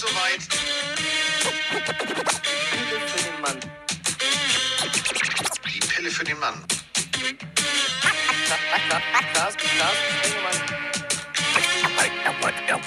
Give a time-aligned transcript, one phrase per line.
[0.00, 0.40] soweit.
[2.70, 3.60] Pille für den Mann.
[5.66, 6.64] Die Pille für den Mann.
[9.34, 10.58] Lars, Lars, Engelmann.
[12.68, 12.80] Ja,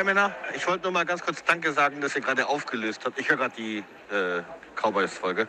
[0.00, 0.34] hi Männer.
[0.56, 3.20] Ich wollte nur mal ganz kurz Danke sagen, dass ihr gerade aufgelöst habt.
[3.20, 4.40] Ich höre gerade die äh,
[4.74, 5.46] Cowboys-Folge.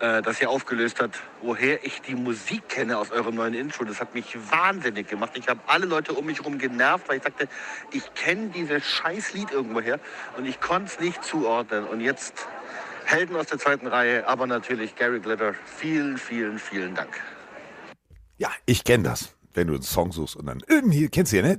[0.00, 3.84] Äh, dass ihr aufgelöst habt, woher ich die Musik kenne aus eurem neuen Intro.
[3.84, 5.32] Das hat mich wahnsinnig gemacht.
[5.34, 7.48] Ich habe alle Leute um mich herum genervt, weil ich sagte,
[7.92, 10.00] ich kenne dieses scheiß Lied irgendwoher
[10.38, 11.84] und ich konnte es nicht zuordnen.
[11.84, 12.46] Und jetzt
[13.04, 15.52] Helden aus der zweiten Reihe, aber natürlich Gary Glitter.
[15.66, 17.20] Vielen, vielen, vielen Dank.
[18.38, 21.42] Ja, ich kenne das wenn du einen Song suchst und dann, hier, kennst du ja,
[21.42, 21.56] ne?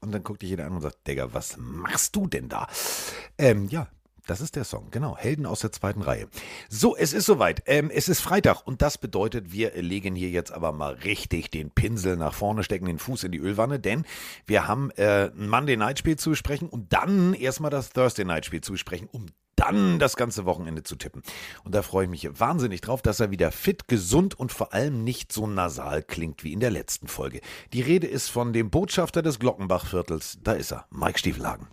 [0.00, 2.66] Und dann guckt dich jeder an und sagt, Digga, was machst du denn da?
[3.38, 3.88] Ähm, ja,
[4.30, 5.16] das ist der Song, genau.
[5.16, 6.28] Helden aus der zweiten Reihe.
[6.68, 7.64] So, es ist soweit.
[7.66, 11.70] Ähm, es ist Freitag und das bedeutet, wir legen hier jetzt aber mal richtig den
[11.70, 14.04] Pinsel nach vorne, stecken den Fuß in die Ölwanne, denn
[14.46, 18.46] wir haben äh, ein Monday Night Spiel zu besprechen und dann erstmal das Thursday Night
[18.46, 19.26] Spiel zu besprechen, um
[19.60, 21.22] dann das ganze Wochenende zu tippen.
[21.64, 25.04] Und da freue ich mich wahnsinnig drauf, dass er wieder fit, gesund und vor allem
[25.04, 27.40] nicht so nasal klingt wie in der letzten Folge.
[27.72, 30.38] Die Rede ist von dem Botschafter des Glockenbachviertels.
[30.42, 31.68] Da ist er, Mike Stiefelhagen.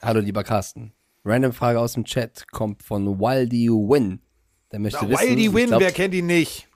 [0.00, 0.92] Hallo, lieber Carsten.
[1.24, 4.20] Random Frage aus dem Chat kommt von Wildy Win.
[4.72, 6.68] Der möchte wissen, Wildy Win, glaub, wer kennt ihn nicht?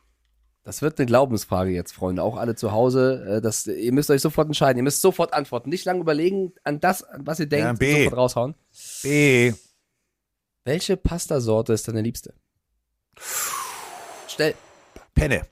[0.62, 2.22] Das wird eine Glaubensfrage jetzt, Freunde.
[2.22, 3.24] Auch alle zu Hause.
[3.26, 4.76] Äh, Das, ihr müsst euch sofort entscheiden.
[4.78, 5.70] Ihr müsst sofort antworten.
[5.70, 7.64] Nicht lange überlegen an das, an was ihr denkt.
[7.64, 8.04] Ja, B.
[8.04, 8.54] Sofort raushauen.
[9.02, 9.52] B.
[10.69, 12.34] Welche Pastasorte ist deine liebste?
[14.28, 14.55] Schnell.
[15.14, 15.47] Penne.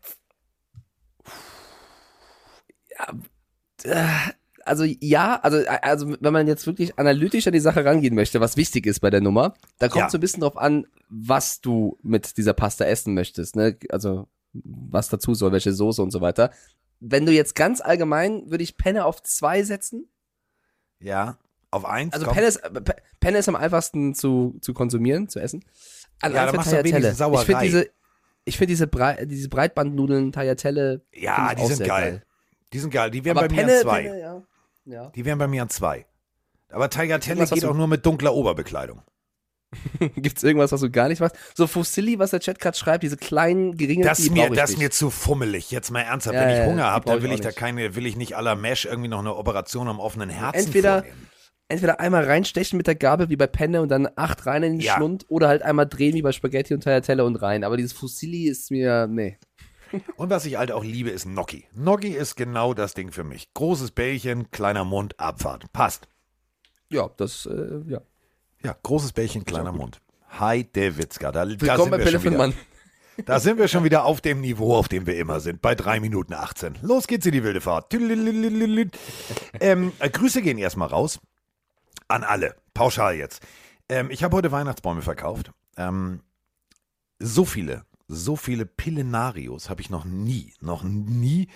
[4.67, 8.59] Also ja, also, also wenn man jetzt wirklich analytisch an die Sache rangehen möchte, was
[8.59, 10.11] wichtig ist bei der Nummer, da kommt Ja.
[10.11, 13.57] so ein bisschen drauf an, was du mit dieser Pasta essen möchtest.
[13.57, 13.79] Ne?
[13.89, 16.51] Also was dazu soll, welche Soße und so weiter.
[17.01, 20.11] Wenn du jetzt ganz allgemein, würde ich Penne auf zwei setzen.
[21.01, 21.39] Ja,
[21.77, 22.13] auf eins.
[22.15, 22.27] Also.
[22.27, 22.61] Penne ist,
[23.21, 25.65] Penne ist am einfachsten zu, zu konsumieren, zu essen.
[26.21, 27.09] An Ja, da machst du Tagliatelle.
[27.11, 27.65] Ich finde Sauerei.
[27.65, 27.91] diese,
[28.45, 31.03] ich finde diese, Brei diese Breitbandnudeln, Tagliatelle.
[31.13, 32.23] Ja, find die sind sehr geil.
[32.73, 33.11] Die sind geil.
[33.11, 34.03] Die wären Aber bei Penne, mir an zwei.
[34.03, 34.43] Penne, ja.
[34.87, 35.09] ja.
[35.11, 36.07] Die wären bei mir an zwei.
[36.71, 39.03] Aber Tagliatelle geht auch nur mit dunkler Oberbekleidung.
[40.17, 41.37] Gibt's irgendwas, was du gar nicht machst?
[41.55, 44.91] So Fusilli, was der Chat gerade schreibt, diese kleinen, geringen, Das ist, mir, das mir
[44.91, 45.71] zu fummelig.
[45.71, 47.59] Jetzt mal ernsthaft, Ja, wenn ich Hunger habe, dann will ich da nicht.
[47.59, 51.03] keine, will ich nicht à la Mesh irgendwie noch eine Operation am offenen Herzen Entweder-
[51.03, 51.29] vornehmen.
[51.69, 54.81] Entweder einmal reinstechen mit der Gabel wie bei Penne und dann acht rein in den
[54.81, 54.95] Ja.
[54.95, 57.65] Schlund oder halt einmal drehen wie bei Spaghetti und Tagliatelle und rein.
[57.65, 59.37] Aber dieses Fusilli ist mir, nee.
[60.17, 61.65] Und was ich halt auch liebe, ist Gnocchi.
[61.75, 63.55] Gnocchi ist genau das Ding für mich.
[63.55, 65.73] Großes Bällchen, kleiner Mund, Abfahrt.
[65.73, 66.09] Passt.
[66.91, 68.01] Ja, das, äh, ja.
[68.65, 70.01] Ja, großes Bällchen, kleiner Mund.
[70.31, 71.31] Hi, der Witzka.
[71.31, 72.49] Da, da Willkommen sind bei wir Pelle schon für den wieder.
[72.49, 72.57] Mann.
[73.25, 76.01] Da sind wir schon wieder auf dem Niveau, auf dem wir immer sind, bei 3
[76.01, 76.79] Minuten 18.
[76.83, 77.95] Los geht's in die wilde Fahrt.
[77.95, 81.21] Ähm, äh, Grüße gehen erstmal raus
[82.09, 83.43] an alle, pauschal jetzt.
[83.89, 85.53] Ähm, ich habe heute Weihnachtsbäume verkauft.
[85.77, 86.21] Ähm,
[87.19, 91.49] so viele, so viele Pillenarios habe ich noch nie, noch nie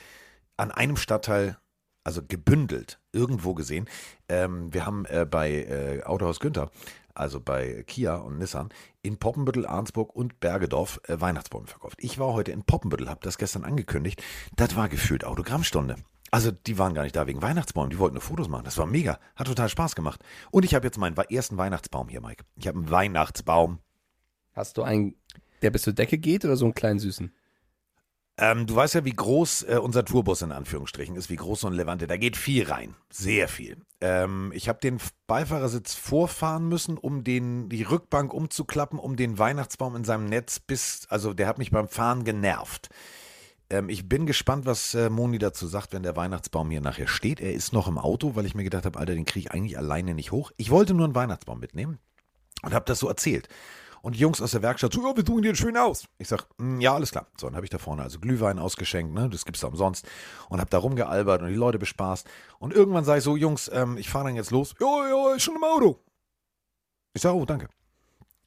[0.57, 1.59] an einem Stadtteil,
[2.05, 3.89] also gebündelt, irgendwo gesehen.
[4.29, 6.71] Ähm, wir haben äh, bei äh, Autohaus Günther,
[7.15, 8.71] also bei Kia und Nissan,
[9.03, 11.99] in Poppenbüttel, Arnsburg und Bergedorf äh, Weihnachtsbäume verkauft.
[12.01, 14.23] Ich war heute in Poppenbüttel, habe das gestern angekündigt.
[14.57, 15.97] Das war gefühlt Autogrammstunde.
[16.31, 18.65] Also die waren gar nicht da wegen Weihnachtsbäumen, die wollten nur Fotos machen.
[18.65, 20.23] Das war mega, hat total Spaß gemacht.
[20.51, 22.45] Und ich habe jetzt meinen ersten Weihnachtsbaum hier, Mike.
[22.57, 23.81] Ich habe einen Weihnachtsbaum.
[24.53, 25.17] Hast du einen,
[25.63, 27.33] der bis zur Decke geht oder so einen kleinen Süßen?
[28.39, 31.67] Ähm, du weißt ja, wie groß äh, unser Tourbus in Anführungsstrichen ist, wie groß so
[31.67, 32.07] ein Levante.
[32.07, 32.95] Da geht viel rein.
[33.11, 33.77] Sehr viel.
[34.01, 39.95] Ähm, ich habe den Beifahrersitz vorfahren müssen, um den, die Rückbank umzuklappen, um den Weihnachtsbaum
[39.95, 42.89] in seinem Netz bis, also der hat mich beim Fahren genervt.
[43.71, 47.41] Ähm, ich bin gespannt, was äh, Moni dazu sagt, wenn der Weihnachtsbaum hier nachher steht.
[47.41, 49.79] Er ist noch im Auto, weil ich mir gedacht habe, Alter, den kriege ich eigentlich
[49.79, 50.51] alleine nicht hoch.
[50.57, 51.99] Ich wollte nur einen Weihnachtsbaum mitnehmen
[52.63, 53.49] und habe das so erzählt.
[54.03, 56.05] Und die Jungs aus der Werkstatt so, ja, wir suchen den schön aus.
[56.19, 57.27] Ich sag, "Mm, ja, alles klar.
[57.39, 60.07] So, dann habe ich da vorne also Glühwein ausgeschenkt, ne, das gibt's da umsonst.
[60.49, 62.27] Und habe da rumgealbert und die Leute bespaßt.
[62.59, 64.75] Und irgendwann sage ich so, Jungs, ähm, ich fahre dann jetzt los.
[64.81, 66.01] Ja, ja, ist schon im Auto.
[67.13, 67.69] Ich sage, oh, danke.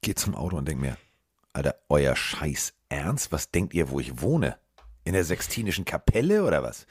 [0.02, 0.98] Geh zum Auto und denk mir,
[1.54, 3.32] Alter, euer Scheiß Ernst?
[3.32, 4.58] Was denkt ihr, wo ich wohne?
[5.06, 6.86] In der Sextinischen Kapelle oder was?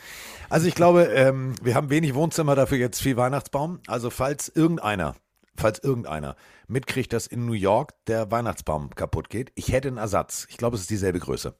[0.50, 3.80] Also ich glaube, ähm, wir haben wenig Wohnzimmer, dafür jetzt viel Weihnachtsbaum.
[3.86, 5.14] Also falls irgendeiner,
[5.56, 6.36] falls irgendeiner
[6.68, 10.46] mitkriegt, dass in New York der Weihnachtsbaum kaputt geht, ich hätte einen Ersatz.
[10.50, 11.54] Ich glaube, es ist dieselbe Größe.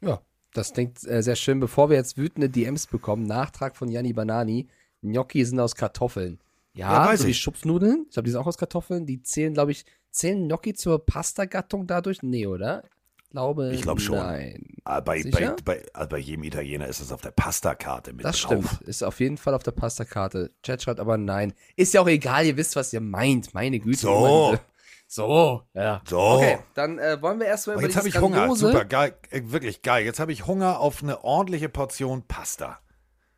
[0.00, 0.22] Ja,
[0.54, 1.60] das klingt äh, sehr schön.
[1.60, 4.68] Bevor wir jetzt wütende DMs bekommen, Nachtrag von Janni Banani.
[5.02, 6.40] Gnocchi sind aus Kartoffeln.
[6.74, 7.40] Ja, Ja, weiß so wie ich.
[7.40, 8.04] Schupfnudeln.
[8.08, 9.06] Ich glaube, die sind auch aus Kartoffeln.
[9.06, 12.22] Die zählen, glaube ich, zählen Gnocchi zur Pasta-Gattung dadurch?
[12.22, 12.84] Nee, oder?
[13.30, 14.16] Glaube Ich glaub schon.
[14.18, 14.66] Nein.
[14.84, 18.40] Ah, Bei, bei, bei, also bei jedem Italiener ist es auf der Pastakarte mit Das
[18.40, 18.64] drauf.
[18.66, 18.82] stimmt.
[18.88, 20.50] Ist auf jeden Fall auf der Pasta-Karte.
[20.64, 21.52] Chat schreibt aber nein.
[21.76, 23.54] Ist ja auch egal, ihr wisst, was ihr meint.
[23.54, 23.98] Meine Güte.
[23.98, 24.58] So.
[25.06, 25.62] So.
[25.74, 26.02] Ja.
[26.08, 26.18] So.
[26.18, 28.54] Okay, dann äh, wollen wir erstmal Oh, über jetzt habe ich Hunger.
[28.56, 29.14] Super geil.
[29.30, 30.04] Äh, wirklich geil.
[30.04, 32.80] Jetzt habe ich Hunger auf eine ordentliche Portion Pasta.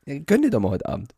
[0.06, 1.14] Ja, gönn dir doch mal heute Abend.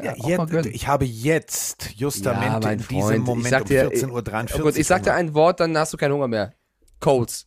[0.00, 3.66] Ja, mal jetzt, ich habe jetzt justamente Ja, in diesem Freund, ich Moment sag um
[3.68, 5.18] dir, 14.43 Oh Uhr gut, ich sag dir Hunger.
[5.18, 6.54] ein Wort, dann hast du keinen Hunger mehr.
[7.00, 7.46] Colts.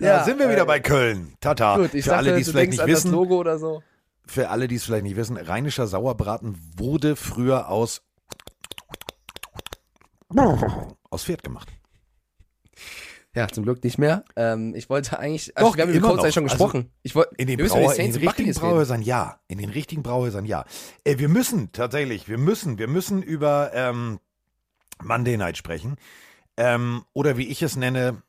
[0.00, 1.34] Ja, sind wir wieder äh, bei Köln.
[1.40, 1.76] Tata.
[1.76, 3.82] Gut, ich Für dachte, alle, die es vielleicht nicht wissen, Logo oder so.
[4.26, 8.02] für alle, die es vielleicht nicht wissen, rheinischer Sauerbraten wurde früher aus
[11.10, 11.68] aus Pferd gemacht.
[13.34, 14.24] Ja, zum Glück nicht mehr.
[14.36, 16.90] Ähm, ich wollte eigentlich, also Doch, wir haben über eigentlich schon Also, gesprochen.
[17.02, 18.52] ich wollte, In den, Brauer, in den richtigen.
[18.54, 19.38] Brauhäusern ja.
[19.48, 20.64] In den richtigen Brauhäusern ja.
[21.04, 24.18] Äh, wir müssen tatsächlich, wir müssen, wir müssen über ähm,
[25.02, 25.96] Monday Night sprechen.
[26.56, 28.22] Ähm, oder wie ich es nenne,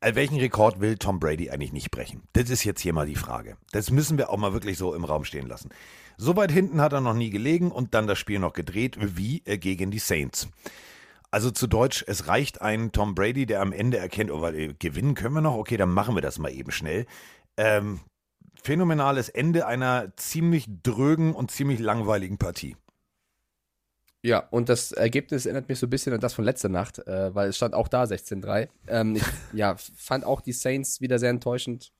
[0.00, 2.22] welchen Rekord will Tom Brady eigentlich nicht brechen?
[2.32, 3.56] Das ist jetzt hier mal die Frage.
[3.72, 5.70] Das müssen wir auch mal wirklich so im Raum stehen lassen.
[6.16, 9.42] So weit hinten hat er noch nie gelegen und dann das Spiel noch gedreht, wie
[9.44, 10.48] äh, gegen die Saints.
[11.30, 14.74] Also zu Deutsch, es reicht ein Tom Brady, der am Ende erkennt, oh, weil, äh,
[14.78, 17.06] gewinnen können wir noch, okay, dann machen wir das mal eben schnell.
[17.56, 18.00] Ähm,
[18.62, 22.76] phänomenales Ende einer ziemlich drögen und ziemlich langweiligen Partie.
[24.22, 27.34] Ja, und das Ergebnis erinnert mich so ein bisschen an das von letzter Nacht, äh,
[27.34, 28.68] weil es stand auch da 16-3.
[28.86, 29.22] Ähm, ich
[29.54, 31.92] ja, fand auch die Saints wieder sehr enttäuschend.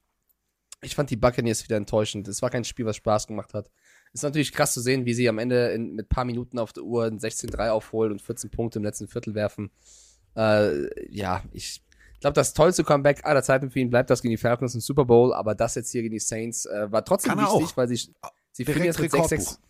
[0.83, 2.29] Ich fand die Buccaneers wieder enttäuschend.
[2.29, 3.71] Es war kein Spiel, was Spaß gemacht hat.
[4.13, 6.83] Ist natürlich krass zu sehen, wie sie am Ende in, mit paar Minuten auf der
[6.83, 9.71] Uhr ein 16-3 aufholen und 14 Punkte im letzten Viertel werfen.
[10.37, 11.83] Äh, ja, ich
[12.21, 15.05] glaube, das tollste Comeback aller Zeiten für ihn bleibt das gegen die Falcons im Super
[15.05, 18.13] Bowl, aber das jetzt hier gegen die Saints äh, war trotzdem Kann wichtig, weil sie,
[18.53, 19.39] sie Direkt jetzt mit 6-6 Rekordbuch.
[19.39, 19.70] Ja,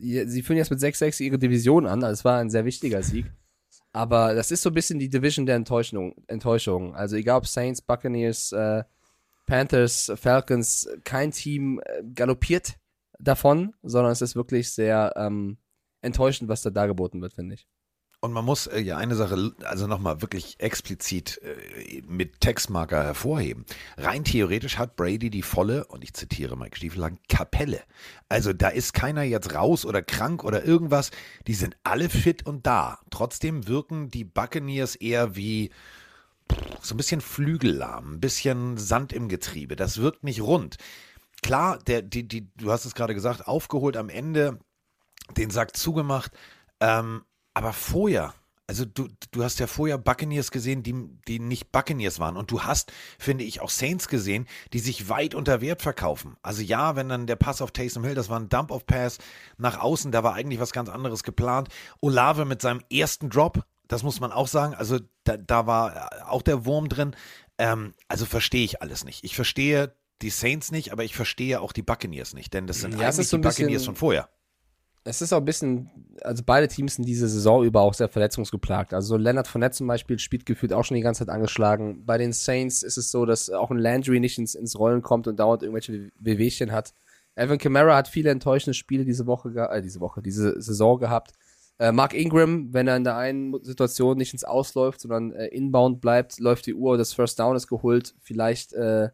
[0.00, 2.02] sie führen jetzt mit 6-6 ihre Division an.
[2.02, 3.26] Also es war ein sehr wichtiger Sieg.
[3.92, 6.14] Aber das ist so ein bisschen die Division der Enttäuschung.
[6.28, 6.94] Enttäuschung.
[6.94, 8.84] Also egal ob Saints, Buccaneers, äh,
[9.46, 12.78] Panthers, Falcons, kein Team äh, galoppiert
[13.18, 15.58] davon, sondern es ist wirklich sehr ähm,
[16.02, 17.66] enttäuschend, was da dargeboten wird, finde ich.
[18.22, 23.64] Und man muss äh, ja eine Sache, also nochmal wirklich explizit äh, mit Textmarker hervorheben.
[23.96, 27.80] Rein theoretisch hat Brady die volle, und ich zitiere Mike Stiefelhagen, Kapelle.
[28.28, 31.10] Also da ist keiner jetzt raus oder krank oder irgendwas.
[31.46, 32.98] Die sind alle fit und da.
[33.10, 35.70] Trotzdem wirken die Buccaneers eher wie
[36.82, 39.76] so ein bisschen Flügellahm, ein bisschen Sand im Getriebe.
[39.76, 40.76] Das wirkt nicht rund.
[41.42, 44.58] Klar, der, die, die, du hast es gerade gesagt, aufgeholt am Ende,
[45.38, 46.32] den Sack zugemacht.
[46.80, 47.22] Ähm,
[47.54, 48.34] aber vorher,
[48.66, 50.94] also du, du hast ja vorher Buccaneers gesehen, die,
[51.26, 52.36] die nicht Buccaneers waren.
[52.36, 56.36] Und du hast, finde ich, auch Saints gesehen, die sich weit unter Wert verkaufen.
[56.42, 59.18] Also ja, wenn dann der Pass auf Taysom Hill, das war ein Dump-Off-Pass
[59.58, 61.68] nach außen, da war eigentlich was ganz anderes geplant.
[62.00, 64.74] Olave mit seinem ersten Drop, das muss man auch sagen.
[64.74, 67.16] Also da, da war auch der Wurm drin.
[67.58, 69.24] Ähm, also verstehe ich alles nicht.
[69.24, 72.92] Ich verstehe die Saints nicht, aber ich verstehe auch die Buccaneers nicht, denn das sind
[72.98, 74.28] Ja, eigentlich so die Buccaneers von vorher.
[75.10, 75.90] Es ist auch ein bisschen,
[76.22, 78.94] also beide Teams sind diese Saison über auch sehr verletzungsgeplagt.
[78.94, 82.04] Also Leonard Fournette zum Beispiel spielt gefühlt auch schon die ganze Zeit angeschlagen.
[82.06, 85.26] Bei den Saints ist es so, dass auch ein Landry nicht ins, ins Rollen kommt
[85.26, 86.94] und dauernd irgendwelche Wehwehchen hat.
[87.34, 91.32] Evan Kamara hat viele enttäuschende Spiele diese Woche, äh, diese Woche, diese Saison gehabt.
[91.80, 96.00] Äh, Mark Ingram, wenn er in der einen Situation nicht ins Ausläuft, sondern äh, inbound
[96.00, 98.14] bleibt, läuft die Uhr, das First Down ist geholt.
[98.20, 99.08] Vielleicht äh,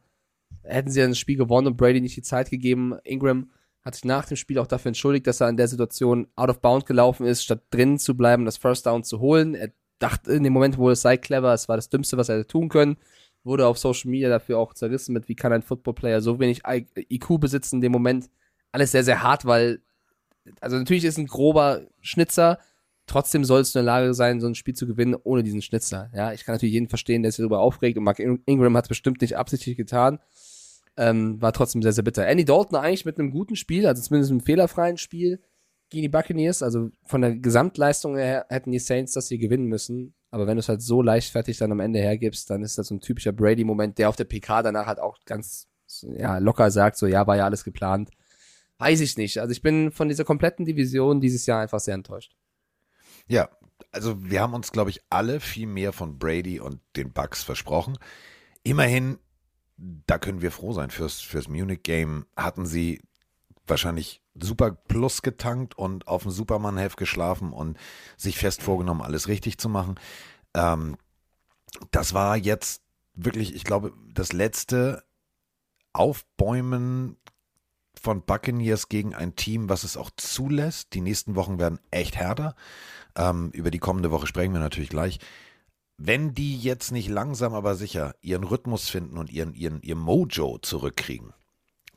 [0.63, 2.99] hätten sie das Spiel gewonnen und Brady nicht die Zeit gegeben.
[3.03, 3.51] Ingram
[3.87, 6.61] hat sich nach dem Spiel auch dafür entschuldigt, dass er in der Situation out of
[6.61, 9.55] bound gelaufen ist, statt drinnen zu bleiben, das First Down zu holen.
[9.55, 12.39] Er dachte in dem Moment wohl, es sei clever, es war das Dümmste, was er
[12.39, 12.97] hätte tun können.
[13.45, 17.39] Wurde auf Social Media dafür auch zerrissen mit, wie kann ein Football-Player so wenig IQ
[17.39, 18.29] besitzen in dem Moment.
[18.73, 19.81] Alles sehr, sehr hart, weil,
[20.61, 22.59] also natürlich ist ein grober Schnitzer,
[23.07, 26.11] trotzdem sollst du in der Lage sein, so ein Spiel zu gewinnen ohne diesen Schnitzer.
[26.13, 28.87] Ja, ich kann natürlich jeden verstehen, der sich darüber aufregt und Mark In- Ingram hat
[28.87, 30.19] es bestimmt nicht absichtlich getan.
[30.97, 32.27] Ähm, war trotzdem sehr, sehr bitter.
[32.27, 35.41] Andy Dalton eigentlich mit einem guten Spiel, also zumindest einem fehlerfreien Spiel
[35.91, 36.63] gegen die Buccaneers.
[36.63, 40.15] Also von der Gesamtleistung her hätten die Saints das hier gewinnen müssen.
[40.31, 42.95] Aber wenn du es halt so leichtfertig dann am Ende hergibst, dann ist das so
[42.95, 45.69] ein typischer Brady-Moment, der auf der PK danach halt auch ganz
[46.03, 48.11] ja, locker sagt, so ja, war ja alles geplant.
[48.79, 49.39] Weiß ich nicht.
[49.39, 52.37] Also ich bin von dieser kompletten Division dieses Jahr einfach sehr enttäuscht.
[53.29, 53.49] Ja,
[53.91, 57.99] also wir haben uns, glaube ich, alle viel mehr von Brady und den Bucks versprochen.
[58.63, 59.19] Immerhin,
[59.77, 63.03] da können wir froh sein, fürs, fürs Munich-Game hatten sie
[63.67, 67.79] wahrscheinlich super plus getankt und auf dem Superman-Heft geschlafen und
[68.17, 69.99] sich fest vorgenommen, alles richtig zu machen.
[70.55, 70.97] Ähm,
[71.91, 72.83] das war jetzt
[73.15, 75.05] wirklich, ich glaube, das letzte
[75.93, 77.17] Aufbäumen
[78.01, 80.95] von Buccaneers gegen ein Team, was es auch zulässt.
[80.95, 82.55] Die nächsten Wochen werden echt härter.
[83.17, 85.19] Ähm, über die kommende Woche sprechen wir natürlich gleich.
[85.99, 90.59] Wenn die jetzt nicht langsam, aber sicher ihren Rhythmus finden und ihren, ihren, ihr Mojo
[90.59, 91.33] zurückkriegen,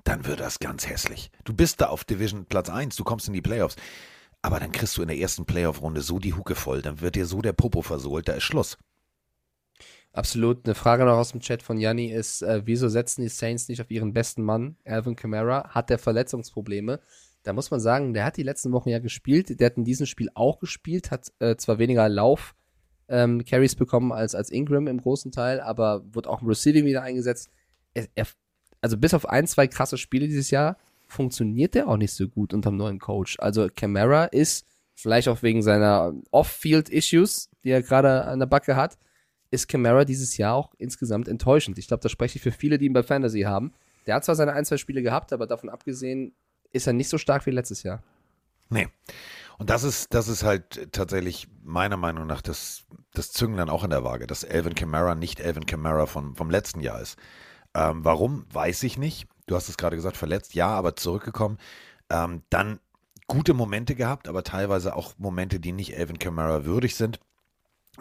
[0.05, 1.31] dann wird das ganz hässlich.
[1.43, 3.75] Du bist da auf Division Platz 1, du kommst in die Playoffs.
[4.41, 7.25] Aber dann kriegst du in der ersten Playoff-Runde so die Hucke voll, dann wird dir
[7.25, 8.77] so der Popo versohlt, da ist Schluss.
[10.13, 10.65] Absolut.
[10.65, 13.81] Eine Frage noch aus dem Chat von Janni ist, äh, wieso setzen die Saints nicht
[13.81, 15.69] auf ihren besten Mann, Alvin Kamara?
[15.69, 16.99] Hat der Verletzungsprobleme?
[17.43, 19.59] Da muss man sagen, der hat die letzten Wochen ja gespielt.
[19.59, 22.55] Der hat in diesem Spiel auch gespielt, hat äh, zwar weniger Lauf
[23.09, 27.01] ähm, Carries bekommen als, als Ingram im großen Teil, aber wird auch im Receiving wieder
[27.01, 27.49] eingesetzt.
[27.93, 28.27] Er, er,
[28.81, 32.53] also bis auf ein, zwei krasse Spiele dieses Jahr funktioniert der auch nicht so gut
[32.53, 33.37] unter dem neuen Coach.
[33.39, 38.97] Also Camara ist vielleicht auch wegen seiner Off-Field-Issues, die er gerade an der Backe hat,
[39.51, 41.79] ist Camara dieses Jahr auch insgesamt enttäuschend.
[41.79, 43.73] Ich glaube, da spreche ich für viele, die ihn bei Fantasy haben.
[44.05, 46.33] Der hat zwar seine ein, zwei Spiele gehabt, aber davon abgesehen
[46.71, 48.03] ist er nicht so stark wie letztes Jahr.
[48.69, 48.87] Nee.
[49.59, 53.89] Und das ist, das ist halt tatsächlich meiner Meinung nach das, das Zünglein auch in
[53.89, 57.17] der Waage, dass Elvin Kamara nicht Elvin Kamara vom, vom letzten Jahr ist.
[57.75, 59.27] Ähm, warum, weiß ich nicht.
[59.47, 61.57] Du hast es gerade gesagt, verletzt, ja, aber zurückgekommen.
[62.09, 62.79] Ähm, dann
[63.27, 67.19] gute Momente gehabt, aber teilweise auch Momente, die nicht Elvin Kamara würdig sind.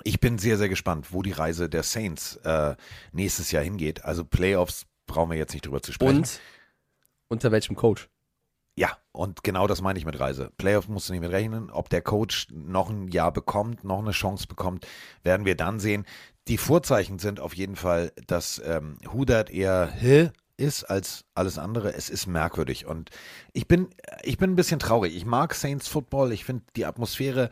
[0.04, 2.76] Ich bin sehr, sehr gespannt, wo die Reise der Saints äh,
[3.10, 4.04] nächstes Jahr hingeht.
[4.04, 6.18] Also Playoffs brauchen wir jetzt nicht drüber zu sprechen.
[6.18, 6.40] Und
[7.26, 8.08] unter welchem Coach?
[8.78, 10.52] Ja, und genau das meine ich mit Reise.
[10.56, 11.68] Playoffs musst du nicht mit rechnen.
[11.68, 14.86] Ob der Coach noch ein Jahr bekommt, noch eine Chance bekommt,
[15.24, 16.06] werden wir dann sehen.
[16.46, 21.92] Die Vorzeichen sind auf jeden Fall, dass ähm, Hudat eher Hä ist als alles andere.
[21.92, 23.10] Es ist merkwürdig und
[23.52, 23.88] ich bin,
[24.22, 25.16] ich bin ein bisschen traurig.
[25.16, 26.30] Ich mag Saints Football.
[26.30, 27.50] Ich finde die Atmosphäre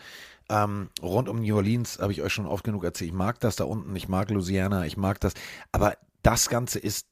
[0.49, 3.11] ähm, rund um New Orleans, habe ich euch schon oft genug erzählt.
[3.11, 3.97] Ich mag das da unten.
[3.97, 4.87] Ich mag Louisiana.
[4.87, 5.35] Ich mag das.
[5.73, 7.09] Aber das Ganze ist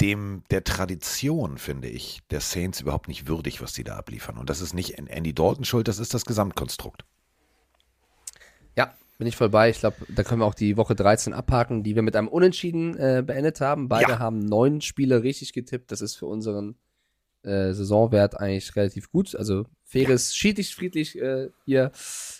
[0.00, 4.38] dem der Tradition, finde ich, der Saints überhaupt nicht würdig, was die da abliefern.
[4.38, 7.04] Und das ist nicht Andy Dalton schuld, das ist das Gesamtkonstrukt.
[8.76, 9.70] Ja, bin ich voll bei.
[9.70, 12.96] Ich glaube, da können wir auch die Woche 13 abhaken, die wir mit einem Unentschieden
[12.96, 13.88] äh, beendet haben.
[13.88, 14.18] Beide ja.
[14.18, 15.92] haben neun Spiele richtig getippt.
[15.92, 16.76] Das ist für unseren
[17.44, 19.36] äh, Saisonwert eigentlich relativ gut.
[19.36, 20.36] Also faires, ja.
[20.36, 21.92] schiedlich, friedlich äh, hier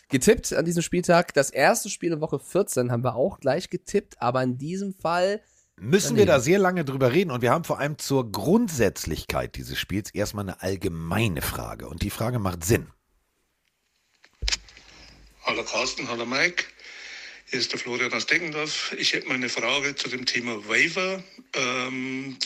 [0.09, 1.35] getippt an diesem Spieltag.
[1.35, 5.41] Das erste Spiel in Woche 14 haben wir auch gleich getippt, aber in diesem Fall
[5.81, 9.79] müssen wir da sehr lange drüber reden und wir haben vor allem zur Grundsätzlichkeit dieses
[9.79, 12.89] Spiels erstmal eine allgemeine Frage und die Frage macht Sinn.
[15.43, 16.65] Hallo Carsten, hallo Mike.
[17.47, 18.95] Hier ist der Florian aus Deggendorf.
[18.99, 21.23] Ich hätte mal eine Frage zu dem Thema Waiver.
[21.55, 22.39] Ähm,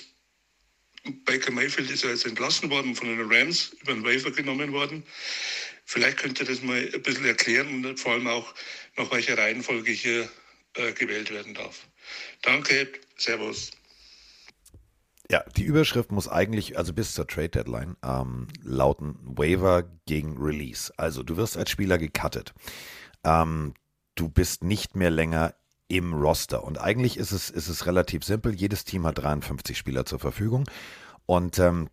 [1.24, 5.04] Baker Mayfield ist ja jetzt entlassen worden von den Rams, über den Waiver genommen worden.
[5.84, 8.52] Vielleicht könnt ihr das mal ein bisschen erklären und vor allem auch,
[8.96, 10.28] nach welcher Reihenfolge hier
[10.74, 11.86] äh, gewählt werden darf.
[12.42, 13.70] Danke, Servus.
[15.30, 20.90] Ja, die Überschrift muss eigentlich, also bis zur Trade Deadline, ähm, lauten Waiver gegen Release.
[20.96, 22.54] Also du wirst als Spieler gecuttet.
[23.24, 23.74] Ähm,
[24.14, 25.54] du bist nicht mehr länger
[25.88, 26.64] im Roster.
[26.64, 28.54] Und eigentlich ist es, ist es relativ simpel.
[28.54, 30.64] Jedes Team hat 53 Spieler zur Verfügung.
[31.26, 31.90] Und ähm,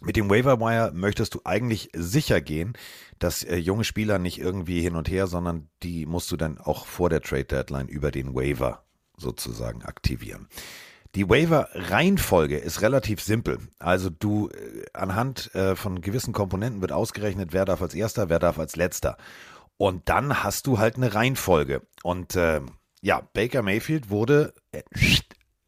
[0.00, 2.74] mit dem Waiver Wire möchtest du eigentlich sicher gehen,
[3.18, 6.86] dass äh, junge Spieler nicht irgendwie hin und her, sondern die musst du dann auch
[6.86, 8.84] vor der Trade Deadline über den Waiver
[9.18, 10.48] sozusagen aktivieren.
[11.14, 13.58] Die Waiver-Reihenfolge ist relativ simpel.
[13.78, 18.38] Also du, äh, anhand äh, von gewissen Komponenten wird ausgerechnet, wer darf als erster, wer
[18.38, 19.16] darf als letzter.
[19.78, 21.82] Und dann hast du halt eine Reihenfolge.
[22.02, 22.60] Und äh,
[23.00, 24.82] ja, Baker Mayfield wurde äh,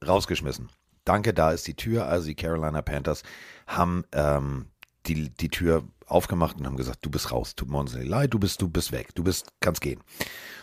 [0.06, 0.68] rausgeschmissen.
[1.04, 2.06] Danke, da ist die Tür.
[2.06, 3.22] Also die Carolina Panthers
[3.66, 4.66] haben ähm,
[5.06, 8.60] die, die Tür aufgemacht und haben gesagt, du bist raus, tut mir leid, du bist,
[8.60, 10.02] du bist weg, du bist, kannst gehen.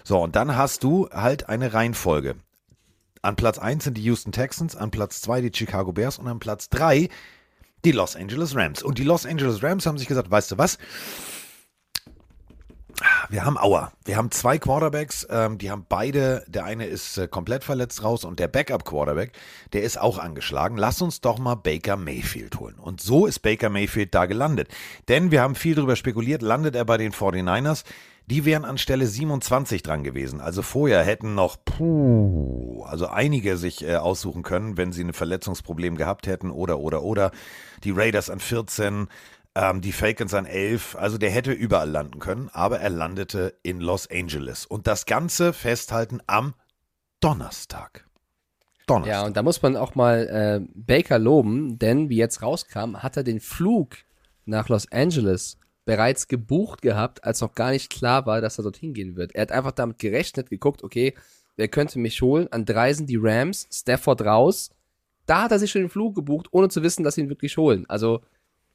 [0.04, 2.36] So, und dann hast du halt eine Reihenfolge.
[3.22, 6.40] An Platz 1 sind die Houston Texans, an Platz 2 die Chicago Bears und an
[6.40, 7.10] Platz 3
[7.86, 8.84] die Los Angeles Rams.
[8.84, 10.78] Und die Los Angeles Rams haben sich gesagt, weißt du was?
[13.30, 13.92] Wir haben Auer.
[14.06, 18.24] Wir haben zwei Quarterbacks, ähm, die haben beide, der eine ist äh, komplett verletzt raus
[18.24, 19.34] und der Backup-Quarterback,
[19.74, 20.78] der ist auch angeschlagen.
[20.78, 22.76] Lass uns doch mal Baker Mayfield holen.
[22.80, 24.70] Und so ist Baker Mayfield da gelandet.
[25.10, 27.84] Denn wir haben viel darüber spekuliert, landet er bei den 49ers.
[28.30, 30.42] Die wären an Stelle 27 dran gewesen.
[30.42, 35.96] Also vorher hätten noch, puh, also einige sich äh, aussuchen können, wenn sie ein Verletzungsproblem
[35.96, 37.32] gehabt hätten oder, oder, oder.
[37.86, 39.08] Die Raiders an 14,
[39.58, 40.96] ähm, die Falcons an 11.
[40.96, 44.68] Also der hätte überall landen können, aber er landete in Los Angeles.
[44.68, 46.54] Und das Ganze festhalten am
[47.20, 48.06] Donnerstag.
[48.86, 49.12] Donnerstag.
[49.12, 53.18] Ja, und da muss man auch mal äh, Baker loben, denn wie jetzt rauskam, hat
[53.18, 53.98] er den Flug
[54.46, 58.94] nach Los Angeles bereits gebucht gehabt, als noch gar nicht klar war, dass er dorthin
[58.94, 59.34] gehen wird.
[59.34, 61.16] Er hat einfach damit gerechnet, geguckt, okay,
[61.56, 62.48] wer könnte mich holen?
[62.52, 64.70] An drei sind die Rams, Stafford raus.
[65.26, 67.58] Da hat er sich schon den Flug gebucht, ohne zu wissen, dass sie ihn wirklich
[67.58, 67.86] holen.
[67.90, 68.22] Also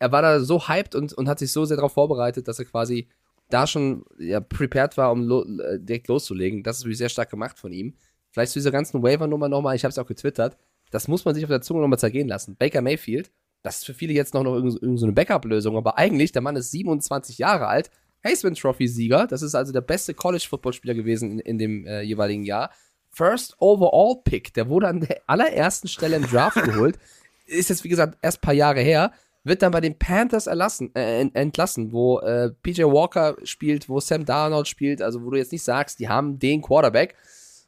[0.02, 2.64] er war da so hyped und, und hat sich so sehr darauf vorbereitet, dass er
[2.64, 3.06] quasi
[3.50, 6.64] da schon ja, prepared war, um lo äh, direkt loszulegen.
[6.64, 7.94] Das ist wirklich sehr stark gemacht von ihm.
[8.32, 10.56] Vielleicht zu dieser ganzen Waiver-Nummer nochmal, ich habe es auch getwittert,
[10.90, 12.56] das muss man sich auf der Zunge nochmal zergehen lassen.
[12.56, 13.30] Baker Mayfield,
[13.62, 16.56] das ist für viele jetzt noch, noch irgendeine irgend so Backup-Lösung, aber eigentlich, der Mann
[16.56, 17.90] ist 27 Jahre alt,
[18.24, 22.72] Heisman Trophy-Sieger, das ist also der beste College-Football-Spieler gewesen in, in dem äh, jeweiligen Jahr.
[23.10, 26.98] First Overall Pick, der wurde an der allerersten Stelle im Draft geholt,
[27.46, 29.12] ist jetzt wie gesagt erst ein paar Jahre her,
[29.44, 34.24] wird dann bei den Panthers erlassen, äh, entlassen, wo äh, PJ Walker spielt, wo Sam
[34.24, 37.16] Darnold spielt, also wo du jetzt nicht sagst, die haben den Quarterback.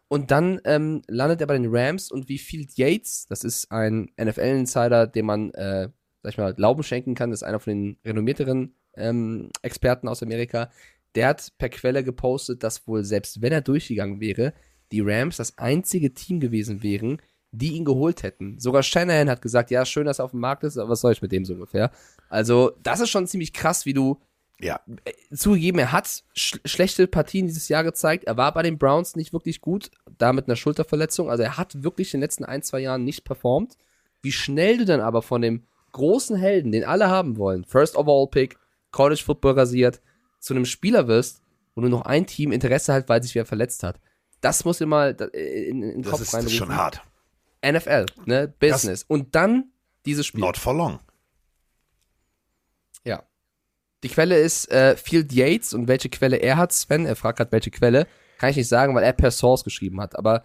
[0.08, 4.10] Und dann ähm, landet er bei den Rams und wie Field Yates, das ist ein
[4.20, 5.88] NFL-Insider, dem man, äh,
[6.22, 10.22] sag ich mal, Glauben schenken kann, das ist einer von den renommierteren ähm, Experten aus
[10.22, 10.70] Amerika,
[11.14, 14.52] der hat per Quelle gepostet, dass wohl selbst wenn er durchgegangen wäre,
[14.92, 17.20] die Rams das einzige Team gewesen wären,
[17.56, 18.58] die ihn geholt hätten.
[18.58, 21.12] Sogar Shanahan hat gesagt, ja, schön, dass er auf dem Markt ist, aber was soll
[21.12, 21.90] ich mit dem so ungefähr?
[22.28, 24.20] Also, das ist schon ziemlich krass, wie du
[24.60, 28.24] Ja, äh, zugegeben, er hat sch schlechte Partien dieses Jahr gezeigt.
[28.24, 31.28] Er war bei den Browns nicht wirklich gut, da mit einer Schulterverletzung.
[31.30, 33.76] Also er hat wirklich in den letzten ein, zwei Jahren nicht performt.
[34.22, 38.28] Wie schnell du dann aber von dem großen Helden, den alle haben wollen, First Overall
[38.28, 38.56] Pick,
[38.90, 40.00] College Football rasiert,
[40.40, 41.42] zu einem Spieler wirst,
[41.74, 44.00] wo nur noch ein Team Interesse hat, weil sich wer verletzt hat.
[44.40, 46.56] Das muss mal äh, in, in den das Kopf ist, das ist reinrufen.
[46.56, 47.02] schon hart.
[47.72, 48.52] NFL, ne?
[48.58, 49.04] Business.
[49.06, 49.72] Und dann
[50.06, 50.40] dieses Spiel.
[50.40, 51.00] Not for long.
[53.04, 53.24] Ja.
[54.02, 57.52] Die Quelle ist äh, Field Yates und welche Quelle er hat, Sven, er fragt gerade,
[57.52, 58.06] welche Quelle,
[58.38, 60.44] kann ich nicht sagen, weil er per Source geschrieben hat, aber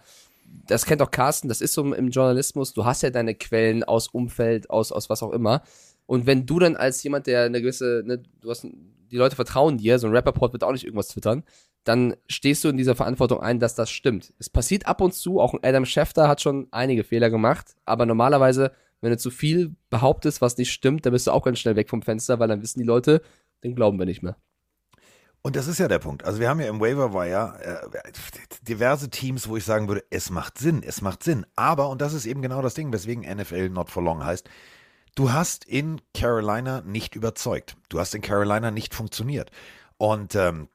[0.66, 4.08] das kennt auch Carsten, das ist so im Journalismus, du hast ja deine Quellen aus
[4.08, 5.62] Umfeld, aus, aus was auch immer.
[6.10, 9.78] Und wenn du dann als jemand, der eine gewisse, ne, du hast, die Leute vertrauen
[9.78, 11.44] dir, so ein Rapperport wird auch nicht irgendwas twittern,
[11.84, 14.34] dann stehst du in dieser Verantwortung ein, dass das stimmt.
[14.40, 18.72] Es passiert ab und zu, auch Adam Schefter hat schon einige Fehler gemacht, aber normalerweise,
[19.00, 21.88] wenn du zu viel behauptest, was nicht stimmt, dann bist du auch ganz schnell weg
[21.88, 23.22] vom Fenster, weil dann wissen die Leute,
[23.62, 24.36] den glauben wir nicht mehr.
[25.42, 26.24] Und das ist ja der Punkt.
[26.24, 28.12] Also wir haben ja im Waiver Wire äh,
[28.62, 31.46] diverse Teams, wo ich sagen würde, es macht Sinn, es macht Sinn.
[31.54, 34.50] Aber, und das ist eben genau das Ding, weswegen NFL not for long heißt,
[35.14, 37.76] du hast in Carolina nicht überzeugt.
[37.88, 39.50] Du hast in Carolina nicht funktioniert.
[39.98, 40.68] Und ähm,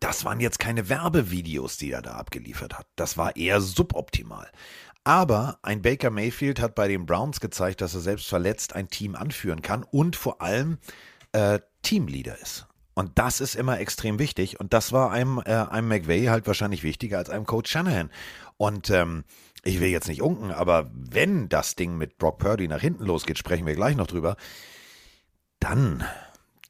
[0.00, 2.86] das waren jetzt keine Werbevideos, die er da abgeliefert hat.
[2.96, 4.50] Das war eher suboptimal.
[5.04, 9.14] Aber ein Baker Mayfield hat bei den Browns gezeigt, dass er selbst verletzt ein Team
[9.14, 10.78] anführen kann und vor allem
[11.32, 12.66] äh, Teamleader ist.
[12.94, 14.60] Und das ist immer extrem wichtig.
[14.60, 18.10] Und das war einem, äh, einem McVay halt wahrscheinlich wichtiger als einem Coach Shanahan.
[18.56, 19.24] Und ähm,
[19.64, 23.38] ich will jetzt nicht unken, aber wenn das Ding mit Brock Purdy nach hinten losgeht,
[23.38, 24.36] sprechen wir gleich noch drüber,
[25.58, 26.04] dann,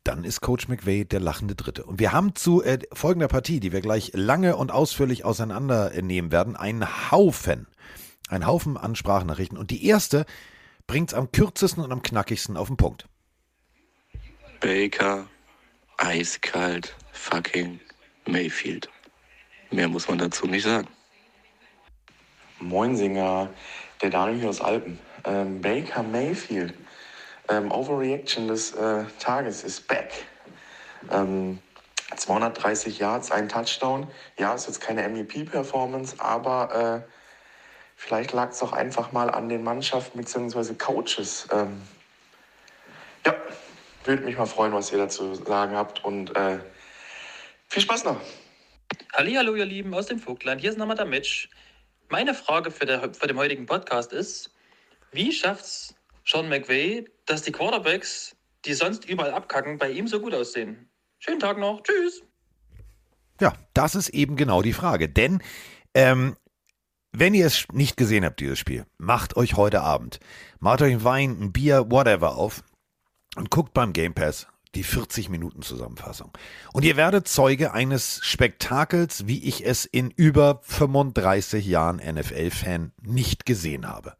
[0.04, 1.84] dann ist Coach McVay der lachende Dritte.
[1.84, 6.56] Und wir haben zu äh, folgender Partie, die wir gleich lange und ausführlich auseinandernehmen werden,
[6.56, 7.66] einen Haufen,
[8.28, 9.58] einen Haufen an Sprachnachrichten.
[9.58, 10.24] Und die erste
[10.86, 13.08] bringt es am kürzesten und am knackigsten auf den Punkt.
[14.60, 15.26] Baker,
[15.98, 17.80] eiskalt, fucking
[18.26, 18.88] Mayfield.
[19.70, 20.88] Mehr muss man dazu nicht sagen.
[22.64, 23.48] Moinsinger,
[24.02, 24.98] der Daniel hier aus Alpen.
[25.24, 26.74] Ähm, Baker Mayfield.
[27.48, 30.12] Ähm, Overreaction des äh, Tages ist back.
[31.10, 31.58] Ähm,
[32.16, 34.08] 230 Yards, ein Touchdown.
[34.38, 37.10] Ja, ist jetzt keine MVP-Performance, aber äh,
[37.96, 40.74] vielleicht lag es auch einfach mal an den Mannschaften bzw.
[40.74, 41.48] Coaches.
[41.52, 41.82] Ähm,
[43.26, 43.34] ja,
[44.04, 46.58] würde mich mal freuen, was ihr dazu sagen habt und äh,
[47.68, 48.20] viel Spaß noch.
[49.12, 50.60] Hallo, ihr Lieben aus dem Vogtland.
[50.60, 51.48] Hier ist nochmal der Mitch.
[52.08, 54.50] Meine Frage für, der, für den heutigen Podcast ist,
[55.12, 55.94] wie schafft's
[56.26, 60.88] Sean McVay, dass die Quarterbacks, die sonst überall abkacken, bei ihm so gut aussehen?
[61.18, 61.82] Schönen Tag noch.
[61.82, 62.22] Tschüss.
[63.40, 65.08] Ja, das ist eben genau die Frage.
[65.08, 65.42] Denn
[65.94, 66.36] ähm,
[67.12, 70.20] wenn ihr es nicht gesehen habt, dieses Spiel, macht euch heute Abend,
[70.60, 72.62] macht euch einen Wein, ein Bier, whatever auf
[73.36, 76.30] und guckt beim Game Pass die 40 Minuten Zusammenfassung.
[76.72, 83.46] Und ihr werdet Zeuge eines Spektakels, wie ich es in über 35 Jahren NFL-Fan nicht
[83.46, 84.14] gesehen habe.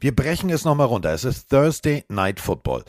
[0.00, 1.12] Wir brechen es nochmal runter.
[1.12, 2.84] Es ist Thursday Night Football.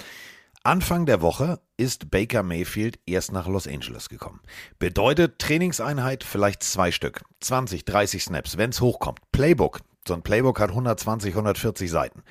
[0.63, 4.41] Anfang der Woche ist Baker Mayfield erst nach Los Angeles gekommen.
[4.79, 7.23] Bedeutet Trainingseinheit vielleicht zwei Stück.
[7.41, 9.19] 20, 30 Snaps, wenn es hochkommt.
[9.31, 9.81] Playbook.
[10.07, 12.23] So ein Playbook hat 120, 140 Seiten.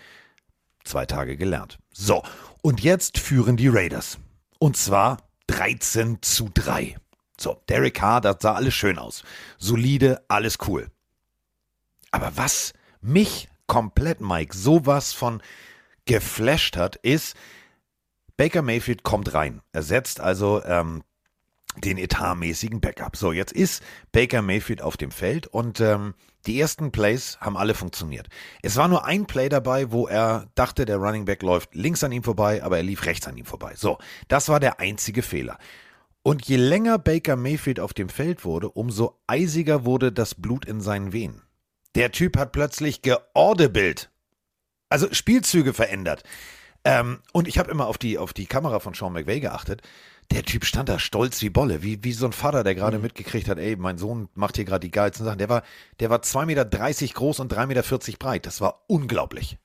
[0.82, 1.78] Zwei Tage gelernt.
[1.92, 2.22] So,
[2.60, 4.18] und jetzt führen die Raiders.
[4.64, 6.96] Und zwar 13 zu 3.
[7.38, 9.22] So, Derek Carr, das sah alles schön aus.
[9.58, 10.90] Solide, alles cool.
[12.10, 12.72] Aber was
[13.02, 15.42] mich komplett, Mike, sowas von
[16.06, 17.36] geflasht hat, ist,
[18.38, 21.04] Baker Mayfield kommt rein, ersetzt also ähm,
[21.76, 23.16] den etatmäßigen Backup.
[23.16, 23.82] So, jetzt ist
[24.12, 26.14] Baker Mayfield auf dem Feld und ähm,
[26.46, 28.28] die ersten Plays haben alle funktioniert.
[28.62, 32.12] Es war nur ein Play dabei, wo er dachte, der Running Back läuft links an
[32.12, 33.72] ihm vorbei, aber er lief rechts an ihm vorbei.
[33.76, 35.58] So, das war der einzige Fehler.
[36.22, 40.80] Und je länger Baker Mayfield auf dem Feld wurde, umso eisiger wurde das Blut in
[40.80, 41.42] seinen Venen.
[41.94, 44.10] Der Typ hat plötzlich geaudibled.
[44.88, 46.24] Also Spielzüge verändert.
[46.84, 49.82] Ähm, und ich habe immer auf die, auf die Kamera von Sean McVay geachtet.
[50.30, 53.48] Der Typ stand da stolz wie Bolle, wie, wie so ein Vater, der gerade mitgekriegt
[53.48, 55.38] hat, ey, mein Sohn macht hier gerade die geilsten Sachen.
[55.38, 55.62] Der war,
[56.00, 56.64] der war 2,30 Meter
[57.14, 58.46] groß und 3,40 Meter breit.
[58.46, 59.58] Das war unglaublich.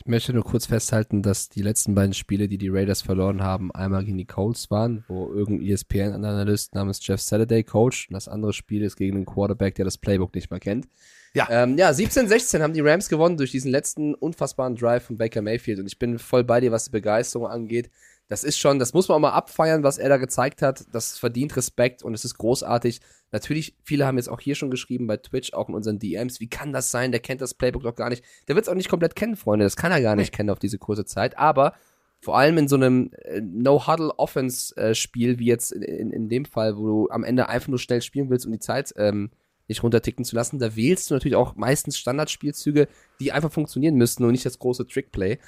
[0.00, 3.72] Ich möchte nur kurz festhalten, dass die letzten beiden Spiele, die die Raiders verloren haben,
[3.72, 8.06] einmal gegen die Colts waren, wo irgendein ESPN-Analyst namens Jeff Saturday coacht.
[8.08, 10.86] Und das andere Spiel ist gegen einen Quarterback, der das Playbook nicht mal kennt.
[11.34, 11.48] Ja.
[11.50, 15.80] Ähm, ja, 17-16 haben die Rams gewonnen durch diesen letzten unfassbaren Drive von Baker Mayfield.
[15.80, 17.90] Und ich bin voll bei dir, was die Begeisterung angeht.
[18.28, 20.84] Das ist schon, das muss man auch mal abfeiern, was er da gezeigt hat.
[20.92, 23.00] Das verdient Respekt und es ist großartig.
[23.32, 26.48] Natürlich, viele haben jetzt auch hier schon geschrieben bei Twitch, auch in unseren DMs, wie
[26.48, 27.10] kann das sein?
[27.10, 28.22] Der kennt das Playbook doch gar nicht.
[28.46, 29.64] Der wird es auch nicht komplett kennen, Freunde.
[29.64, 31.38] Das kann er gar nicht kennen auf diese kurze Zeit.
[31.38, 31.74] Aber
[32.20, 36.86] vor allem in so einem äh, No-Huddle-Offense-Spiel, wie jetzt in, in, in dem Fall, wo
[36.86, 39.30] du am Ende einfach nur schnell spielen willst, um die Zeit ähm,
[39.68, 42.88] nicht runterticken zu lassen, da wählst du natürlich auch meistens Standardspielzüge,
[43.20, 45.38] die einfach funktionieren müssten und nicht das große Trickplay.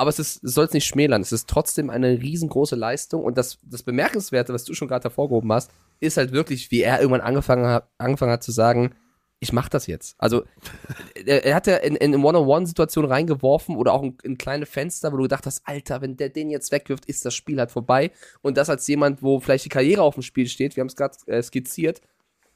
[0.00, 1.20] Aber es ist, soll es nicht schmälern.
[1.20, 5.52] Es ist trotzdem eine riesengroße Leistung und das, das Bemerkenswerte, was du schon gerade hervorgehoben
[5.52, 8.94] hast, ist halt wirklich, wie er irgendwann angefangen hat, angefangen hat zu sagen,
[9.40, 10.14] ich mach das jetzt.
[10.16, 10.44] Also,
[11.26, 15.18] er, er hat ja in, in One-on-One-Situationen reingeworfen oder auch in, in kleine Fenster, wo
[15.18, 18.10] du gedacht hast, Alter, wenn der den jetzt wegwirft, ist das Spiel halt vorbei.
[18.40, 20.96] Und das als jemand, wo vielleicht die Karriere auf dem Spiel steht, wir haben es
[20.96, 22.00] gerade äh, skizziert,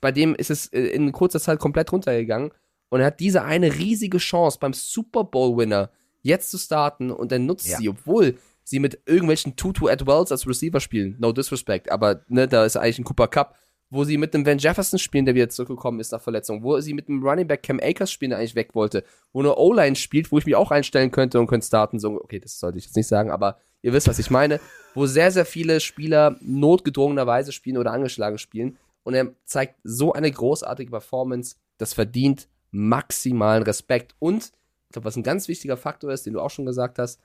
[0.00, 2.52] bei dem ist es äh, in kurzer Zeit komplett runtergegangen.
[2.88, 5.90] Und er hat diese eine riesige Chance beim Super Bowl-Winner
[6.24, 7.78] jetzt zu starten und dann nutzt Ja.
[7.78, 11.16] sie, obwohl sie mit irgendwelchen Tutu Atwells als Receiver spielen.
[11.20, 13.54] No disrespect, aber ne, da ist eigentlich ein Cooper Cup.
[13.90, 16.64] Wo sie mit einem Van Jefferson spielen, der wieder zurückgekommen ist nach Verletzung.
[16.64, 19.04] Wo sie mit einem Running Back Cam Akers spielen, der eigentlich weg wollte.
[19.32, 22.00] Wo eine O-Line spielt, wo ich mich auch einstellen könnte und könnte starten.
[22.00, 24.58] So, okay, das sollte ich jetzt nicht sagen, aber ihr wisst, was ich meine.
[24.94, 28.78] Wo sehr, sehr viele Spieler notgedrungenerweise spielen oder angeschlagen spielen.
[29.04, 31.56] Und er zeigt so eine großartige Performance.
[31.78, 34.16] Das verdient maximalen Respekt.
[34.18, 34.50] Und
[34.94, 37.20] glaube, was ein ganz wichtiger Faktor ist, den du auch schon gesagt hast,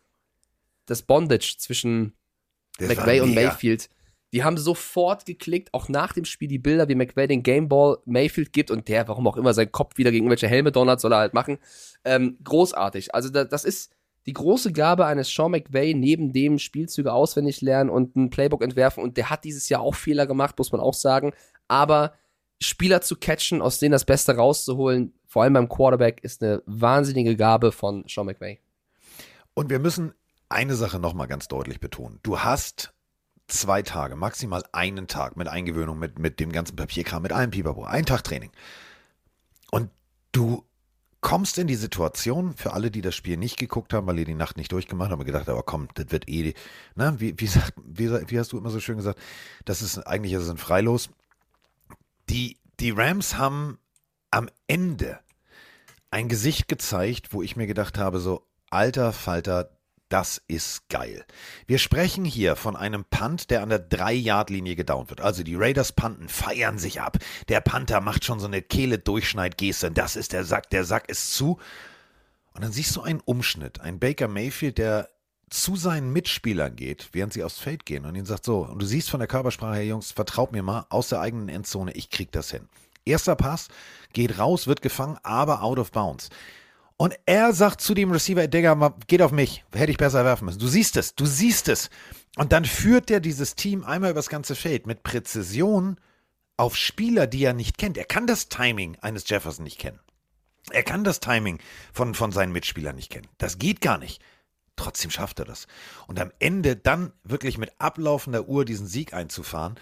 [0.86, 2.14] das Bondage zwischen
[2.78, 3.34] Das McVay und.
[3.34, 3.90] Mayfield.
[4.32, 8.54] Die haben sofort geklickt, auch nach dem Spiel die Bilder, wie McVay den Gameball Mayfield
[8.54, 11.20] gibt und der, warum auch immer, seinen Kopf wieder gegen irgendwelche Helme donnert, soll er
[11.20, 11.58] halt machen.
[12.04, 13.16] Ähm, großartig.
[13.16, 13.92] Also da, das ist
[14.28, 19.02] die große Gabe eines Sean McVay, neben dem Spielzüge auswendig lernen und ein Playbook entwerfen.
[19.02, 21.34] Und der hat dieses Jahr auch Fehler gemacht, muss man auch sagen.
[21.68, 22.14] Aber
[22.62, 27.38] Spieler zu catchen, aus denen das Beste rauszuholen, vor allem beim Quarterback, ist eine wahnsinnige
[27.38, 28.60] Gabe von Sean McVay.
[29.54, 30.14] Und wir müssen
[30.50, 32.20] eine Sache nochmal ganz deutlich betonen.
[32.24, 32.94] Du hast
[33.48, 37.84] zwei Tage, maximal einen Tag mit Eingewöhnung, mit, mit dem ganzen Papierkram, mit allem Pipapo,
[37.84, 38.50] einen Tag Training.
[39.70, 39.92] Und
[40.32, 40.66] du
[41.22, 44.34] kommst in die Situation, für alle, die das Spiel nicht geguckt haben, weil ihr die
[44.34, 46.56] Nacht nicht durchgemacht habt, gedacht, aber komm, das wird eh,
[46.96, 49.20] na, wie, wie, sagt, wie, wie hast du immer so schön gesagt,
[49.66, 51.10] das ist, eigentlich ist es ein Freilos.
[52.30, 53.78] Die, die Rams haben
[54.32, 55.20] am Ende
[56.12, 59.72] ein Gesicht gezeigt, wo ich mir gedacht habe, so, alter Falter,
[60.10, 61.24] das ist geil.
[61.68, 65.22] Wir sprechen hier von einem Punt, der an der 3-Yard-Linie gedownt wird.
[65.22, 67.20] Also die Raiders punten, feiern sich ab.
[67.48, 69.92] Der Panther macht schon so eine Kehle-Durchschneid-Geste.
[69.92, 71.60] Das ist der Sack, der Sack ist zu.
[72.54, 75.10] Und dann siehst du einen Umschnitt, ein Baker Mayfield, der
[75.52, 78.86] zu seinen Mitspielern geht, während sie aufs Feld gehen und ihnen sagt so, und du
[78.86, 82.32] siehst von der Körpersprache her, Jungs, vertraut mir mal, aus der eigenen Endzone, ich krieg
[82.32, 82.68] das hin.
[83.10, 83.68] Erster Pass,
[84.14, 86.30] geht raus, wird gefangen, aber out of bounds.
[86.98, 90.60] Und er sagt zu dem Receiver, Digga, geht auf mich, hätte ich besser werfen müssen.
[90.60, 91.90] Du siehst es, du siehst es.
[92.36, 95.98] Und dann führt er dieses Team einmal übers ganze Feld mit Präzision
[96.58, 97.98] auf Spieler, die er nicht kennt.
[97.98, 100.00] Er kann das Timing eines Jefferson nicht kennen.
[100.72, 101.60] Er kann das Timing
[101.94, 103.30] von, von seinen Mitspielern nicht kennen.
[103.38, 104.22] Das geht gar nicht.
[104.76, 105.68] Trotzdem schafft er das.
[106.08, 109.76] Und am Ende dann wirklich mit ablaufender Uhr diesen Sieg einzufahren.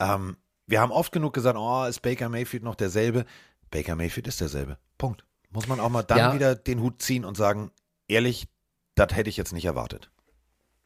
[0.00, 0.36] Ähm,
[0.68, 3.24] wir haben oft genug gesagt, oh, ist Baker Mayfield noch derselbe?
[3.70, 4.78] Baker Mayfield ist derselbe.
[4.98, 5.24] Punkt.
[5.50, 6.34] Muss man auch mal dann Ja.
[6.34, 7.70] wieder den Hut ziehen und sagen,
[8.06, 8.46] ehrlich,
[8.94, 10.10] das hätte ich jetzt nicht erwartet.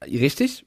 [0.05, 0.67] Richtig,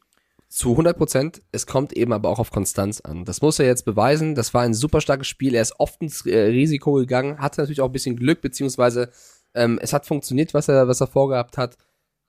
[0.49, 1.41] zu 100 Prozent.
[1.51, 3.25] Es kommt eben aber auch auf Konstanz an.
[3.25, 4.35] Das muss er jetzt beweisen.
[4.35, 5.55] Das war ein super starkes Spiel.
[5.55, 9.11] Er ist oft ins äh, Risiko gegangen, hatte natürlich auch ein bisschen Glück, beziehungsweise
[9.53, 11.77] ähm, es hat funktioniert, was er, was er vorgehabt hat.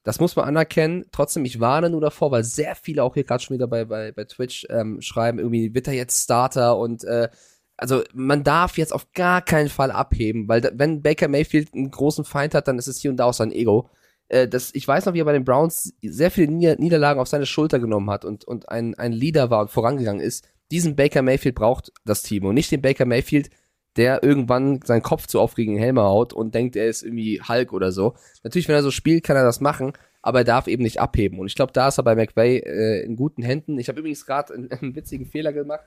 [0.06, 1.04] Das muss man anerkennen.
[1.10, 4.12] Trotzdem, ich warne nur davor, weil sehr viele auch hier gerade schon wieder bei, bei,
[4.12, 7.28] bei Twitch ähm, schreiben, irgendwie wird er jetzt Starter und äh,
[7.76, 11.90] also man darf jetzt auf gar keinen Fall abheben, weil da, wenn Baker Mayfield einen
[11.90, 13.90] großen Feind hat, dann ist es hier und da auch sein Ego.
[14.28, 17.26] äh, das, ich weiß noch, wie er bei den Browns sehr viele Nieder Niederlagen auf
[17.26, 20.48] seine Schulter genommen hat und, und ein, ein Leader war und vorangegangen ist.
[20.70, 23.50] Diesen Baker Mayfield braucht das Team und nicht den Baker Mayfield,
[23.96, 27.92] der irgendwann seinen Kopf zu aufregenden Helmer haut und denkt, er ist irgendwie Hulk oder
[27.92, 28.14] so.
[28.42, 31.38] Natürlich, wenn er so spielt, kann er das machen, aber er darf eben nicht abheben.
[31.38, 33.78] Und ich glaube, da ist er bei McVay äh, in guten Händen.
[33.78, 35.84] Ich habe übrigens gerade einen, einen witzigen Fehler gemacht.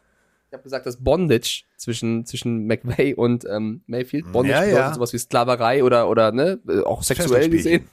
[0.50, 4.32] Ich habe gesagt, das Bondage zwischen, zwischen McVay und ähm, Mayfield.
[4.32, 4.94] Bondage Ja, bedeutet ja.
[4.96, 7.88] sowas wie Sklaverei oder, oder ne, äh, auch sexuell gesehen.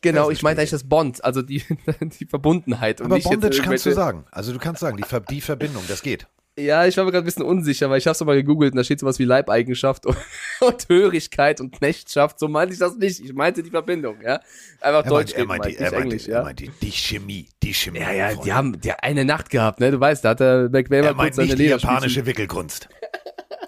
[0.00, 1.62] Genau, ich meinte eigentlich das Bond, also die,
[2.00, 3.02] die Verbundenheit.
[3.02, 4.24] Und Aber Bondage kannst du sagen.
[4.30, 6.26] Also du kannst sagen, die, Ver die Verbindung, das geht.
[6.58, 8.84] Ja, ich war mir gerade ein bisschen unsicher, weil ich hab's mal gegoogelt und da
[8.84, 10.16] steht sowas wie Leibeigenschaft und,
[10.60, 12.38] und Hörigkeit und Knechtschaft.
[12.38, 13.20] So meinte ich das nicht.
[13.20, 14.40] Ich meinte die Verbindung, ja.
[14.80, 16.38] Einfach Er Deutsch meint, er reden, meint, die, meinte er meint, Englisch, die, ja.
[16.38, 18.00] er meint die, Chemie, die Chemie.
[18.00, 19.90] Ja, ja, die haben die eine Nacht gehabt, ne?
[19.90, 22.88] Du weißt, da hat der McVay mal er kurz meint seine nicht die japanische Wickelkunst.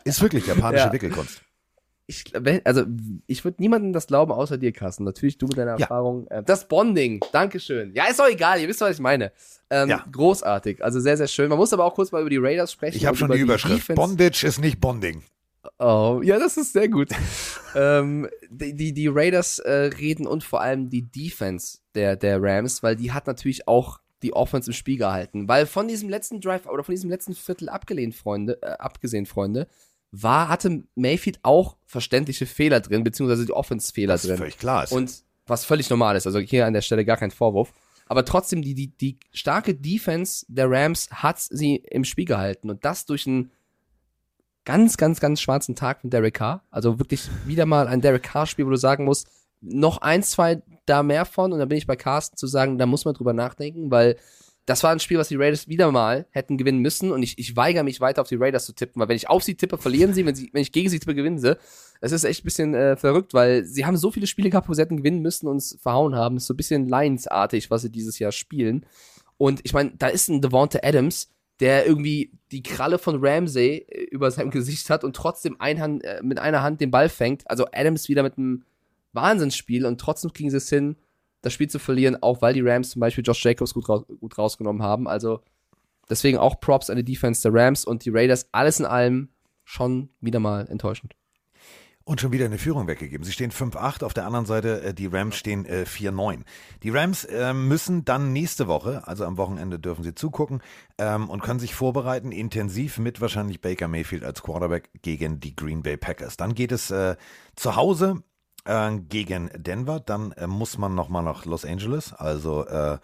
[0.04, 0.92] Ist wirklich japanische Ja.
[0.92, 1.42] Wickelkunst.
[2.10, 2.24] Ich,
[2.64, 2.82] also,
[3.28, 5.04] ich würde niemandem das glauben, außer dir, Carsten.
[5.04, 5.82] Natürlich du mit deiner Ja.
[5.86, 6.26] Erfahrung.
[6.26, 7.92] Äh, das Bonding, Dankeschön.
[7.94, 9.30] Ja, ist doch egal, ihr wisst, was ich meine.
[9.70, 10.04] Ähm, Ja.
[10.10, 11.48] Großartig, also sehr, sehr schön.
[11.48, 12.96] Man muss aber auch kurz mal über die Raiders sprechen.
[12.96, 13.88] Ich habe schon über die Überschrift.
[13.88, 13.94] Defense.
[14.00, 15.22] Bondage ist nicht Bonding.
[15.78, 17.10] Oh, ja, das ist sehr gut.
[17.76, 22.82] ähm, die, die, die Raiders äh, reden und vor allem die Defense der, der Rams,
[22.82, 25.48] weil die hat natürlich auch die Offense im Spiel gehalten.
[25.48, 29.66] Weil von diesem letzten Drive oder von diesem letzten Viertel abgelehnt, Freunde, äh, abgesehen, Freunde,
[30.12, 34.36] war, hatte Mayfield auch verständliche Fehler drin, beziehungsweise die Offense-Fehler drin.
[34.36, 34.92] völlig klar ist.
[34.92, 37.72] Und was völlig normal ist, also hier an der Stelle gar kein Vorwurf.
[38.06, 42.68] Aber trotzdem, die, die, die starke Defense der Rams hat sie im Spiel gehalten.
[42.68, 43.52] Und das durch einen
[44.64, 46.64] ganz, ganz, ganz schwarzen Tag von Derek Carr.
[46.70, 49.28] Also wirklich wieder mal ein Derek Carr-Spiel, wo du sagen musst,
[49.60, 51.52] noch ein, zwei da mehr von.
[51.52, 54.16] Und dann bin ich bei Carsten zu sagen, da muss man drüber nachdenken, weil
[54.70, 57.10] das war ein Spiel, was die Raiders wieder mal hätten gewinnen müssen.
[57.10, 59.42] Und ich, ich weigere mich weiter auf die Raiders zu tippen, weil wenn ich auf
[59.42, 60.24] sie tippe, verlieren sie.
[60.24, 61.58] Wenn, sie, wenn ich gegen sie tippe, gewinnen sie.
[62.00, 64.74] Es ist echt ein bisschen äh, verrückt, weil sie haben so viele Spiele gehabt, wo
[64.74, 66.36] sie hätten gewinnen müssen und uns verhauen haben.
[66.36, 68.86] ist so ein bisschen Lions-artig, was sie dieses Jahr spielen.
[69.38, 74.04] Und ich meine, da ist ein Devonta Adams, der irgendwie die Kralle von Ramsey äh,
[74.04, 77.42] über seinem Gesicht hat und trotzdem ein äh, mit einer Hand den Ball fängt.
[77.50, 78.62] Also Adams wieder mit einem
[79.14, 80.94] Wahnsinnsspiel und trotzdem kriegen sie es hin,
[81.42, 84.36] das Spiel zu verlieren, auch weil die Rams zum Beispiel Josh Jacobs gut, raus, gut
[84.36, 85.08] rausgenommen haben.
[85.08, 85.40] Also
[86.08, 88.48] deswegen auch Props an die Defense der Rams und die Raiders.
[88.52, 89.28] Alles in allem
[89.64, 91.14] schon wieder mal enttäuschend.
[92.02, 93.24] Und schon wieder eine Führung weggegeben.
[93.24, 96.40] Sie stehen 5-8, auf der anderen Seite äh, die Rams stehen äh, 4-9.
[96.82, 100.60] Die Rams äh, müssen dann nächste Woche, also am Wochenende dürfen sie zugucken
[100.98, 105.82] ähm, und können sich vorbereiten, intensiv mit wahrscheinlich Baker Mayfield als Quarterback gegen die Green
[105.82, 106.36] Bay Packers.
[106.36, 107.16] Dann geht es äh,
[107.54, 108.24] zu Hause
[108.70, 112.98] äh, gegen Denver, dann äh, muss man nochmal nach Los Angeles, also äh,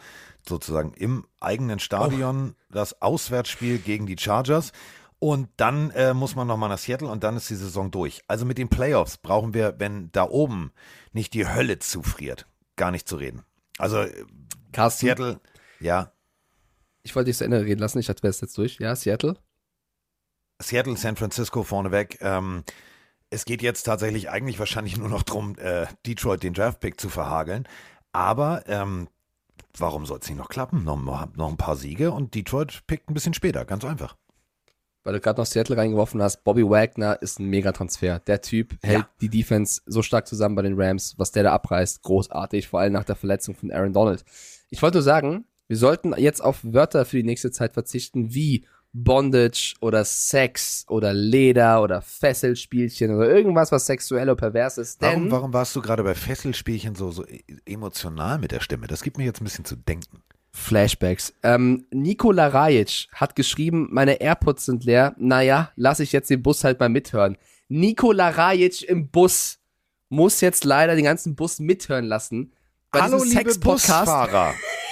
[0.47, 4.73] sozusagen im eigenen Stadion das Auswärtsspiel gegen die Chargers.
[5.19, 8.23] Und dann äh, muss man nochmal nach Seattle und dann ist die Saison durch.
[8.29, 10.73] Also mit den Playoffs brauchen wir, wenn da oben
[11.13, 13.43] nicht die Hölle zufriert, gar nicht zu reden.
[13.79, 14.25] Also äh,
[14.73, 15.41] Carsten, Seattle,
[15.81, 16.13] ja,
[17.07, 18.79] ich wollte dich zu Ende reden lassen, ich hatte es jetzt durch.
[18.79, 19.37] Ja, Seattle.
[20.61, 22.19] Seattle, San Francisco vorneweg.
[22.21, 22.65] Ähm,
[23.31, 27.67] es geht jetzt tatsächlich eigentlich wahrscheinlich nur noch darum, äh, Detroit den Draftpick zu verhageln.
[28.13, 29.09] Aber ähm,
[29.77, 30.85] warum soll es nicht noch klappen?
[30.85, 34.17] Noch, noch ein paar Siege und Detroit pickt ein bisschen später, ganz einfach.
[35.05, 38.19] weil du gerade noch Seattle reingeworfen hast, Bobby Wagner ist ein Megatransfer.
[38.21, 39.09] Der Typ hält Ja.
[39.21, 42.93] die Defense so stark zusammen bei den Rams, was der da abreißt, großartig, vor allem
[42.93, 44.25] nach der Verletzung von Aaron Donald.
[44.71, 48.67] Ich wollte nur sagen, wir sollten jetzt auf Wörter für die nächste Zeit verzichten, wie
[49.05, 55.01] Bondage oder Sex oder Leder oder Fesselspielchen oder irgendwas, was sexuell oder pervers ist.
[55.03, 58.87] Warum, warum warst du gerade bei Fesselspielchen so, so e- emotional mit der Stimme?
[58.87, 60.23] Das gibt mir jetzt ein bisschen zu denken.
[60.53, 61.35] Flashbacks.
[61.43, 65.15] Ähm, Nikola Rajic hat geschrieben, meine AirPods sind leer.
[65.19, 67.37] Naja, lass ich jetzt den Bus halt mal mithören.
[67.69, 69.59] Nikola Rajic im Bus
[70.09, 72.53] muss jetzt leider den ganzen Bus mithören lassen.
[72.91, 73.59] Bei Hallo, liebe.
[73.59, 74.55] Busfahrer.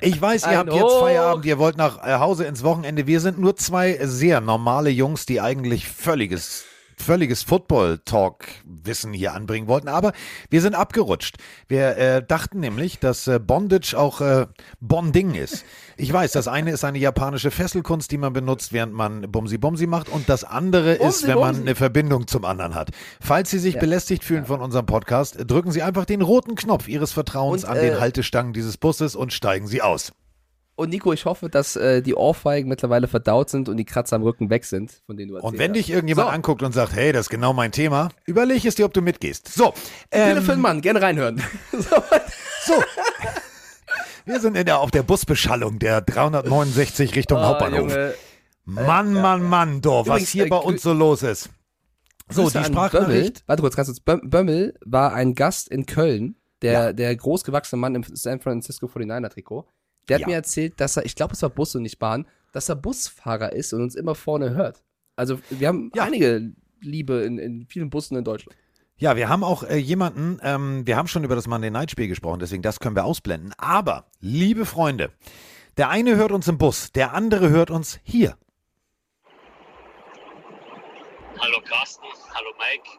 [0.00, 0.98] Ich weiß, ihr habt jetzt.
[1.00, 3.06] Feierabend, ihr wollt nach äh, Hause ins Wochenende.
[3.06, 6.64] Wir sind nur zwei sehr normale Jungs, die eigentlich völliges
[7.00, 10.12] völliges Football-Talk-Wissen hier anbringen wollten, aber
[10.50, 11.36] wir sind abgerutscht.
[11.68, 14.46] Wir äh, dachten nämlich, dass äh, Bondage auch äh,
[14.80, 15.64] Bonding ist.
[15.96, 20.08] Ich weiß, das eine ist eine japanische Fesselkunst, die man benutzt, während man Bumsi-Bumsi macht
[20.08, 22.90] und das andere ist, wenn man eine Verbindung zum anderen hat.
[23.20, 23.80] Falls Sie sich Ja.
[23.80, 27.76] belästigt fühlen von unserem Podcast, drücken Sie einfach den roten Knopf Ihres Vertrauens Und, an
[27.78, 30.12] äh, den Haltestangen dieses Busses und steigen Sie aus.
[30.80, 34.22] Und Nico, ich hoffe, dass äh, die Ohrfeigen mittlerweile verdaut sind und die Kratzer am
[34.22, 36.32] Rücken weg sind, von denen du erzählt Und wenn dich irgendjemand So.
[36.34, 39.48] anguckt und sagt, hey, das ist genau mein Thema, überleg es dir, ob du mitgehst.
[39.48, 39.72] So,
[40.10, 41.42] Bitte ähm, für einen Mann, gerne reinhören.
[41.72, 42.02] so.
[42.66, 42.74] so.
[44.24, 47.78] Wir sind in der, auf der Busbeschallung der 369 Richtung Oh, Hauptbahnhof.
[47.90, 48.14] Junge.
[48.64, 51.50] Mann, Mann, Mann, doch, was hier äh, bei uns so los ist.
[52.28, 53.08] So, Grüße die Sprachnachricht.
[53.08, 53.42] Bömmel.
[53.46, 54.00] Warte kurz, ganz kurz.
[54.00, 56.92] Böm- Bömmel war ein Gast in Köln der, Ja.
[56.92, 59.64] der großgewachsene Mann im San Francisco 49er-Trikot,
[60.08, 60.26] der hat Ja.
[60.28, 63.52] mir erzählt, dass er, ich glaube, es war Bus und nicht Bahn, dass er Busfahrer
[63.52, 64.82] ist und uns immer vorne hört.
[65.16, 66.04] Also wir haben Ja.
[66.04, 68.56] einige Liebe in, in vielen Bussen in Deutschland.
[68.96, 72.08] Ja, wir haben auch äh, jemanden, ähm, wir haben schon über das Monday Night Spiel
[72.08, 73.54] gesprochen, deswegen das können wir ausblenden.
[73.56, 75.12] Aber, liebe Freunde,
[75.76, 78.36] der eine hört uns im Bus, der andere hört uns hier.
[81.38, 82.90] Hallo Carsten, hallo Mike,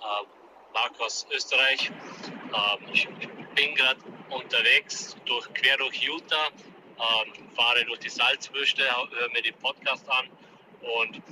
[0.00, 0.26] ähm,
[0.76, 1.90] Marc aus Österreich.
[1.90, 3.08] Ähm, ich
[3.54, 6.48] bin gerade unterwegs, durch, quer durch Utah,
[6.98, 10.28] ähm, fahre durch die Salzwüste, höre mir den Podcast an
[10.82, 11.22] und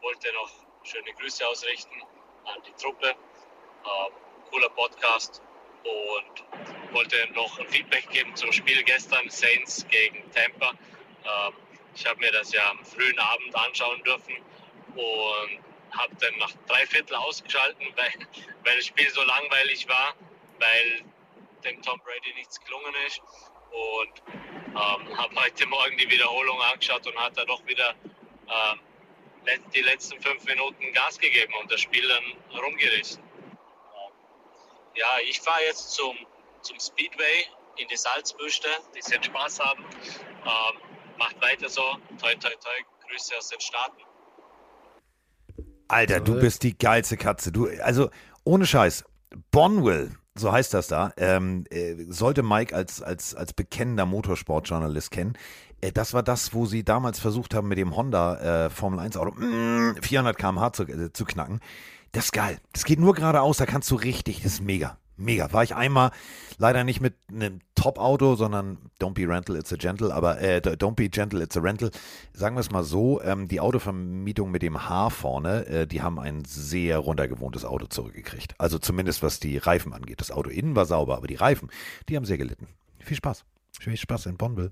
[0.00, 0.50] wollte noch
[0.84, 2.00] schöne Grüße ausrichten
[2.46, 3.08] an die Truppe.
[3.08, 4.12] Ähm,
[4.50, 5.42] cooler Podcast
[5.84, 10.70] und wollte noch ein Feedback geben zum Spiel gestern, Saints gegen Tampa.
[10.70, 11.52] Ähm,
[11.94, 14.34] ich habe mir das ja am frühen Abend anschauen dürfen
[14.94, 18.12] und habe dann nach drei Viertel ausgeschalten, weil,
[18.64, 20.14] weil das Spiel so langweilig war,
[20.58, 21.04] weil
[21.64, 23.20] dem Tom Brady nichts gelungen ist.
[23.70, 24.22] Und
[24.74, 27.94] ähm, habe heute Morgen die Wiederholung angeschaut und hat er doch wieder
[29.46, 33.22] let- die letzten fünf Minuten Gas gegeben und das Spiel dann rumgerissen.
[33.22, 34.12] Ähm,
[34.94, 36.16] ja, ich fahre jetzt zum,
[36.62, 38.68] zum Speedway in die Salzwüste.
[38.94, 39.84] Die werden Spaß haben.
[40.44, 40.80] Ähm,
[41.18, 41.96] macht weiter so.
[42.20, 42.82] Toi, toi, toi.
[43.08, 44.02] Grüße aus den Staaten.
[45.88, 47.52] Alter, du bist die geilste Katze.
[47.52, 48.10] Du, also,
[48.44, 49.04] ohne Scheiß,
[49.50, 55.34] Bonville, so heißt das da, ähm, äh, sollte Mike als, als, als bekennender Motorsportjournalist kennen.
[55.80, 59.16] Äh, das war das, wo sie damals versucht haben, mit dem Honda äh, Formel 1
[59.16, 61.60] Auto mm, 400 km/h zu, äh, zu knacken.
[62.12, 62.58] Das ist geil.
[62.72, 64.98] Das geht nur geradeaus, da kannst du richtig, das ist mega.
[65.16, 65.52] Mega.
[65.52, 66.10] War ich einmal
[66.58, 70.94] leider nicht mit einem Top-Auto, sondern don't be rental, it's a gentle, aber äh, don't
[70.94, 71.90] be gentle, it's a rental.
[72.32, 76.20] Sagen wir es mal so, ähm, die Autovermietung mit dem H vorne, äh, die haben
[76.20, 78.54] ein sehr runtergewohntes Auto zurückgekriegt.
[78.58, 80.20] Also zumindest was die Reifen angeht.
[80.20, 81.70] Das Auto innen war sauber, aber die Reifen,
[82.08, 82.68] die haben sehr gelitten.
[83.00, 83.44] Viel Spaß.
[83.80, 84.70] Viel Spaß in Bonville.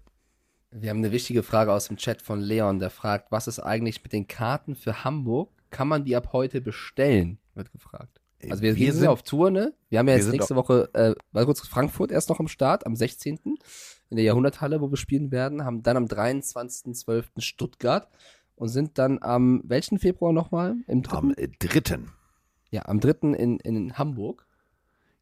[0.70, 4.04] Wir haben eine wichtige Frage aus dem Chat von Leon, der fragt, was ist eigentlich
[4.04, 5.50] mit den Karten für Hamburg?
[5.70, 7.38] Kann man die ab heute bestellen?
[7.54, 8.19] Wird gefragt.
[8.48, 9.74] Also wir, Wir wir sind auf Tour, ne?
[9.88, 12.96] Wir haben ja jetzt nächste Woche, äh, mal kurz Frankfurt erst noch am Start, am
[12.96, 13.38] 16.
[13.44, 17.40] in der Jahrhunderthalle, wo wir spielen werden, haben dann am 23.12.
[17.40, 18.08] Stuttgart
[18.54, 20.76] und sind dann am welchen Februar nochmal?
[20.86, 21.16] Im dritten?
[21.16, 22.12] Am äh, dritten.
[22.70, 23.32] ja, am 3.
[23.32, 24.46] In, in Hamburg.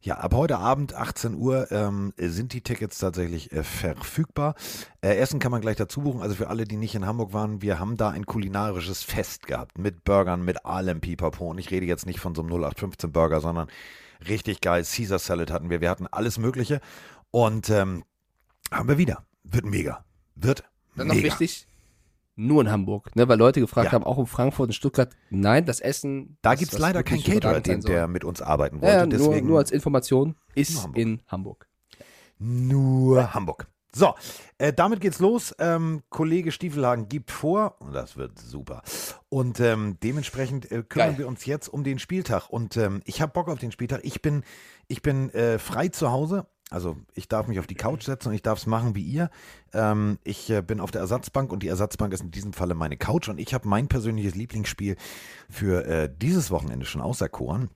[0.01, 4.55] Ja, ab heute Abend 18 Uhr ähm, sind die Tickets tatsächlich äh, verfügbar.
[5.01, 6.21] Äh, Essen kann man gleich dazu buchen.
[6.21, 9.77] Also für alle, die nicht in Hamburg waren, wir haben da ein kulinarisches Fest gehabt
[9.77, 11.49] mit Burgern, mit allem Pipapo.
[11.49, 13.67] Und ich rede jetzt nicht von so einem 0815 Burger, sondern
[14.25, 14.85] richtig geil.
[14.85, 15.81] Caesar Salad hatten wir.
[15.81, 16.79] Wir hatten alles Mögliche.
[17.31, 18.05] Und ähm,
[18.71, 19.25] haben wir wieder.
[19.43, 20.05] Wird mega.
[20.35, 20.63] Wird
[20.95, 21.27] Dann noch mega.
[21.27, 21.67] wichtig,
[22.39, 23.27] nur in Hamburg, ne?
[23.27, 23.91] Weil Leute gefragt Ja.
[23.91, 26.37] haben, auch in Frankfurt und Stuttgart, nein, das Essen.
[26.41, 28.93] Da gibt es leider keinen Caterer, den, der mit uns arbeiten wollte.
[28.93, 30.97] Ja, ja, nur, Deswegen nur als Information ist Hamburg.
[30.97, 31.67] in Hamburg.
[32.39, 33.67] Nur Hamburg.
[33.93, 34.13] So,
[34.59, 35.53] äh, damit geht's los.
[35.57, 38.83] Ähm, Kollege Stiefelhagen gibt vor, und das wird super.
[39.29, 41.17] Und ähm, dementsprechend äh, kümmern Geil.
[41.17, 42.49] wir uns jetzt um den Spieltag.
[42.49, 44.01] Und ähm, ich habe Bock auf den Spieltag.
[44.03, 44.43] Ich bin,
[44.87, 46.45] ich bin äh, frei zu Hause.
[46.69, 49.29] Also ich darf mich auf die Couch setzen und ich darf es machen wie ihr.
[49.73, 52.97] Ähm, ich äh, bin auf der Ersatzbank und die Ersatzbank ist in diesem Falle meine
[52.97, 53.27] Couch.
[53.27, 54.95] Und ich habe mein persönliches Lieblingsspiel
[55.49, 57.69] für äh, dieses Wochenende schon auserkoren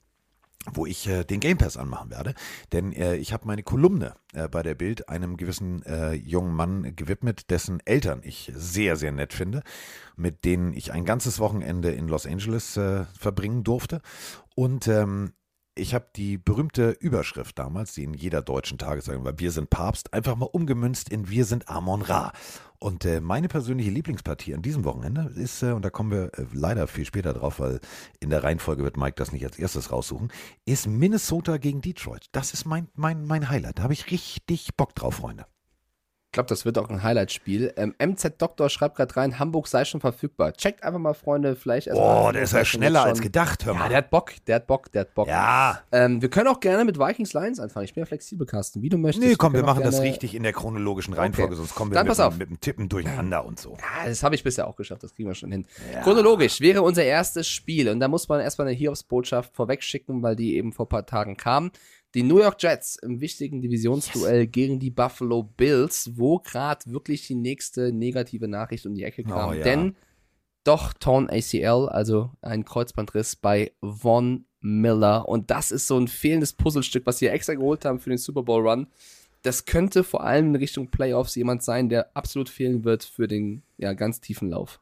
[0.72, 2.34] wo ich äh, den Game Pass anmachen werde.
[2.72, 6.96] Denn äh, ich habe meine Kolumne äh, bei der Bild einem gewissen äh, jungen Mann
[6.96, 9.64] gewidmet, dessen Eltern ich sehr, sehr nett finde,
[10.16, 14.02] mit denen ich ein ganzes Wochenende in Los Angeles äh, verbringen durfte.
[14.56, 15.34] Und ähm,
[15.76, 20.14] ich habe die berühmte Überschrift damals, die in jeder deutschen Tageszeitung war, Wir sind Papst,
[20.14, 22.32] einfach mal umgemünzt in Wir sind Amon Ra.
[22.80, 26.46] Und äh, meine persönliche Lieblingspartie an diesem Wochenende ist, äh, und da kommen wir äh,
[26.52, 27.80] leider viel später drauf, weil
[28.20, 30.32] in der Reihenfolge wird Mike das nicht als erstes raussuchen,
[30.66, 32.28] ist Minnesota gegen Detroit.
[32.34, 33.80] Das ist mein, mein, mein Highlight.
[33.80, 35.46] Da habe ich richtig Bock drauf, Freunde.
[36.34, 37.76] Ich glaube, das wird auch ein Highlight-Spiel.
[37.78, 40.52] Ähm, MZ Doktor schreibt gerade rein, Hamburg sei schon verfügbar.
[40.54, 43.80] Checkt einfach mal, Freunde, vielleicht erst Hamburg der ist ja schneller als gedacht, hör Ja,
[43.82, 43.90] mal.
[43.90, 45.28] der hat Bock, der hat Bock, der hat Bock.
[45.28, 47.84] Ja, Ähm, wir können auch gerne mit Vikings Lions anfangen.
[47.86, 49.24] Ich bin ja flexibel, Carsten, wie du möchtest.
[49.28, 51.58] nee, komm, wir auch machen das richtig in der chronologischen Reihenfolge, Okay.
[51.58, 52.36] sonst kommen wir Dann mit, pass auf.
[52.36, 53.78] mit dem Tippen durcheinander und so.
[53.80, 55.68] Ja, das habe ich bisher auch geschafft, das kriegen wir schon hin.
[56.02, 60.56] Chronologisch wäre unser erstes Spiel und da muss man erstmal eine Hiobs-Botschaft vorwegschicken, weil die
[60.56, 61.70] eben vor ein paar Tagen kam.
[62.14, 67.36] Die New York Jets im wichtigen Divisionsduell gegen die Buffalo Bills, wo gerade wirklich die
[67.36, 69.50] nächste negative Nachricht um die Ecke kam.
[69.50, 69.64] Oh, ja.
[69.64, 69.96] Denn
[70.64, 75.28] doch Torn ACL, also ein Kreuzbandriss bei Von Miller.
[75.28, 78.44] Und das ist so ein fehlendes Puzzlestück, was sie extra geholt haben für den Super
[78.44, 78.88] Bowl Run.
[79.42, 83.64] Das könnte vor allem in Richtung Playoffs jemand sein, der absolut fehlen wird für den
[83.78, 84.80] ja, ganz tiefen Lauf.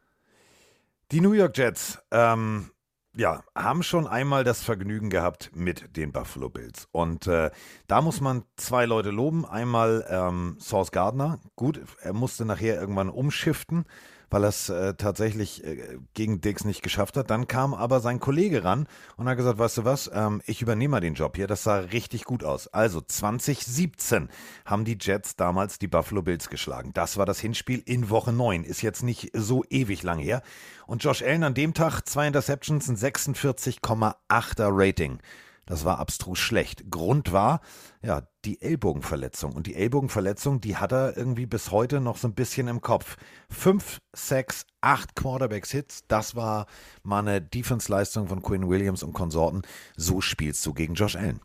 [1.11, 2.69] Die New York Jets, ähm,
[3.15, 6.87] ja, haben schon einmal das Vergnügen gehabt mit den Buffalo Bills.
[6.91, 7.51] Und äh,
[7.87, 9.45] da muss man zwei Leute loben.
[9.45, 11.39] Einmal ähm, Source Gardner.
[11.55, 13.85] Gut, er musste nachher irgendwann umschiften
[14.31, 17.29] weil er es äh, tatsächlich äh, gegen Dix nicht geschafft hat.
[17.29, 20.91] Dann kam aber sein Kollege ran und hat gesagt, weißt du was, ähm, ich übernehme
[20.91, 21.47] mal den Job hier.
[21.47, 22.67] Das sah richtig gut aus.
[22.67, 24.29] Also 2017
[24.65, 26.91] haben die Jets damals die Buffalo Bills geschlagen.
[26.93, 28.63] Das war das Hinspiel in Woche 9.
[28.63, 30.41] Ist jetzt nicht so ewig lang her.
[30.87, 35.19] Und Josh Allen an dem Tag zwei Interceptions, ein 46,8er Rating.
[35.71, 36.91] Das war abstrus schlecht.
[36.91, 37.61] Grund war,
[38.01, 39.53] ja, die Ellbogenverletzung.
[39.53, 43.15] Und die Ellbogenverletzung, die hat er irgendwie bis heute noch so ein bisschen im Kopf.
[43.49, 46.65] Fünf, sechs, acht Quarterbacks-Hits, das war
[47.03, 49.61] mal eine Defense-Leistung von Quinn Williams und Konsorten.
[49.95, 51.39] So spielst du gegen Josh Allen.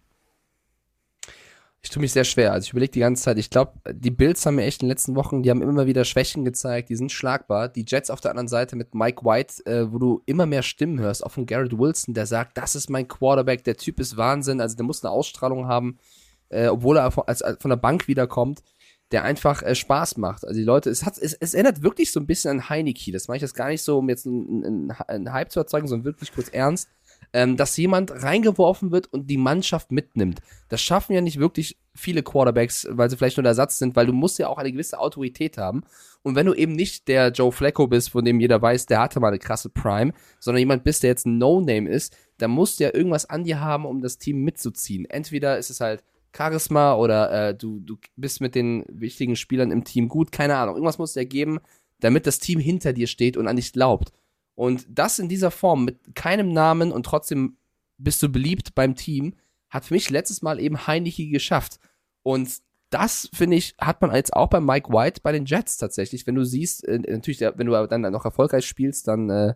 [1.87, 2.53] Ich tue mich sehr schwer.
[2.53, 4.91] Also ich überlege die ganze Zeit, ich glaube, die Bills haben mir echt in den
[4.91, 7.68] letzten Wochen, die haben immer wieder Schwächen gezeigt, die sind schlagbar.
[7.68, 10.99] Die Jets auf der anderen Seite mit Mike White, äh, wo du immer mehr Stimmen
[10.99, 14.61] hörst, auch von Garrett Wilson, der sagt, das ist mein Quarterback, der Typ ist Wahnsinn,
[14.61, 15.99] also der muss eine Ausstrahlung haben,
[16.49, 18.64] äh, obwohl er von, als, als von der Bank wiederkommt,
[19.12, 20.45] der einfach äh, Spaß macht.
[20.45, 23.12] Also die Leute, es, hat, es, es erinnert wirklich so ein bisschen an Heineke.
[23.12, 25.87] Das mache ich jetzt gar nicht so, um jetzt einen, einen, einen Hype zu erzeugen,
[25.87, 26.89] sondern wirklich kurz ernst
[27.37, 30.41] ähm, dass jemand reingeworfen wird und die Mannschaft mitnimmt.
[30.70, 34.07] Das schaffen ja nicht wirklich viele Quarterbacks, weil sie vielleicht nur der Ersatz sind, weil
[34.07, 35.82] du musst ja auch eine gewisse Autorität haben.
[36.22, 39.20] Und wenn du eben nicht der Joe Flacco bist, von dem jeder weiß, der hatte
[39.20, 42.84] mal eine krasse Prime, sondern jemand bist, der jetzt ein No-Name ist, dann musst du
[42.84, 45.05] ja irgendwas an dir haben, um das Team mitzuziehen.
[45.05, 46.03] Entweder ist es halt
[46.34, 50.76] Charisma oder äh, du, du bist mit den wichtigen Spielern im Team gut, keine Ahnung.
[50.76, 51.59] Irgendwas muss dir geben,
[52.01, 54.11] damit das Team hinter dir steht und an dich glaubt.
[54.57, 57.59] Und das in dieser Form mit keinem Namen und trotzdem
[57.99, 59.35] bist du beliebt beim Team,
[59.69, 61.79] hat für mich letztes Mal eben Heineke geschafft.
[62.23, 62.51] Und
[62.91, 66.27] das, finde ich, hat man jetzt auch bei Mike White bei den Jets tatsächlich.
[66.27, 69.55] Wenn du siehst, äh, natürlich, wenn du dann noch erfolgreich spielst, dann äh,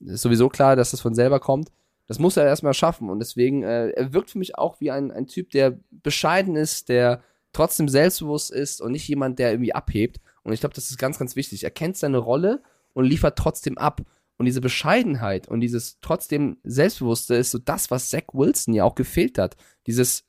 [0.00, 1.70] ist sowieso klar, dass das von selber kommt.
[2.06, 3.08] Das muss er erstmal schaffen.
[3.08, 6.88] Und deswegen, äh, er wirkt für mich auch wie ein, ein Typ, der bescheiden ist,
[6.88, 7.22] der
[7.52, 10.20] trotzdem selbstbewusst ist und nicht jemand, der irgendwie abhebt.
[10.42, 11.64] Und ich glaube, das ist ganz, ganz wichtig.
[11.64, 14.02] Er kennt seine Rolle und liefert trotzdem ab.
[14.36, 18.96] Und diese Bescheidenheit und dieses trotzdem Selbstbewusste ist so das, was Zach Wilson ja auch
[18.96, 19.56] gefehlt hat.
[19.86, 20.24] Dieses,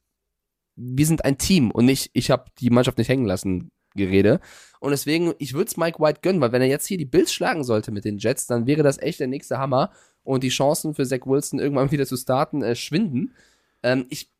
[0.75, 4.39] wir sind ein Team und nicht, ich habe die Mannschaft nicht hängen lassen, Gerede.
[4.79, 7.33] Und deswegen, ich würde es Mike White gönnen, weil wenn er jetzt hier die Bills
[7.33, 9.91] schlagen sollte mit den Jets, dann wäre das echt der nächste Hammer
[10.23, 13.33] und die Chancen für Zach Wilson irgendwann wieder zu starten äh, schwinden.
[13.81, 14.31] Ähm, ich,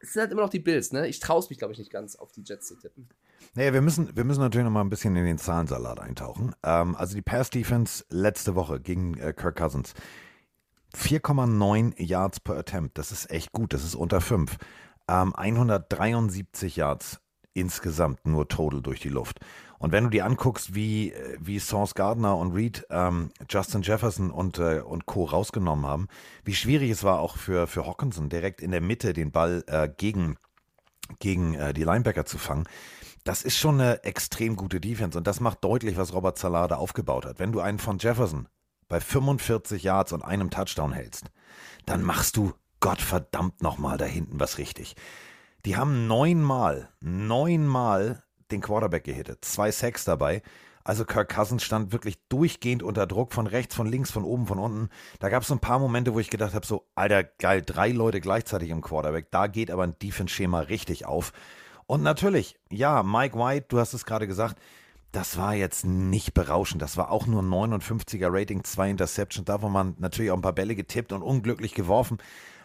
[0.00, 1.06] es sind halt immer noch die Bills, ne?
[1.08, 3.08] Ich traue es mich, glaube ich, nicht ganz auf die Jets zu tippen.
[3.54, 6.54] Naja, wir müssen, wir müssen natürlich noch mal ein bisschen in den Zahlensalat eintauchen.
[6.62, 9.94] Ähm, also die Pass-Defense letzte Woche gegen äh, Kirk Cousins.
[10.96, 14.56] 4,9 Yards per Attempt, das ist echt gut, das ist unter 5.
[15.08, 17.20] Ähm, 173 Yards
[17.52, 19.40] insgesamt nur total durch die Luft.
[19.78, 24.30] Und wenn du dir anguckst, wie, äh, wie Sauce Gardner und Reed ähm, Justin Jefferson
[24.30, 25.24] und, äh, und Co.
[25.24, 26.08] rausgenommen haben,
[26.44, 29.88] wie schwierig es war auch für, für Hawkinson, direkt in der Mitte den Ball äh,
[29.96, 30.36] gegen,
[31.18, 32.64] gegen äh, die Linebacker zu fangen,
[33.24, 37.24] das ist schon eine extrem gute Defense und das macht deutlich, was Robert Salade aufgebaut
[37.24, 37.38] hat.
[37.38, 38.48] Wenn du einen von Jefferson
[38.88, 41.30] bei 45 Yards und einem Touchdown hältst,
[41.86, 44.94] dann machst du Gottverdammt nochmal da hinten was richtig.
[45.64, 50.42] Die haben neunmal, neunmal den Quarterback gehittet, zwei Sacks dabei.
[50.86, 54.58] Also Kirk Cousins stand wirklich durchgehend unter Druck von rechts, von links, von oben, von
[54.58, 54.90] unten.
[55.18, 57.88] Da gab es so ein paar Momente, wo ich gedacht habe, so, Alter, geil, drei
[57.88, 59.30] Leute gleichzeitig im Quarterback.
[59.30, 61.32] Da geht aber ein Defense-Schema richtig auf.
[61.86, 64.56] Und natürlich, ja, Mike White, du hast es gerade gesagt,
[65.12, 66.82] das war jetzt nicht berauschend.
[66.82, 69.44] Das war auch nur 59er Rating, zwei Interceptions.
[69.44, 72.18] Davon waren natürlich auch ein paar Bälle getippt und unglücklich geworfen.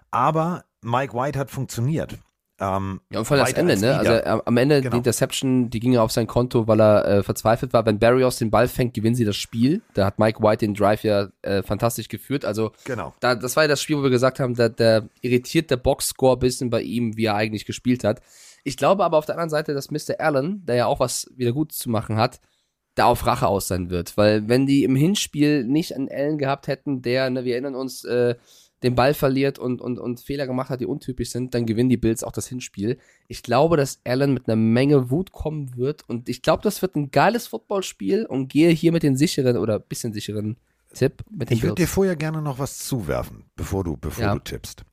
[0.10, 2.18] Aber Mike White hat funktioniert.
[2.62, 3.98] Ähm, ja, und vor allem das Ende, ne?
[3.98, 4.92] Also äh, am Ende genau.
[4.92, 7.86] die Interception, die ging ja auf sein Konto, weil er äh, verzweifelt war.
[7.86, 9.82] Wenn Barrios den Ball fängt, gewinnen sie das Spiel.
[9.94, 12.44] Da hat Mike White den Drive ja äh, fantastisch geführt.
[12.44, 13.14] Also genau.
[13.22, 16.36] da, das war ja das Spiel, wo wir gesagt haben, da, der irritiert der Boxscore
[16.36, 18.22] ein bisschen bei ihm, wie er eigentlich gespielt hat.
[18.64, 20.20] Ich glaube aber auf der anderen Seite, dass Mr.
[20.20, 22.40] Allen, der ja auch was wieder gut zu machen hat,
[22.96, 24.18] da auf Rache aus sein wird.
[24.18, 28.04] Weil wenn die im Hinspiel nicht einen Allen gehabt hätten, der, ne, wir erinnern uns,
[28.04, 28.36] äh,
[28.84, 31.98] den Ball verliert und, und, und Fehler gemacht hat, die untypisch sind, dann gewinnen die
[31.98, 32.98] Bills auch das Hinspiel.
[33.28, 36.96] Ich glaube, dass Allen mit einer Menge Wut kommen wird und ich glaube, das wird
[36.96, 40.58] ein geiles Footballspiel und gehe hier mit den sicheren oder bisschen sicheren
[40.94, 44.34] Tipp mit den Ich würde dir vorher gerne noch was zuwerfen, bevor du, bevor ja.
[44.34, 44.86] du tippst.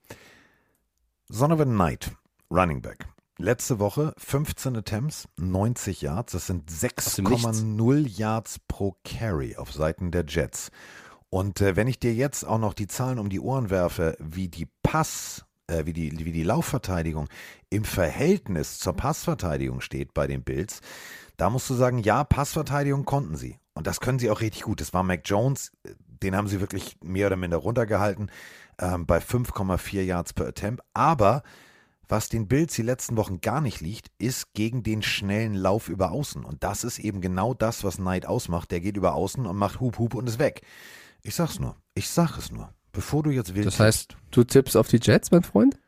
[1.29, 2.11] Son of a Knight,
[2.51, 3.07] Running Back.
[3.39, 6.33] Letzte Woche 15 Attempts, 90 Yards.
[6.33, 10.71] Das sind 6,0 Yards pro Carry auf Seiten der Jets.
[11.29, 14.49] Und äh, wenn ich dir jetzt auch noch die Zahlen um die Ohren werfe, wie
[14.49, 17.29] die Pass, äh, wie, die, wie die Laufverteidigung
[17.69, 20.81] im Verhältnis zur Passverteidigung steht bei den Bills,
[21.37, 23.59] da musst du sagen, ja, Passverteidigung konnten sie.
[23.75, 24.81] Und das können sie auch richtig gut.
[24.81, 25.73] Das war Mac Jones,
[26.23, 28.31] den haben sie wirklich mehr oder minder runtergehalten
[28.79, 30.83] ähm, bei 5,4 Yards per Attempt.
[30.95, 31.43] Aber
[32.09, 36.13] was den Bills die letzten Wochen gar nicht liegt, ist gegen den schnellen Lauf über
[36.13, 36.45] Außen.
[36.45, 38.71] Und das ist eben genau das, was Knight ausmacht.
[38.71, 40.63] Der geht über Außen und macht Hup, Hup und ist weg.
[41.23, 41.77] Ich sag's nur.
[41.95, 42.73] Ich sag es nur.
[42.93, 43.67] Bevor du jetzt willst.
[43.67, 45.79] Das heißt, du tippst auf die Jets, mein Freund?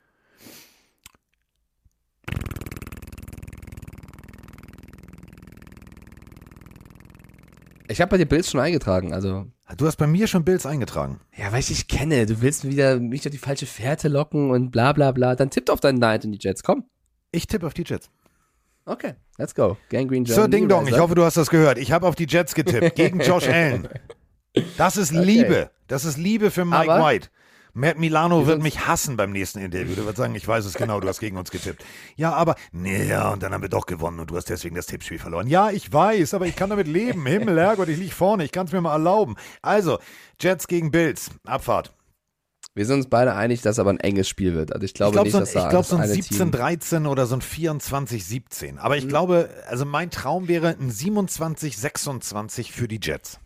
[7.88, 9.46] Ich habe bei dir Bills schon eingetragen, also.
[9.76, 11.20] Du hast bei mir schon Bills eingetragen.
[11.36, 12.24] Ja, weil ich dich kenne.
[12.26, 15.34] Du willst wieder mich auf die falsche Fährte locken und bla bla bla.
[15.36, 16.62] Dann tippt auf deinen Knight und die Jets.
[16.62, 16.84] Komm.
[17.32, 18.08] Ich tippe auf die Jets.
[18.86, 19.76] Okay, let's go.
[19.90, 20.50] Gangrene Sir Germany.
[20.52, 21.76] Ding Dong, ich hoffe, du hast das gehört.
[21.76, 23.86] Ich habe auf die Jets getippt gegen Josh Allen.
[24.78, 25.22] Das ist Okay.
[25.24, 25.70] Liebe.
[25.86, 27.28] Das ist Liebe für Mike Aber- White.
[27.74, 29.94] Matt Milano Wir wird mich hassen beim nächsten Interview.
[29.94, 31.84] Der wird sagen, ich weiß es genau, du hast gegen uns getippt.
[32.16, 34.86] Ja, aber, nee, ja, und dann haben wir doch gewonnen und du hast deswegen das
[34.86, 35.46] Tippspiel verloren.
[35.46, 37.26] Ja, ich weiß, aber ich kann damit leben.
[37.26, 39.36] Himmel, Herrgott, ich liege vorne, ich kann es mir mal erlauben.
[39.62, 39.98] Also,
[40.40, 41.92] Jets gegen Bills, Abfahrt.
[42.74, 44.72] Wir sind uns beide einig, dass aber ein enges Spiel wird.
[44.72, 46.02] Also ich glaube ich glaube, nicht, so, ein- dass da ich glaub, das so ein
[46.02, 48.78] eine 17-13 oder so ein 24-17.
[48.78, 49.08] Aber ich Mhm.
[49.08, 53.40] glaube, also mein Traum wäre ein 27-26 für die Jets.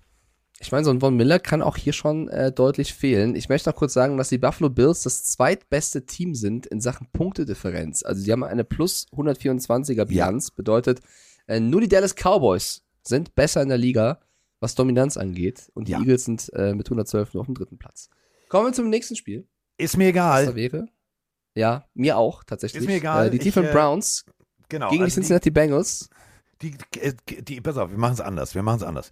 [0.62, 3.34] Ich meine, so ein Von Miller kann auch hier schon äh, deutlich fehlen.
[3.34, 7.08] Ich möchte noch kurz sagen, dass die Buffalo Bills das zweitbeste Team sind in Sachen
[7.12, 8.04] Punktedifferenz.
[8.04, 11.00] Also sie haben eine plus 124er Bilanz, bedeutet,
[11.48, 14.20] äh, nur die Dallas Cowboys sind besser in der Liga,
[14.60, 15.68] was Dominanz angeht.
[15.74, 15.98] Und die Ja.
[15.98, 18.08] Eagles sind äh, mit 112 nur auf dem dritten Platz.
[18.48, 19.48] Kommen wir zum nächsten Spiel.
[19.78, 20.54] Ist mir Was da egal.
[20.54, 20.86] wäre.
[21.56, 22.82] Ja, mir auch tatsächlich.
[22.82, 23.26] Ist mir egal.
[23.26, 24.24] Äh, die Cleveland äh, Browns
[24.68, 24.90] Genau.
[24.90, 26.08] gegen die also Cincinnati Bengals.
[26.62, 28.54] Die, äh, die, die, pass auf, wir machen es anders.
[28.54, 29.10] Wir machen es anders.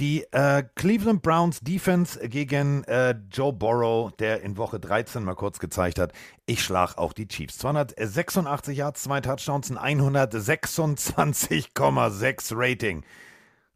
[0.00, 5.60] Die äh, Cleveland Browns Defense gegen äh, Joe Burrow, der in Woche 13 mal kurz
[5.60, 6.12] gezeigt hat,
[6.46, 7.58] ich schlag auch die Chiefs.
[7.58, 13.04] 286 Yards, zwei Touchdowns, ein 126,6 Rating.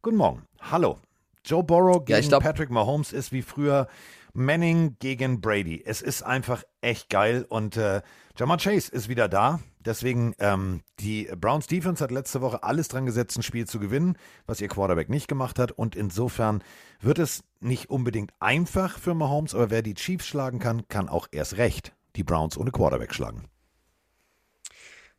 [0.03, 0.43] Guten Morgen.
[0.61, 0.99] Hallo.
[1.45, 3.87] Joe Burrow gegen Ja, glaub- Patrick Mahomes ist wie früher
[4.35, 5.83] Manning gegen Brady.
[5.87, 8.03] Es ist einfach echt geil und äh,
[8.37, 9.61] Jamar Chase ist wieder da.
[9.89, 14.19] Deswegen, ähm, die Browns Defense hat letzte Woche alles dran gesetzt, ein Spiel zu gewinnen,
[14.45, 15.73] was ihr Quarterback nicht gemacht hat.
[15.73, 16.63] Und insofern
[17.01, 21.27] wird es nicht unbedingt einfach für Mahomes, aber wer die Chiefs schlagen kann, kann auch
[21.33, 23.49] erst recht die Browns ohne Quarterback schlagen.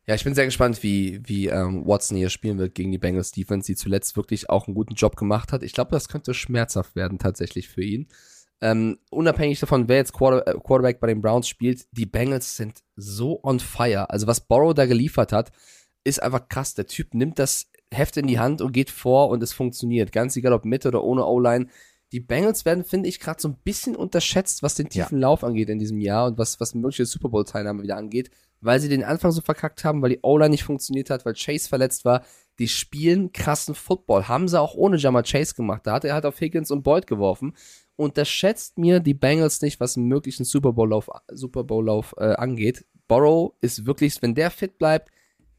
[0.06, 3.32] Ja, ich bin sehr gespannt, wie, wie ähm, Watson hier spielen wird gegen die Bengals
[3.32, 5.64] Defense, die zuletzt wirklich auch einen guten Job gemacht hat.
[5.64, 8.06] Ich glaube, das könnte schmerzhaft werden tatsächlich für ihn.
[8.62, 12.82] Ähm, unabhängig davon, wer jetzt Quarter äh, Quarterback bei den Browns spielt, die Bengals sind
[12.94, 14.10] so on fire.
[14.10, 15.50] Also was Borrow da geliefert hat,
[16.04, 16.74] ist einfach krass.
[16.74, 20.12] Der Typ nimmt das Heft in die Hand und geht vor und es funktioniert.
[20.12, 21.68] Ganz egal, ob mit oder ohne O-Line.
[22.12, 25.68] Die Bengals werden, finde ich, gerade so ein bisschen unterschätzt, was den tiefen Lauf angeht
[25.68, 28.30] in diesem Jahr und was, was mögliche Super Bowl-Teilnahme wieder angeht,
[28.60, 31.68] weil sie den Anfang so verkackt haben, weil die O-Line nicht funktioniert hat, weil Chase
[31.68, 32.24] verletzt war.
[32.58, 34.28] Die spielen krassen Football.
[34.28, 35.86] Haben sie auch ohne Jammer Chase gemacht.
[35.86, 37.54] Da hat er halt auf Higgins und Boyd geworfen.
[38.00, 42.86] Unterschätzt mir die Bengals nicht, was einen möglichen Super Bowl-Lauf Super Bowl-Lauf, äh, angeht.
[43.08, 45.10] Burrow ist wirklich, wenn der fit bleibt,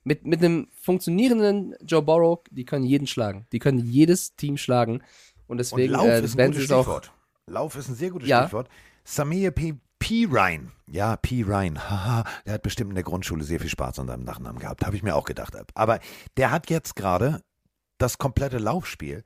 [0.03, 3.45] mit, mit einem funktionierenden Joe Burrow, die können jeden schlagen.
[3.51, 5.03] Die können jedes Team schlagen.
[5.45, 6.81] Und deswegen und Lauf äh, ist ein gutes es auch.
[6.81, 7.11] Stichwort.
[7.45, 8.41] Lauf ist ein sehr gutes Ja.
[8.41, 8.69] Stichwort.
[9.03, 9.75] Samir P.
[9.99, 10.25] P.
[10.25, 10.71] Ryan.
[10.89, 11.43] Ja, P.
[11.43, 11.77] Ryan.
[11.91, 14.83] Haha, der hat bestimmt in der Grundschule sehr viel Spaß an seinem Nachnamen gehabt.
[14.83, 15.55] Habe ich mir auch gedacht.
[15.75, 15.99] Aber
[16.37, 17.43] der hat jetzt gerade
[17.99, 19.23] das komplette Laufspiel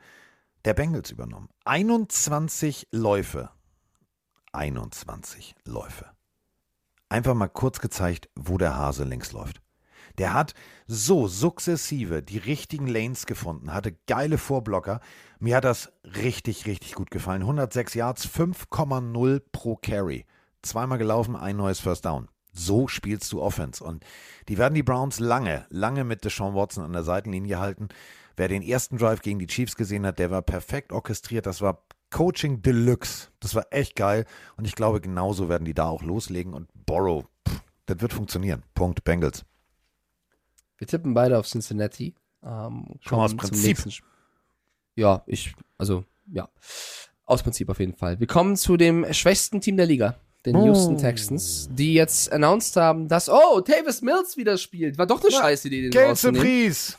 [0.66, 1.50] der Bengals übernommen.
[1.64, 3.52] 21 Läufe.
[4.52, 6.12] 21 Läufe.
[7.08, 9.62] Einfach mal kurz gezeigt, wo der Hase links läuft.
[10.18, 10.54] Der hat
[10.88, 15.02] so sukzessive die richtigen Lanes gefunden, hatte geile Vorblocker.
[15.40, 17.42] Mir hat das richtig, richtig gut gefallen.
[17.42, 20.26] 106 Yards, 5,0 pro Carry.
[20.64, 22.30] Zweimal gelaufen, ein neues First Down.
[22.54, 23.84] So spielst du Offense.
[23.84, 24.04] Und
[24.48, 27.90] die werden die Browns lange, lange mit Deshaun Watson an der Seitenlinie halten.
[28.38, 31.46] Wer den ersten Drive gegen die Chiefs gesehen hat, der war perfekt orchestriert.
[31.46, 33.30] Das war Coaching Deluxe.
[33.40, 34.26] Das war echt geil.
[34.58, 36.54] Und ich glaube, genauso werden die da auch loslegen.
[36.54, 38.64] Und Borrow, pff, das wird funktionieren.
[38.74, 39.44] Punkt, Bengals.
[40.78, 42.14] Wir tippen beide auf Cincinnati.
[42.44, 43.78] Ähm, Schon aus Prinzip.
[44.96, 46.50] Ja, ich, also, ja.
[47.26, 48.20] Aus Prinzip auf jeden Fall.
[48.20, 50.16] Wir kommen zu dem schwächsten Team der Liga,
[50.46, 50.66] den Oh.
[50.66, 54.98] Houston Texans, die jetzt announced haben, dass, oh, Tavis Mills wieder spielt.
[54.98, 56.18] War doch eine Ja, scheiß Idee, den Geld.
[56.18, 56.96] Surprise!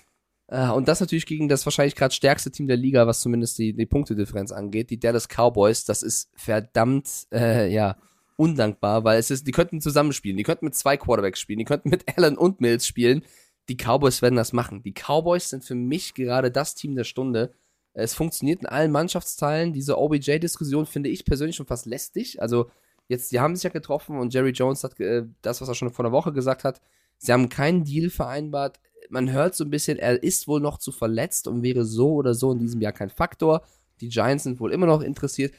[0.49, 3.73] Äh, und das natürlich gegen das wahrscheinlich gerade stärkste Team der Liga, was zumindest die,
[3.73, 5.85] die Punktedifferenz angeht, die Dallas Cowboys.
[5.85, 7.97] Das ist verdammt, äh, ja,
[8.37, 11.89] undankbar, weil es ist, die könnten zusammenspielen, die könnten mit zwei Quarterbacks spielen, die könnten
[11.89, 13.25] mit Allen und Mills spielen.
[13.69, 14.83] Die Cowboys werden das machen.
[14.83, 17.53] Die Cowboys sind für mich gerade das Team der Stunde.
[17.95, 19.73] Es funktioniert in allen Mannschaftsteilen.
[19.73, 22.41] Diese OBJ-Diskussion finde ich persönlich schon fast lästig.
[22.41, 22.71] Also,
[23.09, 25.91] jetzt, die haben sich ja getroffen und Jerry Jones hat äh, das, was er schon
[25.91, 26.81] vor einer Woche gesagt hat.
[27.19, 28.79] Sie haben keinen Deal vereinbart.
[29.11, 32.35] Man hört so ein bisschen, er ist wohl noch zu verletzt und wäre so oder
[32.35, 33.63] so in diesem Jahr kein Faktor.
[34.01, 35.55] Die Giants sind wohl immer noch interessiert.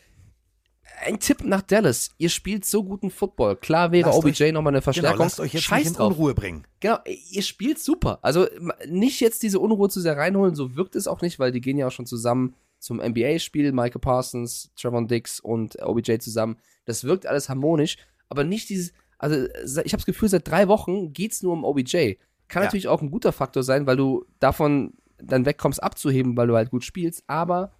[1.05, 2.11] ein Tipp nach Dallas.
[2.17, 3.55] Ihr spielt so guten Football.
[3.57, 5.13] Klar wäre Lasst OBJ nochmal eine Verstärkung.
[5.13, 6.13] Genau, lasst euch jetzt Scheiß nicht in drauf.
[6.13, 6.65] Unruhe bringen.
[6.79, 8.19] Genau, ihr spielt super.
[8.21, 8.47] Also
[8.87, 11.77] nicht jetzt diese Unruhe zu sehr reinholen, so wirkt es auch nicht, weil die gehen
[11.77, 13.71] ja auch schon zusammen zum NBA-Spiel.
[13.71, 16.57] Michael Parsons, Trevon Dix und OBJ zusammen.
[16.85, 17.97] Das wirkt alles harmonisch,
[18.29, 18.93] aber nicht dieses.
[19.19, 19.47] Also
[19.83, 22.15] ich habe das Gefühl, seit drei Wochen geht's nur um OBJ.
[22.47, 22.65] Kann Ja.
[22.67, 26.69] natürlich auch ein guter Faktor sein, weil du davon dann wegkommst abzuheben, weil du halt
[26.69, 27.71] gut spielst, aber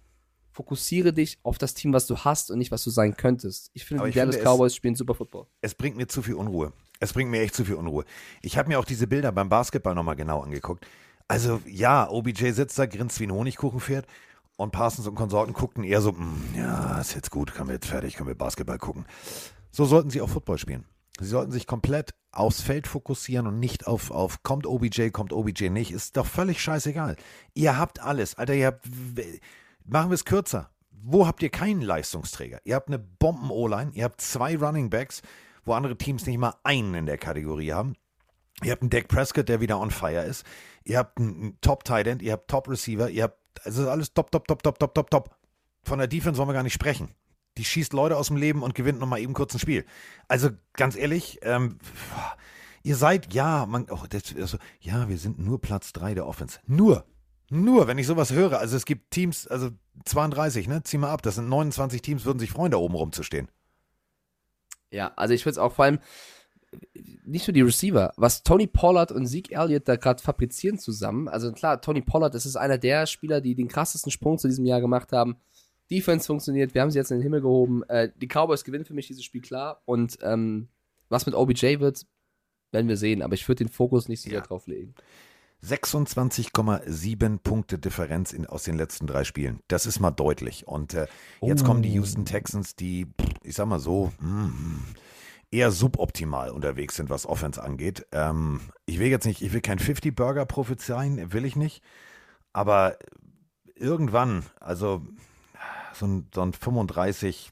[0.50, 3.70] fokussiere dich auf das Team, was du hast und nicht, was du sein könntest.
[3.74, 5.46] Ich finde, Aber die ich Dallas Cowboys spielen super Football.
[5.60, 6.72] Es bringt mir zu viel Unruhe.
[7.00, 8.04] Es bringt mir echt zu viel Unruhe.
[8.42, 10.84] Ich habe mir auch diese Bilder beim Basketball nochmal genau angeguckt.
[11.28, 14.06] Also ja, OBJ sitzt da, grinst wie ein Honigkuchenpferd
[14.56, 17.86] und Parsons und Konsorten guckten eher so, "Mm, ja, ist jetzt gut, können wir jetzt
[17.86, 19.04] fertig, können wir Basketball gucken.
[19.70, 20.84] So sollten sie auch Football spielen.
[21.20, 25.70] Sie sollten sich komplett aufs Feld fokussieren und nicht auf, auf kommt OBJ, kommt OBJ
[25.70, 25.90] nicht.
[25.90, 27.16] Ist doch völlig scheißegal.
[27.54, 28.36] Ihr habt alles.
[28.36, 28.86] Alter, ihr habt,
[29.84, 30.70] machen wir es kürzer.
[30.90, 32.60] Wo habt ihr keinen Leistungsträger?
[32.64, 35.22] Ihr habt eine Bomben-O-Line, ihr habt zwei Running Backs,
[35.64, 37.94] wo andere Teams nicht mal einen in der Kategorie haben.
[38.62, 40.44] Ihr habt einen Dak Prescott, der wieder on fire ist.
[40.84, 44.48] Ihr habt einen, Top-Tight End, ihr habt Top-Receiver, ihr habt, also ist alles top, top,
[44.48, 45.36] top, top, top, top, top.
[45.84, 47.14] Von der Defense wollen wir gar nicht sprechen.
[47.58, 49.84] Die schießt Leute aus dem Leben und gewinnt nochmal eben kurz ein Spiel.
[50.28, 51.78] Also ganz ehrlich, ähm,
[52.82, 56.60] ihr seid, ja, man, oh, das, also, ja, wir sind nur Platz 3 der Offense.
[56.66, 57.04] Nur.
[57.50, 58.58] Nur, wenn ich sowas höre.
[58.58, 59.70] Also es gibt Teams, also
[60.04, 60.82] 32, ne?
[60.82, 61.22] Zieh mal ab.
[61.22, 63.48] Das sind 29 Teams, würden sich freuen, da oben rumzustehen.
[64.90, 65.98] Ja, also ich würde es auch vor allem
[67.24, 71.28] nicht nur die Receiver, was Tony Pollard und Zeke Elliott da gerade fabrizieren zusammen.
[71.28, 74.66] Also klar, Tony Pollard, das ist einer der Spieler, die den krassesten Sprung zu diesem
[74.66, 75.36] Jahr gemacht haben.
[75.90, 77.82] Defense funktioniert, wir haben sie jetzt in den Himmel gehoben.
[77.84, 79.82] Äh, die Cowboys gewinnen für mich dieses Spiel klar.
[79.84, 80.68] Und ähm,
[81.08, 82.06] was mit OBJ wird,
[82.72, 83.22] werden wir sehen.
[83.22, 84.44] Aber ich würde den Fokus nicht so sehr Ja.
[84.44, 84.94] drauf legen.
[85.64, 89.60] 26,7 Punkte Differenz in, aus den letzten drei Spielen.
[89.68, 90.68] Das ist mal deutlich.
[90.68, 91.06] Und äh,
[91.42, 93.06] jetzt kommen die Houston Texans, die,
[93.42, 94.84] ich sag mal so, mm,
[95.50, 98.06] eher suboptimal unterwegs sind, was Offense angeht.
[98.12, 101.82] Ähm, ich will jetzt nicht, ich will kein 50-Burger prophezeien, will ich nicht.
[102.52, 102.96] Aber
[103.74, 105.02] irgendwann, also
[105.94, 107.50] so ein, so ein 35,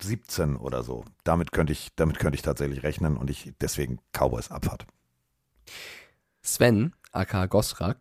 [0.00, 4.50] 17 oder so, damit könnte ich, damit könnte ich tatsächlich rechnen und ich deswegen Cowboys
[4.50, 4.86] Abfahrt.
[6.42, 7.98] Sven, aka Gosrak,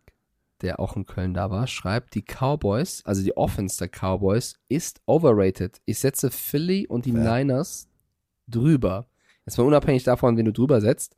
[0.61, 5.01] der auch in Köln da war, schreibt, die Cowboys, also die Offense der Cowboys, ist
[5.05, 5.81] overrated.
[5.85, 7.39] Ich setze Philly und die Fair.
[7.39, 7.87] Niners
[8.47, 9.07] drüber.
[9.45, 11.15] Jetzt mal unabhängig davon, wen du drüber setzt.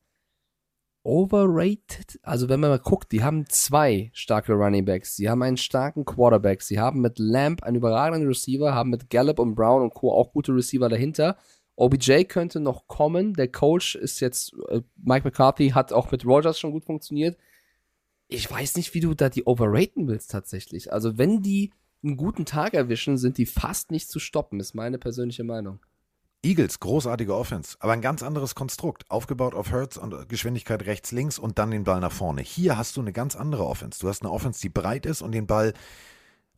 [1.08, 2.20] Overrated?
[2.22, 6.04] Also wenn man mal guckt, die haben zwei starke Running Backs, sie haben einen starken
[6.04, 10.12] Quarterback, sie haben mit Lamb einen überragenden Receiver, haben mit Gallup und Brown und Co.
[10.12, 11.38] auch gute Receiver dahinter.
[11.78, 13.36] OBJ könnte noch kommen.
[13.36, 17.38] Der Coach ist jetzt, äh, Mike McCarthy hat auch mit Rogers schon gut funktioniert.
[18.28, 20.92] Ich weiß nicht, wie du da die overraten willst tatsächlich.
[20.92, 21.72] Also wenn die
[22.04, 25.80] einen guten Tag erwischen, sind die fast nicht zu stoppen, ist meine persönliche Meinung.
[26.44, 31.40] Eagles, großartige Offense, aber ein ganz anderes Konstrukt, aufgebaut auf Hertz und Geschwindigkeit rechts, links
[31.40, 32.42] und dann den Ball nach vorne.
[32.42, 34.00] Hier hast du eine ganz andere Offense.
[34.00, 35.74] Du hast eine Offense, die breit ist und den Ball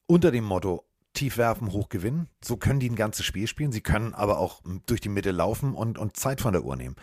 [0.05, 2.29] unter dem Motto tief werfen, hoch gewinnen.
[2.43, 3.71] So können die ein ganzes Spiel spielen.
[3.71, 6.75] Sie können aber auch mm, durch die Mitte laufen und, und Zeit von der Uhr
[6.75, 6.95] nehmen.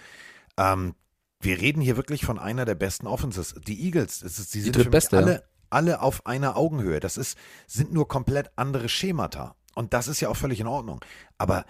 [0.56, 0.94] Ähm,
[1.40, 3.54] wir reden hier wirklich von einer der besten Offenses.
[3.66, 5.40] Die Eagles, es ist, die sind für mich drittbeste, alle, ja.
[5.70, 7.00] alle auf einer Augenhöhe.
[7.00, 9.54] Das ist, sind nur komplett andere Schemata.
[9.74, 11.04] Und das ist ja auch völlig in Ordnung.
[11.36, 11.64] Aber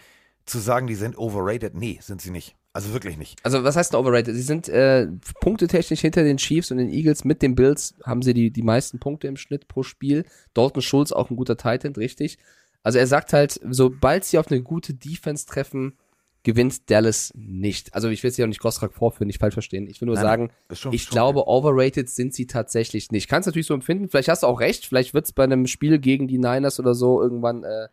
[0.46, 2.56] zu sagen, die sind overrated, nee, sind sie nicht.
[2.72, 3.40] Also wirklich nicht.
[3.42, 4.34] Also was heißt denn overrated?
[4.34, 5.08] Sie sind äh,
[5.40, 8.98] punktetechnisch hinter den Chiefs und den Eagles mit den Bills haben sie die, die meisten
[8.98, 10.24] Punkte im Schnitt pro Spiel.
[10.54, 12.38] Dalton Schulz auch ein guter Tight End, richtig.
[12.82, 15.96] Also er sagt halt, sobald sie auf eine gute Defense treffen,
[16.42, 17.92] gewinnt Dallas nicht.
[17.94, 19.88] Also ich will jetzt hier auch nicht Gosrak vorführen, nicht falsch verstehen.
[19.88, 23.26] Ich will nur Nein, sagen, schon- ich schon glaube, overrated sind sie tatsächlich nicht.
[23.28, 25.98] Kannst natürlich so empfinden, vielleicht hast du auch recht, vielleicht wird es bei einem Spiel
[25.98, 27.88] gegen die Niners oder so irgendwann äh,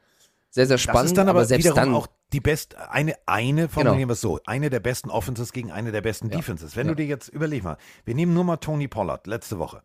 [0.53, 1.01] sehr, sehr spannend.
[1.03, 3.73] das ist dann aber, selbst wiederum dann, auch die best, eine, eine, Genau.
[3.73, 6.37] formulieren wir es so, eine der besten Offenses gegen eine der besten Ja.
[6.37, 6.75] Defenses.
[6.75, 6.91] Wenn Ja.
[6.93, 9.81] du dir jetzt, überleg mal, wir nehmen nur mal Tony Pollard, letzte Woche.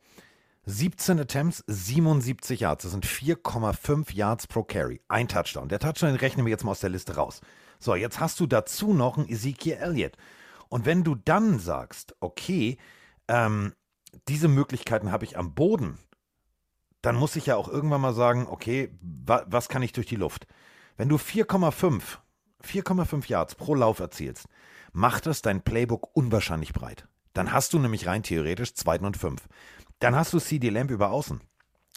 [0.67, 2.83] 17 Attempts, 77 Yards.
[2.83, 5.01] Das sind 4,5 Yards pro Carry.
[5.09, 5.69] Ein Touchdown.
[5.69, 7.41] Der Touchdown den rechnen wir jetzt mal aus der Liste raus.
[7.79, 10.17] So, jetzt hast du dazu noch einen Ezekiel Elliott.
[10.69, 12.77] Und wenn du dann sagst, okay,
[13.29, 13.73] ähm,
[14.29, 15.97] diese Möglichkeiten habe ich am Boden,
[17.03, 20.17] dann muss ich ja auch irgendwann mal sagen, okay, wa was kann ich durch die
[20.17, 20.47] Luft?
[20.97, 22.19] Wenn du 4,5
[22.65, 24.47] 4,5 Yards pro Lauf erzielst,
[24.93, 27.07] macht das dein Playbook unwahrscheinlich breit.
[27.33, 29.49] Dann hast du nämlich rein theoretisch zweiten und fünf.
[30.01, 31.41] Dann hast du CD Lamb über außen.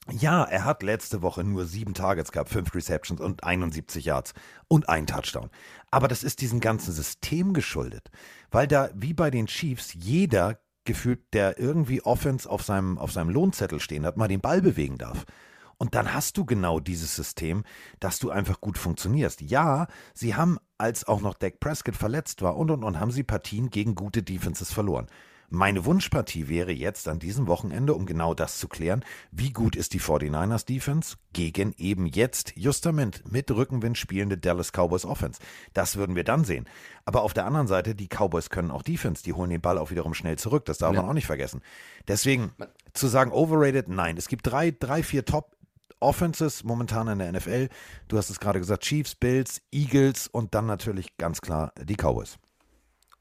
[0.10, 4.34] Ja, er hat letzte Woche nur sieben Targets gehabt, fünf Receptions und 71 Yards
[4.68, 5.52] und ein Touchdown.
[5.92, 8.10] Aber das ist diesem ganzen System geschuldet,
[8.50, 13.30] weil da, wie bei den Chiefs, jeder gefühlt, der irgendwie Offense auf seinem, auf seinem
[13.30, 15.26] Lohnzettel stehen hat, mal den Ball bewegen darf.
[15.78, 17.64] Und dann hast du genau dieses System,
[18.00, 19.42] dass du einfach gut funktionierst.
[19.42, 23.24] Ja, sie haben, als auch noch Dak Prescott verletzt war und und und, haben sie
[23.24, 25.08] Partien gegen gute Defenses verloren.
[25.54, 29.94] Meine Wunschpartie wäre jetzt an diesem Wochenende, um genau das zu klären, wie gut ist
[29.94, 35.42] die 49ers Defense gegen eben jetzt justament mit Rückenwind spielende Dallas Cowboys Offense.
[35.74, 36.70] Das würden wir dann sehen.
[37.04, 39.92] Aber auf der anderen Seite, die Cowboys können auch Defense, die holen den Ball auch
[39.92, 40.64] wiederum schnell zurück.
[40.64, 41.02] Das darf Ja.
[41.02, 41.62] man auch nicht vergessen.
[42.08, 42.54] Deswegen
[42.94, 44.16] zu sagen overrated, nein.
[44.16, 45.58] Es gibt drei, drei, vier Top
[46.00, 47.68] Offenses momentan in der NFL.
[48.08, 52.38] Du hast es gerade gesagt, Chiefs, Bills, Eagles und dann natürlich ganz klar die Cowboys.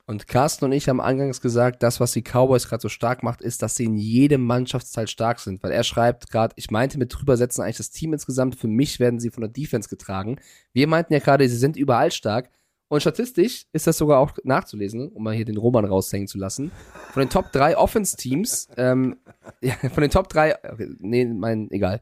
[0.07, 3.40] Und Carsten und ich haben angangs gesagt, das, was die Cowboys gerade so stark macht,
[3.42, 5.62] ist, dass sie in jedem Mannschaftsteil stark sind.
[5.62, 8.57] Weil er schreibt gerade, ich meinte mit drüber setzen eigentlich das Team insgesamt.
[8.57, 10.40] Für mich werden sie von der Defense getragen.
[10.72, 12.51] Wir meinten ja gerade, sie sind überall stark.
[12.88, 16.72] Und statistisch ist das sogar auch nachzulesen, um mal hier den Roman raushängen zu lassen.
[17.12, 19.16] Von den Top 3 Offense-Teams, ähm,
[19.61, 22.01] ja, von den Top 3, okay, nee, mein, egal.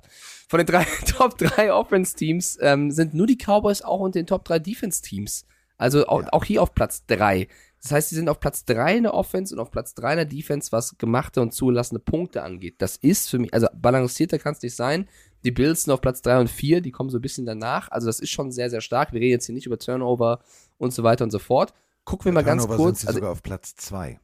[0.48, 4.46] Von den drei Top 3 Offense-Teams ähm, sind nur die Cowboys auch unter den Top
[4.46, 5.44] 3 Defense-Teams.
[5.76, 7.48] Also auch, auch hier auf Platz 3.
[7.82, 10.16] Das heißt, sie sind auf Platz 3 in der Offense und auf Platz 3 in
[10.16, 12.76] der Defense, was gemachte und zugelassene Punkte angeht.
[12.78, 15.08] Das ist für mich, also balancierter kann es nicht sein.
[15.44, 17.90] Die Bills sind auf Platz 3 und 4, die kommen so ein bisschen danach.
[17.90, 19.12] Also das ist schon sehr, sehr stark.
[19.12, 20.40] Wir reden jetzt hier nicht über Turnover
[20.78, 21.72] und so weiter und so fort.
[22.04, 23.00] Gucken wir mal ganz Turnover kurz.
[23.00, 24.18] sind sie Also, sogar auf Platz zwei.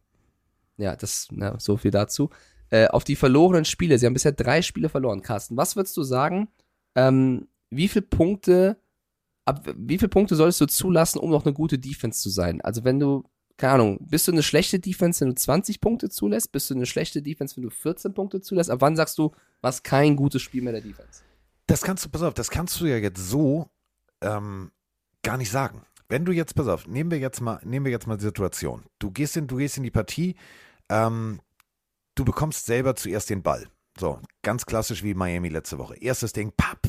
[0.76, 2.30] ja, das, na, so viel dazu.
[2.70, 3.98] Äh, auf die verlorenen Spiele.
[3.98, 5.22] Sie haben bisher drei Spiele verloren.
[5.22, 6.48] Carsten, was würdest du sagen?
[6.96, 8.78] Ähm, wie viele Punkte,
[9.44, 12.60] ab wie viele Punkte solltest du zulassen, um noch eine gute Defense zu sein?
[12.62, 13.22] Also wenn du,
[13.56, 16.50] keine Ahnung, bist du eine schlechte Defense, wenn du 20 Punkte zulässt?
[16.50, 18.70] Bist du eine schlechte Defense, wenn du 14 Punkte zulässt?
[18.70, 21.22] Ab wann sagst du, was kein gutes Spiel mehr der Defense?
[21.66, 23.70] Das kannst du, pass auf, das kannst du ja jetzt so
[24.20, 24.72] ähm,
[25.22, 25.82] gar nicht sagen.
[26.08, 28.82] Wenn du jetzt, pass auf, nehmen wir jetzt mal, nehmen wir jetzt mal die Situation.
[28.98, 30.36] Du gehst in, du gehst in die Partie,
[30.88, 31.40] ähm,
[32.14, 33.68] du bekommst selber zuerst den Ball.
[33.98, 35.96] So, ganz klassisch wie Miami letzte Woche.
[35.96, 36.80] Erstes Ding, papp,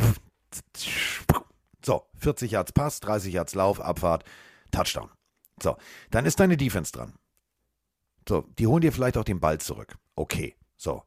[1.86, 4.24] so, 40 Yards Pass, 30 Yards Lauf, Abfahrt,
[4.72, 5.10] Touchdown.
[5.62, 5.78] So,
[6.12, 7.14] dann ist deine Defense dran.
[8.28, 9.98] So, die holen dir vielleicht auch den Ball zurück.
[10.16, 11.04] Okay, so.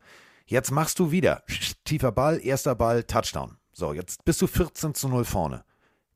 [0.47, 1.43] Jetzt machst du wieder
[1.85, 3.59] tiefer Ball, erster Ball, Touchdown.
[3.73, 5.65] So, jetzt bist du 14 zu 0 vorne.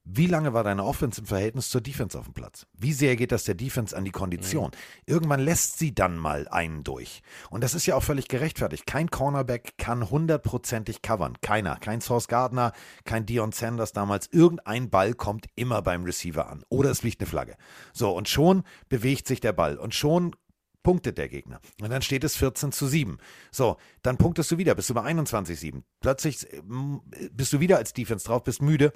[0.05, 2.67] Wie lange war deine Offense im Verhältnis zur Defense auf dem Platz?
[2.77, 4.73] Wie sehr geht das der Defense an die Kondition?
[5.07, 7.23] Irgendwann lässt sie dann mal einen durch.
[7.51, 8.85] Und das ist ja auch völlig gerechtfertigt.
[8.85, 11.41] Kein Cornerback kann hundertprozentig covern.
[11.41, 11.77] Keiner.
[11.77, 12.73] Kein Source Gardner,
[13.05, 14.27] kein Dion Sanders damals.
[14.27, 16.65] Irgendein Ball kommt immer beim Receiver an.
[16.69, 17.57] Oder es fliegt eine Flagge.
[17.93, 19.77] So, und schon bewegt sich der Ball.
[19.77, 20.35] Und schon
[20.83, 21.61] punktet der Gegner.
[21.81, 23.19] Und dann steht es 14 zu 7.
[23.51, 25.83] So, dann punktest du wieder, bist du bei 21-7.
[26.01, 28.93] Plötzlich ähm, bist du wieder als Defense drauf, bist müde.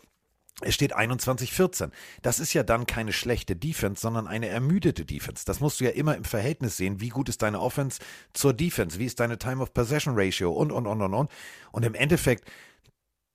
[0.62, 1.90] Es steht 21-14.
[2.22, 5.44] Das ist ja dann keine schlechte Defense, sondern eine ermüdete Defense.
[5.44, 7.00] Das musst du ja immer im Verhältnis sehen.
[7.00, 8.00] Wie gut ist deine Offense
[8.32, 8.98] zur Defense?
[8.98, 10.50] Wie ist deine Time of Possession Ratio?
[10.52, 11.30] Und, und, und, und, und.
[11.72, 12.50] Und im Endeffekt,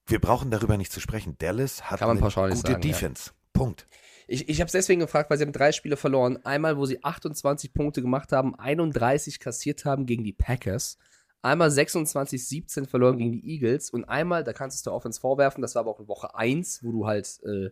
[0.07, 1.35] wir brauchen darüber nicht zu sprechen.
[1.37, 2.79] Dallas hat eine gute sagen, ja.
[2.79, 3.31] Defense.
[3.53, 3.87] Punkt.
[4.27, 6.43] Ich, ich habe es deswegen gefragt, weil sie haben drei Spiele verloren.
[6.43, 10.97] Einmal, wo sie 28 Punkte gemacht haben, 31 kassiert haben gegen die Packers.
[11.41, 13.89] Einmal 26-17 verloren gegen die Eagles.
[13.89, 16.35] Und einmal, da kannst du es der Offense vorwerfen, das war aber auch in Woche
[16.35, 17.71] 1, wo du halt äh,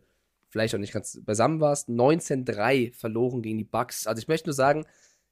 [0.50, 1.90] vielleicht auch nicht ganz beisammen warst.
[1.90, 4.08] 19-3 verloren gegen die Bucks.
[4.08, 4.86] Also ich möchte nur sagen,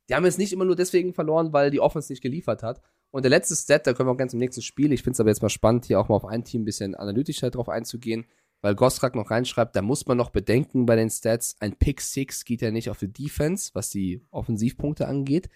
[0.08, 2.82] die haben jetzt nicht immer nur deswegen verloren, weil die Offense nicht geliefert hat.
[3.12, 4.92] Und der letzte Stat, da können wir auch ganz im nächsten Spiel.
[4.92, 6.96] Ich finde es aber jetzt mal spannend, hier auch mal auf ein Team ein bisschen
[6.96, 8.26] analytischer drauf einzugehen,
[8.62, 12.46] weil Gostrak noch reinschreibt, da muss man noch bedenken bei den Stats, ein Pick 6
[12.46, 15.50] geht ja nicht auf die Defense, was die Offensivpunkte angeht.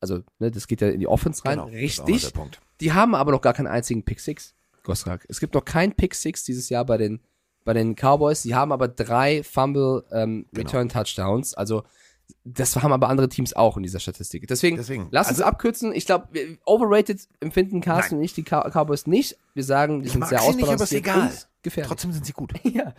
[0.00, 1.58] Also, ne, das geht ja in die Offense rein.
[1.58, 2.32] Genau, Richtig.
[2.80, 5.24] Die haben aber noch gar keinen einzigen Pick 6, Gostrak.
[5.28, 7.20] Es gibt noch keinen Pick 6 dieses Jahr bei den,
[7.64, 8.42] bei den Cowboys.
[8.42, 10.66] Die haben aber drei Fumble ähm, Genau.
[10.68, 11.54] Return Touchdowns.
[11.54, 11.82] Also,
[12.44, 14.46] das haben aber andere Teams auch in dieser Statistik.
[14.48, 15.92] Deswegen, Deswegen, lass uns also- abkürzen.
[15.94, 16.28] Ich glaube,
[16.64, 19.36] overrated empfinden Carsten und ich die Cow- Cowboys nicht.
[19.54, 21.28] Wir sagen, die Ich sind mag sehr sie nicht, aber ist ausbalanciert egal.
[21.30, 21.88] und gefährlich.
[21.88, 22.52] Trotzdem sind sie gut.
[22.64, 22.94] Ja.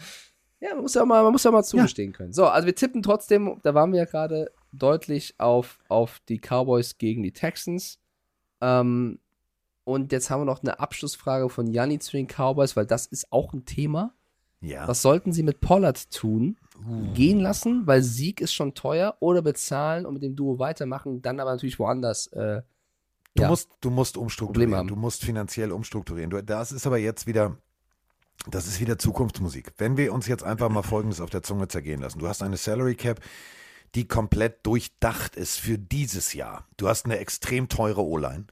[0.59, 2.33] Ja, man muss ja mal, man muss ja mal zugestehen können.
[2.33, 6.97] So, also wir tippen trotzdem, da waren wir ja gerade deutlich auf, auf die Cowboys
[6.97, 7.99] gegen die Texans.
[8.61, 9.19] Ähm,
[9.83, 13.31] und jetzt haben wir noch eine Abschlussfrage von Janni zu den Cowboys, weil das ist
[13.31, 14.13] auch ein Thema.
[14.59, 14.87] Ja.
[14.87, 16.57] Was sollten sie mit Pollard tun?
[17.13, 21.39] Gehen lassen, weil Sieg ist schon teuer, oder bezahlen und mit dem Duo weitermachen, dann
[21.39, 22.27] aber natürlich woanders.
[22.27, 22.61] Äh,
[23.37, 23.49] Du, ja.
[23.49, 24.87] musst, du musst umstrukturieren.
[24.87, 26.31] Du musst finanziell umstrukturieren.
[26.31, 27.57] Du, das ist aber jetzt wieder,
[28.49, 29.73] das ist wieder Zukunftsmusik.
[29.77, 32.19] Wenn wir uns jetzt einfach mal Folgendes auf der Zunge zergehen lassen.
[32.19, 33.19] Du hast eine Salary Cap,
[33.95, 36.65] die komplett durchdacht ist für dieses Jahr.
[36.77, 38.45] Du hast eine extrem teure O-Line.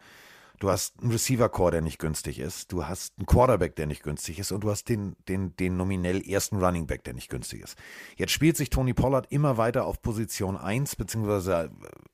[0.60, 2.72] Du hast einen Receiver-Core, der nicht günstig ist.
[2.72, 4.54] Du hast einen Quarterback, der nicht günstig ist.
[4.54, 7.78] Und du hast den, den, den nominell ersten Running Back, der nicht günstig ist.
[8.16, 11.70] Jetzt spielt sich Tony Pollard immer weiter auf Position 1, beziehungsweise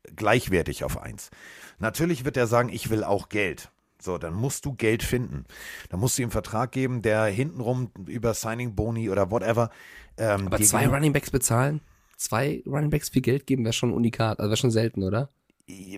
[0.08, 1.30] äh, gleichwertig auf 1.
[1.78, 3.70] Natürlich wird er sagen, ich will auch Geld.
[4.02, 5.46] So, dann musst du Geld finden.
[5.90, 9.70] Dann musst du ihm einen Vertrag geben, der hintenrum über Signing Boni oder whatever.
[10.18, 11.82] Ähm, Aber zwei genug- Runningbacks bezahlen?
[12.22, 14.40] Zwei Runningbacks viel Geld geben, wäre schon unikat.
[14.40, 15.30] Also wäre schon selten, oder?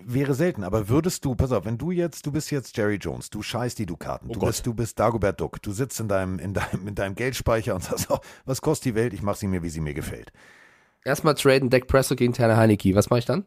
[0.06, 3.28] wäre selten, aber würdest du, pass auf, wenn du jetzt, du bist jetzt Jerry Jones,
[3.28, 4.50] du scheißt die Dukaten, du Gott.
[4.50, 7.82] bist, du bist Dagobert Duck, du sitzt in deinem, in deinem, in deinem Geldspeicher und
[7.82, 10.32] sagst, oh, was kostet die Welt, ich mache sie mir, wie sie mir gefällt.
[11.04, 12.94] Erstmal traden Dak Prescott gegen Tanner Heineke.
[12.94, 13.46] Was mache ich dann?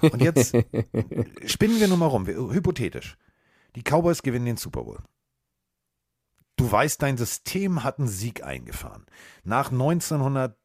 [0.00, 0.56] Und jetzt
[1.44, 3.16] spinnen wir nur mal rum, wir- hypothetisch.
[3.74, 4.98] Die Cowboys gewinnen den Super Bowl.
[6.56, 9.04] Du weißt, dein System hat einen Sieg eingefahren.
[9.44, 10.56] Nach 1900,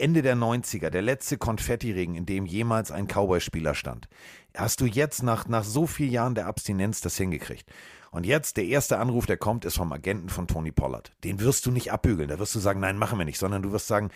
[0.00, 4.08] Ende der 90er, der letzte Konfettiregen, in dem jemals ein Cowboy-Spieler stand,
[4.56, 7.70] hast du jetzt nach, nach so vielen Jahren der Abstinenz das hingekriegt.
[8.10, 11.12] Und jetzt, der erste Anruf, der kommt, ist vom Agenten von Tony Pollard.
[11.22, 12.28] Den wirst du nicht abbügeln.
[12.28, 14.10] Da wirst du sagen, nein, machen wir nicht, sondern du wirst sagen,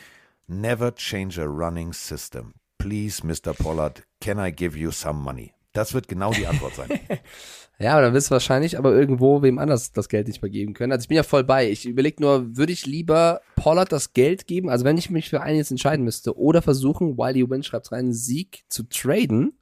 [0.49, 2.55] never change a running system.
[2.79, 3.55] Please, Mr.
[3.55, 5.55] Pollard, can I give you some money?
[5.75, 6.89] Das wird genau die Antwort sein.
[7.81, 10.75] Ja, aber dann wirst du wahrscheinlich aber irgendwo wem anders das Geld nicht mehr geben
[10.75, 10.93] können.
[10.93, 11.69] Also ich bin ja voll bei.
[11.69, 15.41] Ich überlege nur, würde ich lieber Pollard das Geld geben, also wenn ich mich für
[15.41, 19.59] einen jetzt entscheiden müsste, oder versuchen, Wiley Win schreibt rein, Sieg zu traden.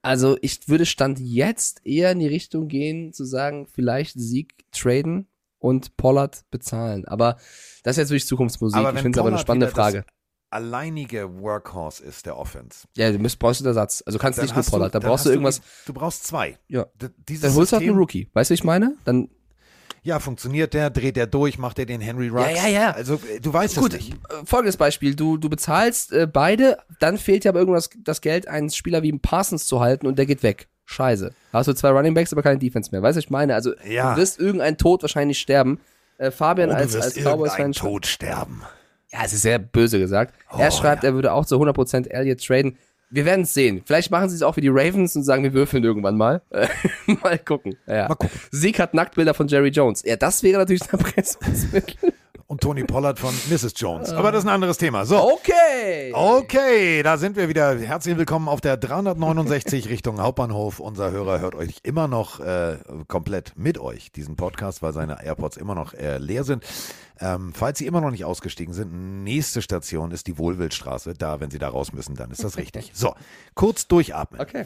[0.00, 5.26] Also ich würde Stand jetzt eher in die Richtung gehen, zu sagen, vielleicht Sieg traden
[5.58, 7.04] und Pollard bezahlen.
[7.06, 7.36] Aber
[7.82, 8.80] das ist jetzt wirklich Zukunftsmusik.
[8.80, 9.98] ich finde es aber eine spannende Frage.
[9.98, 10.17] Das
[10.50, 12.86] alleinige Workhorse ist der Offense.
[12.96, 14.02] Ja, du müsst, brauchst du Ersatz.
[14.06, 15.60] Also kannst Dann nicht nur Pollard, da brauchst du irgendwas.
[15.86, 16.58] Du brauchst zwei.
[16.68, 16.86] Ja.
[17.00, 18.28] D- Dieses Dann holst du halt einen Rookie.
[18.32, 18.96] Weißt du, was ich meine?
[19.04, 19.28] Dann
[20.02, 22.50] Ja, funktioniert der, dreht der durch, macht er den Henry Ruggs.
[22.56, 22.90] Ja, ja, ja.
[22.92, 24.14] Also, äh, du weißt Gut, es nicht.
[24.14, 25.14] äh, folgendes Beispiel.
[25.14, 29.12] Du, du bezahlst äh, beide, dann fehlt dir aber irgendwas das Geld, einen Spieler wie
[29.18, 30.68] Parsons zu halten und der geht weg.
[30.86, 31.34] Scheiße.
[31.52, 33.02] Da hast du zwei Running Backs, aber keine Defense mehr.
[33.02, 33.54] Weißt du, was ich meine?
[33.54, 34.14] Also, Ja.
[34.14, 35.80] du wirst irgendein Tod wahrscheinlich sterben.
[36.16, 37.72] Äh, Fabian Oh, du als, als Cowboys-Fan.
[37.72, 38.62] Tod sterben.
[39.12, 40.34] Ja, es ist sehr böse gesagt.
[40.50, 41.10] er Oh, schreibt, ja.
[41.10, 42.76] er würde auch zu 100% Elliott traden.
[43.10, 43.80] Wir werden es sehen.
[43.86, 46.42] Vielleicht machen sie es auch wie die Ravens und sagen, wir würfeln irgendwann mal.
[46.50, 46.68] Äh,
[47.22, 47.74] mal gucken.
[47.86, 48.08] Ja.
[48.08, 48.38] Mal gucken.
[48.50, 50.02] Sieg hat Nacktbilder von Jerry Jones.
[50.04, 52.12] Ja, das wäre natürlich ein Erpressungsmittel.
[52.50, 53.74] Und Tony Pollard von Mrs.
[53.76, 54.08] Jones.
[54.08, 55.04] Aber das ist ein anderes Thema.
[55.04, 55.34] So.
[55.34, 56.10] Okay.
[56.14, 57.78] Okay, da sind wir wieder.
[57.78, 60.80] Herzlich willkommen auf der 369 Richtung Hauptbahnhof.
[60.80, 65.58] Unser Hörer hört euch immer noch äh, komplett mit euch, diesen Podcast, weil seine AirPods
[65.58, 66.64] immer noch äh, leer sind.
[67.20, 71.12] Ähm, falls Sie immer noch nicht ausgestiegen sind, nächste Station ist die Wohlwildstraße.
[71.12, 72.92] Da, wenn Sie da raus müssen, dann ist das richtig.
[72.94, 73.14] So,
[73.56, 74.40] kurz durchatmen.
[74.40, 74.64] Okay.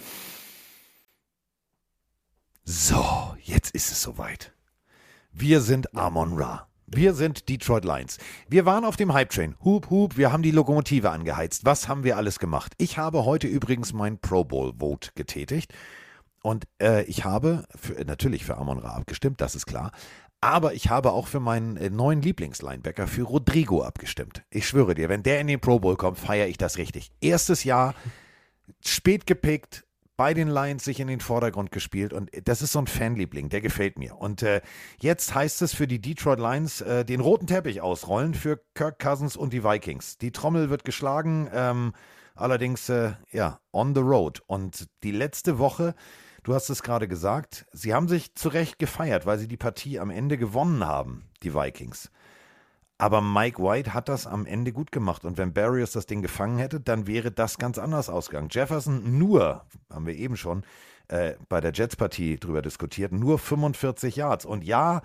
[2.65, 4.53] So, jetzt ist es soweit.
[5.33, 6.69] Wir sind Amon Ra.
[6.95, 8.19] Wir sind Detroit Lions.
[8.51, 9.55] Wir waren auf dem Hype Train.
[9.65, 11.65] Hup, hup, wir haben die Lokomotive angeheizt.
[11.65, 12.75] Was haben wir alles gemacht?
[12.77, 15.73] Ich habe heute übrigens mein Pro Bowl Vote getätigt.
[16.43, 19.93] Und äh, ich habe für, natürlich für Amon Ra abgestimmt, das ist klar.
[20.43, 24.43] Aber ich habe auch für meinen äh, neuen Lieblingslinebacker, für Rodrigo abgestimmt.
[24.51, 27.11] Ich schwöre dir, wenn der in den Pro Bowl kommt, feiere ich das richtig.
[27.23, 27.95] Erstes Jahr,
[28.85, 29.85] spät gepickt,
[30.17, 33.61] bei den Lions sich in den Vordergrund gespielt und das ist so ein Fanliebling, der
[33.61, 34.17] gefällt mir.
[34.17, 34.61] Und äh,
[35.01, 39.37] jetzt heißt es für die Detroit Lions äh, den roten Teppich ausrollen für Kirk Cousins
[39.37, 40.19] und die Vikings.
[40.19, 41.93] Die Trommel wird geschlagen, ähm,
[42.35, 44.43] allerdings äh, ja on the road.
[44.47, 45.95] Und die letzte Woche,
[46.43, 49.99] du hast es gerade gesagt, sie haben sich zu Recht gefeiert, weil sie die Partie
[49.99, 52.11] am Ende gewonnen haben, die Vikings.
[53.03, 55.25] Aber Mike White hat das am Ende gut gemacht.
[55.25, 58.47] Und wenn Barrios das Ding gefangen hätte, dann wäre das ganz anders ausgegangen.
[58.49, 60.63] Jefferson nur, haben wir eben schon
[61.09, 64.45] äh, bei der Jets-Partie drüber diskutiert, nur 45 Yards.
[64.45, 65.03] Und ja,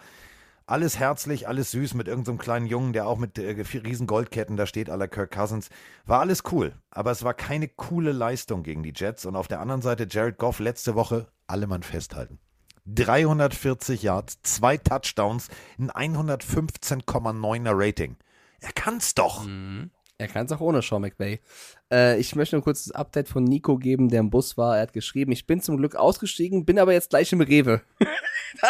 [0.68, 4.68] alles herzlich, alles süß mit irgendeinem kleinen Jungen, der auch mit äh, riesen Goldketten da
[4.68, 5.70] steht, la Kirk Cousins.
[6.06, 6.74] War alles cool.
[6.91, 9.26] Aber es war keine coole Leistung gegen die Jets.
[9.26, 12.38] Und auf der anderen Seite Jared Goff letzte Woche, alle Mann festhalten.
[12.88, 18.16] 340 Yards, zwei Touchdowns, ein 115,9er Rating.
[18.60, 19.46] Er kann's doch.
[20.20, 21.40] Er kann es auch ohne Sean McVay.
[21.92, 24.78] Äh, ich möchte nur kurz das Update von Nico geben, der im Bus war.
[24.78, 27.82] Er hat geschrieben, ich bin zum Glück ausgestiegen, bin aber jetzt gleich im Rewe.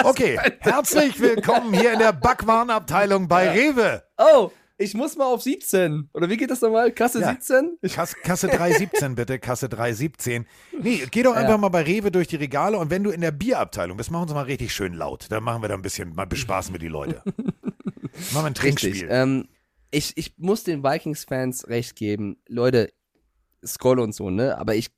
[0.04, 4.04] Okay, herzlich willkommen hier in der Backwarenabteilung bei Rewe.
[4.18, 6.10] Oh, ich muss mal auf 17.
[6.14, 6.92] Oder wie geht das nochmal?
[6.92, 7.30] Kasse Ja.
[7.32, 7.78] 17?
[7.92, 10.46] Kasse, Kasse 317 bitte, Kasse 317.
[10.82, 11.58] Nee, geh doch einfach Ja.
[11.58, 14.24] mal bei Rewe durch die Regale und wenn du in der Bierabteilung bist, machen wir
[14.24, 15.26] uns mal richtig schön laut.
[15.30, 17.22] Dann machen wir da ein bisschen, mal bespaßen wir die Leute.
[17.34, 19.08] machen wir ein Trinkspiel.
[19.10, 19.48] Ähm,
[19.90, 22.38] ich, ich muss den Vikings-Fans recht geben.
[22.48, 22.92] Leute,
[23.66, 24.58] Skoll und so, ne?
[24.58, 24.90] Aber ich,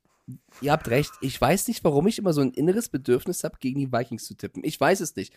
[0.60, 1.12] ihr habt recht.
[1.22, 4.34] Ich weiß nicht, warum ich immer so ein inneres Bedürfnis habe, gegen die Vikings zu
[4.34, 4.62] tippen.
[4.64, 5.32] Ich weiß es nicht.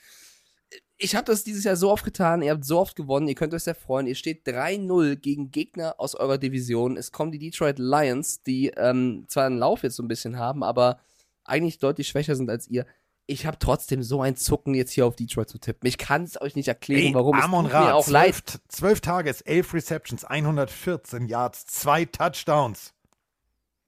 [1.04, 2.42] Ich habe das dieses Jahr so oft getan.
[2.42, 3.28] Ihr habt so oft gewonnen.
[3.28, 4.08] Ihr könnt euch sehr freuen.
[4.08, 6.96] Ihr steht 3-0 gegen Gegner aus eurer Division.
[6.96, 10.64] Es kommen die Detroit Lions, die ähm, zwar einen Lauf jetzt so ein bisschen haben,
[10.64, 11.02] aber
[11.44, 12.86] eigentlich deutlich schwächer sind als ihr.
[13.26, 15.86] Ich habe trotzdem so ein Zucken, jetzt hier auf Detroit zu tippen.
[15.86, 17.38] Ich kann es euch nicht erklären, Ey, warum.
[17.38, 18.36] Amon es mir auch leid.
[18.36, 22.94] 12, 12 Tages, 11 Receptions, 114 Yards, zwei Touchdowns.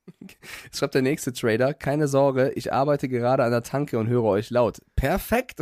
[0.73, 4.49] Schreibt der nächste Trader, keine Sorge, ich arbeite gerade an der Tanke und höre euch
[4.49, 4.81] laut.
[4.95, 5.61] Perfekt.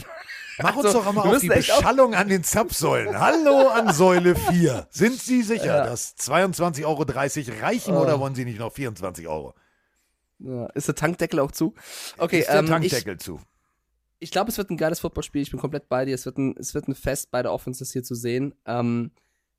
[0.61, 3.19] Mach uns Also, doch einmal auf die echt auf- Beschallung an den Zapfsäulen.
[3.19, 4.87] Hallo an Säule 4.
[4.91, 5.85] Sind Sie sicher, Ja.
[5.85, 8.01] dass 22,30 Euro reichen Oh.
[8.01, 9.53] oder wollen Sie nicht noch 24 Euro?
[10.39, 11.73] Ja, ist der Tankdeckel auch zu?
[12.17, 13.39] Okay, Ist der ähm, ich, Tankdeckel zu?
[14.19, 15.41] ich glaube, es wird ein geiles Footballspiel.
[15.41, 16.15] Ich bin komplett bei dir.
[16.15, 18.53] Es wird ein, es wird ein Fest, beide Offenses hier zu sehen.
[18.65, 19.11] Ähm,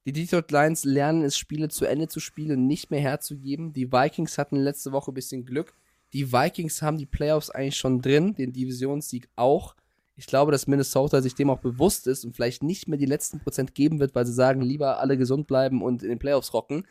[0.06, 3.72] die Detroit Lions lernen es, Spiele zu Ende zu spielen nicht mehr herzugeben.
[3.72, 5.74] Die Vikings hatten letzte Woche ein bisschen Glück.
[6.12, 9.74] Die Vikings haben die Playoffs eigentlich schon drin, den Divisionssieg auch.
[10.16, 13.40] Ich glaube, dass Minnesota sich dem auch bewusst ist und vielleicht nicht mehr die letzten
[13.40, 16.86] Prozent geben wird, weil sie sagen, lieber alle gesund bleiben und in den Playoffs rocken.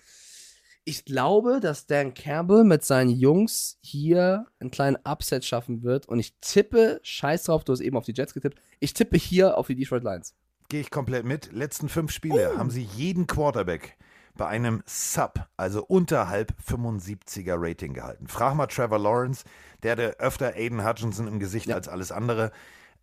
[0.83, 6.19] Ich glaube, dass Dan Campbell mit seinen Jungs hier einen kleinen Upset schaffen wird und
[6.19, 9.67] ich tippe, scheiß drauf, du hast eben auf die Jets getippt, ich tippe hier auf
[9.67, 10.35] die Detroit Lions.
[10.69, 11.51] Gehe ich komplett mit.
[11.51, 12.57] Letzten fünf Spiele Oh.
[12.57, 13.97] haben Sie jeden Quarterback
[14.35, 18.27] bei einem Sub, also unterhalb 75er Rating gehalten.
[18.27, 19.43] Frag mal Trevor Lawrence,
[19.83, 22.51] der hatte öfter Aiden Hutchinson im Gesicht als alles andere.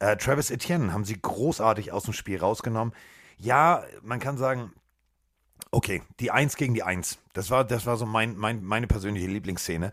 [0.01, 2.95] Äh, Travis Etienne haben sie großartig aus dem Spiel rausgenommen.
[3.37, 4.73] Ja, man kann sagen,
[5.71, 7.19] okay, die Eins gegen die Eins.
[7.33, 9.93] Das war, das war so mein, mein, meine persönliche Lieblingsszene,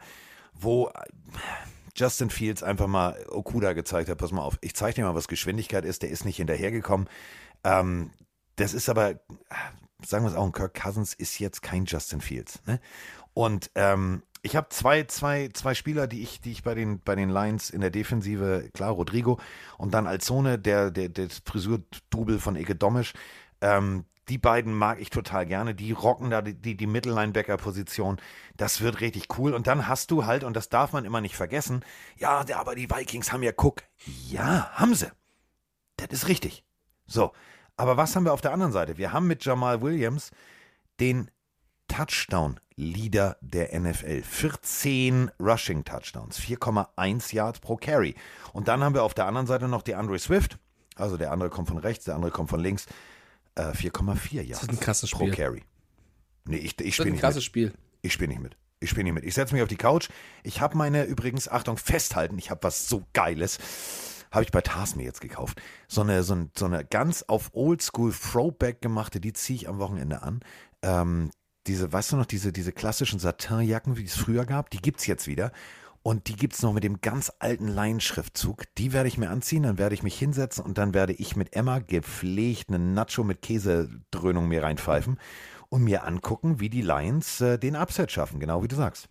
[0.56, 0.92] wo äh,
[1.96, 5.28] Justin Fields einfach mal Okuda gezeigt hat, pass mal auf, ich zeige dir mal, was
[5.28, 7.08] Geschwindigkeit ist, der ist nicht hinterhergekommen.
[7.68, 8.12] Ähm,
[8.56, 9.16] das ist aber, äh,
[10.04, 12.62] sagen wir es auch, ein Kirk Cousins ist jetzt kein Justin Fields.
[12.66, 12.80] Ne?
[13.34, 17.16] Und ähm, ich habe zwei, zwei, zwei Spieler, die ich, die ich bei den, bei
[17.16, 19.40] den Lions in der Defensive, klar, Rodrigo
[19.78, 23.14] und dann Alzone, der, der, der Frisurdouble von Ike Domisch.
[23.60, 25.76] Ähm, die beiden mag ich total gerne.
[25.76, 28.18] Die rocken da die, die, die Mittellinebacker-Position.
[28.56, 29.54] Das wird richtig cool.
[29.54, 31.84] Und dann hast du halt, und das darf man immer nicht vergessen,
[32.18, 33.84] ja, aber die Vikings haben ja Cook.
[34.30, 35.12] Ja, haben sie.
[35.98, 36.64] Das ist richtig.
[37.06, 37.32] So,
[37.78, 38.98] aber was haben wir auf der anderen Seite?
[38.98, 40.32] Wir haben mit Jamal Williams
[41.00, 41.30] den
[41.88, 44.22] Touchdown-Leader der NFL.
[44.24, 48.16] 14 Rushing-Touchdowns, 4,1 Yards pro Carry.
[48.54, 50.58] Und dann haben wir auf der anderen Seite noch die Andre Swift.
[50.96, 52.88] Also der andere kommt von rechts, der andere kommt von links.
[53.56, 55.34] Äh, 4,4 Yards wird ein krasses pro Spiel.
[55.34, 55.64] Carry.
[56.46, 57.46] Nee, ich, ich Das spiele ein nicht krasses mit.
[57.46, 57.74] Spiel.
[58.02, 58.58] Ich spiele nicht mit.
[58.80, 59.24] Ich spiele nicht mit.
[59.24, 60.10] Ich setze mich auf die Couch.
[60.44, 63.58] Ich habe meine, übrigens, Achtung, festhalten, ich habe was so Geiles.
[64.32, 65.62] Habe ich bei Tars mir jetzt gekauft.
[65.88, 69.80] So eine, so, ein, so eine ganz auf Oldschool Throwback gemachte, die ziehe ich am
[69.80, 70.42] Wochenende an.
[70.82, 71.32] Ähm,
[71.68, 75.08] diese, weißt du noch, diese, diese klassischen Satinjacken, wie es früher gab, die gibt es
[75.08, 75.52] jetzt wieder.
[76.04, 78.64] Und die gibt es noch mit dem ganz alten Laienschriftzug.
[78.78, 81.54] Die werde ich mir anziehen, dann werde ich mich hinsetzen und dann werde ich mit
[81.54, 85.20] Emma gepflegt einen Nacho mit Käsedröhnung mir reinpfeifen
[85.68, 89.10] und mir angucken, wie die Lions äh, den Upset schaffen, genau wie du sagst.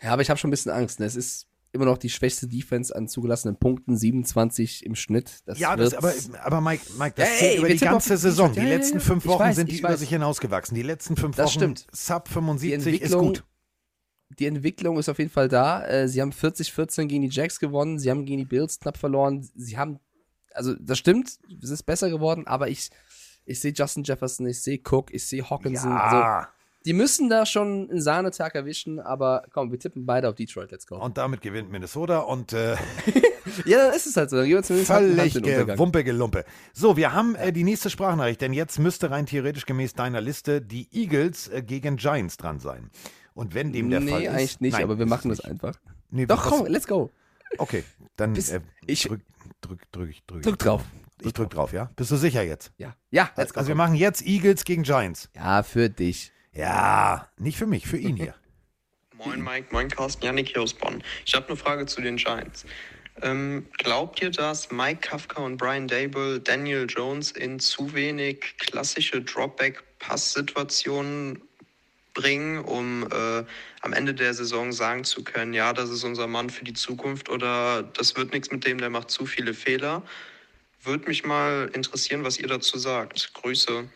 [0.00, 1.00] Ja, aber ich habe schon ein bisschen Angst.
[1.00, 1.06] Ne?
[1.06, 5.40] Es ist immer noch die schwächste Defense an zugelassenen Punkten, 27 im Schnitt.
[5.46, 6.12] Das ja, das, aber,
[6.42, 8.52] aber Mike, Mike, das Ja, zählt über die ganze auf Saison.
[8.52, 10.00] Die letzten fünf Wochen weiß, sind die über weiß.
[10.00, 10.74] sich hinausgewachsen.
[10.74, 11.86] Die letzten fünf Das Wochen stimmt.
[11.92, 13.44] Sub die 75 ist gut.
[14.38, 15.84] die Entwicklung ist auf jeden Fall da.
[15.86, 19.48] Äh, Sie haben 40-14 gegen die Jacks gewonnen, sie haben gegen die Bills knapp verloren.
[19.54, 19.98] Sie haben,
[20.54, 22.90] also das stimmt, es ist besser geworden, aber ich,
[23.44, 25.92] ich sehe Justin Jefferson, ich sehe Cook, ich sehe Hawkinson.
[25.92, 26.48] Also, Ja.
[26.88, 30.86] Die müssen da schon einen Sahnetag erwischen, aber komm, wir tippen beide auf Detroit, let's
[30.86, 30.96] go.
[30.96, 32.76] Und damit gewinnt Minnesota und äh,
[33.66, 34.36] ja, dann ist es halt so.
[34.36, 36.46] Dann gehen wir zumindest völlig gewumpe gelumpe.
[36.72, 40.62] So, wir haben äh, die nächste Sprachnachricht, denn jetzt müsste rein theoretisch gemäß deiner Liste
[40.62, 42.88] die Eagles äh, gegen Giants dran sein.
[43.34, 44.28] Und wenn dem der nee, Fall ist.
[44.30, 45.50] eigentlich nicht, Nein, aber wir machen das nicht.
[45.50, 45.74] einfach.
[46.08, 47.10] Nee, Doch, komm, let's go.
[47.58, 47.84] Okay,
[48.16, 49.20] dann Bis- äh, ich- drück,
[49.60, 50.42] drück, drück, drück.
[50.42, 50.84] Drück drauf.
[51.20, 51.90] Ich drück drauf, ja?
[51.96, 52.72] Bist du sicher jetzt?
[52.78, 53.58] Ja, ja, let's go.
[53.58, 55.28] Also wir machen jetzt Eagles gegen Giants.
[55.34, 56.32] ja, für dich.
[56.58, 58.34] Ja, nicht für mich, für ihn hier.
[59.24, 61.04] Moin Mike, moin Carsten, Janik hier aus Bonn.
[61.24, 62.66] Ich habe eine Frage zu den Giants.
[63.22, 69.22] Ähm, glaubt ihr, dass Mike Kafka und Brian Dable Daniel Jones in zu wenig klassische
[69.22, 71.40] Dropback-Pass-Situationen
[72.14, 73.44] bringen, um äh,
[73.82, 77.28] am Ende der Saison sagen zu können, ja, das ist unser Mann für die Zukunft
[77.28, 80.02] oder das wird nichts mit dem, der macht zu viele Fehler?
[80.82, 83.32] Würde mich mal interessieren, was ihr dazu sagt.
[83.34, 83.88] Grüße.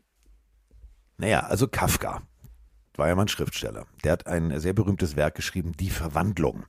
[1.16, 2.22] Naja, also Kafka
[2.96, 3.86] war ja mal ein Schriftsteller.
[4.04, 6.64] Der hat ein sehr berühmtes Werk geschrieben, Die Verwandlung.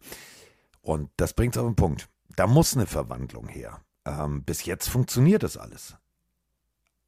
[0.81, 2.09] Und das bringt es auf den Punkt.
[2.35, 3.81] Da muss eine Verwandlung her.
[4.05, 5.95] Ähm, bis jetzt funktioniert das alles.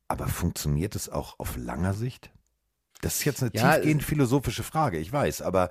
[0.07, 2.31] Aber funktioniert es auch auf langer Sicht?
[3.01, 5.69] Das ist jetzt eine Ja, tiefgehend philosophische Frage, ich weiß, aber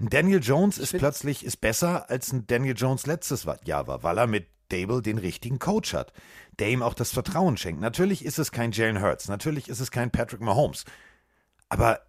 [0.00, 4.18] ein Daniel Jones ist plötzlich ist besser als ein Daniel Jones letztes Jahr war, weil
[4.18, 6.12] er mit Dable den richtigen Coach hat,
[6.58, 7.80] der ihm auch das Vertrauen schenkt.
[7.80, 10.84] Natürlich ist es kein Jalen Hurts, natürlich ist es kein Patrick Mahomes,
[11.68, 12.00] aber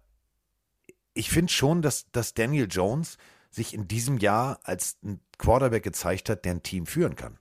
[1.14, 3.18] ich finde schon, dass, dass Daniel Jones
[3.50, 7.38] sich in diesem Jahr als ein Quarterback gezeigt hat, der ein Team führen kann.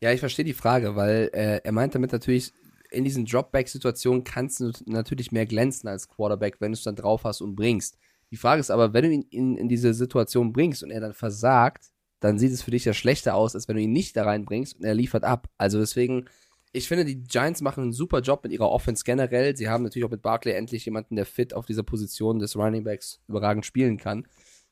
[0.00, 2.52] Ja, ich verstehe die Frage, weil äh, er meint damit natürlich,
[2.90, 7.24] in diesen Dropback-Situationen kannst du natürlich mehr glänzen als Quarterback, wenn du es dann drauf
[7.24, 7.98] hast und bringst.
[8.30, 11.14] Die Frage ist aber, wenn du ihn in, in diese Situation bringst und er dann
[11.14, 14.24] versagt, dann sieht es für dich ja schlechter aus, als wenn du ihn nicht da
[14.24, 15.48] reinbringst und er liefert ab.
[15.58, 16.26] Also deswegen,
[16.72, 19.54] ich finde, die Giants machen einen super Job mit ihrer Offense generell.
[19.56, 22.84] Sie haben natürlich auch mit Barkley endlich jemanden, der fit auf dieser Position des Running
[22.84, 24.26] Backs überragend spielen kann.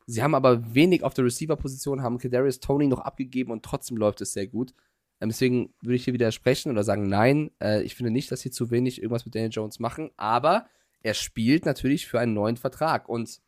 [0.07, 4.23] Sie haben aber wenig auf der Receiver-Position, haben Kadarius Tony noch abgegeben und trotzdem läuft
[4.23, 4.73] es sehr gut.
[5.21, 8.51] Ähm, deswegen würde ich hier widersprechen oder sagen, nein, äh, ich finde nicht, dass sie
[8.51, 10.67] zu wenig irgendwas mit Daniel Jones machen, aber
[11.03, 13.41] er spielt natürlich für einen neuen Vertrag und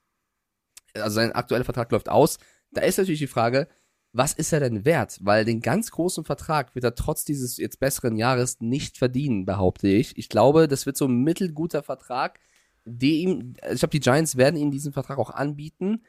[0.95, 2.39] also sein aktueller Vertrag läuft aus.
[2.71, 3.67] Da ist natürlich die Frage,
[4.13, 5.19] was ist er denn wert?
[5.23, 9.89] Weil den ganz großen Vertrag wird er trotz dieses jetzt besseren Jahres nicht verdienen, behaupte
[9.89, 10.17] ich.
[10.19, 12.39] Ich glaube, das wird so ein mittelguter Vertrag,
[12.85, 16.03] die ihm, ich glaube, die Giants werden ihm diesen Vertrag auch anbieten.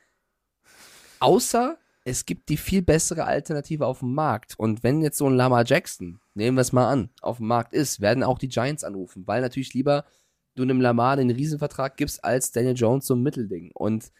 [1.20, 4.56] Außer es gibt die viel bessere Alternative auf dem Markt.
[4.58, 7.74] Und wenn jetzt so ein Lama Jackson, nehmen wir es mal an, auf dem Markt
[7.74, 10.06] ist, werden auch die Giants anrufen, weil natürlich lieber
[10.56, 13.72] du einem Lamar den Riesenvertrag gibst, als Daniel Jones so ein Mittelding.
[13.74, 14.12] Und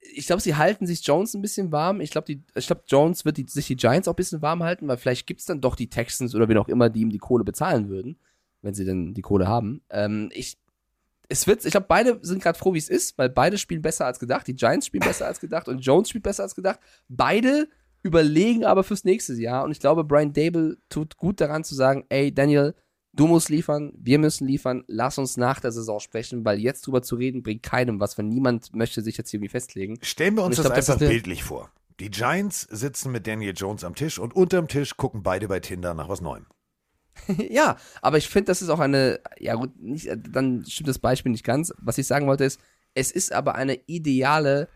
[0.00, 2.00] ich glaube, sie halten sich Jones ein bisschen warm.
[2.00, 4.96] Ich glaube, glaub, Jones wird die, sich die Giants auch ein bisschen warm halten, weil
[4.96, 7.44] vielleicht gibt es dann doch die Texans oder wen auch immer, die ihm die Kohle
[7.44, 8.18] bezahlen würden,
[8.62, 9.82] wenn sie denn die Kohle haben.
[9.90, 10.58] Ähm, ich,
[11.28, 14.06] es wird, ich glaube, beide sind gerade froh, wie es ist, weil beide spielen besser
[14.06, 14.46] als gedacht.
[14.46, 16.80] Die Giants spielen besser als gedacht und Jones spielt besser als gedacht.
[17.08, 17.68] Beide
[18.02, 22.06] überlegen aber fürs nächste Jahr und ich glaube, Brian Dable tut gut daran zu sagen,
[22.08, 22.74] ey, Daniel,
[23.12, 27.02] Du musst liefern, wir müssen liefern, lass uns nach der Saison sprechen, weil jetzt drüber
[27.02, 29.98] zu reden bringt keinem was, wenn niemand möchte sich jetzt irgendwie festlegen.
[30.00, 31.72] Stellen wir uns das glaub, einfach das bildlich vor.
[31.98, 35.92] Die Giants sitzen mit Daniel Jones am Tisch und unterm Tisch gucken beide bei Tinder
[35.94, 36.46] nach was Neuem.
[37.50, 41.32] ja, aber ich finde, das ist auch eine, ja gut, nicht, dann stimmt das Beispiel
[41.32, 41.74] nicht ganz.
[41.78, 42.60] Was ich sagen wollte ist,
[42.94, 44.68] es ist aber eine ideale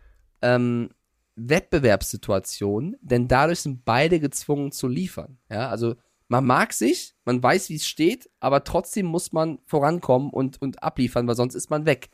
[0.42, 0.90] ähm,
[1.36, 5.38] Wettbewerbssituation, denn dadurch sind beide gezwungen zu liefern.
[5.50, 5.94] Ja, also
[6.28, 10.82] man mag sich, man weiß, wie es steht, aber trotzdem muss man vorankommen und, und
[10.82, 12.08] abliefern, weil sonst ist man weg.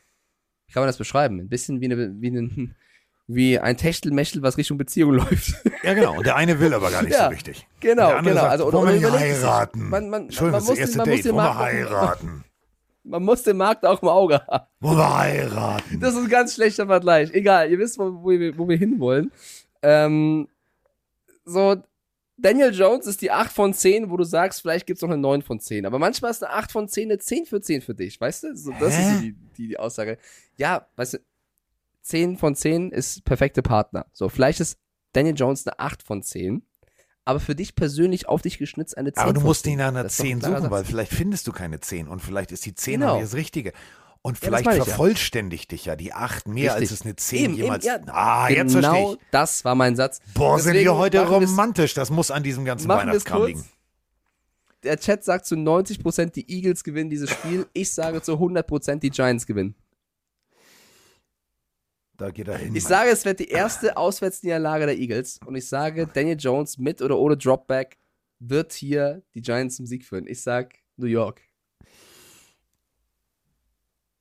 [0.66, 1.40] Wie kann man das beschreiben?
[1.40, 2.74] Ein bisschen wie, eine, wie, ein,
[3.26, 5.54] wie ein Techtelmechtel, was Richtung Beziehung läuft.
[5.82, 6.16] Ja, genau.
[6.16, 7.66] Und der eine will aber gar nicht ja, so richtig.
[7.80, 8.34] Genau, genau.
[8.34, 9.88] Sagt, also, oder, wollen wir heiraten?
[9.88, 11.24] Man, man, Schön, man, das muss, erste man Date.
[11.26, 12.44] Wollen wir heiraten?
[13.02, 14.66] Man muss den Markt auch im Auge haben.
[14.78, 16.00] Wollen wir heiraten?
[16.00, 17.32] Das ist ein ganz schlechter Vergleich.
[17.32, 19.32] Egal, ihr wisst, wo, wo, wir, wo wir hinwollen.
[19.82, 20.48] Ähm,
[21.46, 21.82] so,
[22.42, 25.18] Daniel Jones ist die 8 von 10, wo du sagst, vielleicht gibt es noch eine
[25.18, 25.86] 9 von 10.
[25.86, 28.56] Aber manchmal ist eine 8 von 10 eine 10 für 10 für dich, weißt du?
[28.56, 29.02] So, das Hä?
[29.02, 30.18] ist die, die, die, Aussage.
[30.56, 31.18] Ja, weißt du,
[32.02, 34.06] 10 von 10 ist perfekte Partner.
[34.12, 34.78] So, vielleicht ist
[35.12, 36.62] Daniel Jones eine 8 von 10.
[37.26, 39.22] Aber für dich persönlich auf dich geschnitzt eine 10.
[39.22, 42.20] Aber du musst ihn nach einer 10 suchen, weil vielleicht findest du keine 10 und
[42.20, 43.20] vielleicht ist die 10 genau.
[43.20, 43.72] das Richtige.
[44.22, 45.76] Und vielleicht ja, vervollständigt ja.
[45.76, 46.90] dich ja die 8 mehr, Richtig.
[46.90, 47.86] als es eine 10 eben, jemals.
[47.86, 49.18] Eben, ja, ah, genau jetzt verstehe ich.
[49.30, 50.20] das war mein Satz.
[50.34, 51.94] Boah, Deswegen sind wir heute romantisch.
[51.94, 53.64] Das muss an diesem ganzen Weihnachtskram liegen.
[54.82, 57.66] Der Chat sagt zu 90% die Eagles gewinnen dieses Spiel.
[57.72, 59.74] Ich sage zu 100% die Giants gewinnen.
[62.16, 62.74] Da geht er hin.
[62.74, 65.40] Ich sage, es wird die erste Auswärtsniederlage der Eagles.
[65.46, 67.96] Und ich sage, Daniel Jones mit oder ohne Dropback
[68.38, 70.26] wird hier die Giants zum Sieg führen.
[70.26, 71.40] Ich sage New York.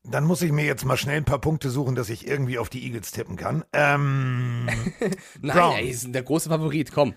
[0.03, 2.69] Dann muss ich mir jetzt mal schnell ein paar Punkte suchen, dass ich irgendwie auf
[2.69, 3.65] die Eagles tippen kann.
[3.73, 4.65] Ähm,
[5.41, 5.75] Nein, Brown.
[5.75, 7.13] ey, ist der große Favorit, komm.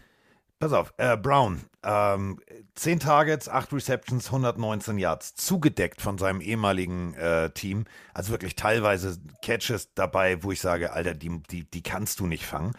[0.58, 2.38] Pass auf, äh, Brown, ähm,
[2.76, 7.84] 10 Targets, 8 Receptions, 119 Yards, zugedeckt von seinem ehemaligen äh, Team.
[8.14, 12.46] Also wirklich teilweise Catches dabei, wo ich sage, Alter, die, die, die kannst du nicht
[12.46, 12.74] fangen.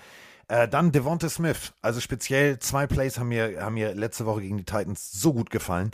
[0.47, 4.57] Äh, dann Devonta Smith, also speziell zwei Plays haben mir, haben mir letzte Woche gegen
[4.57, 5.91] die Titans so gut gefallen.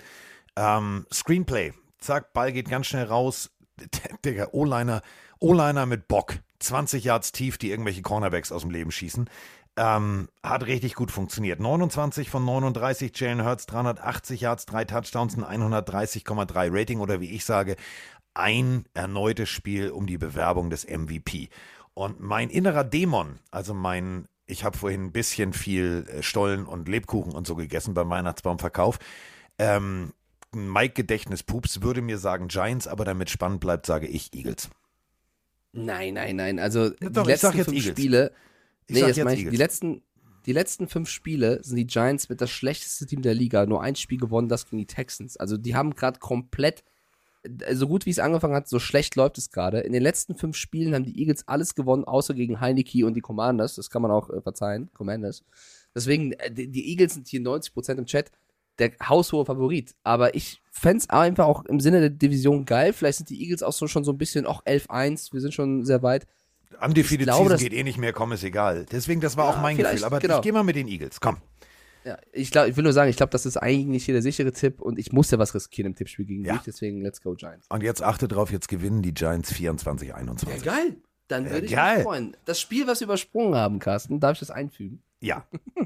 [0.56, 3.50] Ähm, Screenplay, zack, Ball geht ganz schnell raus,
[4.26, 5.02] Digga, O-Liner,
[5.40, 6.36] O-Liner mit Bock.
[6.60, 9.30] 20 Yards tief, die irgendwelche Cornerbacks aus dem Leben schießen.
[9.78, 11.60] Ähm, hat richtig gut funktioniert.
[11.60, 17.46] 29 von 39, Jalen Hurts, 380 Yards, drei Touchdowns, ein 130,3 Rating oder wie ich
[17.46, 17.78] sage,
[18.34, 21.50] ein erneutes Spiel um die Bewerbung des MVP.
[21.94, 26.88] Und mein innerer Dämon, also mein, ich habe vorhin ein bisschen viel äh, Stollen und
[26.88, 29.00] Lebkuchen und so gegessen beim Weihnachtsbaumverkauf.
[29.58, 30.14] Ähm,
[30.54, 34.70] Mike-Gedächtnis-Pups würde mir sagen Giants, aber damit spannend bleibt, sage ich Eagles.
[35.72, 36.60] Nein, nein, nein.
[36.60, 37.86] Also ja, doch, die letzten fünf Eagles.
[37.86, 38.32] Spiele.
[38.88, 40.02] Ich nee, jetzt jetzt ich, die letzten,
[40.46, 43.66] die letzten fünf Spiele sind die Giants mit das schlechteste Team der Liga.
[43.66, 45.38] Nur ein Spiel gewonnen, das gegen die Texans.
[45.38, 46.84] Also die haben gerade komplett,
[47.72, 49.82] so gut wie es angefangen hat, so schlecht läuft es gerade.
[49.82, 53.22] In den letzten fünf Spielen haben die Eagles alles gewonnen, außer gegen Heineke und die
[53.22, 53.76] Commanders.
[53.76, 55.44] Das kann man auch äh, verzeihen, Commanders.
[55.94, 58.32] Deswegen, äh, die, die Eagles sind hier 90% im Chat
[58.80, 59.96] der haushohe Favorit.
[60.04, 62.94] Aber ich fände es einfach auch im Sinne der Division geil.
[62.94, 65.86] Vielleicht sind die Eagles auch so schon so ein bisschen, auch 11-1, wir sind schon
[65.86, 66.26] sehr weit.
[66.82, 68.86] Undefeated glaube, Season geht eh nicht mehr, komm, ist egal.
[68.92, 70.04] Deswegen, das war ja, auch mein Gefühl.
[70.04, 70.38] Aber genau.
[70.38, 71.38] ich gehe mal mit den Eagles, komm.
[72.06, 74.52] Ja, ich, glaub, ich will nur sagen, ich glaube, das ist eigentlich hier der sichere
[74.54, 76.54] Tipp und ich muss ja was riskieren im Tippspiel gegen ja.
[76.54, 77.68] dich, deswegen let's go Giants.
[77.70, 80.48] Und jetzt achte drauf, jetzt gewinnen die Giants 24-21.
[80.50, 80.96] Ja, geil.
[81.28, 81.98] Dann Ja, würde ich geil.
[81.98, 82.38] mich freuen.
[82.46, 85.04] Das Spiel, was wir übersprungen haben, Carsten, darf ich das einfügen?
[85.22, 85.46] Ja.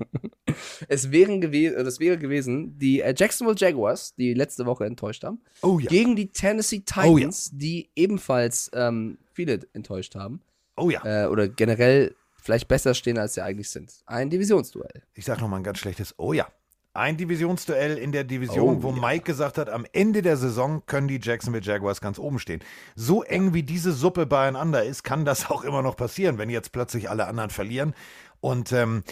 [0.88, 5.40] Es wären gewe das wäre gewesen, die äh, Jacksonville Jaguars, die letzte Woche enttäuscht haben,
[5.62, 5.90] Oh ja.
[5.90, 10.42] gegen die Tennessee Titans, die ebenfalls ähm, viele enttäuscht haben.
[10.78, 11.04] Oh ja.
[11.06, 13.94] Äh, oder generell vielleicht besser stehen, als sie eigentlich sind.
[14.06, 15.04] Ein Divisionsduell.
[15.16, 16.48] Ich sag noch mal ein ganz schlechtes Oh ja.
[16.96, 19.02] Ein Divisionsduell in der Division, Oh wo ja.
[19.02, 22.60] Mike gesagt hat, am Ende der Saison können die Jacksonville Jaguars ganz oben stehen.
[22.96, 26.72] So eng wie diese Suppe beieinander ist, kann das auch immer noch passieren, wenn jetzt
[26.72, 27.96] plötzlich alle anderen verlieren.
[28.44, 29.06] Und ähm,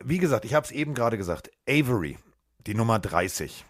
[0.00, 2.18] wie gesagt, ich habe es eben gerade gesagt, Avery,
[2.66, 3.64] die Nummer 30,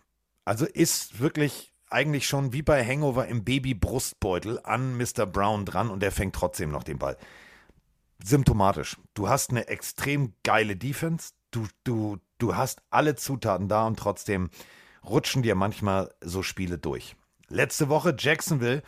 [0.44, 5.26] also ist wirklich eigentlich schon wie bei Hangover im Baby-Brustbeutel an Mr.
[5.26, 7.16] Brown dran und der fängt trotzdem noch den Ball
[8.24, 8.96] symptomatisch.
[9.14, 14.50] Du hast eine extrem geile Defense, du, du, du hast alle Zutaten da und trotzdem
[15.04, 17.14] rutschen dir manchmal so Spiele durch.
[17.46, 18.82] Letzte Woche Jacksonville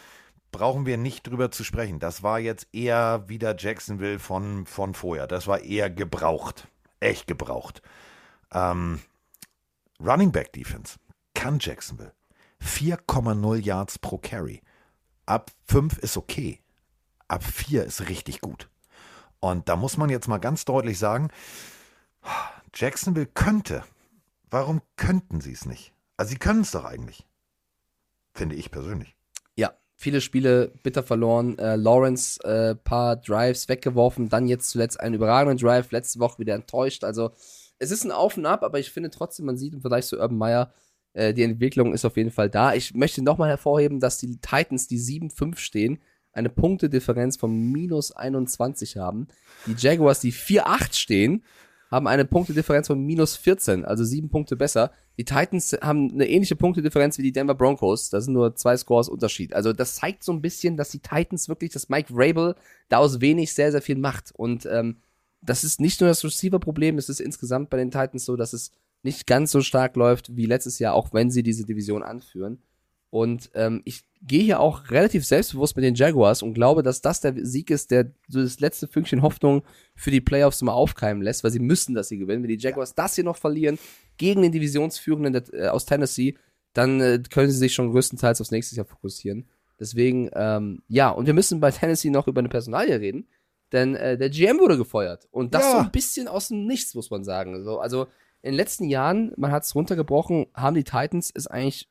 [0.53, 1.99] brauchen wir nicht drüber zu sprechen.
[1.99, 5.27] Das war jetzt eher wieder Jacksonville von, von vorher.
[5.27, 6.69] Das war eher gebraucht.
[7.01, 7.83] Echt gebraucht.
[8.53, 9.01] Ähm,
[10.01, 10.99] Running Back Defense
[11.35, 12.13] kann Jacksonville.
[12.63, 14.63] 4,0 Yards pro Carry.
[15.27, 16.61] Ab 5 ist okay.
[17.29, 18.69] Ab 4 ist richtig gut.
[19.41, 21.29] Und da muss man jetzt mal ganz deutlich sagen,
[22.75, 23.85] Jacksonville könnte.
[24.51, 25.93] Warum könnten sie es nicht?
[26.17, 27.27] Also sie können es doch eigentlich.
[28.35, 29.16] Finde ich persönlich.
[29.97, 31.59] Viele Spiele bitter verloren.
[31.59, 36.55] Äh, Lawrence äh, paar Drives weggeworfen, dann jetzt zuletzt einen überragenden Drive, letzte Woche wieder
[36.55, 37.03] enttäuscht.
[37.03, 37.31] Also
[37.79, 40.19] es ist ein Auf und Ab, aber ich finde trotzdem, man sieht im Vergleich zu
[40.19, 40.73] Urban Meyer,
[41.15, 42.75] äh, die Entwicklung ist auf jeden Fall da.
[42.75, 45.99] Ich möchte nochmal hervorheben, dass die Titans, die 7-5 stehen,
[46.33, 49.29] eine Punktedifferenz von minus 21 haben.
[49.67, 51.45] Die Jaguars, die 4-8 stehen,
[51.91, 54.91] haben eine Punktedifferenz von minus 14, also sieben Punkte besser.
[55.19, 58.11] Die Titans haben eine ähnliche Punktedifferenz wie die Denver Broncos.
[58.11, 59.55] Da sind nur zwei Scores Unterschied.
[59.55, 62.55] Also das zeigt so ein bisschen, dass die Titans wirklich, dass Mike Rabel
[62.89, 64.33] da aus wenig sehr, sehr viel macht.
[64.33, 64.97] Und ähm,
[65.43, 68.73] das ist nicht nur das Receiver-Problem, es ist insgesamt bei den Titans so, dass es
[69.03, 72.59] nicht ganz so stark läuft wie letztes Jahr, auch wenn sie diese Division anführen.
[73.17, 77.23] Und ähm, ich gehe hier auch relativ selbstbewusst mit den Jaguars und glaube, dass das
[77.23, 79.63] der Sieg ist, der so das letzte Fünkchen Hoffnung
[79.95, 82.43] für die Playoffs mal aufkeimen lässt, weil sie müssen das hier gewinnen.
[82.43, 83.79] Wenn die Jaguars das hier noch verlieren
[84.19, 86.37] gegen den Divisionsführenden äh, aus Tennessee,
[86.75, 89.49] dann äh, können sie sich schon größtenteils aufs nächste Jahr fokussieren.
[89.81, 93.29] Deswegen, ähm, ja, und wir müssen bei Tennessee noch über eine Personalie reden,
[93.73, 95.27] denn äh, der GM wurde gefeuert.
[95.31, 95.71] Und das Ja.
[95.71, 97.65] so ein bisschen aus dem Nichts, muss man sagen.
[97.65, 98.09] So, also
[98.43, 101.89] in den letzten Jahren, man hat es runtergebrochen, haben die Titans es eigentlich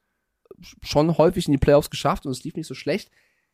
[0.82, 3.11] schon häufig in die Playoffs geschafft und es lief nicht so schlecht.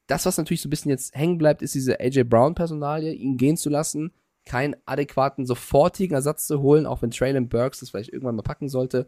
[0.07, 3.55] Das, was natürlich so ein bisschen jetzt hängen bleibt, ist diese AJ Brown-Personalie, ihn gehen
[3.57, 4.11] zu lassen,
[4.45, 8.67] keinen adäquaten, sofortigen Ersatz zu holen, auch wenn Traylon Burks das vielleicht irgendwann mal packen
[8.69, 9.07] sollte.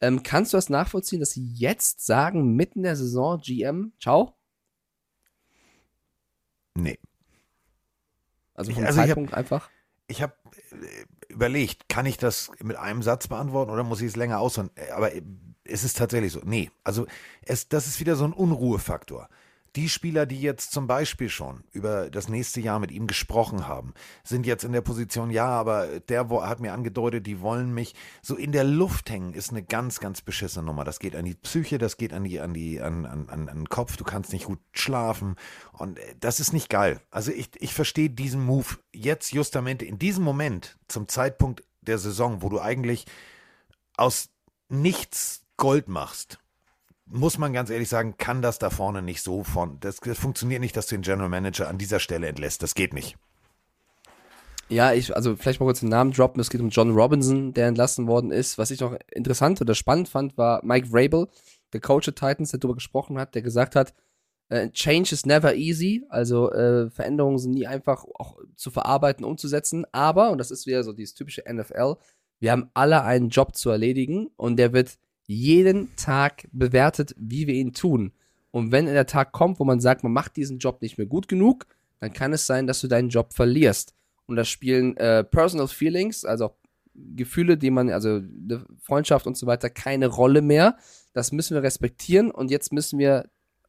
[0.00, 4.34] Ähm, kannst du das nachvollziehen, dass sie jetzt sagen, mitten in der Saison, GM, ciao?
[6.74, 6.98] Nee.
[8.54, 9.70] Also vom Also ich hab- Zeitpunkt einfach?
[10.08, 10.34] Ich habe
[11.28, 14.70] überlegt, kann ich das mit einem Satz beantworten oder muss ich es länger ausholen?
[14.74, 15.22] Äh, Aber äh,
[15.64, 16.40] es ist tatsächlich so.
[16.44, 17.06] Nee, also
[17.42, 19.28] es, das ist wieder so ein Unruhefaktor.
[19.74, 23.94] Die Spieler, die jetzt zum Beispiel schon über das nächste Jahr mit ihm gesprochen haben,
[24.22, 28.36] sind jetzt in der Position, ja, aber der hat mir angedeutet, die wollen mich so
[28.36, 30.84] in der Luft hängen, ist eine ganz, ganz beschissene Nummer.
[30.84, 33.68] Das geht an die Psyche, das geht an die, an die, an, an, an den
[33.70, 35.36] Kopf, du kannst nicht gut schlafen
[35.72, 37.00] und äh, das ist nicht geil.
[37.10, 42.42] Also ich, ich verstehe diesen Move jetzt justamente in diesem Moment zum Zeitpunkt der Saison,
[42.42, 43.06] wo du eigentlich
[43.96, 44.28] aus
[44.68, 46.38] nichts Gold machst,
[47.06, 49.78] muss man ganz ehrlich sagen, kann das da vorne nicht so von.
[49.80, 52.62] Das, das funktioniert nicht, dass du den General Manager an dieser Stelle entlässt.
[52.62, 53.16] Das geht nicht.
[54.68, 56.40] Ja, ich, also vielleicht mal kurz den Namen droppen.
[56.40, 58.56] Es geht um John Robinson, der entlassen worden ist.
[58.56, 61.28] Was ich noch interessant oder spannend fand, war Mike Vrabel,
[61.74, 63.92] der Coach der Titans, der darüber gesprochen hat, der gesagt hat,
[64.48, 66.06] äh, Change is never easy.
[66.08, 69.84] Also äh, Veränderungen sind nie einfach auch zu verarbeiten, umzusetzen.
[69.92, 71.96] Aber, und das ist wieder so dieses typische NFL,
[72.40, 77.54] wir haben alle einen Job zu erledigen und der wird jeden Tag bewertet, wie wir
[77.54, 78.12] ihn tun.
[78.50, 81.28] Und wenn der Tag kommt, wo man sagt, man macht diesen Job nicht mehr gut
[81.28, 81.66] genug,
[82.00, 83.94] dann kann es sein, dass du deinen Job verlierst.
[84.26, 86.54] Und da spielen äh, Personal Feelings, also
[86.94, 88.20] Gefühle, die man, also
[88.82, 90.76] Freundschaft und so weiter, keine Rolle mehr.
[91.12, 93.28] Das müssen wir respektieren und jetzt müssen wir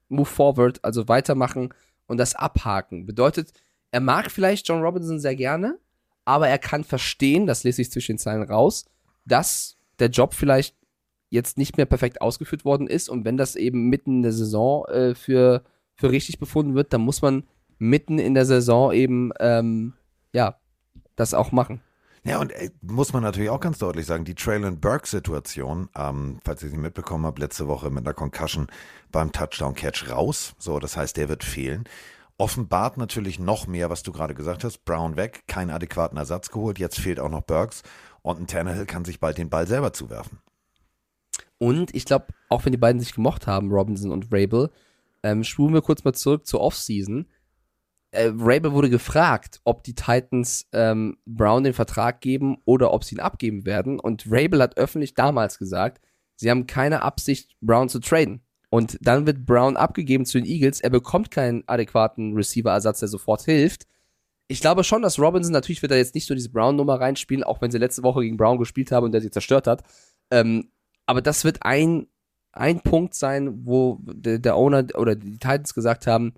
[0.09, 1.73] move forward, also weitermachen
[2.07, 3.05] und das abhaken.
[3.05, 3.53] Bedeutet,
[3.91, 5.80] er mag vielleicht John Robinson sehr gerne,
[6.25, 8.85] aber er kann verstehen, das lese ich zwischen den Zeilen raus,
[9.25, 10.75] dass der Job vielleicht
[11.34, 14.85] jetzt nicht mehr perfekt ausgeführt worden ist und wenn das eben mitten in der Saison
[14.85, 15.64] äh, für,
[15.95, 17.43] für richtig befunden wird, dann muss man
[17.80, 19.93] mitten in der Saison eben ähm,
[20.31, 20.57] ja
[21.15, 21.81] das auch machen.
[22.23, 26.61] Ja, und äh, muss man natürlich auch ganz deutlich sagen, die Traylon Burke-Situation, ähm, falls
[26.64, 28.68] ihr sie mitbekommen habt, letzte Woche mit einer Concussion
[29.11, 30.53] beim Touchdown-Catch raus.
[30.60, 31.84] So, das heißt, der wird fehlen.
[32.38, 34.85] offenbart natürlich noch mehr, was du gerade gesagt hast.
[34.85, 37.81] Brown weg, keinen adäquaten Ersatz geholt, jetzt fehlt auch noch Burks
[38.22, 40.39] und ein Tannehill kann sich bald den Ball selber zuwerfen.
[41.64, 44.69] Und ich glaube, auch wenn die beiden sich gemocht haben, Robinson und Rabel,
[45.23, 47.26] ähm, spulen wir kurz mal zurück zur Offseason.
[48.11, 53.15] Äh, Rabel wurde gefragt, ob die Titans ähm, Brown den Vertrag geben oder ob sie
[53.15, 53.98] ihn abgeben werden.
[53.98, 56.02] Und Rabel hat öffentlich damals gesagt,
[56.35, 58.41] sie haben keine Absicht, Brown zu traden.
[58.69, 60.81] Und dann wird Brown abgegeben zu den Eagles.
[60.81, 63.88] Er bekommt keinen adäquaten Receiver-Ersatz, der sofort hilft.
[64.49, 67.61] Ich glaube schon, dass Robinson, natürlich wird er jetzt nicht so diese Brown-Nummer reinspielen, auch
[67.61, 69.84] wenn sie letzte Woche gegen Brown gespielt haben und der sie zerstört hat.
[70.30, 70.68] Ähm,
[71.05, 72.07] aber das wird ein,
[72.51, 76.34] ein Punkt sein, wo der, der Owner oder die Titans gesagt haben,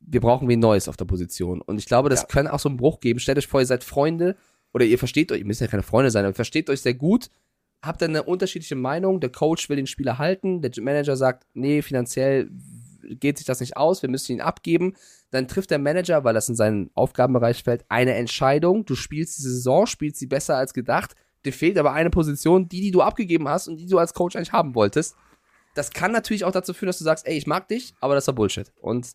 [0.00, 1.60] wir brauchen wen Neues auf der Position.
[1.62, 2.26] Und ich glaube, das Ja.
[2.26, 3.20] kann auch so einen Bruch geben.
[3.20, 4.36] Stellt euch vor, ihr seid Freunde
[4.72, 6.94] oder ihr versteht euch, ihr müsst ja keine Freunde sein, aber ihr versteht euch sehr
[6.94, 7.30] gut,
[7.82, 9.20] habt dann eine unterschiedliche Meinung.
[9.20, 12.50] Der Coach will den Spieler halten, der Manager sagt, nee, finanziell
[13.02, 14.94] geht sich das nicht aus, wir müssen ihn abgeben.
[15.30, 18.84] Dann trifft der Manager, weil das in seinen Aufgabenbereich fällt, eine Entscheidung.
[18.86, 21.14] Du spielst die Saison, spielst sie besser als gedacht.
[21.44, 24.36] Dir fehlt aber eine Position, die, die du abgegeben hast und die du als Coach
[24.36, 25.16] eigentlich haben wolltest.
[25.74, 28.26] Das kann natürlich auch dazu führen, dass du sagst, ey, ich mag dich, aber das
[28.28, 28.72] war Bullshit.
[28.80, 29.12] Und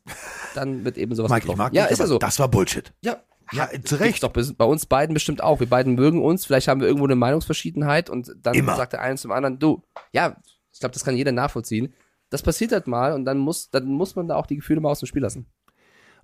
[0.56, 1.58] dann wird eben sowas Mike, ich getroffen.
[1.58, 2.18] mag ja, dich, ist ja so.
[2.18, 2.94] das war Bullshit.
[3.02, 3.18] Ja,
[3.52, 4.22] Ja, zu Recht.
[4.24, 5.60] Doch bei uns beiden bestimmt auch.
[5.60, 6.46] Wir beiden mögen uns.
[6.46, 8.76] Vielleicht haben wir irgendwo eine Meinungsverschiedenheit und dann Immer.
[8.76, 9.82] sagt der eine zum anderen, du,
[10.12, 10.36] ja,
[10.72, 11.94] ich glaube, das kann jeder nachvollziehen.
[12.30, 14.90] Das passiert halt mal und dann muss, dann muss man da auch die Gefühle mal
[14.92, 15.48] aus dem Spiel lassen.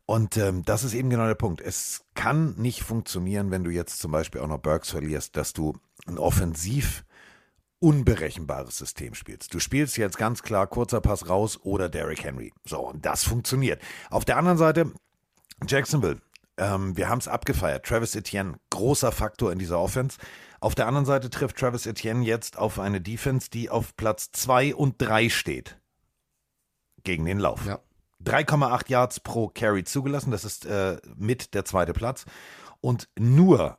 [0.06, 1.62] Und ähm, das ist eben genau der Punkt.
[1.62, 5.74] Es kann nicht funktionieren, wenn du jetzt zum Beispiel auch noch Burks verlierst, dass du
[6.06, 7.04] ein offensiv
[7.80, 9.54] unberechenbares System spielst.
[9.54, 12.54] Du spielst jetzt ganz klar kurzer Pass raus oder Derrick Henry.
[12.66, 13.82] So, und das funktioniert.
[14.10, 14.92] Auf der anderen Seite,
[15.68, 16.22] Jacksonville.
[16.58, 17.86] Ähm, wir haben es abgefeiert.
[17.86, 20.20] Travis Etienne, großer Faktor in dieser Offense.
[20.62, 24.74] Auf der anderen Seite trifft Travis Etienne jetzt auf eine Defense, die auf Platz 2
[24.74, 25.78] und 3 steht.
[27.04, 27.66] Gegen den Lauf.
[27.66, 27.80] Ja.
[28.26, 30.32] 3,8 Yards pro Carry zugelassen.
[30.32, 32.26] Das ist äh, mit der zweite Platz.
[32.82, 33.78] Und nur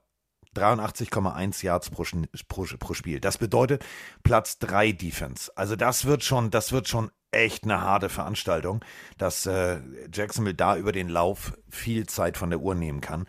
[0.57, 2.05] 83,1 Yards pro,
[2.49, 3.21] pro, pro Spiel.
[3.21, 3.85] Das bedeutet
[4.23, 5.53] Platz 3 Defense.
[5.55, 8.85] Also das wird schon, das wird schon echt eine harte Veranstaltung,
[9.19, 9.81] dass äh,
[10.13, 13.27] Jacksonville da über den Lauf viel Zeit von der Uhr nehmen kann.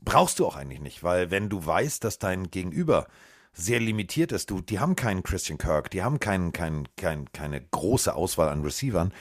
[0.00, 3.06] Brauchst du auch eigentlich nicht, weil wenn du weißt, dass dein Gegenüber
[3.52, 7.60] sehr limitiert ist, du, die haben keinen Christian Kirk, die haben keinen, kein, kein, keine
[7.60, 9.12] große Auswahl an Receivern,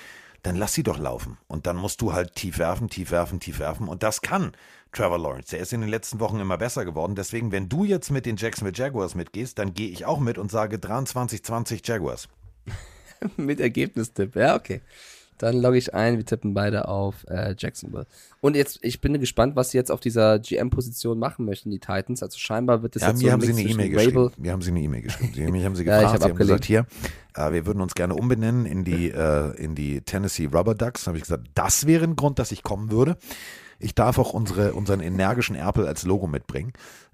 [0.45, 1.37] dann lass sie doch laufen.
[1.47, 3.87] Und dann musst du halt tief werfen, tief werfen, tief werfen.
[3.87, 4.51] Und das kann
[4.91, 5.49] Trevor Lawrence.
[5.49, 7.15] Der ist in den letzten Wochen immer besser geworden.
[7.15, 10.51] Deswegen, wenn du jetzt mit den Jacksonville Jaguars mitgehst, dann gehe ich auch mit und
[10.51, 12.29] sage 23-20 Jaguars.
[13.37, 14.35] Mit Ergebnistipp.
[14.35, 14.81] Ja, okay.
[15.37, 18.05] Dann logge ich ein, wir tippen beide auf äh, Jacksonville.
[18.41, 22.23] Und jetzt, ich bin gespannt, was sie jetzt auf dieser GM-Position machen möchten, die Titans.
[22.23, 24.31] Also scheinbar wird es Ja, jetzt mir so haben sie eine E-Mail geschrieben.
[24.37, 25.33] Mir haben sie eine E-Mail geschrieben.
[25.33, 26.85] Sie, mich haben sie Ja, gefragt, hab sie haben gesagt, hier,
[27.35, 31.03] äh, wir würden uns gerne umbenennen in die, äh, in die Tennessee Rubber Ducks.
[31.03, 33.17] Da habe ich gesagt, das wäre ein Grund, dass ich kommen würde.
[33.79, 36.71] Ich darf auch unsere, unseren energischen Erpel als Logo mitbringen.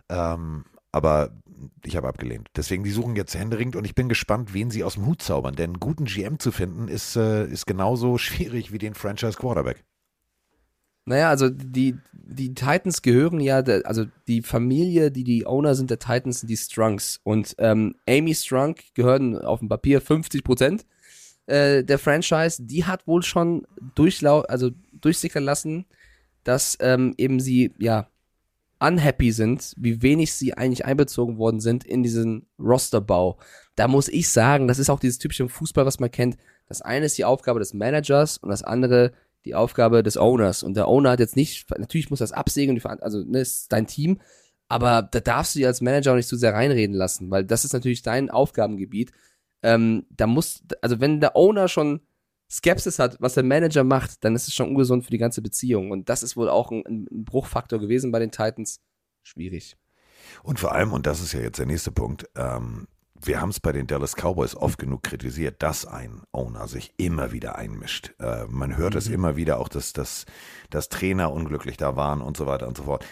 [0.09, 1.31] Ähm, aber
[1.85, 2.49] ich habe abgelehnt.
[2.55, 5.55] Deswegen, die suchen jetzt händeringend und ich bin gespannt, wen sie aus dem Hut zaubern.
[5.55, 9.83] Denn einen guten GM zu finden, ist, äh, ist genauso schwierig wie den Franchise Quarterback.
[11.05, 15.89] Naja, also die, die Titans gehören ja, der, also die Familie, die die Owner sind
[15.89, 17.19] der Titans, sind die Strunks.
[17.23, 20.85] Und ähm, Amy Strunk gehören auf dem Papier 50 Prozent
[21.47, 22.63] äh, der Franchise.
[22.63, 23.65] Die hat wohl schon
[23.95, 25.85] durchlau also durchsickern lassen,
[26.43, 28.07] dass ähm, eben sie, ja,
[28.81, 33.39] unhappy sind, wie wenig sie eigentlich einbezogen worden sind in diesen Rosterbau.
[33.75, 36.37] Da muss ich sagen, das ist auch dieses typische Fußball, was man kennt.
[36.67, 39.13] Das eine ist die Aufgabe des Managers und das andere
[39.45, 40.63] die Aufgabe des Owners.
[40.63, 44.19] Und der Owner hat jetzt nicht, natürlich muss das absegnen, also ne, ist dein Team,
[44.67, 47.65] aber da darfst du dir als Manager auch nicht zu sehr reinreden lassen, weil das
[47.65, 49.11] ist natürlich dein Aufgabengebiet.
[49.63, 52.01] Ähm, da muss, also wenn der Owner schon
[52.51, 55.91] Skepsis hat, was der Manager macht, dann ist es schon ungesund für die ganze Beziehung.
[55.91, 58.81] Und das ist wohl auch ein, ein Bruchfaktor gewesen bei den Titans.
[59.23, 59.77] Schwierig.
[60.43, 62.87] Und vor allem, und das ist ja jetzt der nächste Punkt, ähm,
[63.23, 67.31] wir haben es bei den Dallas Cowboys oft genug kritisiert, dass ein Owner sich immer
[67.31, 68.13] wieder einmischt.
[68.19, 70.25] Äh, man hört es immer wieder auch, dass, dass,
[70.69, 73.05] dass Trainer unglücklich da waren und so weiter und so fort.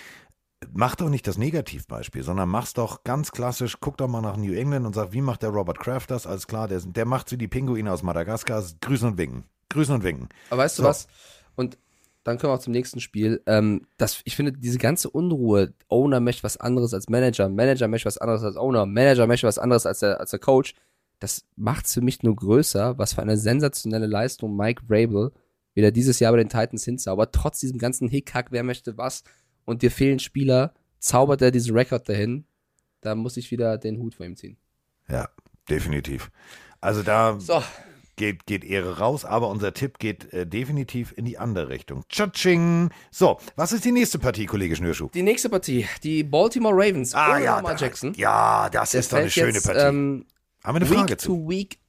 [0.71, 4.53] Mach doch nicht das Negativbeispiel, sondern mach's doch ganz klassisch, guck doch mal nach New
[4.53, 6.27] England und sag, wie macht der Robert Kraft das?
[6.27, 9.45] Alles klar, der, der macht wie die Pinguine aus Madagaskar, grüßen und winken.
[9.69, 10.29] Grüßen und winken.
[10.49, 10.89] Aber weißt du So.
[10.89, 11.07] was?
[11.55, 11.77] Und
[12.23, 13.41] dann kommen wir auch zum nächsten Spiel.
[13.45, 18.07] Ähm, das, ich finde, diese ganze Unruhe, Owner möchte was anderes als Manager, Manager möchte
[18.07, 20.75] was anderes als Owner, Manager möchte was anderes als der, als der Coach,
[21.19, 25.31] das macht es für mich nur größer, was für eine sensationelle Leistung Mike Vrabel
[25.73, 27.33] wieder dieses Jahr bei den Titans hinzaubert.
[27.33, 29.23] Trotz diesem ganzen Hickhack, wer möchte was
[29.69, 32.45] und dir fehlen Spieler, zaubert er diesen Rekord dahin.
[33.01, 34.57] Da muss ich wieder den Hut vor ihm ziehen.
[35.07, 35.29] Ja,
[35.69, 36.29] definitiv.
[36.81, 37.63] Also da, So,
[38.17, 42.03] geht, geht Ehre raus, aber unser Tipp geht äh, definitiv in die andere Richtung.
[42.09, 42.89] Tschatsching.
[43.11, 45.09] So, was ist die nächste Partie, Kollege Schnürschuh?
[45.13, 48.13] Die nächste Partie, die Baltimore Ravens Ah, ja, Lamar da- Jackson.
[48.15, 49.79] ja, das Der ist doch eine schöne jetzt, Partie.
[49.79, 50.25] Ähm,
[50.63, 51.27] Haben wir eine week Frage zu?
[51.29, 51.79] to Week.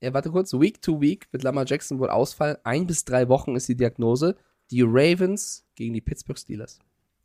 [0.00, 0.52] Ja, warte kurz.
[0.52, 2.56] Week to Week wird Lamar Jackson wohl ausfallen.
[2.64, 4.36] Ein bis drei Wochen ist die Diagnose.
[4.70, 6.78] Die Ravens gegen die Pittsburgh Steelers.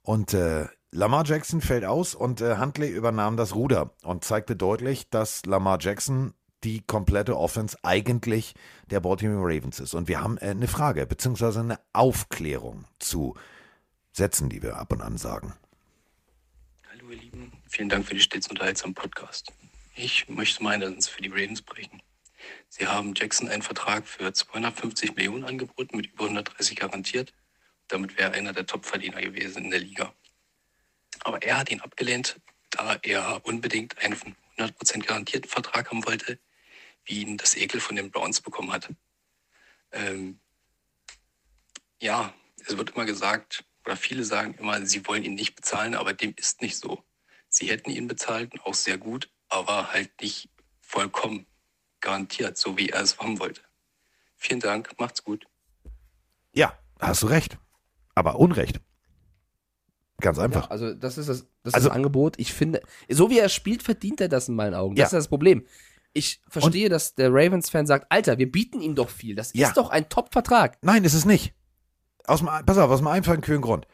[0.03, 5.09] Und äh, Lamar Jackson fällt aus und äh, Huntley übernahm das Ruder und zeigte deutlich,
[5.09, 8.53] dass Lamar Jackson die komplette Offense eigentlich
[8.91, 9.93] der Baltimore Ravens ist.
[9.93, 13.35] Und wir haben äh, eine Frage, beziehungsweise eine Aufklärung zu
[14.11, 15.53] Sätzen, die wir ab und an sagen.
[16.91, 19.51] Hallo ihr Lieben, vielen Dank für die stets unterhaltsamen Podcast.
[19.95, 22.01] Ich möchte Lanz für die Ravens brechen.
[22.67, 27.33] Sie haben Jackson einen Vertrag für 250 Millionen angeboten, mit über 130 garantiert.
[27.87, 30.13] Damit wäre er einer der Topverdiener gewesen in der Liga.
[31.21, 32.39] Aber er hat ihn abgelehnt,
[32.69, 34.17] da er unbedingt einen
[34.57, 36.39] 100% garantierten Vertrag haben wollte,
[37.05, 38.89] wie ihn das Ekel von den Browns bekommen hat.
[39.91, 40.39] Ähm,
[42.01, 42.33] ja,
[42.65, 46.33] es wird immer gesagt, oder viele sagen immer, sie wollen ihn nicht bezahlen, aber dem
[46.37, 47.03] ist nicht so.
[47.49, 50.49] Sie hätten ihn bezahlt, auch sehr gut, aber halt nicht
[50.81, 51.45] vollkommen
[51.99, 53.61] garantiert, so wie er es haben wollte.
[54.35, 55.45] Vielen Dank, macht's gut.
[56.53, 57.57] Ja, hast du recht.
[58.15, 58.79] Aber Unrecht.
[60.21, 60.65] Ganz einfach.
[60.65, 62.35] Ja, also das ist das, das, Also- ist das Angebot.
[62.37, 64.95] Ich finde, so wie er spielt, verdient er das in meinen Augen.
[64.95, 65.17] Das Ja.
[65.17, 65.65] ist das Problem.
[66.13, 69.35] Ich verstehe, dass der Ravens-Fan sagt, Alter, wir bieten ihm doch viel.
[69.35, 69.67] Das Ja.
[69.69, 70.77] ist doch ein Top-Vertrag.
[70.83, 71.53] Nein, ist es nicht.
[72.25, 73.87] Aus dem, pass auf, aus dem einfachen kühlen Grund.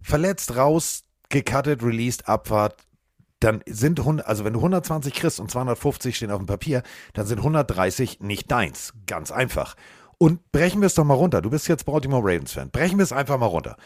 [0.00, 2.76] Verletzt, raus, gecuttet, released, Abfahrt,
[3.40, 6.82] dann sind 100, also wenn du 120 kriegst und 250 stehen auf dem Papier,
[7.14, 8.92] dann sind 130 nicht deins.
[9.06, 9.74] Ganz einfach.
[10.22, 11.42] Und brechen wir es doch mal runter.
[11.42, 12.70] Du bist jetzt Baltimore Ravens-Fan.
[12.70, 13.76] Brechen wir es einfach mal runter.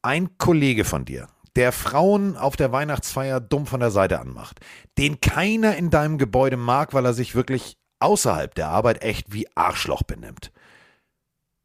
[0.00, 4.60] Ein Kollege von dir, der Frauen auf der Weihnachtsfeier dumm von der Seite anmacht,
[4.96, 9.46] den keiner in deinem Gebäude mag, weil er sich wirklich außerhalb der Arbeit echt wie
[9.54, 10.50] Arschloch benimmt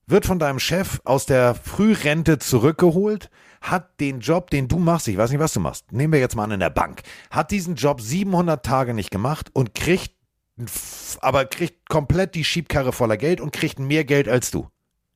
[0.08, 3.30] wird von deinem Chef aus der Frührente zurückgeholt,
[3.62, 6.36] hat den Job, den du machst, ich weiß nicht, was du machst, nehmen wir jetzt
[6.36, 10.14] mal an in der Bank, hat diesen Job 700 Tage nicht gemacht und kriegt,
[11.22, 14.70] aber kriegt komplett die Schiebkarre voller Geld und kriegt mehr Geld als du.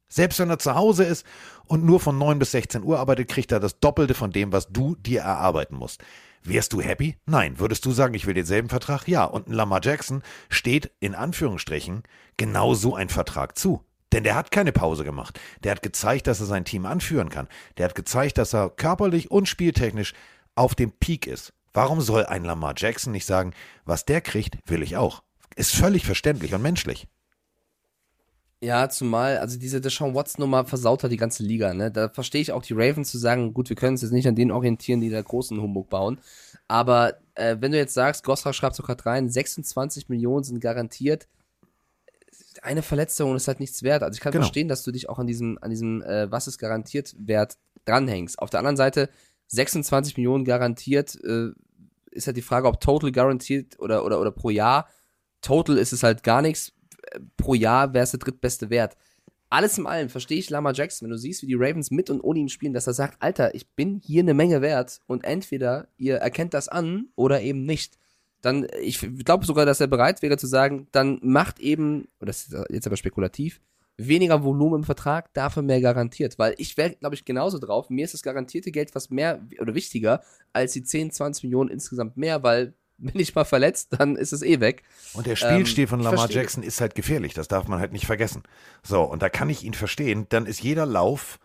[0.10, 1.26] Selbst wenn er zu Hause ist
[1.66, 4.68] und nur von 9 bis 16 Uhr arbeitet, kriegt er das Doppelte von dem, was
[4.68, 6.04] du dir erarbeiten musst.
[6.44, 7.18] Wärst du happy?
[7.26, 7.60] Nein.
[7.60, 9.08] Würdest du sagen, ich will denselben Vertrag?
[9.08, 9.24] Ja.
[9.24, 12.04] Und ein Lamar Jackson steht in Anführungsstrichen
[12.36, 13.86] genau so ein Vertrag zu.
[14.12, 15.40] Denn der hat keine Pause gemacht.
[15.64, 17.48] Der hat gezeigt, dass er sein Team anführen kann.
[17.78, 20.14] Der hat gezeigt, dass er körperlich und spieltechnisch
[20.56, 21.54] auf dem Peak ist.
[21.74, 23.54] Warum soll ein Lamar Jackson nicht sagen,
[23.86, 25.24] was der kriegt, will ich auch?
[25.56, 27.08] Ist völlig verständlich und menschlich.
[28.64, 31.90] Ja, zumal, also diese Deshaun Watson-Nummer versaut halt die ganze Liga, ne?
[31.92, 34.36] Da verstehe ich auch die Ravens zu sagen, gut, wir können uns jetzt nicht an
[34.36, 36.20] denen orientieren, die da großen Humbug bauen.
[36.68, 41.28] Aber äh, wenn du jetzt sagst, Gosra schreibt sogar rein, 26 Millionen sind garantiert,
[42.62, 44.04] eine Verletzung ist halt nichts wert.
[44.04, 44.44] Also ich kann Genau.
[44.44, 48.38] verstehen, dass du dich auch an diesem, an diesem, äh, was ist garantiert Wert dranhängst.
[48.38, 49.10] Auf der anderen Seite,
[49.48, 51.50] 26 Millionen garantiert, äh,
[52.12, 54.88] ist halt die Frage, ob total garantiert oder, oder, oder pro Jahr.
[55.42, 56.74] Total ist es halt gar nichts.
[57.38, 58.96] Pro Jahr wäre es der drittbeste Wert.
[59.50, 62.22] Alles in allem verstehe ich Lama Jackson, wenn du siehst, wie die Ravens mit und
[62.22, 65.90] ohne ihn spielen, dass er sagt, Alter, ich bin hier eine Menge wert und entweder
[65.98, 67.98] ihr erkennt das an oder eben nicht.
[68.42, 72.48] Dann, ich glaube sogar, dass er bereit wäre zu sagen, dann macht eben, und das
[72.48, 73.60] ist jetzt aber spekulativ,
[73.98, 76.40] weniger Volumen im Vertrag, dafür mehr garantiert.
[76.40, 77.90] Weil ich wäre, glaube ich, genauso drauf.
[77.90, 80.22] Mir ist das garantierte Geld was mehr oder wichtiger
[80.54, 84.42] als die 10, 20 Millionen insgesamt mehr, weil bin ich mal verletzt, dann ist es
[84.42, 84.84] eh weg.
[85.14, 87.92] Und der Spielstil Ähm, von Lamar verstehe- Jackson ist halt gefährlich, das darf man halt
[87.92, 88.44] nicht vergessen.
[88.84, 91.40] So, und da kann ich ihn verstehen, dann ist jeder Lauf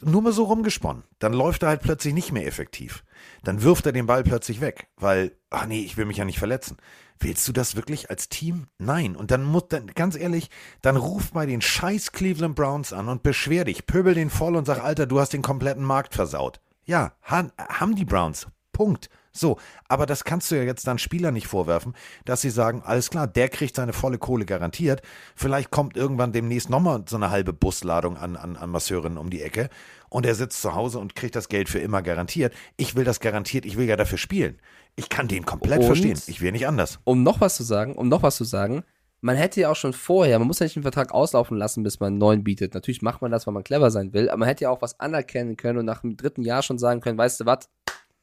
[0.00, 1.02] nur mal so rumgesponnen.
[1.18, 3.02] Dann läuft er halt plötzlich nicht mehr effektiv.
[3.42, 6.38] Dann wirft er den Ball plötzlich weg, weil, ach nee, ich will mich ja nicht
[6.38, 6.76] verletzen.
[7.18, 8.66] Willst du das wirklich als Team?
[8.78, 9.16] Nein.
[9.16, 10.50] Und dann muss, dann, ganz ehrlich,
[10.82, 14.66] dann ruf bei den scheiß Cleveland Browns an und beschwer dich, pöbel den voll und
[14.66, 16.60] sag, Alter, du hast den kompletten Markt versaut.
[16.84, 18.46] Ja, han, haben die Browns.
[18.72, 19.08] Punkt.
[19.36, 19.58] So,
[19.88, 21.94] aber das kannst du ja jetzt dann Spieler nicht vorwerfen,
[22.24, 25.02] dass sie sagen, alles klar, der kriegt seine volle Kohle garantiert.
[25.34, 29.42] Vielleicht kommt irgendwann demnächst nochmal so eine halbe Busladung an, an, an Masseurinnen um die
[29.42, 29.68] Ecke
[30.08, 32.54] und er sitzt zu Hause und kriegt das Geld für immer garantiert.
[32.76, 34.58] Ich will das garantiert, ich will ja dafür spielen.
[34.96, 36.18] Ich kann den komplett Und- verstehen.
[36.26, 36.98] Ich will nicht anders.
[37.04, 38.82] um noch was zu sagen, um noch was zu sagen,
[39.20, 42.00] man hätte ja auch schon vorher, man muss ja nicht den Vertrag auslaufen lassen, bis
[42.00, 42.74] man einen neuen bietet.
[42.74, 45.00] Natürlich macht man das, weil man clever sein will, aber man hätte ja auch was
[45.00, 47.68] anerkennen können und nach dem dritten Jahr schon sagen können, weißt du was,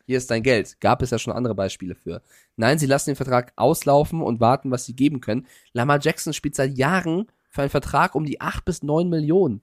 [0.06, 0.80] hier ist dein Geld.
[0.82, 2.22] Gab es ja schon andere Beispiele für.
[2.56, 5.48] Nein, sie lassen den Vertrag auslaufen und warten, was sie geben können.
[5.74, 9.62] Lamar Jackson spielt seit Jahren für einen Vertrag um die 8 bis 9 Millionen.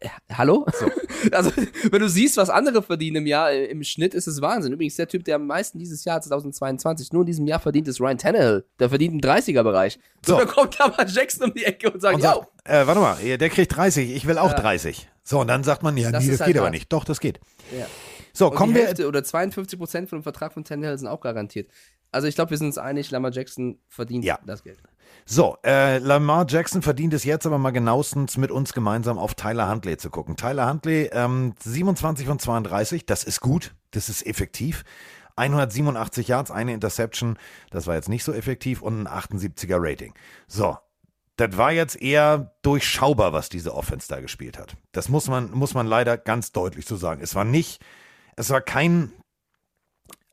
[0.00, 0.66] Äh, Hallo?
[1.32, 1.52] also,
[1.90, 4.72] wenn du siehst, was andere verdienen im Jahr, äh, im Schnitt ist es Wahnsinn.
[4.72, 8.00] Übrigens, der Typ, der am meisten dieses Jahr 2022 nur in diesem Jahr verdient, ist
[8.00, 8.64] Ryan Tannehill.
[8.80, 9.98] Der verdient im 30er-Bereich.
[10.24, 10.38] So, So.
[10.38, 13.50] dann kommt Lamar Jackson um die Ecke und sagt, Und ja, äh, warte mal, der
[13.50, 14.58] kriegt 30, ich will auch Ja.
[14.58, 15.08] 30.
[15.22, 16.74] So, und dann sagt man, ja, Das nee, das halt geht aber hart.
[16.74, 16.92] nicht.
[16.92, 17.40] Doch, das geht.
[17.76, 17.86] Ja.
[18.34, 18.86] So, Und kommen die wir.
[18.86, 21.70] Hälfte oder 52 Prozent von dem Vertrag von Tannehill sind auch garantiert.
[22.12, 24.38] Also ich glaube, wir sind uns einig, Lamar Jackson verdient Ja.
[24.44, 24.78] das Geld.
[25.26, 29.70] So, äh, Lamar Jackson verdient es jetzt aber mal genauestens mit uns gemeinsam auf Tyler
[29.70, 30.36] Huntley zu gucken.
[30.36, 34.84] Tyler Huntley, ähm, 27 von 32, das ist gut, das ist effektiv.
[35.36, 37.38] 187 Yards, eine Interception,
[37.70, 40.14] das war jetzt nicht so effektiv und ein 78er Rating.
[40.46, 40.76] So,
[41.36, 44.76] das war jetzt eher durchschaubar, was diese Offense da gespielt hat.
[44.92, 47.20] Das muss man, muss man leider ganz deutlich so sagen.
[47.22, 47.82] Es war nicht,
[48.36, 49.12] es war kein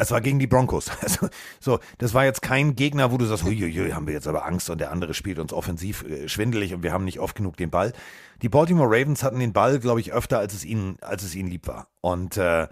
[0.01, 0.89] es war gegen die Broncos.
[1.01, 1.29] Also,
[1.59, 4.69] so, das war jetzt kein Gegner, wo du sagst, huiuiui, haben wir jetzt aber Angst
[4.69, 7.69] und der andere spielt uns offensiv äh, schwindelig und wir haben nicht oft genug den
[7.69, 7.93] Ball.
[8.41, 11.49] Die Baltimore Ravens hatten den Ball, glaube ich, öfter, als es ihnen, als es ihnen
[11.49, 11.87] lieb war.
[12.01, 12.67] Und äh,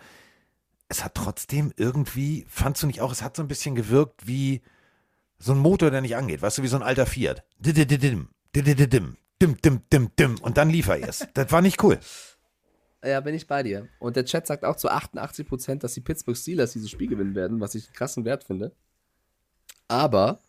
[0.88, 4.62] es hat trotzdem irgendwie, fandst du nicht auch, es hat so ein bisschen gewirkt wie
[5.38, 7.44] so ein Motor, der nicht angeht, weißt du, wie so ein alter Fiat.
[7.60, 10.38] Didididim, didididim, dim, dim, dim, dim.
[10.42, 11.28] Und dann lief er erst.
[11.36, 12.00] Das war nicht cool.
[13.04, 13.88] Ja, bin ich bei dir.
[14.00, 17.34] Und der Chat sagt auch zu 88 Prozent, dass die Pittsburgh Steelers dieses Spiel gewinnen
[17.36, 18.74] werden, was ich einen krassen Wert finde.
[19.88, 20.40] Aber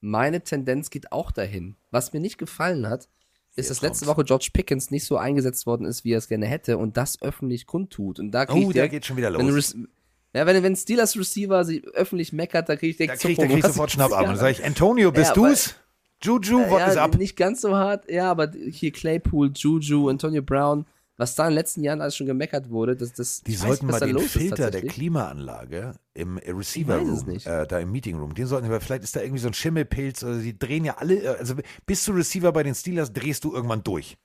[0.00, 1.76] meine Tendenz geht auch dahin.
[1.90, 3.08] Was mir nicht gefallen hat,
[3.56, 6.46] ist, dass letzte Woche George Pickens nicht so eingesetzt worden ist, wie er es gerne
[6.46, 8.18] hätte und das öffentlich kundtut.
[8.18, 9.74] Und da krieg Oh, ich da direkt- geht schon wieder wenn los.
[9.74, 9.88] Rec-
[10.34, 13.38] Ja, wenn, wenn Steelers Receiver sie öffentlich meckert, da kriege ich Da direkt krieg ich,
[13.38, 14.30] da krieg ich sofort ist Schnappatmung.
[14.30, 14.38] das?
[14.40, 15.74] Dann sage ich, Antonio, bist Ja, du's?
[16.22, 17.16] Juju, what ja, is up?
[17.16, 20.86] Nicht ganz so hart, ja, aber hier Claypool, Juju, Antonio Brown,
[21.16, 23.88] was da in den letzten Jahren alles schon gemeckert wurde, das, das Die weiß sollten
[23.88, 24.82] was mal den Filter der.
[24.82, 29.14] Klimaanlage im Receiver weiß Room, äh, da im Meeting Room, den sollten wir, vielleicht ist
[29.14, 31.54] da irgendwie so ein Schimmelpilz oder die drehen ja alle, äh, also
[31.86, 34.16] bis zu Receiver bei den Steelers drehst du irgendwann durch.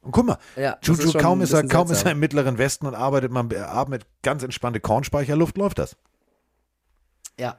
[0.00, 2.86] Und guck mal, Ja, Juju, ist kaum ist er, kaum ist er im mittleren Westen
[2.86, 5.96] und arbeitet man äh, atmet ganz entspannte Kornspeicherluft, läuft das.
[7.38, 7.58] Ja.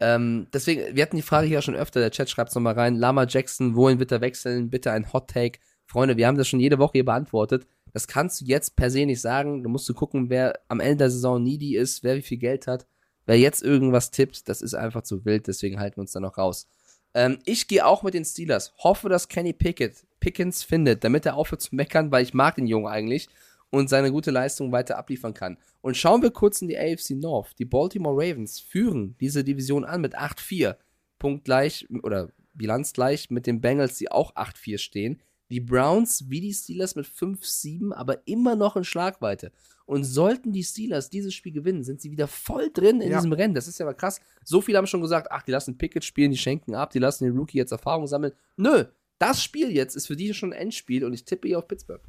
[0.00, 2.94] Ähm, deswegen, wir hatten die Frage hier schon öfter, der Chat schreibt es nochmal rein.
[2.94, 4.70] Lama Jackson, wohin wird er wechseln?
[4.70, 5.58] Bitte ein Hot Take.
[5.86, 7.66] Freunde, wir haben das schon jede Woche hier beantwortet.
[7.92, 9.62] Das kannst du jetzt per se nicht sagen.
[9.62, 12.66] Du musst du gucken, wer am Ende der Saison needy ist, wer wie viel Geld
[12.66, 12.86] hat.
[13.26, 16.38] Wer jetzt irgendwas tippt, das ist einfach zu wild, deswegen halten wir uns da noch
[16.38, 16.66] raus.
[17.14, 18.72] Ähm, ich gehe auch mit den Steelers.
[18.78, 22.66] Hoffe, dass Kenny Pickett Pickens findet, damit er aufhört zu meckern, weil ich mag den
[22.66, 23.28] Jungen eigentlich
[23.70, 25.58] und seine gute Leistung weiter abliefern kann.
[25.80, 27.58] Und schauen wir kurz in die AFC North.
[27.58, 30.76] Die Baltimore Ravens führen diese Division an mit 8-4.
[31.18, 35.20] Punktgleich oder bilanzgleich mit den Bengals, die auch 8-4 stehen.
[35.50, 39.50] Die Browns wie die Steelers mit 5-7, aber immer noch in Schlagweite.
[39.86, 43.16] Und sollten die Steelers dieses Spiel gewinnen, sind sie wieder voll drin in Ja.
[43.18, 43.54] diesem Rennen.
[43.54, 44.20] Das ist ja mal krass.
[44.44, 47.24] So viele haben schon gesagt, ach, die lassen Pickett spielen, die schenken ab, die lassen
[47.24, 48.32] den Rookie jetzt Erfahrung sammeln.
[48.56, 48.84] Nö,
[49.18, 52.02] das Spiel jetzt ist für die schon ein Endspiel und ich tippe hier auf Pittsburgh.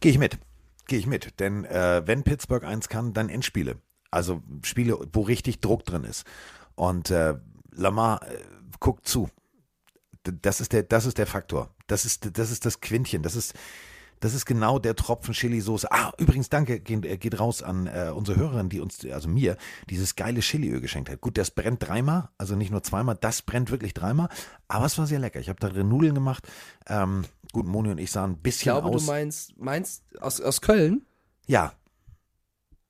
[0.00, 0.38] Gehe ich mit.
[0.86, 1.40] Gehe ich mit.
[1.40, 3.76] Denn äh, wenn Pittsburgh eins kann, dann Endspiele.
[4.10, 6.24] Also Spiele, wo richtig Druck drin ist.
[6.74, 7.34] Und äh,
[7.72, 8.36] Lamar äh,
[8.80, 9.28] guckt zu.
[10.24, 11.74] Das ist der, das ist der Faktor.
[11.86, 13.22] Das ist, das ist das Quintchen.
[13.22, 13.54] Das ist,
[14.20, 15.90] das ist genau der Tropfen Chili-Soße.
[15.90, 19.56] Ah, übrigens, danke, geht, äh, geht raus an äh, unsere Hörerin, die uns, also mir,
[19.88, 21.22] dieses geile Chiliöl geschenkt hat.
[21.22, 24.28] Gut, das brennt dreimal, also nicht nur zweimal, das brennt wirklich dreimal.
[24.68, 25.40] Aber es war sehr lecker.
[25.40, 26.46] Ich habe da drin Nudeln gemacht.
[26.86, 29.06] Ähm, gut, Moni und ich sahen ein Ich bisschen glaube, aus.
[29.06, 31.06] du meinst, meinst aus, aus Köln?
[31.46, 31.72] ja,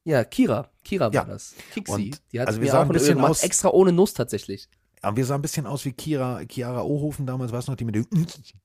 [0.02, 0.69] Ja, Kira.
[0.82, 1.24] Kira war Ja.
[1.24, 1.55] das.
[1.74, 1.93] Kixi.
[1.93, 4.69] Und- die hat also wir sahen auch ein bisschen gemacht, aus- extra ohne Nuss tatsächlich.
[5.02, 7.85] Aber wir sahen ein bisschen aus wie Kira, Chiara Ohofen damals, weißt du noch, die
[7.85, 8.06] mit den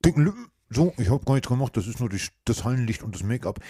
[0.04, 0.46] dicken Lippen.
[0.68, 3.60] So, ich habe gar nichts gemacht, das ist nur die, das Hallenlicht und das Make-up.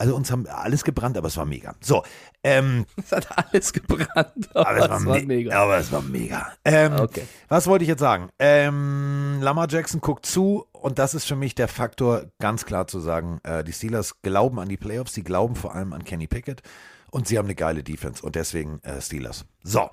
[0.00, 1.74] Also uns haben alles gebrannt, aber es war mega.
[1.80, 2.04] So,
[2.44, 5.60] ähm, Es hat alles gebrannt, aber, aber, es war, war me- mega.
[5.62, 6.52] aber es war mega.
[6.64, 7.24] Ähm, Okay.
[7.48, 8.30] Was wollte ich jetzt sagen?
[8.38, 13.00] Ähm, Lamar Jackson guckt zu und das ist für mich der Faktor, ganz klar zu
[13.00, 16.62] sagen, äh, die Steelers glauben an die Playoffs, sie glauben vor allem an Kenny Pickett
[17.10, 19.44] und sie haben eine geile Defense und deswegen äh, Steelers.
[19.64, 19.90] So,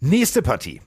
[0.00, 0.82] nächste Partie.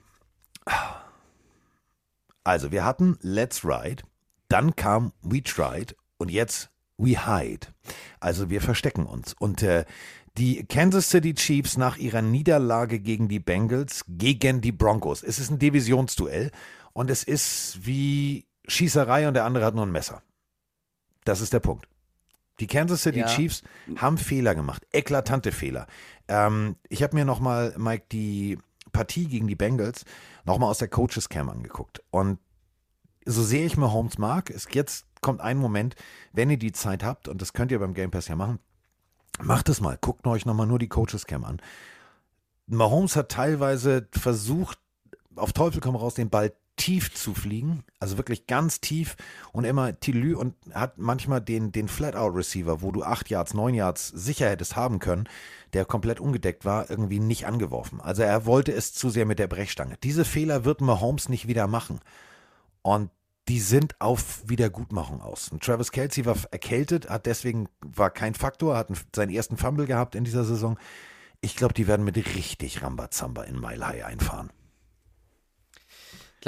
[2.44, 4.02] Also, wir hatten Let's Ride,
[4.48, 7.68] dann kam We Tried und jetzt We Hide.
[8.20, 9.34] Also, wir verstecken uns.
[9.34, 9.84] Und äh,
[10.38, 15.22] die Kansas City Chiefs nach ihrer Niederlage gegen die Bengals, gegen die Broncos.
[15.22, 16.52] Es ist ein Divisionsduell
[16.92, 20.22] und es ist wie Schießerei und der andere hat nur ein Messer.
[21.24, 21.88] Das ist der Punkt.
[22.60, 23.26] Die Kansas City Ja.
[23.26, 23.62] Chiefs
[23.96, 25.86] haben Fehler gemacht, eklatante Fehler.
[26.28, 28.58] Ähm, ich habe mir nochmal, Mike, die
[28.92, 30.04] Partie gegen die Bengals
[30.44, 32.02] nochmal aus der Coaches Cam angeguckt.
[32.10, 32.38] Und
[33.24, 35.96] so sehr ich Mahomes mag, ist jetzt kommt ein Moment,
[36.32, 38.58] wenn ihr die Zeit habt, und das könnt ihr beim Game Pass ja machen,
[39.40, 41.60] macht es mal, guckt euch nochmal nur die Coaches Cam an.
[42.66, 44.78] Mahomes hat teilweise versucht,
[45.34, 49.16] auf Teufel komm raus, den Ball tief zu fliegen, also wirklich ganz tief
[49.52, 54.08] und immer Tilly und hat manchmal den, den Flat-Out-Receiver, wo du acht Yards, neun Yards
[54.08, 55.28] sicher hättest haben können,
[55.74, 58.00] der komplett ungedeckt war, irgendwie nicht angeworfen.
[58.00, 59.98] Also er wollte es zu sehr mit der Brechstange.
[60.02, 62.00] Diese Fehler wird Mahomes nicht wieder machen.
[62.80, 63.10] Und
[63.48, 65.48] die sind auf Wiedergutmachung aus.
[65.48, 70.14] Und Travis Kelsey war erkältet, hat deswegen, war kein Faktor, hat seinen ersten Fumble gehabt
[70.14, 70.78] in dieser Saison.
[71.40, 74.50] Ich glaube, die werden mit richtig Rambazamba in Mile High einfahren.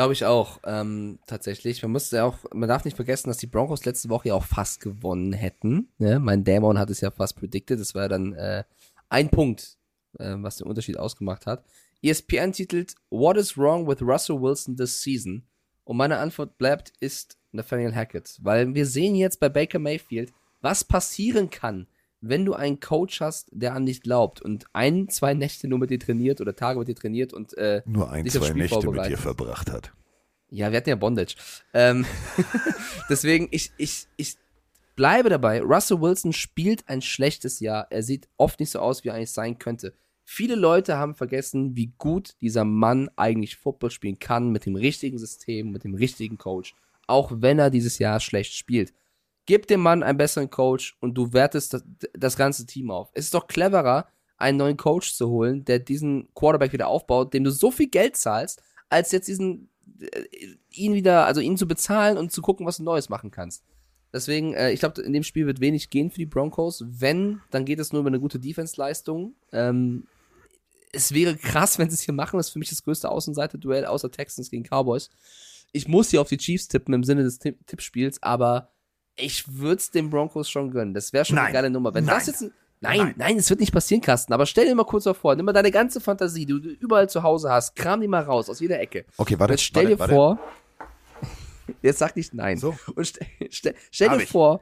[0.01, 1.82] Glaube ich auch, ähm, tatsächlich.
[1.82, 4.44] Man muss ja auch, man darf nicht vergessen, dass die Broncos letzte Woche ja auch
[4.44, 5.93] fast gewonnen hätten.
[5.98, 6.18] Ne?
[6.18, 7.78] Mein Dämon hat es ja fast predicted.
[7.78, 8.64] Das war dann äh,
[9.10, 9.77] ein Punkt,
[10.18, 11.66] äh, was den Unterschied ausgemacht hat.
[12.01, 15.47] ESPN titelt What is wrong with Russell Wilson this season?
[15.85, 18.39] Und meine Antwort bleibt, ist Nathaniel Hackett.
[18.40, 20.32] Weil wir sehen jetzt bei Baker Mayfield,
[20.62, 21.89] was passieren kann,
[22.20, 25.90] wenn du einen Coach hast, der an dich glaubt und ein, zwei Nächte nur mit
[25.90, 29.18] dir trainiert oder Tage mit dir trainiert und äh, nur ein, zwei Nächte mit dir
[29.18, 29.92] verbracht hat.
[30.51, 31.36] Ja, wir hatten ja Bondage.
[31.72, 32.05] Ähm,
[33.09, 34.36] deswegen, ich, ich, ich
[34.97, 35.62] bleibe dabei.
[35.62, 37.86] Russell Wilson spielt ein schlechtes Jahr.
[37.90, 39.94] Er sieht oft nicht so aus, wie er eigentlich sein könnte.
[40.24, 45.18] Viele Leute haben vergessen, wie gut dieser Mann eigentlich Football spielen kann mit dem richtigen
[45.18, 46.74] System, mit dem richtigen Coach,
[47.06, 48.92] auch wenn er dieses Jahr schlecht spielt.
[49.51, 51.82] Gib dem Mann einen besseren Coach und du wertest das,
[52.12, 53.10] das ganze Team auf.
[53.14, 54.06] Es ist doch cleverer,
[54.36, 58.16] einen neuen Coach zu holen, der diesen Quarterback wieder aufbaut, dem du so viel Geld
[58.16, 59.68] zahlst, als jetzt diesen
[60.02, 60.22] äh,
[60.70, 63.64] ihn wieder, also ihn zu bezahlen und zu gucken, was du Neues machen kannst.
[64.12, 66.85] Deswegen, äh, ich glaube, in dem Spiel wird wenig gehen für die Broncos.
[66.86, 69.35] Wenn, dann geht es nur über eine gute Defense-Leistung.
[69.51, 70.06] Ähm,
[70.93, 72.36] es wäre krass, wenn sie es hier machen.
[72.36, 75.10] Das ist für mich das größte Außenseiter-Duell außer Texans gegen Cowboys.
[75.72, 78.70] Ich muss hier auf die Chiefs tippen im Sinne des Tippspiels, aber
[79.20, 80.94] ich würde es den Broncos schon gönnen.
[80.94, 81.47] Das wäre schon nein.
[81.47, 81.94] eine geile Nummer.
[81.94, 82.16] Wenn nein.
[82.16, 84.32] das jetzt ein, nein, nein, es wird nicht passieren, Carsten.
[84.32, 87.22] Aber stell dir mal kurz vor, nimm mal deine ganze Fantasie, die du überall zu
[87.22, 89.05] Hause hast, kram die mal raus aus jeder Ecke.
[89.16, 89.55] Okay, warte.
[89.55, 90.14] Jetzt stell warte, dir warte.
[90.14, 90.38] vor,
[91.82, 92.59] jetzt sag nicht nein.
[92.59, 92.76] So.
[92.94, 94.30] Und stell, stell, stell dir ich.
[94.30, 94.60] vor,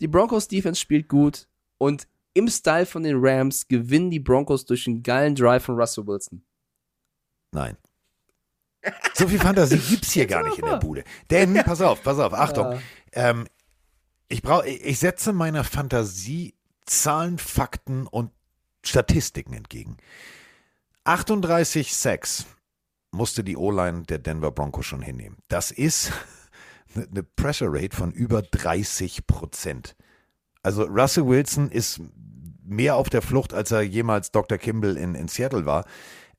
[0.00, 1.46] die Broncos Defense spielt gut
[1.78, 6.06] und im Style von den Rams gewinnen die Broncos durch einen geilen Drive von Russell
[6.06, 6.42] Wilson.
[7.52, 7.76] Nein.
[9.14, 11.04] So viel Fantasie gibt's hier gar nicht in der Bude.
[11.28, 12.72] Denn, pass auf, pass auf, Achtung.
[12.72, 13.30] Ja.
[13.30, 13.46] Ähm,
[14.30, 16.54] ich brauche, ich setze meiner Fantasie
[16.86, 18.30] Zahlen, Fakten und
[18.84, 19.98] Statistiken entgegen.
[21.04, 22.46] 38 Sacks
[23.10, 25.38] musste die O-Line der Denver Broncos schon hinnehmen.
[25.48, 26.12] Das ist
[26.94, 29.96] eine Pressure Rate von über 30 Prozent.
[30.62, 32.00] Also Russell Wilson ist
[32.64, 34.58] mehr auf der Flucht, als er jemals Dr.
[34.58, 35.84] Kimball in, in Seattle war.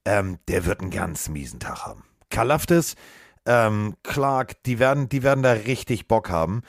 [0.05, 2.03] Ähm, der wird einen ganz miesen Tag haben.
[2.29, 2.95] Kalaftis,
[3.45, 6.61] ähm, Clark, die werden, die werden da richtig Bock haben.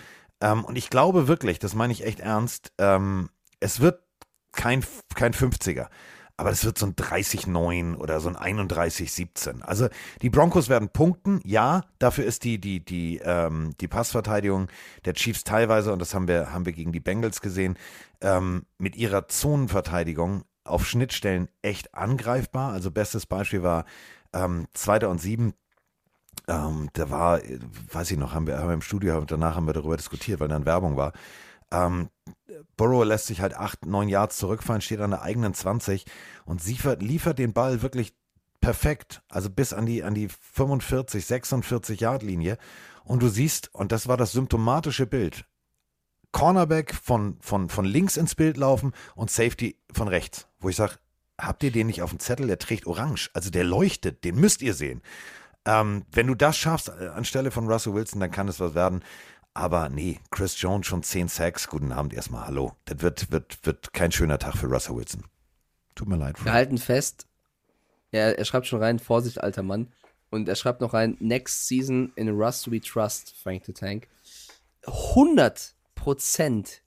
[0.42, 4.02] Ähm, und ich glaube wirklich, das meine ich echt ernst, ähm, es wird
[4.52, 5.86] kein, kein 50er.
[6.36, 9.62] Aber es wird so ein 30-9 oder so ein 31-17.
[9.62, 9.88] Also
[10.22, 14.68] die Broncos werden punkten, ja, dafür ist die, die, die, ähm, die Passverteidigung
[15.04, 17.78] der Chiefs teilweise, und das haben wir, haben wir gegen die Bengals gesehen,
[18.20, 22.72] ähm, mit ihrer Zonenverteidigung auf Schnittstellen echt angreifbar.
[22.72, 23.84] Also bestes Beispiel war
[24.32, 25.54] ähm, Zweiter und Sieben,
[26.52, 27.40] ähm, da war,
[27.92, 30.48] weiß ich noch, haben wir, haben wir im Studio, danach haben wir darüber diskutiert, weil
[30.48, 31.12] dann Werbung war.
[31.70, 32.10] Ähm,
[32.76, 36.04] Burrow lässt sich halt acht, neun Yards zurückfallen, steht an der eigenen 20
[36.44, 38.14] und liefert, liefert den Ball wirklich
[38.60, 42.58] perfekt, also bis an die, an die 45, 46 Yard Linie.
[43.04, 45.44] Und du siehst, und das war das symptomatische Bild,
[46.32, 50.96] Cornerback von, von, von links ins Bild laufen und Safety von rechts, wo ich sage,
[51.38, 52.46] habt ihr den nicht auf dem Zettel?
[52.46, 55.02] Der trägt orange, also der leuchtet, den müsst ihr sehen.
[55.64, 59.04] Ähm, wenn du das schaffst äh, anstelle von Russell Wilson, dann kann es was werden.
[59.54, 61.68] Aber nee, Chris Jones schon 10 Sacks.
[61.68, 62.72] Guten Abend erstmal, hallo.
[62.86, 65.24] Das wird, wird, wird kein schöner Tag für Russell Wilson.
[65.94, 66.42] Tut mir leid.
[66.42, 67.26] Wir halten fest,
[68.12, 69.92] er, er schreibt schon rein, Vorsicht, alter Mann.
[70.30, 74.08] Und er schreibt noch rein, next season in Rust we trust, Frank the Tank.
[74.84, 75.74] 100%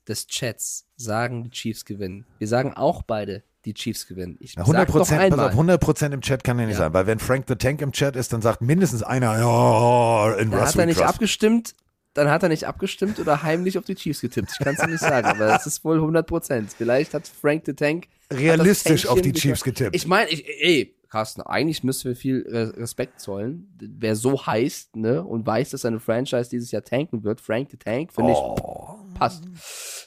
[0.08, 2.26] des Chats sagen, die Chiefs gewinnen.
[2.38, 4.36] Wir sagen auch beide, die Chiefs gewinnen.
[4.40, 6.84] Ich 100 Prozent, pass auf, 100 Prozent im Chat kann ja nicht ja.
[6.84, 10.50] sein, weil wenn Frank the Tank im Chat ist, dann sagt mindestens einer, ja, in
[10.50, 11.08] dann hat er nicht Trust.
[11.08, 11.74] abgestimmt,
[12.14, 14.50] dann hat er nicht abgestimmt oder heimlich auf die Chiefs getippt.
[14.52, 16.70] Ich kann es nicht sagen, aber es ist wohl 100 Prozent.
[16.76, 19.94] Vielleicht hat Frank the Tank realistisch auf die Chiefs getippt.
[19.94, 23.68] Ich meine, ey, Carsten, eigentlich müssen wir viel Respekt zollen.
[23.80, 27.76] Wer so heißt, ne, und weiß, dass seine Franchise dieses Jahr tanken wird, Frank the
[27.76, 28.54] Tank, finde oh.
[28.56, 28.85] ich,
[29.18, 29.44] passt.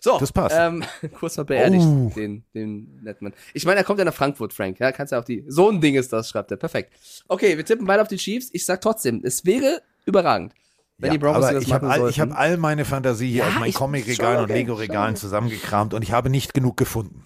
[0.01, 0.55] So, das passt.
[0.57, 0.83] Ähm,
[1.19, 2.11] kurz mal beerdigt, oh.
[2.15, 3.33] den, den Netman.
[3.53, 4.79] Ich meine, er kommt ja nach Frankfurt, Frank.
[4.79, 5.43] Ja, kannst ja auch die.
[5.47, 6.57] So ein Ding ist das, schreibt er.
[6.57, 6.93] Perfekt.
[7.27, 8.49] Okay, wir tippen beide auf die Chiefs.
[8.53, 10.53] Ich sag trotzdem, es wäre überragend.
[10.97, 13.59] Wenn ja, die Broncos aber ich habe all, hab all meine Fantasie hier ja, aus
[13.59, 17.25] meinen Comic-Regalen und Lego-Regalen zusammengekramt und ich habe nicht genug gefunden.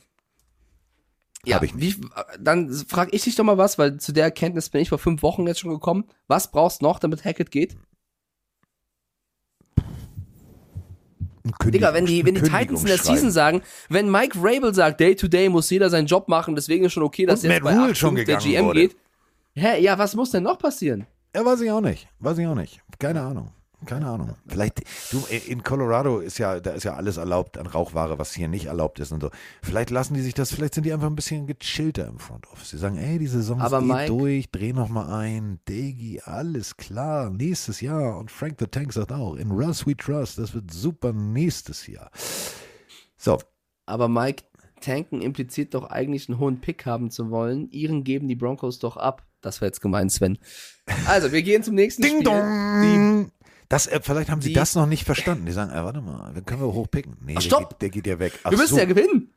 [1.45, 1.77] Ja, ich.
[1.77, 1.95] Wie,
[2.39, 5.23] dann frage ich dich doch mal was, weil zu der Erkenntnis bin ich vor fünf
[5.23, 6.05] Wochen jetzt schon gekommen.
[6.27, 7.75] Was brauchst du noch, damit Hackett geht?
[11.59, 12.97] Kündigung- Digga, wenn die, wenn die Titans in der.
[12.97, 16.85] Season sagen, wenn Mike Rabel sagt, Day to Day muss jeder seinen Job machen, deswegen
[16.85, 18.79] ist schon okay, dass Und jetzt Matt bei Rule 8 schon der GM wurde.
[18.81, 18.95] geht.
[19.55, 21.05] Hä, ja, was muss denn noch passieren?
[21.35, 22.07] Ja, weiß ich auch nicht.
[22.19, 22.81] Weiß ich auch nicht.
[22.99, 23.51] Keine Ahnung.
[23.85, 24.35] Keine Ahnung.
[24.47, 24.81] Vielleicht,
[25.11, 28.65] du, in Colorado ist ja, da ist ja alles erlaubt an Rauchware, was hier nicht
[28.65, 29.29] erlaubt ist und so.
[29.61, 32.69] Vielleicht lassen die sich das, vielleicht sind die einfach ein bisschen gechillter im Front Office.
[32.69, 36.21] Sie sagen, ey, die Saison Aber ist eh Mike- durch, dreh noch mal ein, Degi,
[36.23, 38.17] alles klar, nächstes Jahr.
[38.17, 42.09] Und Frank the Tank sagt auch, in Russ we trust, das wird super nächstes Jahr.
[43.17, 43.37] So,
[43.85, 44.43] Aber Mike,
[44.81, 47.69] tanken impliziert doch eigentlich einen hohen Pick haben zu wollen.
[47.71, 49.23] Ihren geben die Broncos doch ab.
[49.41, 50.37] Das war jetzt gemein, Sven.
[51.05, 52.23] Also, wir gehen zum nächsten Ding Spiel.
[52.23, 53.31] dong.
[53.69, 55.45] Das, äh, vielleicht haben sie das noch nicht verstanden.
[55.45, 57.17] Die sagen, äh, warte mal, dann können wir hochpicken.
[57.21, 57.69] Nee, Ach, der, stopp.
[57.69, 58.33] geht, der geht ja weg.
[58.43, 58.79] Ach Wir müssen so.
[58.79, 59.33] ja gewinnen.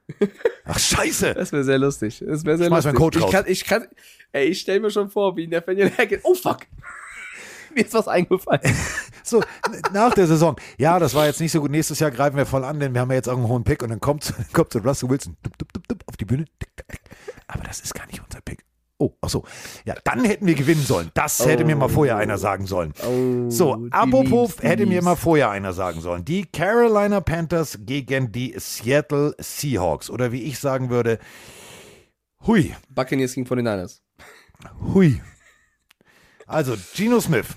[0.65, 1.35] Ach, scheiße.
[1.35, 2.23] Das wäre sehr lustig.
[2.27, 2.99] Das wäre sehr Schmeiß lustig.
[2.99, 3.33] Coach ich raus.
[3.33, 3.87] kann, ich kann,
[4.33, 6.21] ey, ich stell mir schon vor, wie Nathaniel Hackett.
[6.25, 6.61] Oh fuck.
[7.75, 8.61] Mir ist was eingefallen.
[9.29, 9.43] So,
[9.93, 10.55] nach der Saison.
[10.79, 11.73] Ja, das war jetzt nicht so gut.
[11.73, 13.83] Nächstes Jahr greifen wir voll an, denn wir haben ja jetzt auch einen hohen Pick
[13.83, 16.45] und dann kommt, kommt so Russell Wilson dup, dup, dup, auf die Bühne.
[17.49, 18.65] Aber das ist gar nicht unser Pick.
[18.99, 19.45] Oh, ach so.
[19.85, 21.11] Ja, dann hätten wir gewinnen sollen.
[21.13, 22.95] Das hätte mir mal vorher einer sagen sollen.
[23.07, 25.05] Oh, So, apropos, lieb's, hätte mir lieb's.
[25.05, 26.25] mal vorher einer sagen sollen.
[26.25, 30.09] Die Carolina Panthers gegen die Seattle Seahawks.
[30.09, 31.19] Oder wie ich sagen würde,
[32.47, 34.01] hui, Buccaneers gegen 49ers.
[34.95, 35.21] hui.
[36.47, 37.49] Also, Geno Smith,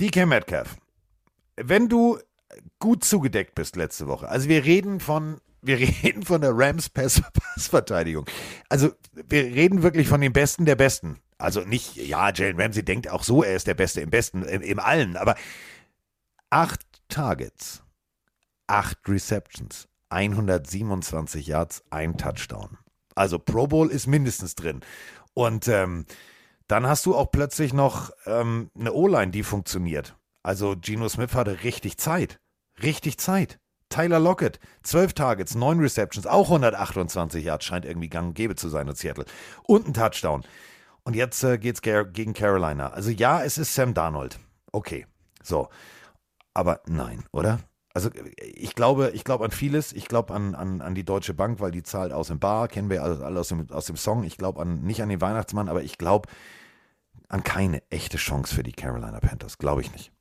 [0.00, 0.76] DK Metcalf.
[1.56, 2.18] Wenn du
[2.78, 7.22] gut zugedeckt bist letzte Woche, also wir reden von, wir reden von der Rams Pass
[7.32, 8.26] Passverteidigung.
[8.68, 11.20] Also, wir reden wirklich von den Besten der Besten.
[11.38, 14.62] Also nicht, ja, Jalen Ramsey denkt auch so, er ist der Beste im Besten, im,
[14.62, 15.34] im Allen, aber
[16.48, 17.82] acht Targets,
[18.66, 22.78] acht Receptions, 127 Yards, ein Touchdown.
[23.14, 24.80] Also Pro Bowl ist mindestens drin.
[25.34, 26.06] Und ähm,
[26.68, 30.16] dann hast du auch plötzlich noch ähm, eine O-Line, die funktioniert.
[30.42, 32.40] Also Geno Smith hatte richtig Zeit.
[32.82, 33.58] Richtig Zeit.
[33.94, 38.68] Tyler Lockett, 12 Targets, 9 Receptions, auch 128 Yards, scheint irgendwie gang und gäbe zu
[38.68, 39.24] sein in Seattle.
[39.68, 40.42] Und ein Touchdown.
[41.04, 42.88] Und jetzt äh, geht's gegen Carolina.
[42.88, 44.40] Also ja, es ist Sam Darnold.
[44.72, 45.06] Okay.
[45.44, 45.68] So.
[46.54, 47.60] Aber nein, oder?
[47.92, 49.92] Also ich glaube, ich glaube an vieles.
[49.92, 52.90] Ich glaube an, an, an die Deutsche Bank, weil die zahlt aus dem Bar, kennen
[52.90, 54.24] wir alle aus dem, aus dem Song.
[54.24, 56.28] Ich glaube an nicht an den Weihnachtsmann, aber ich glaube
[57.28, 59.58] an keine echte Chance für die Carolina Panthers.
[59.58, 60.13] Glaube ich nicht.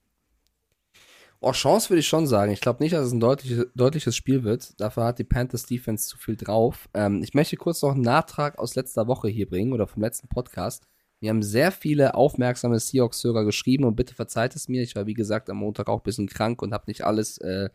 [1.45, 2.53] Oh, Chance würde ich schon sagen.
[2.53, 4.79] Ich glaube nicht, dass es ein deutliches, deutliches Spiel wird.
[4.79, 6.87] Dafür hat die Panthers Defense zu viel drauf.
[6.93, 10.29] Ähm, ich möchte kurz noch einen Nachtrag aus letzter Woche hier bringen oder vom letzten
[10.29, 10.87] Podcast.
[11.19, 14.83] Wir haben sehr viele aufmerksame Seahawks-Hörer geschrieben und bitte verzeiht es mir.
[14.83, 17.67] Ich war, wie gesagt, am Montag auch ein bisschen krank und habe nicht alles äh,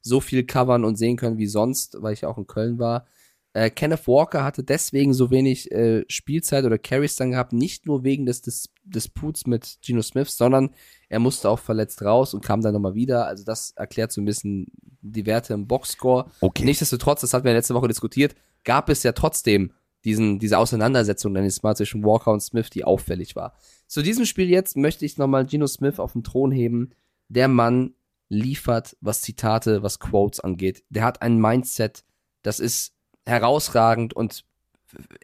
[0.00, 3.04] so viel covern und sehen können wie sonst, weil ich auch in Köln war.
[3.52, 8.04] Äh, Kenneth Walker hatte deswegen so wenig äh, Spielzeit oder Carries dann gehabt, nicht nur
[8.04, 10.70] wegen des, des Disputs mit Geno Smith, sondern
[11.08, 13.26] er musste auch verletzt raus und kam dann nochmal wieder.
[13.26, 14.66] Also das erklärt so ein bisschen
[15.02, 16.30] die Werte im Boxscore.
[16.40, 16.64] Okay.
[16.64, 19.72] Nichtsdestotrotz, das hatten wir letzte Woche diskutiert, gab es ja trotzdem
[20.04, 23.54] diesen, diese Auseinandersetzung, nenne ich es mal, zwischen Walker und Smith, die auffällig war.
[23.86, 26.90] Zu diesem Spiel jetzt möchte ich nochmal Geno Smith auf den Thron heben.
[27.28, 27.94] Der Mann
[28.28, 30.84] liefert, was Zitate, was Quotes angeht.
[30.88, 32.04] Der hat ein Mindset,
[32.42, 32.94] das ist
[33.26, 34.44] herausragend und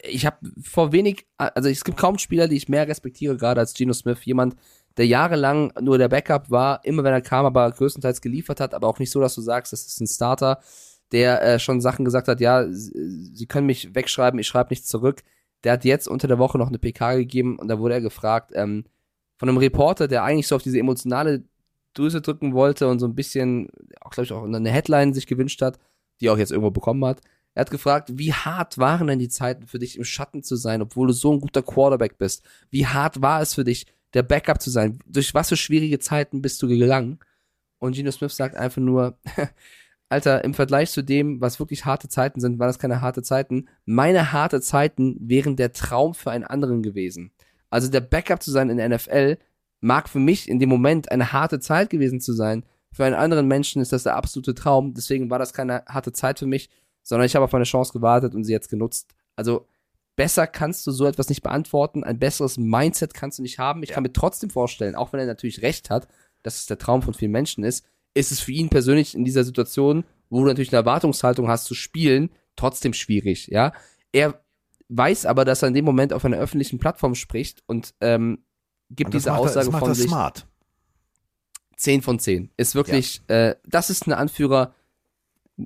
[0.02, 3.74] ich habe vor wenig, also es gibt kaum Spieler, die ich mehr respektiere, gerade als
[3.74, 4.24] Geno Smith.
[4.24, 4.54] Jemand,
[4.96, 8.86] der jahrelang nur der Backup war, immer wenn er kam, aber größtenteils geliefert hat, aber
[8.86, 10.60] auch nicht so, dass du sagst, das ist ein Starter,
[11.12, 15.22] der äh, schon Sachen gesagt hat, ja, sie können mich wegschreiben, ich schreibe nichts zurück.
[15.64, 18.52] Der hat jetzt unter der Woche noch eine PK gegeben und da wurde er gefragt,
[18.54, 18.84] ähm,
[19.36, 21.44] von einem Reporter, der eigentlich so auf diese emotionale
[21.94, 23.68] Drüse drücken wollte und so ein bisschen,
[24.00, 25.78] auch glaube ich auch eine Headline sich gewünscht hat,
[26.20, 27.20] die er auch jetzt irgendwo bekommen hat.
[27.56, 30.82] Er hat gefragt, wie hart waren denn die Zeiten für dich im Schatten zu sein,
[30.82, 32.44] obwohl du so ein guter Quarterback bist?
[32.68, 34.98] Wie hart war es für dich, der Backup zu sein?
[35.06, 37.18] Durch was für schwierige Zeiten bist du gegangen?
[37.78, 39.18] Und Geno Smith sagt einfach nur,
[40.10, 43.68] Alter, im Vergleich zu dem, was wirklich harte Zeiten sind, waren das keine harte Zeiten.
[43.86, 47.32] Meine harte Zeiten wären der Traum für einen anderen gewesen.
[47.70, 49.38] Also der Backup zu sein in der NFL
[49.80, 52.66] mag für mich in dem Moment eine harte Zeit gewesen zu sein.
[52.92, 54.92] Für einen anderen Menschen ist das der absolute Traum.
[54.92, 56.68] Deswegen war das keine harte Zeit für mich,
[57.06, 59.14] sondern ich habe auf meine Chance gewartet und sie jetzt genutzt.
[59.36, 59.68] Also
[60.16, 62.02] besser kannst du so etwas nicht beantworten.
[62.02, 63.84] Ein besseres Mindset kannst du nicht haben.
[63.84, 66.08] Ich kann mir trotzdem vorstellen, auch wenn er natürlich recht hat,
[66.42, 69.44] dass es der Traum von vielen Menschen ist, ist es für ihn persönlich in dieser
[69.44, 73.72] Situation, wo du natürlich eine Erwartungshaltung hast zu spielen, trotzdem schwierig, ja.
[74.10, 74.42] Er
[74.88, 78.44] weiß aber, dass er in dem Moment auf einer öffentlichen Plattform spricht und ähm,
[78.90, 80.08] gibt Und diese macht Aussage das macht von er sich.
[80.08, 80.46] smart.
[81.76, 82.50] 10 von 10.
[82.56, 84.74] Ist wirklich, äh, das ist ein Anführer.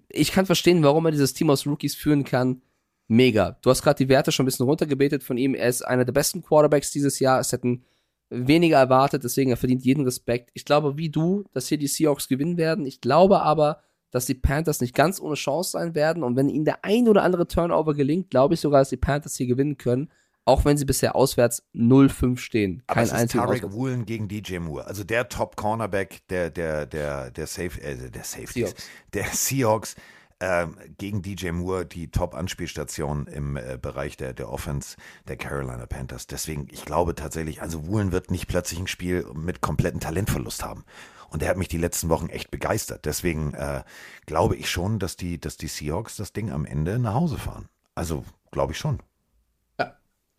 [0.08, 2.62] Ich kann verstehen, warum er dieses Team aus Rookies führen kann.
[3.08, 3.58] mega.
[3.62, 5.54] Du hast gerade die Werte schon ein bisschen runtergebetet von ihm.
[5.54, 7.40] Er ist einer der besten Quarterbacks dieses Jahr.
[7.40, 7.84] Es hätten
[8.30, 10.50] weniger erwartet, deswegen er verdient jeden Respekt.
[10.54, 12.86] Ich glaube, wie du, dass hier die Seahawks gewinnen werden.
[12.86, 16.22] Ich glaube aber, dass die Panthers nicht ganz ohne Chance sein werden.
[16.22, 19.36] Und wenn ihnen der ein oder andere Turnover gelingt, glaube ich sogar, dass die Panthers
[19.36, 20.10] hier gewinnen können.
[20.44, 22.82] Auch wenn sie bisher auswärts 0-5 stehen.
[22.86, 23.72] Aber Kein es ist Tarek.
[23.72, 24.86] Woolen gegen DJ Moore.
[24.86, 28.88] Also der Top-Cornerback der, der, der, der, Safe, äh, der Safeties, Seahawks.
[29.12, 29.96] der Seahawks
[30.40, 34.96] ähm, gegen DJ Moore, die Top-Anspielstation im äh, Bereich der, der Offense
[35.28, 36.26] der Carolina Panthers.
[36.26, 40.84] Deswegen, ich glaube tatsächlich, also Woolen wird nicht plötzlich ein Spiel mit kompletten Talentverlust haben.
[41.28, 43.04] Und er hat mich die letzten Wochen echt begeistert.
[43.04, 43.84] Deswegen äh,
[44.26, 47.68] glaube ich schon, dass die, dass die Seahawks das Ding am Ende nach Hause fahren.
[47.94, 48.98] Also glaube ich schon.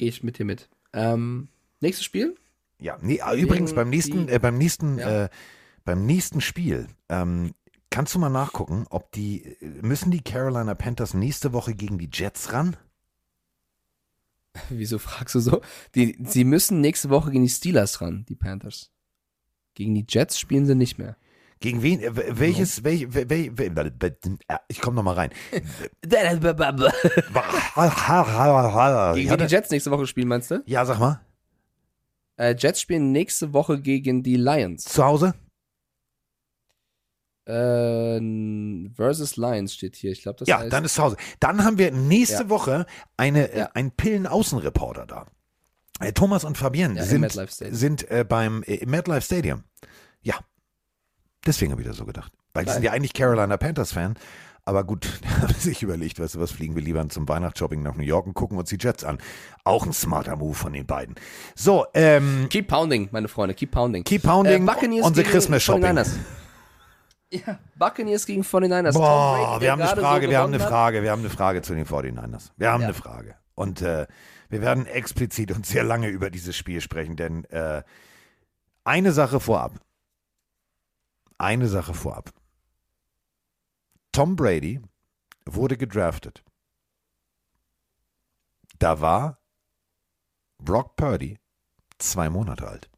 [0.02, 0.68] Gehe ich mit dir mit.
[0.94, 1.48] Ähm,
[1.80, 2.36] nächstes Spiel?
[2.80, 5.26] Ja, nee, ah, übrigens beim nächsten, äh, beim nächsten, Ja.
[5.26, 5.30] äh,
[5.86, 7.54] beim nächsten Spiel ähm,
[7.92, 12.10] kannst du mal nachgucken, ob die äh, müssen die Carolina Panthers nächste Woche gegen die
[12.12, 12.78] Jets ran?
[14.70, 15.62] Wieso fragst du so?
[15.94, 18.90] Die, sie müssen nächste Woche gegen die Steelers ran, die Panthers.
[19.76, 21.16] Gegen die Jets spielen sie nicht mehr.
[21.62, 22.02] Gegen wen?
[22.02, 22.84] Äh, welches?
[22.84, 23.92] Welch, wel, wel, wel,
[24.48, 25.30] äh, ich komme noch mal rein.
[26.02, 26.42] Gegen
[29.38, 30.62] die Jets nächste Woche spielen, meinst du?
[30.66, 31.22] ja, sag mal.
[32.38, 34.86] Äh, Jets spielen nächste Woche gegen die Lions.
[34.86, 35.36] Zu Hause?
[37.46, 38.20] Äh,
[38.96, 40.12] versus Lions steht hier.
[40.12, 40.74] Ich glaube, das ja, heißt.
[40.74, 41.18] dann ist zu Hause.
[41.40, 42.50] Dann haben wir nächste Ja.
[42.50, 42.86] Woche
[43.18, 43.70] eine, äh, Ja.
[43.74, 45.28] einen Pillen-Außenreporter da.
[46.00, 47.30] Äh, Thomas und Fabienne Ja, sind,
[47.72, 49.64] sind äh, beim äh, im MetLife Stadium.
[51.46, 52.32] Deswegen habe ich das so gedacht.
[52.54, 54.16] Weil die sind ja eigentlich Carolina Panthers-Fan.
[54.64, 57.82] Aber gut, da haben sie sich überlegt, weißt du was, fliegen wir lieber zum Weihnachtsshopping
[57.82, 59.18] nach New York und gucken uns die Jets an.
[59.64, 61.16] Auch ein smarter Move von den beiden.
[61.56, 63.56] So, ähm, Keep pounding, meine Freunde.
[63.56, 64.04] Keep pounding.
[64.04, 65.84] Keep Pounding, Äh, unsere Christmas Shopping.
[65.86, 66.10] 49ers.
[67.34, 68.92] Ja, Buccaneers gegen 49ers.
[68.92, 70.60] Tom Boah, Brady, wir haben eine Frage, so wir haben eine.
[70.62, 72.52] Frage, wir haben eine Frage zu den 49ers.
[72.58, 72.88] Wir haben Ja.
[72.88, 73.36] eine Frage.
[73.56, 74.06] Und äh,
[74.50, 77.84] wir werden explizit und sehr lange über dieses Spiel sprechen, denn äh,
[78.84, 79.80] eine Sache vorab.
[81.42, 82.32] Eine Sache vorab.
[84.12, 84.80] Tom Brady
[85.46, 86.44] wurde gedraftet.
[88.78, 89.40] Da war
[90.60, 91.40] Brock Purdy
[91.98, 92.90] zwei Monate alt.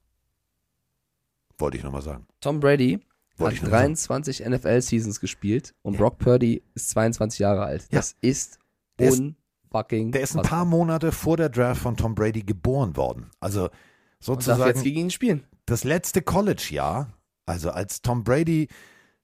[1.57, 2.27] Wollte ich nochmal sagen.
[2.41, 2.99] Tom Brady
[3.37, 3.83] Wollte hat nur sagen.
[3.85, 7.83] 23 NFL-Seasons gespielt und Brock Purdy ist 22 Jahre alt.
[7.83, 7.99] Ja.
[7.99, 8.59] Das ist
[8.99, 12.95] Der ist- unfucking Der ist ein paar Monate vor der Draft von Tom Brady geboren
[12.97, 13.29] worden.
[13.39, 15.47] Also und darf sozusagen jetzt gegen ihn spielen.
[15.65, 17.13] das letzte College-Jahr,
[17.45, 18.67] also als Tom Brady,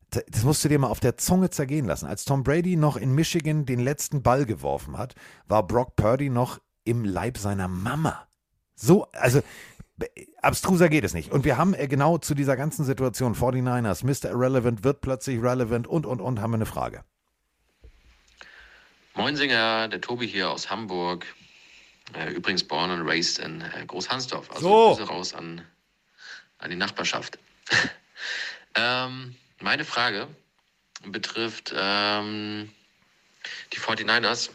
[0.09, 3.13] das musst du dir mal auf der Zunge zergehen lassen, als Tom Brady noch in
[3.13, 5.15] Michigan den letzten Ball geworfen hat,
[5.47, 8.27] war Brock Purdy noch im Leib seiner Mama.
[8.75, 9.41] So, also
[10.41, 11.31] abstruser geht es nicht.
[11.31, 14.31] Und wir haben äh, genau zu dieser ganzen Situation 49ers, Mr.
[14.31, 17.03] Irrelevant wird plötzlich relevant und, und, und, haben wir eine Frage.
[19.15, 21.25] Moinsinger, der Tobi hier aus Hamburg.
[22.13, 24.49] Äh, übrigens born and raised in äh, Großhansdorf.
[24.51, 25.03] Also So.
[25.03, 25.61] Raus an,
[26.57, 27.37] an die Nachbarschaft.
[28.75, 30.27] ähm, meine Frage
[31.05, 32.71] betrifft ähm,
[33.73, 34.49] die 49ers.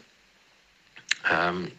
[1.30, 1.72] Ähm,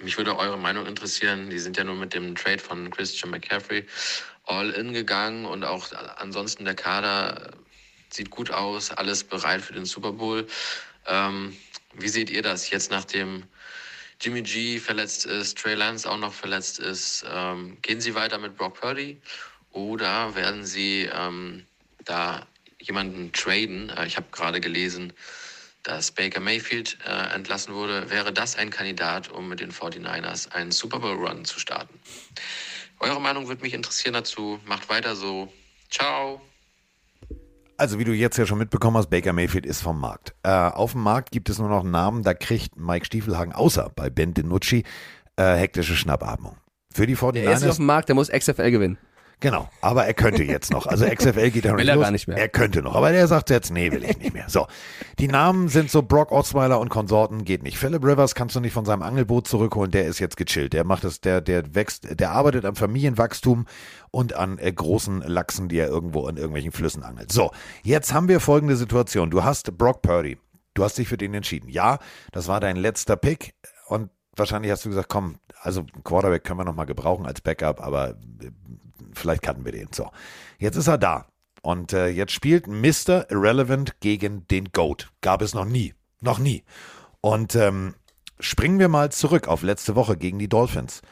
[0.00, 1.50] mich würde eure Meinung interessieren.
[1.50, 3.86] Die sind ja nur mit dem Trade von Christian McCaffrey
[4.44, 7.52] all in gegangen und auch ansonsten der Kader
[8.10, 10.46] sieht gut aus, alles bereit für den Super Bowl.
[11.06, 11.56] Ähm,
[11.94, 13.44] wie seht ihr das jetzt, nachdem
[14.20, 17.24] Jimmy G verletzt ist, Trey Lance auch noch verletzt ist?
[17.28, 19.20] Ähm, gehen Sie weiter mit Brock Purdy
[19.70, 21.64] oder werden Sie ähm,
[22.04, 22.46] da
[22.78, 23.90] jemanden traden?
[23.90, 25.12] Äh, ich habe gerade gelesen,
[25.82, 28.10] dass Baker Mayfield äh, entlassen wurde.
[28.10, 31.98] Wäre das ein Kandidat, um mit den 49ers einen Super Bowl Run zu starten?
[33.00, 34.60] Eure Meinung würde mich interessieren dazu.
[34.64, 35.52] Macht weiter so.
[35.90, 36.40] Ciao.
[37.76, 40.34] Also, wie du jetzt ja schon mitbekommen hast, Baker Mayfield ist vom Markt.
[40.44, 43.90] Äh, auf dem Markt gibt es nur noch einen Namen, da kriegt Mike Stiefelhagen außer
[43.96, 44.84] bei Ben DiNucci
[45.36, 46.56] äh, hektische Schnappatmung.
[46.92, 47.32] Für die 49ers.
[47.32, 48.98] Der ist auf dem Markt, der muss XFL gewinnen.
[49.42, 50.86] Genau, aber er könnte jetzt noch.
[50.86, 52.04] Also XFL geht ja nicht er los.
[52.04, 52.38] gar nicht mehr.
[52.38, 54.48] Er könnte noch, aber der sagt jetzt, nee, will ich nicht mehr.
[54.48, 54.68] So,
[55.18, 57.76] die Namen sind so Brock Osweiler und Konsorten, geht nicht.
[57.76, 60.72] Philip Rivers kannst du nicht von seinem Angelboot zurückholen, der ist jetzt gechillt.
[60.72, 63.66] Der macht es, der, der wächst, der arbeitet am Familienwachstum
[64.12, 67.32] und an äh, großen Lachsen, die er irgendwo in irgendwelchen Flüssen angelt.
[67.32, 67.50] So,
[67.82, 69.28] jetzt haben wir folgende Situation.
[69.30, 70.38] Du hast Brock Purdy.
[70.74, 71.68] Du hast dich für den entschieden.
[71.68, 71.98] Ja,
[72.30, 73.54] das war dein letzter Pick
[73.88, 77.80] und wahrscheinlich hast du gesagt, komm, also Quarterback können wir noch mal gebrauchen als Backup,
[77.80, 78.50] aber äh,
[79.14, 79.88] vielleicht cutten wir den.
[79.92, 80.10] So,
[80.58, 81.26] jetzt ist er da.
[81.62, 83.30] Und äh, jetzt spielt Mr.
[83.30, 85.10] Irrelevant gegen den GOAT.
[85.20, 85.94] Gab es noch nie.
[86.20, 86.64] Noch nie.
[87.20, 87.94] Und ähm,
[88.40, 91.02] springen wir mal zurück auf letzte Woche gegen die Dolphins.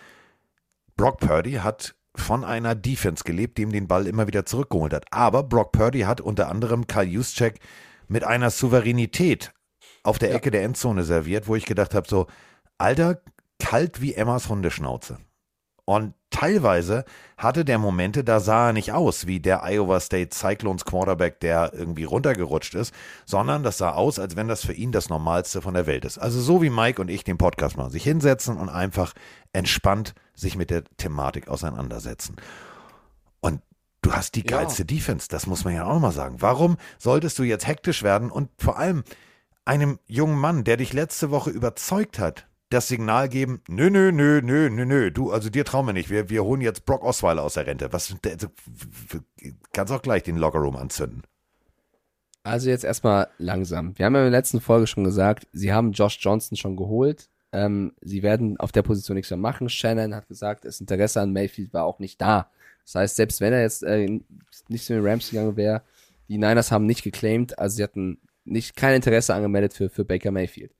[0.97, 5.06] Brock Purdy hat von einer Defense gelebt, die ihm den Ball immer wieder zurückgeholt hat.
[5.12, 7.60] Aber Brock Purdy hat unter anderem Kyle Juszczyk
[8.09, 9.52] mit einer Souveränität
[10.02, 12.27] auf der Ecke der Endzone serviert, wo ich gedacht habe, so,
[12.78, 13.22] Alter,
[13.61, 15.19] kalt wie Emmas Hundeschnauze.
[15.85, 17.05] Und teilweise
[17.37, 21.73] hatte der Momente, da sah er nicht aus wie der Iowa State Cyclones Quarterback, der
[21.74, 22.95] irgendwie runtergerutscht ist,
[23.27, 26.19] sondern das sah aus, als wenn das für ihn das Normalste von der Welt ist.
[26.19, 29.15] Also so wie Mike und ich den Podcast machen, sich hinsetzen und einfach
[29.53, 32.37] entspannt sich mit der Thematik auseinandersetzen.
[33.41, 33.61] Und
[34.03, 34.59] du hast die Ja.
[34.59, 36.37] geilste Defense, das muss man ja auch mal sagen.
[36.39, 39.03] Warum solltest du jetzt hektisch werden und vor allem
[39.65, 44.41] einem jungen Mann, der dich letzte Woche überzeugt hat, das Signal geben, nö, nö, nö,
[44.43, 47.43] nö, nö, nö, du, also dir trauen wir nicht, wir, wir holen jetzt Brock Osweiler
[47.43, 47.93] aus der Rente.
[47.93, 48.47] Was, also,
[49.73, 51.23] kannst auch gleich den Lockerroom anzünden.
[52.43, 53.99] Also jetzt erstmal langsam.
[53.99, 57.29] Wir haben ja in der letzten Folge schon gesagt, sie haben Josh Johnson schon geholt.
[57.53, 59.69] Ähm, sie werden auf der Position nichts mehr machen.
[59.69, 62.51] Shannon hat gesagt, das Interesse an Mayfield war auch nicht da.
[62.85, 64.21] Das heißt, selbst wenn er jetzt äh,
[64.69, 65.83] nicht zu den Rams gegangen wäre,
[66.29, 70.31] die Niners haben nicht geclaimed, also sie hatten nicht kein Interesse angemeldet für, für Baker
[70.31, 70.73] Mayfield.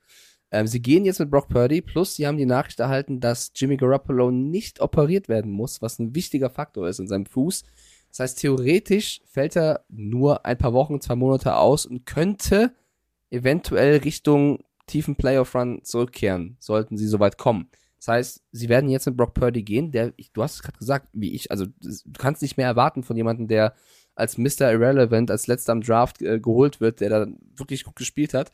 [0.53, 3.77] Ähm, sie gehen jetzt mit Brock Purdy, plus sie haben die Nachricht erhalten, dass Jimmy
[3.77, 7.65] Garoppolo nicht operiert werden muss, was ein wichtiger Faktor ist in seinem Fuß.
[8.09, 12.75] Das heißt, theoretisch fällt er nur ein paar Wochen, zwei Monate aus und könnte
[13.31, 17.71] eventuell Richtung tiefen Playoff-Run zurückkehren, sollten sie soweit kommen.
[17.99, 21.09] Das heißt, sie werden jetzt mit Brock Purdy gehen, der, du hast es gerade gesagt,
[21.13, 23.75] wie ich, also du kannst nicht mehr erwarten von jemandem, der
[24.15, 24.73] als Mr.
[24.73, 28.51] Irrelevant, als letzter am Draft äh, geholt wird, der da wirklich gut gespielt hat.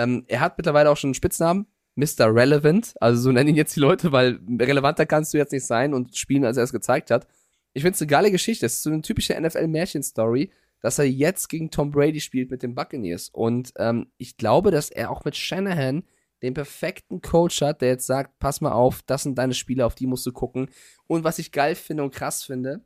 [0.00, 1.66] Ähm, er hat mittlerweile auch schon einen Spitznamen,
[1.96, 2.34] Mr.
[2.34, 5.92] Relevant, also so nennen ihn jetzt die Leute, weil relevanter kannst du jetzt nicht sein
[5.92, 7.26] und spielen, als er es gezeigt hat.
[7.72, 8.66] Ich finde es eine geile Geschichte.
[8.66, 10.50] Es ist so eine typische NFL-Märchen-Story,
[10.80, 13.28] dass er jetzt gegen Tom Brady spielt mit den Buccaneers.
[13.28, 16.04] Und ähm, ich glaube, dass er auch mit Shanahan
[16.42, 19.94] den perfekten Coach hat, der jetzt sagt, pass mal auf, das sind deine Spiele, auf
[19.94, 20.70] die musst du gucken.
[21.06, 22.82] Und was ich geil finde und krass finde,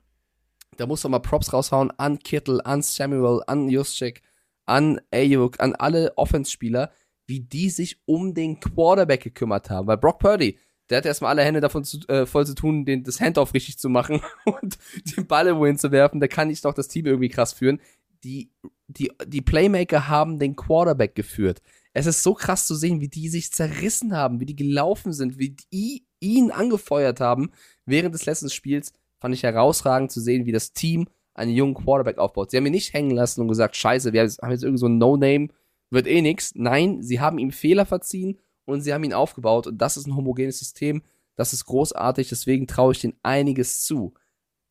[0.76, 4.22] da musst du mal Props raushauen an Kittle, an Samuel, an Juszczyk,
[4.66, 6.90] an Ayuk, an alle Offense-Spieler,
[7.26, 9.86] wie die sich um den Quarterback gekümmert haben.
[9.86, 10.58] Weil Brock Purdy,
[10.90, 13.78] der hat erstmal alle Hände davon zu, äh, voll zu tun, den, das Handoff richtig
[13.78, 14.78] zu machen und
[15.16, 16.20] den Ball irgendwo hinzuwerfen.
[16.20, 17.80] Da kann ich doch das Team irgendwie krass führen.
[18.22, 18.50] Die,
[18.88, 21.62] die, die Playmaker haben den Quarterback geführt.
[21.92, 25.38] Es ist so krass zu sehen, wie die sich zerrissen haben, wie die gelaufen sind,
[25.38, 27.50] wie die ihn angefeuert haben
[27.86, 28.92] während des letzten Spiels.
[29.20, 32.50] Fand ich herausragend zu sehen, wie das Team einen jungen Quarterback aufbaut.
[32.50, 34.98] Sie haben ihn nicht hängen lassen und gesagt, scheiße, wir haben jetzt irgend so ein
[34.98, 35.48] No-Name,
[35.94, 36.52] wird eh nix.
[36.54, 40.16] Nein, sie haben ihm Fehler verziehen und sie haben ihn aufgebaut und das ist ein
[40.16, 41.02] homogenes System.
[41.36, 44.14] Das ist großartig, deswegen traue ich denen einiges zu.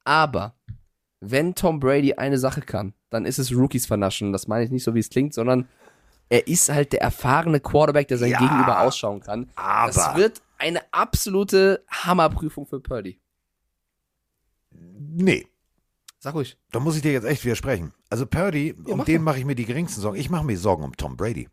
[0.06, 0.56] Aber
[1.20, 4.32] wenn Tom Brady eine Sache kann, dann ist es Rookies vernaschen.
[4.34, 5.68] Das meine ich nicht so, wie es klingt, sondern
[6.30, 9.50] er ist halt der erfahrene Quarterback, der sein Ja, Gegenüber ausschauen kann.
[9.56, 13.20] Das Aber wird eine absolute Hammerprüfung für Purdy.
[14.72, 15.46] nee,
[16.24, 16.58] Sag ruhig.
[16.72, 17.92] da muss ich dir jetzt echt widersprechen.
[18.10, 20.18] Also Purdy, um mach den mache ich mir die geringsten Sorgen.
[20.18, 21.50] Ich mache mir Sorgen um Tom Brady.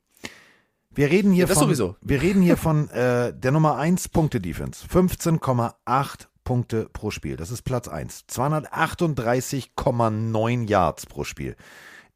[0.93, 1.97] Wir reden hier Ja, das von, sowieso.
[2.01, 4.87] wir reden hier von äh, der Nummer 1 Punkte Defense.
[4.87, 7.37] 15,8 Punkte pro Spiel.
[7.37, 8.27] Das ist Platz 1.
[8.29, 11.57] 238,9 Yards pro Spiel.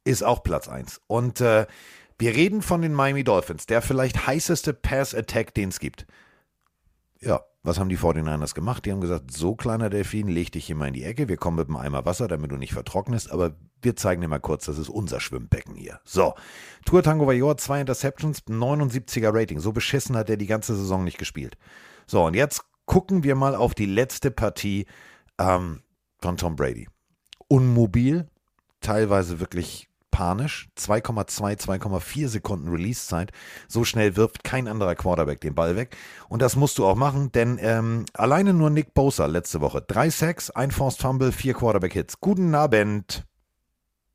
[0.05, 1.01] Ist auch Platz 1.
[1.07, 1.67] Und äh,
[2.17, 6.07] wir reden von den Miami Dolphins, der vielleicht heißeste Pass-Attack, den es gibt.
[7.19, 8.85] Ja, was haben die 49ers gemacht?
[8.85, 11.57] Die haben gesagt, so kleiner Delfin, leg dich hier mal in die Ecke, wir kommen
[11.57, 14.77] mit einem Eimer Wasser, damit du nicht vertrocknest, aber wir zeigen dir mal kurz, das
[14.77, 15.99] ist unser Schwimmbecken hier.
[16.03, 16.33] So,
[16.85, 19.59] Tour Tango Vajor, zwei Interceptions, 79er Rating.
[19.59, 21.57] So beschissen hat er die ganze Saison nicht gespielt.
[22.07, 24.85] So, und jetzt gucken wir mal auf die letzte Partie
[25.39, 25.81] ähm,
[26.19, 26.87] von Tom Brady.
[27.47, 28.27] Unmobil,
[28.81, 30.69] teilweise wirklich panisch.
[30.77, 33.33] 2,2, 2,4 Sekunden Release-Zeit.
[33.67, 35.97] So schnell wirft kein anderer Quarterback den Ball weg.
[36.29, 39.83] Und das musst du auch machen, denn ähm, alleine nur Nick Bosa letzte Woche.
[39.85, 42.21] Drei Sacks, ein Forced Fumble, vier Quarterback-Hits.
[42.21, 43.25] Guten Abend.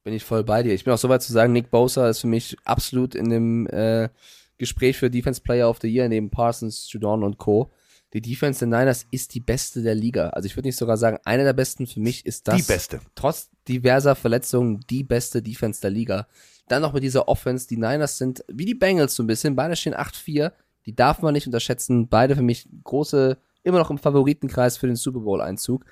[0.03, 0.73] Bin ich voll bei dir.
[0.73, 3.67] Ich bin auch so weit zu sagen, Nick Bosa ist für mich absolut in dem
[3.67, 4.09] äh,
[4.57, 7.71] Gespräch für Defense Player of the Year neben Parsons, Judon und Co.
[8.13, 10.31] Die Defense der Niners ist die beste der Liga.
[10.31, 11.87] Also ich würde nicht sogar sagen, eine der besten.
[11.87, 13.01] Für mich ist das Die beste.
[13.15, 16.27] trotz diverser Verletzungen die beste Defense der Liga.
[16.69, 17.69] Dann noch mit dieser Offense.
[17.69, 19.55] Die Niners sind wie die Bengals so ein bisschen.
[19.55, 20.53] Beide stehen 8-4.
[20.87, 22.09] Die darf man nicht unterschätzen.
[22.09, 25.85] Beide für mich große, immer noch im Favoritenkreis für den Super Bowl-Einzug.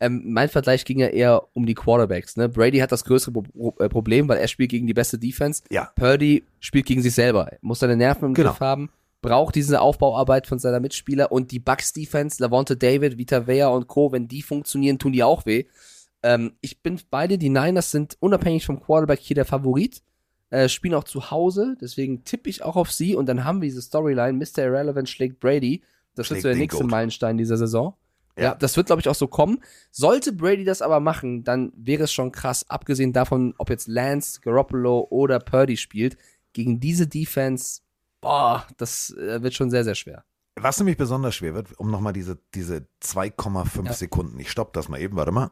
[0.00, 2.36] Ähm, mein Vergleich ging ja eher um die Quarterbacks.
[2.36, 2.48] Ne?
[2.48, 5.62] Brady hat das größere Pro äh, Problem, weil er spielt gegen die beste Defense.
[5.70, 5.92] Ja.
[5.94, 7.46] Purdy spielt gegen sich selber.
[7.52, 8.50] Er muss seine Nerven im Genau.
[8.50, 8.90] Griff haben,
[9.22, 13.86] braucht diese Aufbauarbeit von seiner Mitspieler und die Bucks Defense, Lavonte David, Vita Vea und
[13.88, 15.64] Co., wenn die funktionieren, tun die auch weh.
[16.22, 20.02] Ähm, ich bin beide, die Niners sind unabhängig vom Quarterback hier der Favorit,
[20.50, 23.68] äh, spielen auch zu Hause, deswegen tippe ich auch auf sie und dann haben wir
[23.68, 24.64] diese Storyline, Mr.
[24.64, 25.82] Irrelevant schlägt Brady.
[26.14, 26.90] Das wird Schlägt so der nächste Goat.
[26.90, 27.94] Meilenstein dieser Saison.
[28.36, 28.54] Ja, Ja.
[28.54, 29.60] das wird, glaube ich, auch so kommen.
[29.90, 34.40] Sollte Brady das aber machen, dann wäre es schon krass, abgesehen davon, ob jetzt Lance,
[34.40, 36.16] Garoppolo oder Purdy spielt.
[36.54, 37.81] Gegen diese Defense
[38.22, 40.24] boah, das äh, wird schon sehr, sehr schwer.
[40.56, 43.92] Was nämlich besonders schwer wird, um nochmal diese, diese 2,5 Ja.
[43.92, 44.38] Sekunden.
[44.40, 45.50] Ich stopp das mal eben, warte mal.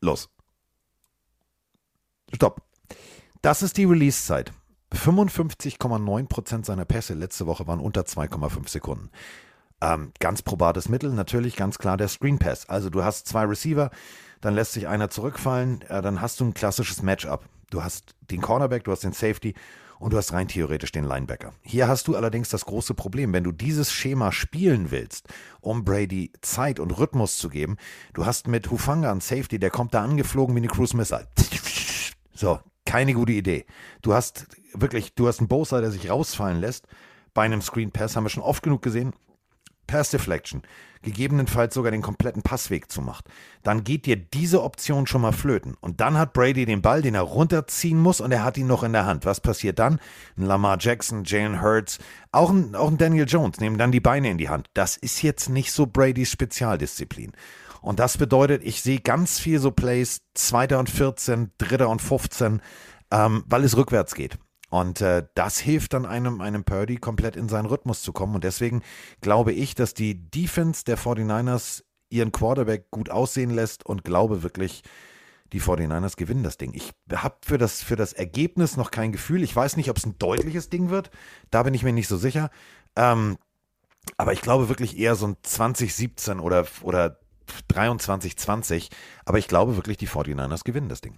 [0.00, 0.28] Los.
[2.34, 2.62] Stopp.
[3.42, 4.52] Das ist die Release-Zeit.
[4.92, 9.10] 55,9% seiner Pässe letzte Woche waren unter 2,5 Sekunden.
[9.80, 12.68] Ähm, ganz probates Mittel, natürlich ganz klar der Screen Pass.
[12.68, 13.90] Also du hast zwei Receiver,
[14.40, 17.44] dann lässt sich einer zurückfallen, äh, dann hast du ein klassisches Matchup.
[17.70, 19.54] Du hast den Cornerback, du hast den Safety
[19.98, 21.52] und du hast rein theoretisch den Linebacker.
[21.62, 25.28] Hier hast du allerdings das große Problem, wenn du dieses Schema spielen willst,
[25.60, 27.76] um Brady Zeit und Rhythmus zu geben,
[28.14, 31.28] du hast mit Hufanga einen Safety, der kommt da angeflogen wie eine Cruise Missile.
[32.38, 33.64] So, keine gute Idee.
[34.02, 36.86] Du hast wirklich, du hast einen Bowser, der sich rausfallen lässt.
[37.32, 39.14] Bei einem Screen Pass haben wir schon oft genug gesehen.
[39.86, 40.62] Pass Deflection,
[41.02, 43.26] gegebenenfalls sogar den kompletten Passweg zumacht,
[43.62, 45.76] dann geht dir diese Option schon mal flöten.
[45.80, 48.82] Und dann hat Brady den Ball, den er runterziehen muss und er hat ihn noch
[48.82, 49.24] in der Hand.
[49.24, 50.00] Was passiert dann?
[50.36, 51.98] Ein Lamar Jackson, Jalen Hurts,
[52.32, 54.68] auch ein, auch ein Daniel Jones nehmen dann die Beine in die Hand.
[54.74, 57.32] Das ist jetzt nicht so Bradys Spezialdisziplin.
[57.80, 62.60] Und das bedeutet, ich sehe ganz viel so Plays, zweiter und 14, dritter und 15,
[63.12, 64.38] ähm, weil es rückwärts geht.
[64.78, 68.34] Und äh, das hilft dann einem, einem Purdy komplett in seinen Rhythmus zu kommen.
[68.34, 68.82] Und deswegen
[69.22, 74.82] glaube ich, dass die Defense der 49ers ihren Quarterback gut aussehen lässt und glaube wirklich,
[75.54, 76.74] die 49ers gewinnen das Ding.
[76.74, 79.42] Ich habe für das, für das Ergebnis noch kein Gefühl.
[79.42, 81.10] Ich weiß nicht, ob es ein deutliches Ding wird.
[81.50, 82.50] Da bin ich mir nicht so sicher.
[82.96, 83.38] Ähm,
[84.18, 87.18] aber ich glaube wirklich eher so ein 2017 oder, oder
[87.72, 88.90] 23-20.
[89.24, 91.16] Aber ich glaube wirklich, die 49ers gewinnen das Ding.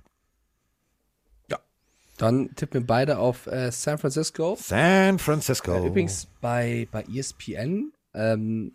[2.18, 4.56] Dann tippen wir beide auf äh, San Francisco.
[4.60, 5.72] San Francisco.
[5.72, 8.72] Äh, übrigens bei, bei ESPN ähm,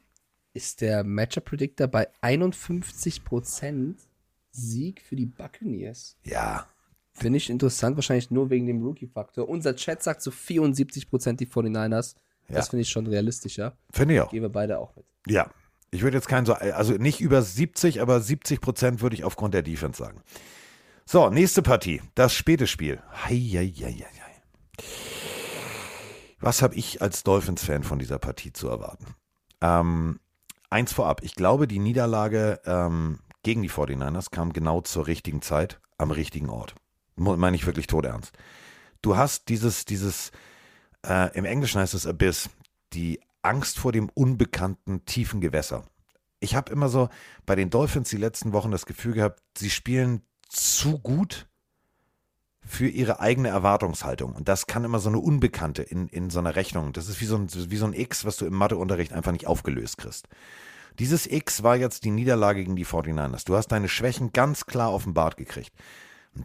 [0.54, 3.96] ist der Matchup Predictor bei 51%
[4.52, 6.16] Sieg für die Buccaneers.
[6.24, 6.68] Ja.
[7.14, 9.48] Finde ich interessant, wahrscheinlich nur wegen dem Rookie-Faktor.
[9.48, 12.16] Unser Chat sagt so 74% die 49ers.
[12.48, 12.70] Das Ja.
[12.70, 13.78] finde ich schon realistischer.
[13.92, 14.32] Finde ich auch.
[14.32, 15.06] Gehen wir beide auch mit.
[15.28, 15.50] Ja.
[15.92, 19.54] Ich würde jetzt keinen so, also nicht über 70%, aber 70 Prozent würde ich aufgrund
[19.54, 20.22] der Defense sagen.
[21.06, 22.02] So, nächste Partie.
[22.16, 23.02] Das späte Spiel.
[23.26, 24.06] Heieieiei.
[26.40, 29.16] Was habe ich als Dolphins-Fan von dieser Partie zu erwarten?
[29.62, 30.20] Ähm,
[30.70, 31.22] eins vorab.
[31.24, 36.50] Ich glaube, die Niederlage ähm, gegen die 49ers kam genau zur richtigen Zeit, am richtigen
[36.50, 36.76] Ort.
[37.16, 38.34] Meine ich wirklich todernst.
[39.02, 40.32] Du hast dieses, dieses,
[41.06, 42.50] äh, im Englischen heißt es Abyss,
[42.94, 45.84] die Angst vor dem unbekannten tiefen Gewässer.
[46.40, 47.10] Ich habe immer so
[47.46, 50.24] bei den Dolphins die letzten Wochen das Gefühl gehabt, sie spielen
[50.54, 51.48] zu gut
[52.66, 54.34] für ihre eigene Erwartungshaltung.
[54.34, 56.94] Und das kann immer so eine Unbekannte in, in so einer Rechnung.
[56.94, 59.48] Das ist wie so, ein, wie so ein X, was du im Matheunterricht einfach nicht
[59.48, 60.28] aufgelöst kriegst.
[61.00, 63.46] Dieses X war jetzt die Niederlage gegen die 49ers.
[63.46, 65.74] Du hast deine Schwächen ganz klar offenbart gekriegt.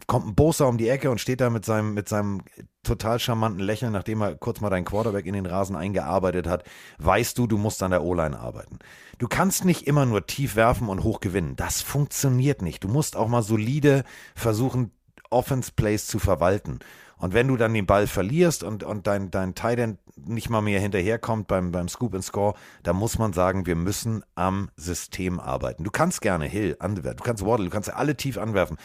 [0.05, 2.41] Kommt ein Bosa um die Ecke und steht da mit seinem, mit seinem
[2.83, 6.63] total charmanten Lächeln, nachdem er kurz mal deinen Quarterback in den Rasen eingearbeitet hat,
[6.99, 8.79] weißt du, du musst an der O-Line arbeiten.
[9.17, 11.55] Du kannst nicht immer nur tief werfen und hoch gewinnen.
[11.55, 12.83] Das funktioniert nicht.
[12.83, 14.03] Du musst auch mal solide
[14.35, 14.91] versuchen,
[15.31, 16.79] Offense-Plays zu verwalten.
[17.17, 20.79] Und wenn du dann den Ball verlierst und, und dein, dein Tight nicht mal mehr
[20.79, 22.53] hinterherkommt beim, beim Scoop and Score,
[22.83, 25.83] dann muss man sagen, wir müssen am System arbeiten.
[25.83, 28.77] Du kannst gerne Hill anwerfen, du kannst Waddle, du kannst alle tief anwerfen,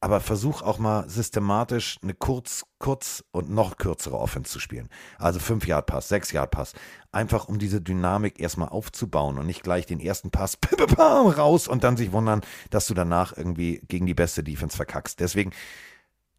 [0.00, 4.88] aber versuch auch mal systematisch eine kurz, kurz und noch kürzere Offense zu spielen.
[5.18, 6.72] Also 5 Yard Pass, 6 Yard Pass.
[7.12, 10.56] Einfach um diese Dynamik erstmal aufzubauen und nicht gleich den ersten Pass
[10.98, 12.40] raus und dann sich wundern,
[12.70, 15.20] dass du danach irgendwie gegen die beste Defense verkackst.
[15.20, 15.52] Deswegen,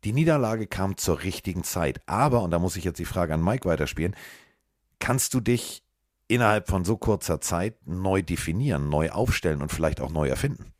[0.03, 2.01] die Niederlage kam zur richtigen Zeit.
[2.07, 4.15] Aber, und da muss ich jetzt die Frage an Mike weiterspielen,
[4.97, 5.83] kannst du dich
[6.27, 10.73] innerhalb von so kurzer Zeit neu definieren, neu aufstellen und vielleicht auch neu erfinden?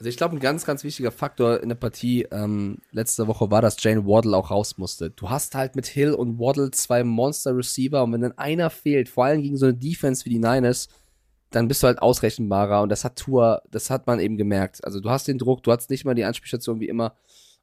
[0.00, 3.60] Also ich glaube, ein ganz, ganz wichtiger Faktor in der Partie ähm, letzte Woche war,
[3.60, 5.10] dass Jane Waddle auch raus musste.
[5.10, 9.26] Du hast halt mit Hill und Waddle zwei Monster-Receiver und wenn dann einer fehlt, vor
[9.26, 10.88] allem gegen so eine Defense wie die Niners,
[11.50, 14.82] dann bist du halt ausrechenbarer und das hat Tour, das hat man eben gemerkt.
[14.84, 17.14] Also du hast den Druck, du hast nicht mal die Anspielstation wie immer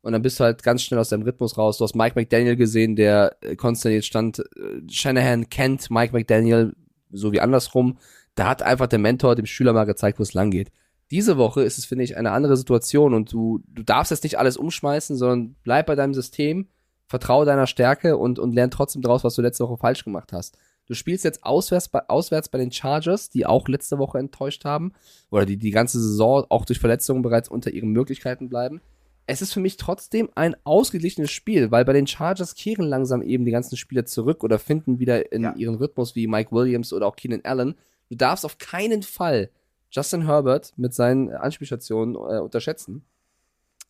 [0.03, 1.79] und dann bist du halt ganz schnell aus deinem Rhythmus raus.
[1.79, 4.37] Du hast Mike McDaniel gesehen, der äh, konstant jetzt stand.
[4.37, 6.75] Äh, Shanahan kennt Mike McDaniel
[7.09, 7.97] so wie andersrum.
[8.35, 10.69] Da hat einfach der Mentor dem Schüler mal gezeigt, wo es lang geht.
[11.11, 14.37] Diese Woche ist es, finde ich, eine andere Situation und du, du darfst jetzt nicht
[14.37, 16.67] alles umschmeißen, sondern bleib bei deinem System,
[17.07, 20.57] vertraue deiner Stärke und, und lern trotzdem daraus, was du letzte Woche falsch gemacht hast.
[20.85, 24.93] Du spielst jetzt auswärts bei, auswärts bei den Chargers, die auch letzte Woche enttäuscht haben
[25.29, 28.81] oder die die ganze Saison auch durch Verletzungen bereits unter ihren Möglichkeiten bleiben.
[29.29, 33.43] Es ist für mich trotzdem ein ausgeglichenes Spiel, weil bei den Chargers kehren langsam eben
[33.43, 37.17] die ganzen Spieler zurück oder finden wieder in ihren Rhythmus wie Mike Williams oder auch
[37.17, 37.75] Keenan Allen.
[38.09, 39.49] Du darfst auf keinen Fall
[39.91, 43.05] Justin Herbert mit seinen Anspielstationen äh, unterschätzen.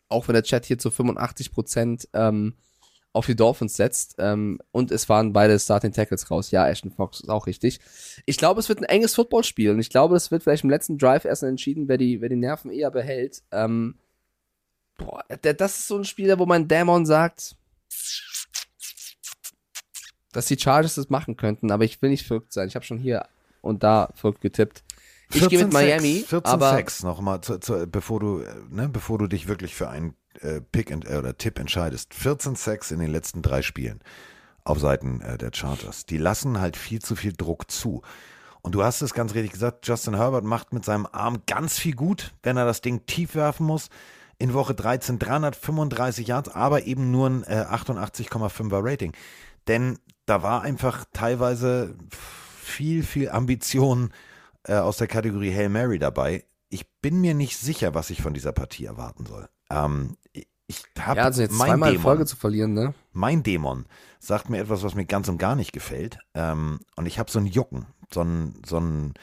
[0.08, 2.54] Auch wenn der Chat hier zu 85% ähm,
[3.12, 4.14] auf die Dolphins setzt.
[4.18, 6.50] Ähm, und es waren beide Starting Tackles raus.
[6.50, 7.80] Ja, Ashton Fox ist auch richtig.
[8.26, 10.98] Ich glaube, es wird ein enges Footballspiel und ich glaube, es wird vielleicht im letzten
[10.98, 13.42] Drive erst entschieden, wer die, wer die Nerven eher behält.
[13.50, 13.96] Ähm,
[14.96, 17.56] boah, das ist so ein Spiel, wo mein Dämon sagt,
[20.32, 22.68] dass die Chargers das machen könnten, aber ich will nicht verrückt sein.
[22.68, 23.26] Ich habe schon hier
[23.62, 24.84] und da verrückt getippt.
[25.32, 29.26] Ich gehe mit Miami, 14 aber 6 nochmal, zu, zu, bevor du, ne, bevor du
[29.26, 32.14] dich wirklich für einen äh, Pick ent, äh, oder Tipp entscheidest.
[32.14, 34.00] 14 6 in den letzten drei Spielen
[34.64, 36.06] auf Seiten äh, der Chargers.
[36.06, 38.02] Die lassen halt viel zu viel Druck zu.
[38.62, 41.94] Und du hast es ganz richtig gesagt, Justin Herbert macht mit seinem Arm ganz viel
[41.94, 43.88] gut, wenn er das Ding tief werfen muss.
[44.38, 49.12] In Woche 13 335 Yards, aber eben nur ein äh, 88,5er Rating.
[49.66, 51.96] Denn da war einfach teilweise
[52.60, 54.10] viel, viel Ambition
[54.68, 56.44] äh, aus der Kategorie Hail Mary dabei.
[56.68, 59.48] Ich bin mir nicht sicher, was ich von dieser Partie erwarten soll.
[59.70, 60.16] Ähm,
[60.66, 62.94] ich habe ja, also jetzt mein zweimal Dämon, Folge zu verlieren, ne?
[63.12, 63.86] mein Dämon
[64.20, 66.18] sagt mir etwas, was mir ganz und gar nicht gefällt.
[66.34, 69.14] Ähm, und ich habe so ein Jucken, so ein, so ein,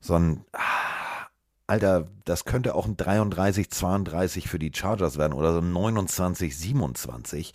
[0.00, 1.28] so ein, ah,
[1.68, 6.56] Alter, das könnte auch ein 33, 32 für die Chargers werden oder so ein 29,
[6.58, 7.52] 27.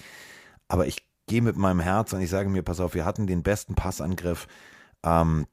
[0.70, 3.44] Aber ich gehe mit meinem Herz und ich sage mir, pass auf, wir hatten den
[3.44, 4.48] besten Passangriff.
[5.04, 5.46] Ähm,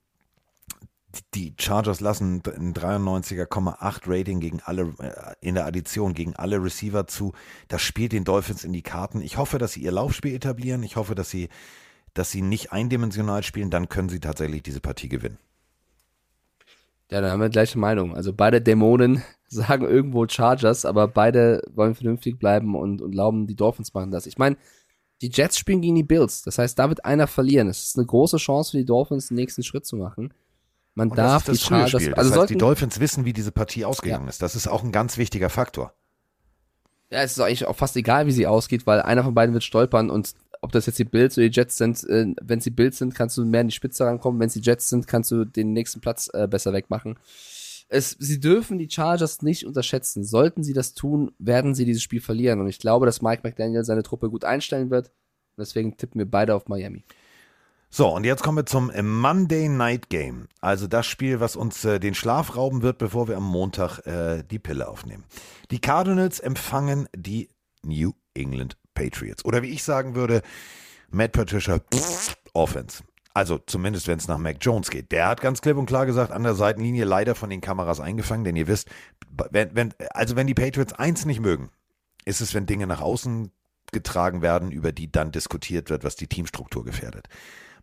[1.35, 7.07] die Chargers lassen ein 93,8 Rating gegen alle äh, in der Addition gegen alle Receiver
[7.07, 7.33] zu.
[7.69, 9.21] Das spielt den Dolphins in die Karten.
[9.21, 10.83] Ich hoffe, dass sie ihr Laufspiel etablieren.
[10.83, 11.49] Ich hoffe, dass sie,
[12.15, 13.71] dass sie nicht eindimensional spielen.
[13.71, 15.39] Dann können sie tatsächlich diese Partie gewinnen.
[17.11, 18.17] Ja, dann haben wir gleiche Meinung.
[18.17, 23.55] Also beide Dämonen sagen irgendwo Chargers, aber beide wollen vernünftig bleiben und, und glauben, die
[23.55, 24.27] Dolphins machen das.
[24.27, 24.57] Ich meine,
[25.23, 26.43] die Jets spielen gegen die Bills.
[26.43, 27.69] Das heißt, da wird einer verlieren.
[27.69, 30.33] Es ist eine große Chance für die Dolphins, den nächsten Schritt zu machen.
[30.97, 32.15] Man Und darf das ist die das frühe Chargers, Spiel.
[32.15, 34.43] Das also heißt, die Dolphins wissen, wie diese Partie ausgegangen ist.
[34.43, 35.95] Das ist auch ein ganz wichtiger Faktor.
[37.11, 39.63] ja, es ist eigentlich auch fast egal, wie sie ausgeht, weil einer von beiden wird
[39.65, 42.99] stolpern und ob das jetzt die Bills oder die Jets sind, äh, wenn sie Bills
[42.99, 44.41] sind, kannst du mehr in die Spitze rankommen.
[44.41, 47.19] Wenn sie Jets sind, kannst du den nächsten Platz äh, besser wegmachen.
[47.89, 50.25] Es, sie dürfen die Chargers nicht unterschätzen.
[50.25, 52.61] Sollten sie das tun, werden sie dieses Spiel verlieren.
[52.61, 55.13] Und ich glaube, dass Mike McDaniel seine Truppe gut einstellen wird.
[55.57, 57.05] Deswegen tippen wir beide auf Miami.
[57.89, 60.49] So, und jetzt kommen wir zum Monday Night Game.
[60.61, 64.43] Also das Spiel, was uns äh, den Schlaf rauben wird, bevor wir am Montag äh,
[64.43, 65.25] die Pille aufnehmen.
[65.71, 67.49] Die Cardinals empfangen die
[67.83, 69.45] New England Patriots.
[69.45, 70.43] Oder wie ich sagen würde,
[71.11, 71.81] Matt Patricia
[72.53, 73.03] Offense.
[73.33, 75.13] Also zumindest, wenn es nach Mac Jones geht.
[75.13, 78.45] Der hat ganz klipp und klar gesagt, an der Seitenlinie leider von den Kameras eingefangen,
[78.45, 78.89] denn ihr wisst,
[79.51, 81.71] wenn, wenn, also wenn die Patriots eins nicht mögen,
[82.25, 83.53] ist es, wenn Dinge nach außen
[83.93, 87.29] getragen werden, über die dann diskutiert wird, was die Teamstruktur gefährdet.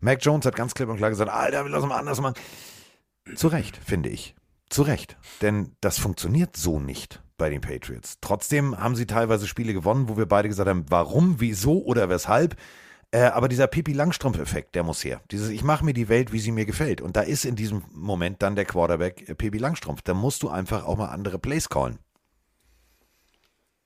[0.03, 2.35] Mac Jones hat ganz klipp und klar gesagt, Alter, lassen mal anders machen.
[3.35, 4.35] Zu Recht, finde ich.
[4.69, 5.17] Zu Recht.
[5.41, 8.17] Denn das funktioniert so nicht bei den Patriots.
[8.19, 12.57] Trotzdem haben sie teilweise Spiele gewonnen, wo wir beide gesagt haben, warum, wieso oder weshalb.
[13.11, 15.21] Äh, aber dieser Pipi Langstrumpf-Effekt, der muss her.
[15.31, 16.99] Dieses, ich mache mir die Welt, wie sie mir gefällt.
[16.99, 20.01] Und da ist in diesem Moment dann der Quarterback äh, Pipi Langstrumpf.
[20.01, 21.99] Da musst du einfach auch mal andere Plays callen.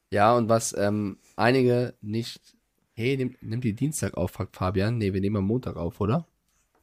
[0.09, 2.56] Ja, und was ähm, einige nicht.
[2.99, 4.97] Hey, nimm, nimm die Dienstag auf, fragt Fabian.
[4.97, 6.25] Nee, wir nehmen am Montag auf, oder?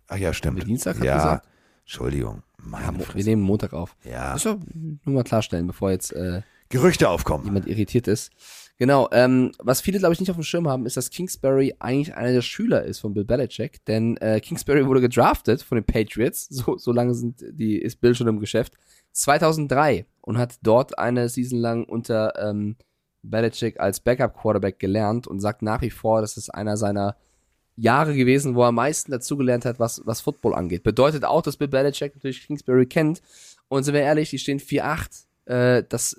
[0.07, 0.53] Ach ja, stimmt.
[0.53, 1.49] Haben wir Dienstag hat ja, gesagt?
[1.81, 2.45] Entschuldigung.
[2.61, 3.97] Ja, Meine Mo- wir nehmen Montag auf.
[4.05, 4.33] Ja.
[4.35, 7.45] Das ist nur mal klarstellen, bevor jetzt äh, Gerüchte aufkommen.
[7.47, 8.31] jemand irritiert ist.
[8.79, 12.15] Genau, ähm, was viele, glaube ich, nicht auf dem Schirm haben, ist, dass Kingsbury eigentlich
[12.15, 16.47] einer der Schüler ist von Bill Belichick, denn äh, Kingsbury wurde gedraftet von den Patriots,
[16.51, 18.75] so, so lange sind die, ist Bill schon im Geschäft,
[19.11, 22.77] 2003 und hat dort eine Season lang unter ähm,
[23.31, 27.17] Belichick als Backup-Quarterback gelernt und sagt nach wie vor, das ist einer seiner
[27.77, 30.85] Jahre gewesen, wo er am meisten dazugelernt hat, was, was Football angeht.
[30.85, 33.21] Bedeutet auch, dass Bill Belichick natürlich Kingsbury kennt
[33.69, 36.17] und sind wir ehrlich, die stehen 4-8, äh, das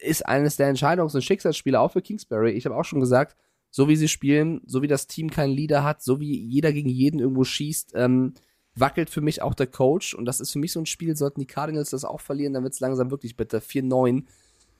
[0.00, 2.50] ist eines der Entscheidungs- und Schicksalsspiele auch für Kingsbury.
[2.50, 3.36] Ich habe auch schon gesagt,
[3.70, 6.88] so wie sie spielen, so wie das Team keinen Leader hat, so wie jeder gegen
[6.88, 8.34] jeden irgendwo schießt, ähm,
[8.74, 10.14] wackelt für mich auch der Coach.
[10.14, 12.62] Und das ist für mich so ein Spiel, sollten die Cardinals das auch verlieren, dann
[12.62, 13.58] wird es langsam wirklich bitter.
[13.58, 14.24] 4-9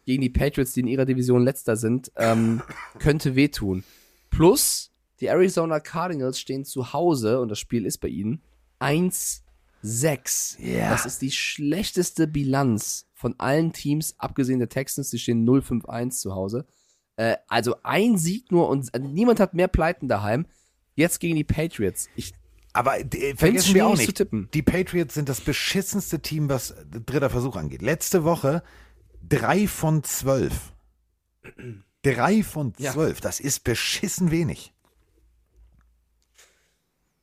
[0.09, 2.63] gegen die Patriots, die in ihrer Division letzter sind, ähm,
[2.99, 3.85] könnte wehtun.
[4.31, 4.91] Plus,
[5.21, 8.41] die Arizona Cardinals stehen zu Hause, und das Spiel ist bei ihnen,
[8.81, 9.43] 1-6.
[10.63, 10.89] Ja.
[10.89, 16.35] Das ist die schlechteste Bilanz von allen Teams, abgesehen der Texans, die stehen 0-5-1 zu
[16.35, 16.65] Hause.
[17.17, 20.47] Äh, also ein Sieg nur und äh, niemand hat mehr Pleiten daheim.
[20.95, 22.09] Jetzt gegen die Patriots.
[22.17, 22.33] Ich,
[22.73, 24.49] Aber äh, vergessen wir auch nicht, zu tippen.
[24.55, 26.75] die Patriots sind das beschissenste Team, was
[27.05, 27.83] dritter Versuch angeht.
[27.83, 28.63] Letzte Woche
[29.27, 30.73] drei von zwölf.
[32.03, 32.93] Drei von Ja.
[32.93, 34.73] zwölf, das ist beschissen wenig.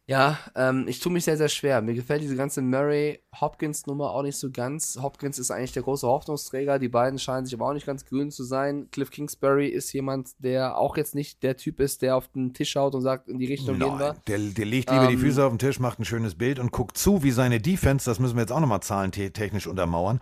[0.07, 1.81] Ja, ähm, ich tue mich sehr, sehr schwer.
[1.81, 4.99] Mir gefällt diese ganze Murray-Hopkins-Nummer auch nicht so ganz.
[5.01, 6.77] Hopkins ist eigentlich der große Hoffnungsträger.
[6.77, 8.87] Die beiden scheinen sich aber auch nicht ganz grün zu sein.
[8.91, 12.69] Cliff Kingsbury ist jemand, der auch jetzt nicht der Typ ist, der auf den Tisch
[12.69, 14.13] schaut und sagt, in die Richtung gehen wir.
[14.13, 16.59] Nein, der, der legt lieber die Ähm, Füße auf den Tisch, macht ein schönes Bild
[16.59, 20.19] und guckt zu, wie seine Defense, das müssen wir jetzt auch nochmal zahlentechnisch untermauern,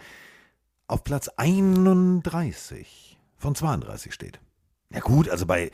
[0.88, 4.40] auf Platz 31 von 32 steht.
[4.92, 5.72] Ja gut, also bei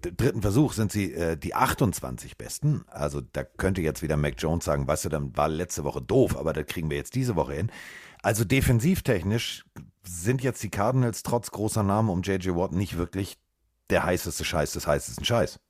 [0.00, 2.84] dritten Versuch sind sie äh, die 28 Besten.
[2.88, 6.36] Also da könnte jetzt wieder Mac Jones sagen, weißt du, dann war letzte Woche doof,
[6.36, 7.70] aber das kriegen wir jetzt diese Woche hin.
[8.22, 9.64] Also defensivtechnisch
[10.04, 12.56] sind jetzt die Cardinals trotz großer Namen um J.J.
[12.56, 13.38] Watt nicht wirklich
[13.90, 15.60] der heißeste Scheiß des heißesten Scheiß.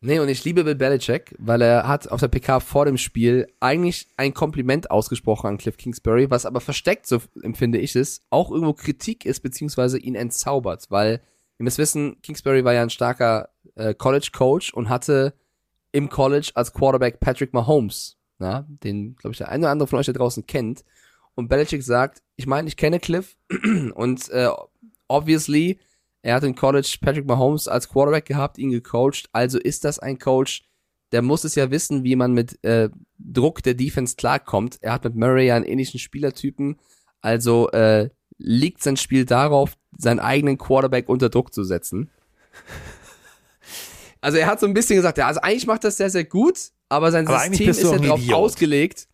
[0.00, 3.48] Nee, und ich liebe Bill Belichick, weil er hat auf der PK vor dem Spiel
[3.60, 8.50] eigentlich ein Kompliment ausgesprochen an Cliff Kingsbury, was aber versteckt, so empfinde ich es, auch
[8.50, 11.22] irgendwo Kritik ist, beziehungsweise ihn entzaubert, weil,
[11.58, 15.32] ihr müsst wissen, Kingsbury war ja ein starker äh, College-Coach und hatte
[15.92, 19.98] im College als Quarterback Patrick Mahomes, na, den, glaube ich, der eine oder andere von
[19.98, 20.84] euch da draußen kennt.
[21.34, 23.36] Und Belichick sagt, ich meine, ich kenne Cliff
[23.94, 24.50] und äh,
[25.08, 25.78] obviously
[26.26, 29.28] er hat in College Patrick Mahomes als Quarterback gehabt, ihn gecoacht.
[29.30, 30.64] Also ist das ein Coach,
[31.12, 34.78] der muss es ja wissen, wie man mit äh, Druck der Defense klarkommt.
[34.80, 36.80] Er hat mit Murray ja einen ähnlichen Spielertypen.
[37.20, 42.10] Also äh, liegt sein Spiel darauf, seinen eigenen Quarterback unter Druck zu setzen.
[44.20, 46.72] Also er hat so ein bisschen gesagt, ja, also eigentlich macht das sehr, sehr gut,
[46.88, 49.06] aber sein Aber System ist ja darauf ausgelegt.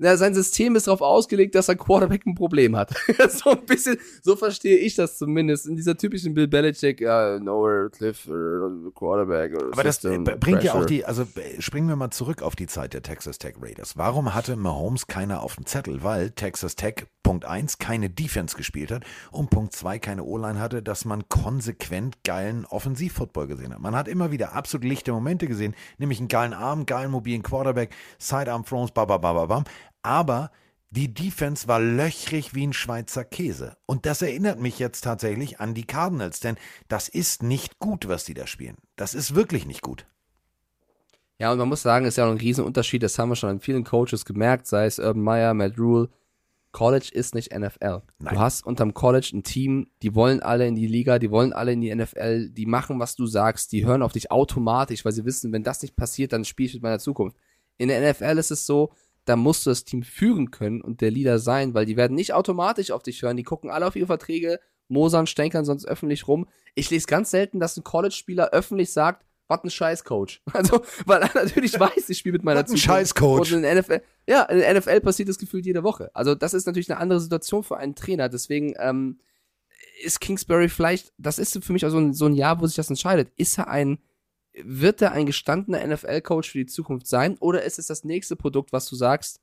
[0.00, 2.94] Ja, sein System ist darauf ausgelegt, dass sein Quarterback ein Problem hat.
[3.30, 5.66] so ein bisschen, so verstehe ich das zumindest.
[5.66, 9.54] In dieser typischen Bill Belichick, uh, nowhere, Cliff, uh, Quarterback.
[9.54, 10.86] Uh, Aber das System, äh, bringt ja auch Pressure.
[10.86, 11.26] die, also
[11.58, 13.96] springen wir mal zurück auf die Zeit der Texas Tech Raiders.
[13.96, 16.04] Warum hatte Mahomes keiner auf dem Zettel?
[16.04, 20.82] Weil Texas Tech Punkt 1 keine Defense gespielt hat und Punkt 2 keine O-Line hatte,
[20.82, 23.80] dass man konsequent geilen Offensivfootball gesehen hat.
[23.80, 27.90] Man hat immer wieder absolut lichte Momente gesehen, nämlich einen geilen Arm, geilen mobilen Quarterback,
[28.18, 29.64] Sidearm Throws, babababam.
[30.08, 30.50] Aber
[30.88, 33.76] die Defense war löchrig wie ein Schweizer Käse.
[33.84, 36.56] Und das erinnert mich jetzt tatsächlich an die Cardinals, denn
[36.88, 38.78] das ist nicht gut, was die da spielen.
[38.96, 40.06] Das ist wirklich nicht gut.
[41.38, 43.50] Ja, und man muss sagen, es ist ja auch ein Riesenunterschied, das haben wir schon
[43.50, 46.08] an vielen Coaches gemerkt, sei es Urban Meyer, Matt Rule.
[46.72, 48.00] College ist nicht NFL.
[48.18, 48.34] Nein.
[48.34, 51.72] Du hast unterm College ein Team, die wollen alle in die Liga, die wollen alle
[51.72, 55.26] in die NFL, die machen, was du sagst, die hören auf dich automatisch, weil sie
[55.26, 57.36] wissen, wenn das nicht passiert, dann spiele ich mit meiner Zukunft.
[57.76, 58.90] In der NFL ist es so,
[59.28, 62.32] da musst du das Team führen können und der Leader sein, weil die werden nicht
[62.32, 63.36] automatisch auf dich hören.
[63.36, 66.48] Die gucken alle auf ihre Verträge, mosern, stänkern sonst öffentlich rum.
[66.74, 70.42] Ich lese ganz selten, dass ein College-Spieler öffentlich sagt, was ein Scheiß-Coach.
[70.52, 72.84] Also, weil er natürlich weiß, ich spiele mit meiner Zukunft.
[72.84, 73.52] Scheiß-Coach.
[73.52, 76.10] Und in der NFL, ja, in der NFL passiert das gefühlt jede Woche.
[76.14, 78.28] Also, das ist natürlich eine andere Situation für einen Trainer.
[78.28, 79.20] Deswegen ähm,
[80.02, 82.76] ist Kingsbury vielleicht, das ist für mich auch so ein, so ein Jahr, wo sich
[82.76, 83.30] das entscheidet.
[83.36, 83.98] Ist er ein,
[84.64, 88.72] wird er ein gestandener NFL-Coach für die Zukunft sein oder ist es das nächste Produkt,
[88.72, 89.40] was du sagst,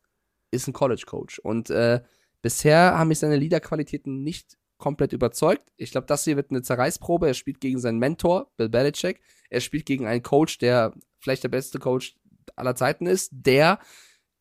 [0.52, 1.40] ist ein College-Coach?
[1.40, 2.02] Und äh,
[2.42, 5.72] bisher haben mich seine Leader-Qualitäten nicht komplett überzeugt.
[5.78, 7.28] Ich glaube, das hier wird eine Zerreißprobe.
[7.28, 9.22] Er spielt gegen seinen Mentor, Bill Belichick.
[9.50, 12.16] Er spielt gegen einen Coach, der vielleicht der beste Coach
[12.56, 13.80] aller Zeiten ist, der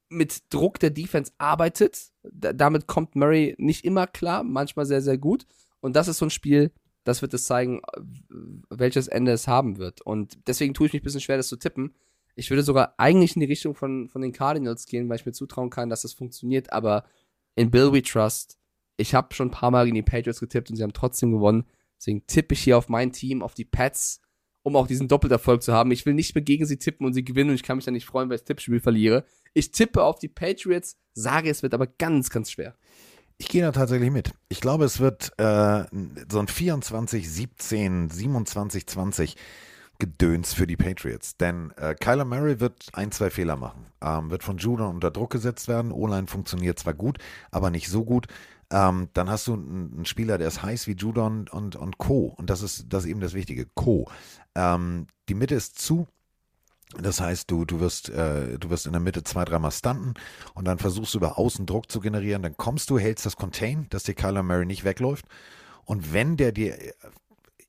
[0.08, 2.10] mit Druck der Defense arbeitet.
[2.22, 5.46] Da, damit kommt Murray nicht immer klar, manchmal sehr, sehr gut.
[5.80, 6.72] Und das ist so ein Spiel,
[7.04, 7.82] das wird es zeigen,
[8.70, 10.00] welches Ende es haben wird.
[10.02, 11.94] Und deswegen tue ich mich ein bisschen schwer, das zu tippen.
[12.34, 15.32] Ich würde sogar eigentlich in die Richtung von, von den Cardinals gehen, weil ich mir
[15.32, 16.72] zutrauen kann, dass das funktioniert.
[16.72, 17.04] Aber
[17.54, 18.58] in Bill We Trust,
[18.96, 21.64] ich habe schon ein paar Mal gegen die Patriots getippt und sie haben trotzdem gewonnen.
[21.98, 24.20] Deswegen tippe ich hier auf mein Team, auf die Pats,
[24.62, 25.90] um auch diesen Doppelterfolg zu haben.
[25.90, 27.94] Ich will nicht mehr gegen sie tippen und sie gewinnen und ich kann mich dann
[27.94, 29.24] nicht freuen, weil ich das Tippspiel verliere.
[29.52, 32.76] Ich tippe auf die Patriots, sage, es wird aber ganz, ganz schwer.
[33.44, 34.32] Ich gehe da tatsächlich mit.
[34.48, 35.84] Ich glaube, es wird äh,
[36.30, 39.36] so ein 24, 17, 27, 20
[39.98, 41.36] Gedöns für die Patriots.
[41.36, 43.84] Denn äh, Kyler Murray wird ein, zwei Fehler machen.
[44.00, 45.92] Ähm, wird von Judon unter Druck gesetzt werden.
[45.92, 47.18] O-Line funktioniert zwar gut,
[47.50, 48.28] aber nicht so gut.
[48.72, 52.32] Ähm, dann hast du einen, Spieler, der ist heiß wie Judon und, und Co.
[52.38, 53.66] Und das ist, das ist eben das Wichtige.
[53.74, 54.10] Co.
[54.54, 56.08] Ähm, die Mitte ist zu.
[57.00, 60.14] Das heißt, du, du, wirst, äh, du wirst in der Mitte zwei, dreimal stunten
[60.54, 62.42] und dann versuchst du über Außen Druck zu generieren.
[62.42, 65.26] Dann kommst du, hältst das Contain, dass dir Kyler Murray nicht wegläuft.
[65.84, 66.76] Und wenn der dir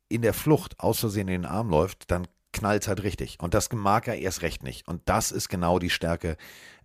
[0.07, 3.37] in der Flucht aus Versehen in den Arm läuft, dann knallt halt richtig.
[3.39, 4.87] Und das mag er erst recht nicht.
[4.87, 6.37] Und das ist genau die Stärke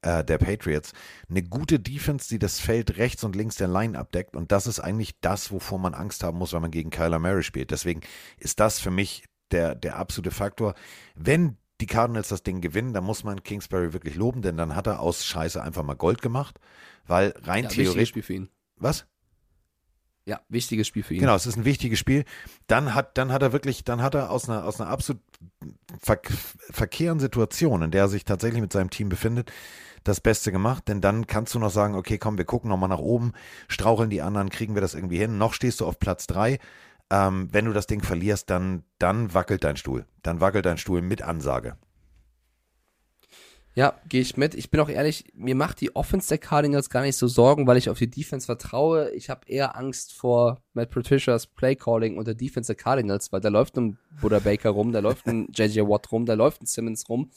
[0.03, 0.93] äh, der Patriots.
[1.29, 4.35] Eine gute Defense, die das Feld rechts und links der Line abdeckt.
[4.35, 7.45] Und das ist eigentlich das, wovor man Angst haben muss, wenn man gegen Kyler Murray
[7.45, 7.71] spielt.
[7.71, 8.01] Deswegen
[8.37, 10.75] ist das für mich der, der absolute Faktor.
[11.15, 14.86] Wenn die Cardinals das Ding gewinnen, dann muss man Kingsbury wirklich loben, denn dann hat
[14.86, 16.59] er aus Scheiße einfach mal Gold gemacht.
[17.07, 18.09] Weil rein Ja, wichtiges theoretisch.
[18.11, 18.48] Spiel für ihn.
[18.77, 19.07] Was?
[20.27, 21.20] Ja, wichtiges Spiel für ihn.
[21.20, 22.24] Genau, es ist ein wichtiges Spiel.
[22.66, 25.20] Dann hat, dann hat er wirklich, dann hat er aus einer, aus einer absolut
[26.01, 26.20] ver
[26.70, 29.51] verkehrten Situation, in der er sich tatsächlich mit seinem Team befindet,
[30.05, 30.86] das Beste gemacht.
[30.89, 33.32] Denn dann kannst du noch sagen, okay, komm, wir gucken nochmal nach oben,
[33.66, 35.39] straucheln die anderen, kriegen wir das irgendwie hin.
[35.39, 36.59] Noch stehst du auf Platz drei.
[37.11, 40.07] Ähm, wenn du das Ding verlierst, dann, dann wackelt dein Stuhl.
[40.23, 41.77] Dann wackelt dein Stuhl mit Ansage.
[43.74, 44.55] Ja, gehe ich mit.
[44.55, 47.77] Ich bin auch ehrlich, mir macht die Offense der Cardinals gar nicht so Sorgen, weil
[47.77, 49.11] ich auf die Defense vertraue.
[49.12, 53.49] Ich habe eher Angst vor Matt Patricias Playcalling und der Defense der Cardinals, weil da
[53.49, 57.09] läuft ein Buddha Baker rum, da läuft ein JJ Watt rum, da läuft ein Simmons
[57.09, 57.31] rum.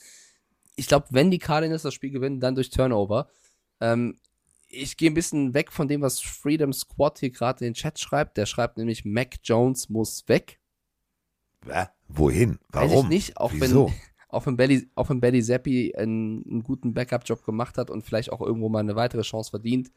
[0.74, 3.28] Ich glaube, wenn die Cardinals das Spiel gewinnen, dann durch Turnover.
[3.80, 4.18] Ähm,
[4.74, 7.98] ich gehe ein bisschen weg von dem, was Freedom Squad hier gerade in den Chat
[7.98, 8.36] schreibt.
[8.36, 10.60] Der schreibt nämlich, Mac Jones muss weg.
[11.66, 12.58] Äh, wohin?
[12.68, 13.06] Weiß Warum?
[13.06, 13.86] ich nicht, auch Wieso?
[13.86, 13.94] wenn,
[14.28, 18.30] auch wenn Belly, auch wenn Belly Zappi einen, einen guten Backup-Job gemacht hat und vielleicht
[18.32, 19.90] auch irgendwo mal eine weitere Chance verdient,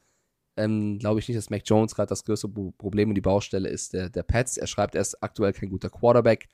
[0.56, 3.70] ähm, glaube ich nicht, dass Mac Jones gerade das größte Pro- Problem und die Baustelle
[3.70, 4.58] ist der, der Pats.
[4.58, 6.48] Er schreibt, er ist aktuell kein guter Quarterback.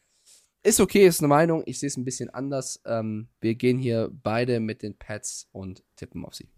[0.66, 1.62] Ist okay, ist eine Meinung.
[1.66, 2.82] Ich sehe es ein bisschen anders.
[2.86, 6.50] Ähm, wir gehen hier beide mit den Pats und tippen auf sie.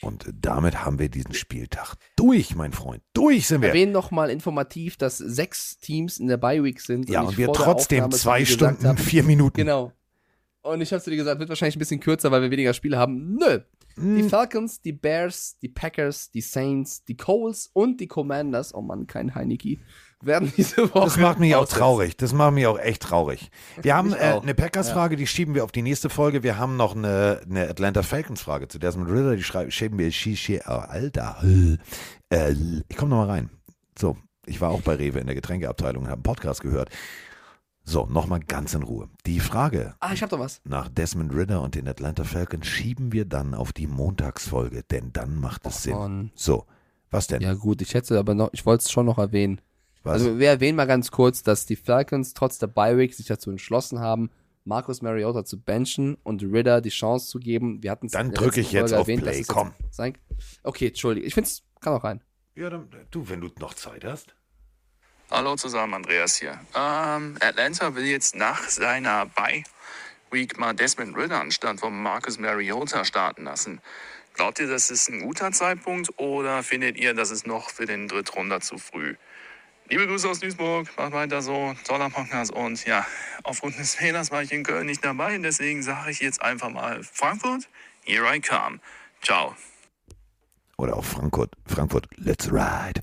[0.00, 3.02] Und damit haben wir diesen Spieltag durch, mein Freund.
[3.12, 3.68] Durch sind wir.
[3.68, 7.08] Erwähnen nochmal informativ, dass sechs Teams in der Bye-Week sind.
[7.08, 9.56] Ja, ich und wir trotzdem Aufnahme zwei Stunden, hab- vier Minuten.
[9.56, 9.92] Genau.
[10.62, 12.96] Und ich habe zu dir gesagt, wird wahrscheinlich ein bisschen kürzer, weil wir weniger Spiele
[12.96, 13.34] haben.
[13.36, 13.60] Nö.
[13.96, 14.16] Hm.
[14.16, 19.06] Die Falcons, die Bears, die Packers, die Saints, die Coles und die Commanders, oh Mann,
[19.06, 19.78] kein Heineke,
[20.26, 21.04] werden diese Woche.
[21.04, 22.16] Das macht mich auch traurig.
[22.16, 23.50] Das macht mich auch echt traurig.
[23.80, 26.42] Wir haben äh, eine Packers-Frage, die schieben wir auf die nächste Folge.
[26.42, 30.10] Wir haben noch eine, eine Atlanta Falcons-Frage zu Desmond Ritter, die schreiben, schieben wir,
[30.66, 31.42] oh, Alter.
[32.30, 32.54] Äh,
[32.88, 33.50] ich komme nochmal rein.
[33.98, 36.90] So, ich war auch bei Rewe in der Getränkeabteilung und habe einen Podcast gehört.
[37.86, 39.10] So, nochmal ganz in Ruhe.
[39.26, 40.62] Die Frage Ah, ich hab doch was.
[40.64, 45.38] nach Desmond Ritter und den Atlanta Falcons schieben wir dann auf die Montagsfolge, denn dann
[45.38, 45.94] macht es Sinn.
[45.94, 46.30] Mann.
[46.34, 46.64] So,
[47.10, 47.42] was denn?
[47.42, 49.60] Ja, gut, ich hätte aber noch, ich wollte es schon noch erwähnen.
[50.04, 50.12] Was?
[50.12, 54.00] Also, wir erwähnen mal ganz kurz, dass die Falcons trotz der Bye-Week sich dazu entschlossen
[54.00, 54.30] haben,
[54.64, 57.82] Marcus Mariota zu benchen und Ritter die Chance zu geben.
[57.82, 59.74] Wir hatten es Dann drücke ich jetzt Folge auf erwähnt, Play, dass es jetzt komm.
[59.90, 60.18] Sein,
[60.62, 61.26] okay, entschuldige.
[61.26, 62.22] Ich finde es, kann auch rein.
[62.54, 64.34] Ja, dann, du, wenn du noch Zeit hast.
[65.30, 66.60] Hallo zusammen, Andreas hier.
[66.76, 73.44] Ähm, Atlanta will jetzt nach seiner Bye-Week mal Desmond Ritter anstatt von Marcus Mariota starten
[73.44, 73.80] lassen.
[74.34, 78.08] Glaubt ihr, das ist ein guter Zeitpunkt oder findet ihr, das ist noch für den
[78.08, 79.14] Drittrunder zu früh?
[79.90, 83.04] Liebe Grüße aus Duisburg, macht weiter so, toller Podcast und ja,
[83.42, 87.02] aufgrund des Fehlers war ich in Köln nicht dabei, deswegen sage ich jetzt einfach mal
[87.02, 87.68] Frankfurt,
[88.02, 88.80] here I come.
[89.22, 89.54] Ciao.
[90.78, 91.52] Oder auch Frankfurt.
[91.66, 93.02] Frankfurt, let's ride.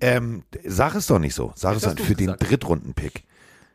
[0.00, 1.52] Ähm, sag es doch nicht so.
[1.56, 2.48] Sag es du für den gesagt.
[2.48, 3.24] Drittrunden-Pick.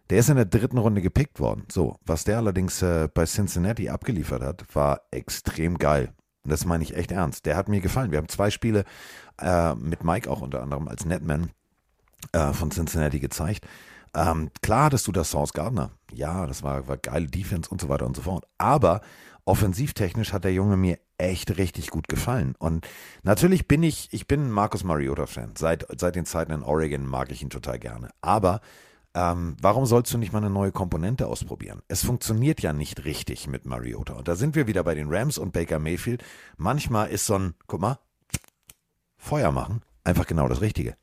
[0.09, 1.65] Der ist in der dritten Runde gepickt worden.
[1.69, 6.13] So, was der allerdings äh, bei Cincinnati abgeliefert hat, war extrem geil.
[6.43, 7.45] Und das meine ich echt ernst.
[7.45, 8.11] Der hat mir gefallen.
[8.11, 8.85] Wir haben zwei Spiele
[9.41, 11.49] äh, mit Mike auch unter anderem als Netman
[12.31, 13.65] äh, von Cincinnati gezeigt.
[14.14, 15.91] Ähm, klar hattest du das Sauce Gardner.
[16.14, 18.45] Ja, das war, war geile Defense und so weiter und so fort.
[18.57, 19.02] Aber
[19.43, 22.56] offensivtechnisch hat der Junge mir echt richtig gut gefallen.
[22.57, 22.88] Und
[23.23, 25.53] natürlich bin ich, ich bin ein Marcus Mariota-Fan.
[25.57, 28.10] Seit, seit den Zeiten in Oregon mag ich ihn total gerne.
[28.22, 28.61] Aber
[29.14, 31.81] ähm, warum sollst du nicht mal eine neue Komponente ausprobieren?
[31.88, 34.14] Es funktioniert ja nicht richtig mit Mariota.
[34.14, 36.23] Und da sind wir wieder bei den Rams und Baker Mayfield.
[36.57, 37.99] Manchmal ist so ein, guck mal,
[39.18, 40.95] Feuer machen einfach genau das Richtige.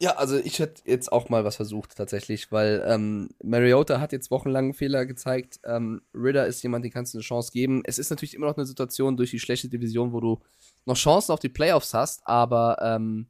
[0.00, 4.30] Ja, also ich hätte jetzt auch mal was versucht tatsächlich, weil ähm, Mariota hat jetzt
[4.30, 5.58] wochenlang einen Fehler gezeigt.
[5.64, 7.82] Ähm, Ritter ist jemand, den kannst du eine Chance geben.
[7.84, 10.38] Es ist natürlich immer noch eine Situation durch die schlechte Division, wo du
[10.86, 13.26] noch Chancen auf die Playoffs hast, aber ähm,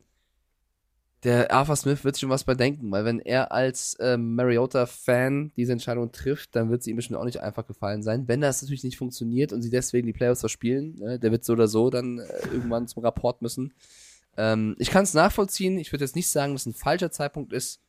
[1.25, 5.53] der Arthur Smith wird sich schon was bei denken, weil wenn er als ähm, Mariota-Fan
[5.57, 8.29] diese Entscheidung trifft, dann wird sie ihm bestimmt auch nicht einfach gefallen sein.
[8.29, 11.55] Wenn das natürlich nicht funktioniert und sie deswegen die Playoffs verspielen, ne, der wird so
[11.55, 13.73] oder so dann äh, irgendwann zum Rapport müssen.
[14.39, 15.79] Ähm, ich kann es nachvollziehen.
[15.79, 17.81] Ich würde jetzt nicht sagen, dass es ein falscher Zeitpunkt ist.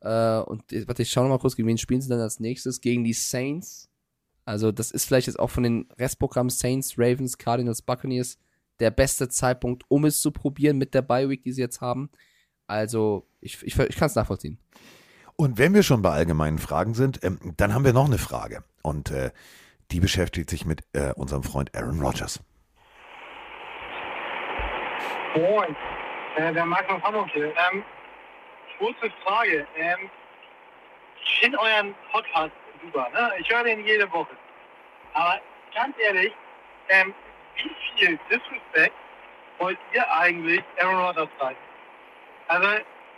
[0.00, 2.38] Äh, und äh, warte, ich schau noch mal kurz, gegen wen spielen sie dann als
[2.38, 2.80] nächstes?
[2.80, 3.90] Gegen die Saints.
[4.44, 8.38] Also, das ist vielleicht jetzt auch von den Restprogrammen Saints, Ravens, Cardinals, Buccaneers
[8.78, 12.10] der beste Zeitpunkt, um es zu probieren mit der Bye-Week, die sie jetzt haben.
[12.68, 14.58] Also, ich, ich, ich kann es nachvollziehen.
[15.34, 18.62] Und wenn wir schon bei allgemeinen Fragen sind, ähm, dann haben wir noch eine Frage.
[18.82, 19.32] Und äh,
[19.90, 22.40] die beschäftigt sich mit äh, unserem Freund Aaron Rodgers.
[25.38, 25.76] Moin,
[26.34, 27.54] äh, der Marc aus Hamburg hier.
[27.70, 27.84] Ähm,
[28.76, 29.64] kurze Frage.
[29.76, 30.10] Ähm,
[31.22, 32.50] ich finde euren Podcast
[32.82, 33.08] super.
[33.10, 33.30] Ne?
[33.38, 34.36] Ich höre den jede Woche.
[35.12, 35.40] Aber
[35.76, 36.32] ganz ehrlich,
[36.88, 37.14] ähm,
[37.54, 38.94] wie viel Disrespect
[39.58, 41.58] wollt ihr eigentlich Aaron Rodgers zeigen?
[42.48, 42.68] Also,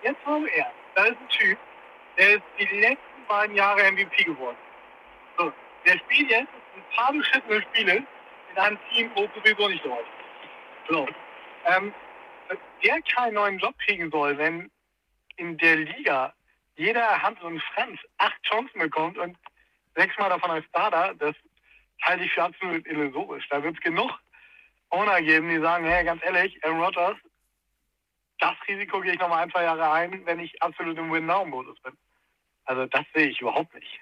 [0.03, 0.75] jetzt mal Ernst.
[0.97, 1.59] Da ist ein Typ,
[2.19, 4.59] der ist die letzten beiden Jahre MVP geworden.
[5.39, 5.51] So,
[5.87, 8.05] der spielt jetzt ein paar beschissene Spiele
[8.51, 10.11] in einem Team, wo es sowieso nicht läuft.
[10.87, 11.09] So.
[11.65, 11.95] Ähm,
[12.85, 14.71] der keinen neuen Job kriegen soll, wenn
[15.37, 16.33] in der Liga
[16.77, 19.37] jeder Hans und Franz acht Chancen bekommt und
[19.95, 21.35] sechsmal davon als Starter, das
[22.03, 23.47] halte ich für absolut illusorisch.
[23.51, 24.11] Da wird es genug
[24.91, 27.17] Owner geben, die sagen, hey, ganz ehrlich, Aaron Rodgers,
[28.39, 31.93] das Risiko gehe ich nochmal ein, zwei Jahre ein, wenn ich absolut im Win-Now-Modus bin.
[32.65, 34.01] Also das sehe ich überhaupt nicht.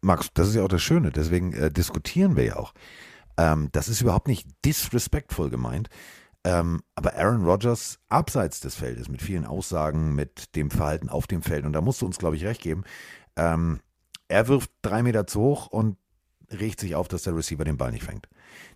[0.00, 2.74] Max, das ist ja auch das Schöne, deswegen äh, diskutieren wir ja auch.
[3.38, 5.88] Ähm, das ist überhaupt nicht disrespectful gemeint.
[6.44, 11.42] Ähm, aber Aaron Rodgers abseits des Feldes mit vielen Aussagen, mit dem Verhalten auf dem
[11.42, 12.84] Feld, und da musst du uns, glaube ich, recht geben,
[13.36, 13.80] ähm,
[14.28, 15.96] er wirft drei Meter zu hoch und
[16.50, 18.28] regt sich auf, dass der Receiver den Ball nicht fängt.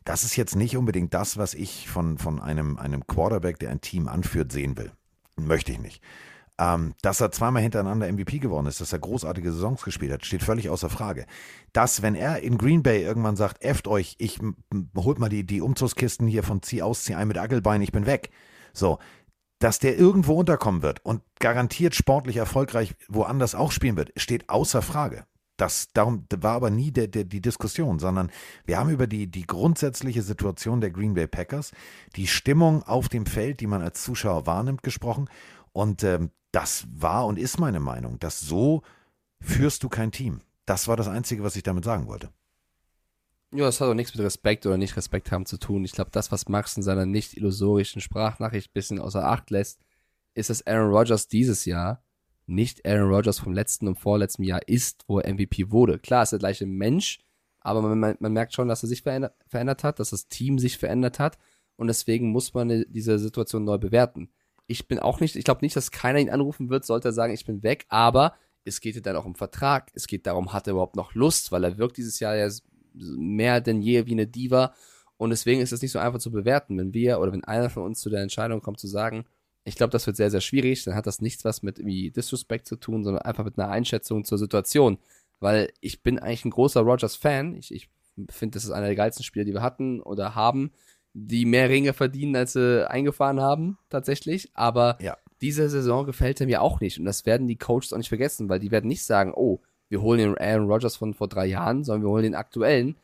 [0.05, 3.81] Das ist jetzt nicht unbedingt das, was ich von, von einem, einem Quarterback, der ein
[3.81, 4.93] Team anführt, sehen will.
[5.36, 6.03] Möchte ich nicht.
[6.60, 10.43] Ähm, dass er zweimal hintereinander MVP geworden ist, dass er großartige Saisons gespielt hat, steht
[10.43, 11.24] völlig außer Frage.
[11.72, 14.40] Dass, wenn er in Green Bay irgendwann sagt, efft euch, ich
[14.97, 18.06] holt mal die, die Umzugskisten hier von zieh aus, zieh ein mit Aggelbein, ich bin
[18.06, 18.30] weg.
[18.72, 18.98] So,
[19.60, 24.82] dass der irgendwo unterkommen wird und garantiert sportlich erfolgreich woanders auch spielen wird, steht außer
[24.82, 25.24] Frage.
[25.56, 28.30] Das, darum war aber nie der, der, die Diskussion, sondern
[28.64, 31.72] wir haben über die, die grundsätzliche Situation der Green Bay Packers,
[32.14, 35.28] die Stimmung auf dem Feld, die man als Zuschauer wahrnimmt, gesprochen.
[35.72, 38.83] Und ähm, das war und ist meine Meinung, dass so
[39.41, 40.41] führst du kein Team.
[40.66, 42.31] Das war das Einzige, was ich damit sagen wollte.
[43.53, 45.85] Ja, das hat auch nichts mit Respekt oder nicht Respekt haben zu tun.
[45.85, 49.81] Ich glaube, das, was Max in seiner nicht illusorischen Sprachnachricht ein bisschen außer Acht lässt,
[50.35, 52.03] ist, dass Aaron Rodgers dieses Jahr
[52.47, 55.99] nicht Aaron Rodgers vom letzten und vorletzten Jahr ist, wo er MVP wurde.
[55.99, 57.20] Klar, ist der gleiche Mensch,
[57.61, 60.59] aber man, man, man merkt schon, dass er sich verändert, verändert hat, dass das Team
[60.59, 61.39] sich verändert hat
[61.77, 64.31] und deswegen muss man diese Situation neu bewerten
[64.69, 67.32] ich bin auch nicht, ich glaube nicht, dass keiner ihn anrufen wird, sollte er sagen,
[67.32, 68.35] ich bin weg, aber
[68.65, 69.90] es geht ja dann auch um Vertrag.
[69.95, 72.49] Es geht darum, hat er überhaupt noch Lust, weil er wirkt dieses Jahr ja
[72.93, 74.74] mehr denn je wie eine Diva.
[75.16, 76.77] Und deswegen ist es nicht so einfach zu bewerten.
[76.78, 79.24] Wenn wir oder wenn einer von uns zu der Entscheidung kommt, zu sagen,
[79.65, 82.66] ich glaube, das wird sehr, sehr schwierig, dann hat das nichts was mit irgendwie Disrespect
[82.66, 84.99] zu tun, sondern einfach mit einer Einschätzung zur Situation.
[85.40, 87.55] Weil ich bin eigentlich ein großer Rogers-Fan.
[87.55, 87.89] Ich, ich
[88.28, 90.73] finde, das ist einer der geilsten Spiele, die wir hatten oder haben
[91.27, 94.51] die mehr Ringe verdienen, als sie eingefahren haben, tatsächlich.
[94.55, 95.16] Aber ja.
[95.40, 96.99] diese Saison gefällt er mir auch nicht.
[96.99, 100.03] Und das werden die Coaches auch nicht vergessen, weil die werden nicht sagen, oh, wir
[100.03, 102.97] holen den Aaron Rodgers von vor drei Jahren, sondern wir holen den aktuellen.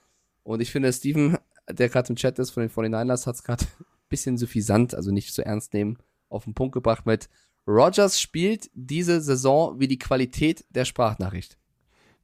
[0.42, 1.38] Und ich finde, Steven,
[1.70, 5.10] der gerade im Chat ist von den 49ers, hat es gerade ein bisschen suffisant, also
[5.10, 7.28] nicht zu so ernst nehmen, auf den Punkt gebracht mit
[7.66, 11.56] Rodgers spielt diese Saison wie die Qualität der Sprachnachricht.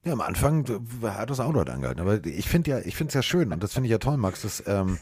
[0.04, 0.66] Ja, am Anfang
[1.02, 2.00] hat das auch dort angehalten.
[2.00, 4.16] Aber ich finde ja, ich finde es ja schön und das finde ich ja toll,
[4.16, 4.98] Max, dass ähm,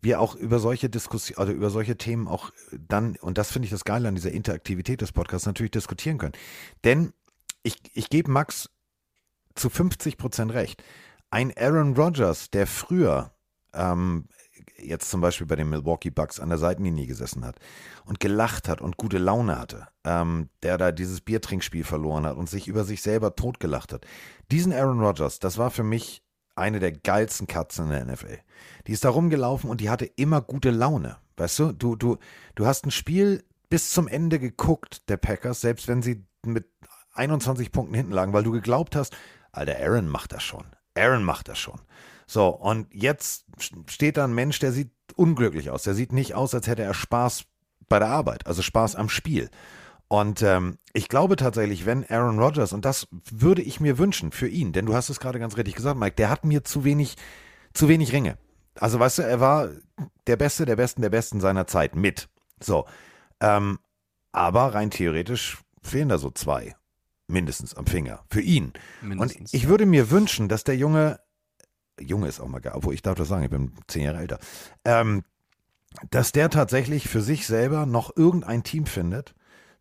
[0.00, 3.70] wir auch über solche Diskussionen, also über solche Themen auch dann, und das finde ich
[3.70, 6.34] das Geile an dieser Interaktivität des Podcasts, natürlich diskutieren können.
[6.84, 7.12] Denn
[7.62, 8.70] ich, ich gebe Max
[9.54, 10.82] zu 50 Prozent recht.
[11.30, 13.32] Ein Aaron Rodgers, der früher
[13.74, 14.28] ähm,
[14.78, 17.56] jetzt zum Beispiel bei den Milwaukee Bucks an der Seitenlinie gesessen hat
[18.04, 22.48] und gelacht hat und gute Laune hatte, ähm, der da dieses Biertrinkspiel verloren hat und
[22.48, 24.06] sich über sich selber totgelacht hat.
[24.50, 26.22] Diesen Aaron Rodgers, das war für mich
[26.58, 28.38] eine der geilsten Katzen in der NFL.
[28.86, 31.16] Die ist da rumgelaufen und die hatte immer gute Laune.
[31.36, 32.18] Weißt du, du, du,
[32.54, 36.66] du hast ein Spiel bis zum Ende geguckt, der Packers, selbst wenn sie mit
[37.14, 39.16] 21 Punkten hinten lagen, weil du geglaubt hast,
[39.52, 40.64] Alter, Aaron macht das schon.
[40.94, 41.80] Aaron macht das schon.
[42.26, 43.46] So, und jetzt
[43.86, 45.82] steht da ein Mensch, der sieht unglücklich aus.
[45.82, 47.44] Der sieht nicht aus, als hätte er Spaß
[47.88, 49.50] bei der Arbeit, also Spaß am Spiel.
[50.08, 54.48] Und ähm, ich glaube tatsächlich, wenn Aaron Rodgers, und das würde ich mir wünschen für
[54.48, 57.16] ihn, denn du hast es gerade ganz richtig gesagt, Mike, der hat mir zu wenig,
[57.74, 58.38] zu wenig Ringe.
[58.74, 59.68] Also weißt du, er war
[60.26, 62.28] der Beste, der Besten, der Besten seiner Zeit mit.
[62.60, 62.86] So.
[63.40, 63.78] Ähm,
[64.32, 66.74] aber rein theoretisch fehlen da so zwei.
[67.26, 68.24] Mindestens am Finger.
[68.30, 68.72] Für ihn.
[69.02, 69.68] Mindestens, und ich ja.
[69.68, 71.20] würde mir wünschen, dass der Junge,
[72.00, 74.38] Junge ist auch mal geil, obwohl ich darf das sagen, ich bin zehn Jahre älter,
[74.86, 75.24] ähm,
[76.10, 79.34] dass der tatsächlich für sich selber noch irgendein Team findet,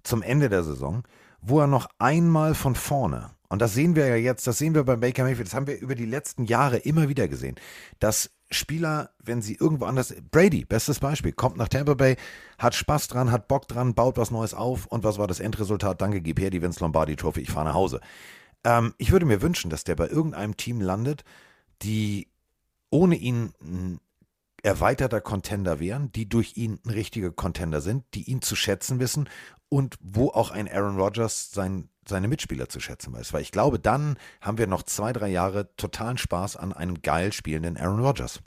[0.08, 1.04] zum Ende der Saison,
[1.42, 4.84] wo er noch einmal von vorne, und das sehen wir ja jetzt, das sehen wir
[4.84, 7.56] beim Baker Mayfield, das haben wir über die letzten Jahre immer wieder gesehen,
[8.00, 12.16] dass Spieler, wenn sie irgendwo anders, Brady, bestes Beispiel, kommt nach Tampa Bay,
[12.58, 16.02] hat Spaß dran, hat Bock dran, baut was Neues auf und was war das Endresultat?
[16.02, 18.00] Danke, gib her die Vince Lombardi Trophy, ich fahre nach Hause.
[18.64, 21.24] Ähm, ich würde mir wünschen, dass der bei irgendeinem Team landet,
[21.82, 22.30] die
[22.90, 24.00] ohne ihn ein
[24.64, 29.30] erweiterter Contender wären, die durch ihn ein richtiger Contender sind, die ihn zu schätzen wissen
[29.70, 33.34] und wo auch ein Aaron Rodgers sein, seine Mitspieler zu schätzen weiß.
[33.34, 37.34] Weil ich glaube, dann haben wir noch zwei, drei Jahre totalen Spaß an einem geil
[37.34, 38.42] spielenden Aaron Rodgers.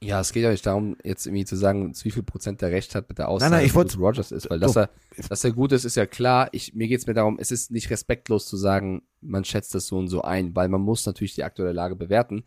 [0.00, 2.94] Ja, es geht ja nicht darum, jetzt irgendwie zu sagen, wie viel Prozent der Recht
[2.94, 4.90] hat mit der Aussage, nein, nein, ich dass Rodgers ist, weil dass er,
[5.28, 6.48] dass er gut ist, ist ja klar.
[6.52, 9.86] Ich, mir geht es mir darum, es ist nicht respektlos zu sagen, man schätzt das
[9.86, 12.44] so und so ein, weil man muss natürlich die aktuelle Lage bewerten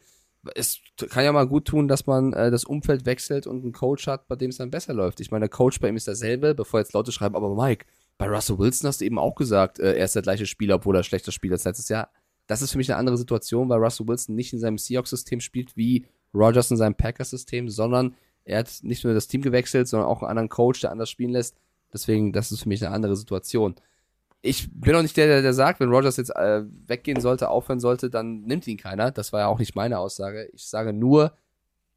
[0.56, 0.80] es
[1.10, 4.28] kann ja mal gut tun, dass man äh, das Umfeld wechselt und einen Coach hat,
[4.28, 5.19] bei dem es dann besser läuft.
[5.19, 7.86] Ich meine, der Coach bei ihm ist derselbe, bevor jetzt Leute schreiben, aber Mike,
[8.18, 10.95] bei Russell Wilson hast du eben auch gesagt, äh, er ist der gleiche Spieler, obwohl
[10.95, 12.10] er schlechter Spieler als letztes Jahr.
[12.48, 15.76] Das ist für mich eine andere Situation, weil Russell Wilson nicht in seinem Seahawks-System spielt
[15.76, 18.15] wie Rogers in seinem Packers-System, sondern
[18.45, 21.32] er hat nicht nur das Team gewechselt, sondern auch einen anderen Coach, der anders spielen
[21.32, 21.57] lässt.
[21.91, 23.76] Deswegen, das ist für mich eine andere Situation.
[24.41, 27.80] Ich bin auch nicht der, der, der sagt, wenn Rogers jetzt äh, weggehen sollte, aufhören
[27.80, 29.11] sollte, dann nimmt ihn keiner.
[29.11, 30.49] Das war ja auch nicht meine Aussage.
[30.53, 31.34] Ich sage nur,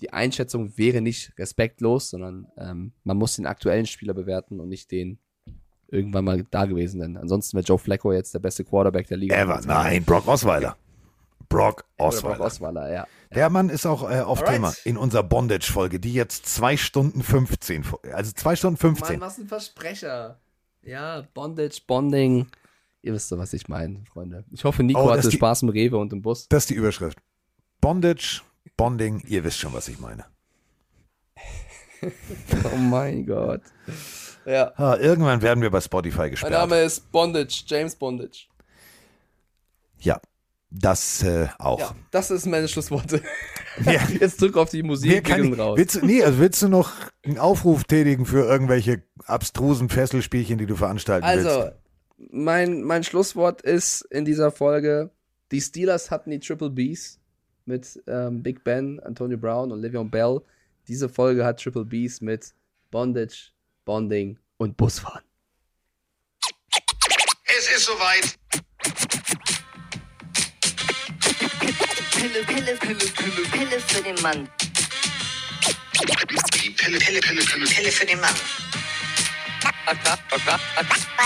[0.00, 4.90] die Einschätzung wäre nicht respektlos, sondern ähm, man muss den aktuellen Spieler bewerten und nicht
[4.90, 5.18] den
[5.88, 7.16] irgendwann mal dagewesenen.
[7.18, 9.36] Ansonsten wäre Joe Flacco jetzt der beste Quarterback der Liga.
[9.36, 9.60] Ever.
[9.66, 10.76] Nein, Brock Osweiler.
[11.48, 12.36] Brock Osweiler.
[12.36, 13.06] Brock Osweiler, ja.
[13.34, 14.54] Der Mann ist auch äh, auf Alright.
[14.54, 19.18] Thema in unserer Bondage-Folge, die jetzt zwei Stunden 15, vor- also zwei Stunden 15.
[19.18, 20.38] Mann, was ein Versprecher.
[20.82, 22.46] Ja, Bondage, Bonding.
[23.02, 24.44] Ihr wisst doch, was ich meine, Freunde.
[24.50, 26.48] Ich hoffe, Nico Oh, hatte die- Spaß im Rewe und im Bus.
[26.48, 27.18] Das ist die Überschrift.
[27.80, 28.42] Bondage,
[28.76, 30.24] Bonding, ihr wisst schon, was ich meine.
[32.72, 33.60] Oh mein Gott.
[34.46, 34.72] Ja.
[34.76, 36.52] Ah, irgendwann werden wir bei Spotify Mein gesperrt.
[36.52, 38.46] Name ist Bondage, James Bondage.
[39.98, 40.18] Ja,
[40.70, 41.78] das äh, auch.
[41.78, 43.22] Ja, das ist meine Schlussworte.
[43.84, 44.06] Ja.
[44.20, 45.78] Jetzt drück auf die Musik, Mehr wir ich, raus.
[45.78, 46.92] willst, du, nee, also willst du noch
[47.24, 51.72] einen Aufruf tätigen für irgendwelche abstrusen Fesselspielchen, die du veranstalten Also, willst?
[52.32, 55.10] mein, mein Schlusswort ist in dieser Folge,
[55.52, 57.18] die Steelers hatten die Triple Bs
[57.64, 60.40] mit ähm, Big Ben, Antonio Brown und Le'Veon Bell.
[60.88, 62.54] Diese Folge hat Triple Bs mit
[62.90, 63.50] Bondage,
[63.84, 65.22] Bonding und Busfahren.
[67.58, 68.36] Es ist soweit.
[72.20, 74.46] Pille, Pille, Pille, Pille, Pille für den Mann.
[75.64, 78.34] Die Pille, Pille, Pille, Pille, Pille für den Mann.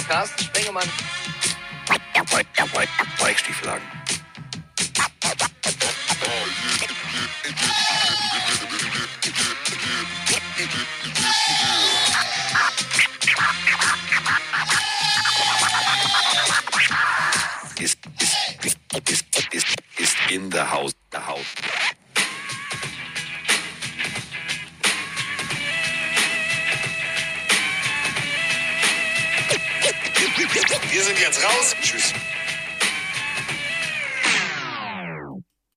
[0.09, 0.89] Carsten Spengemann.
[3.19, 3.83] Weichstieflagen.
[31.45, 31.51] Wir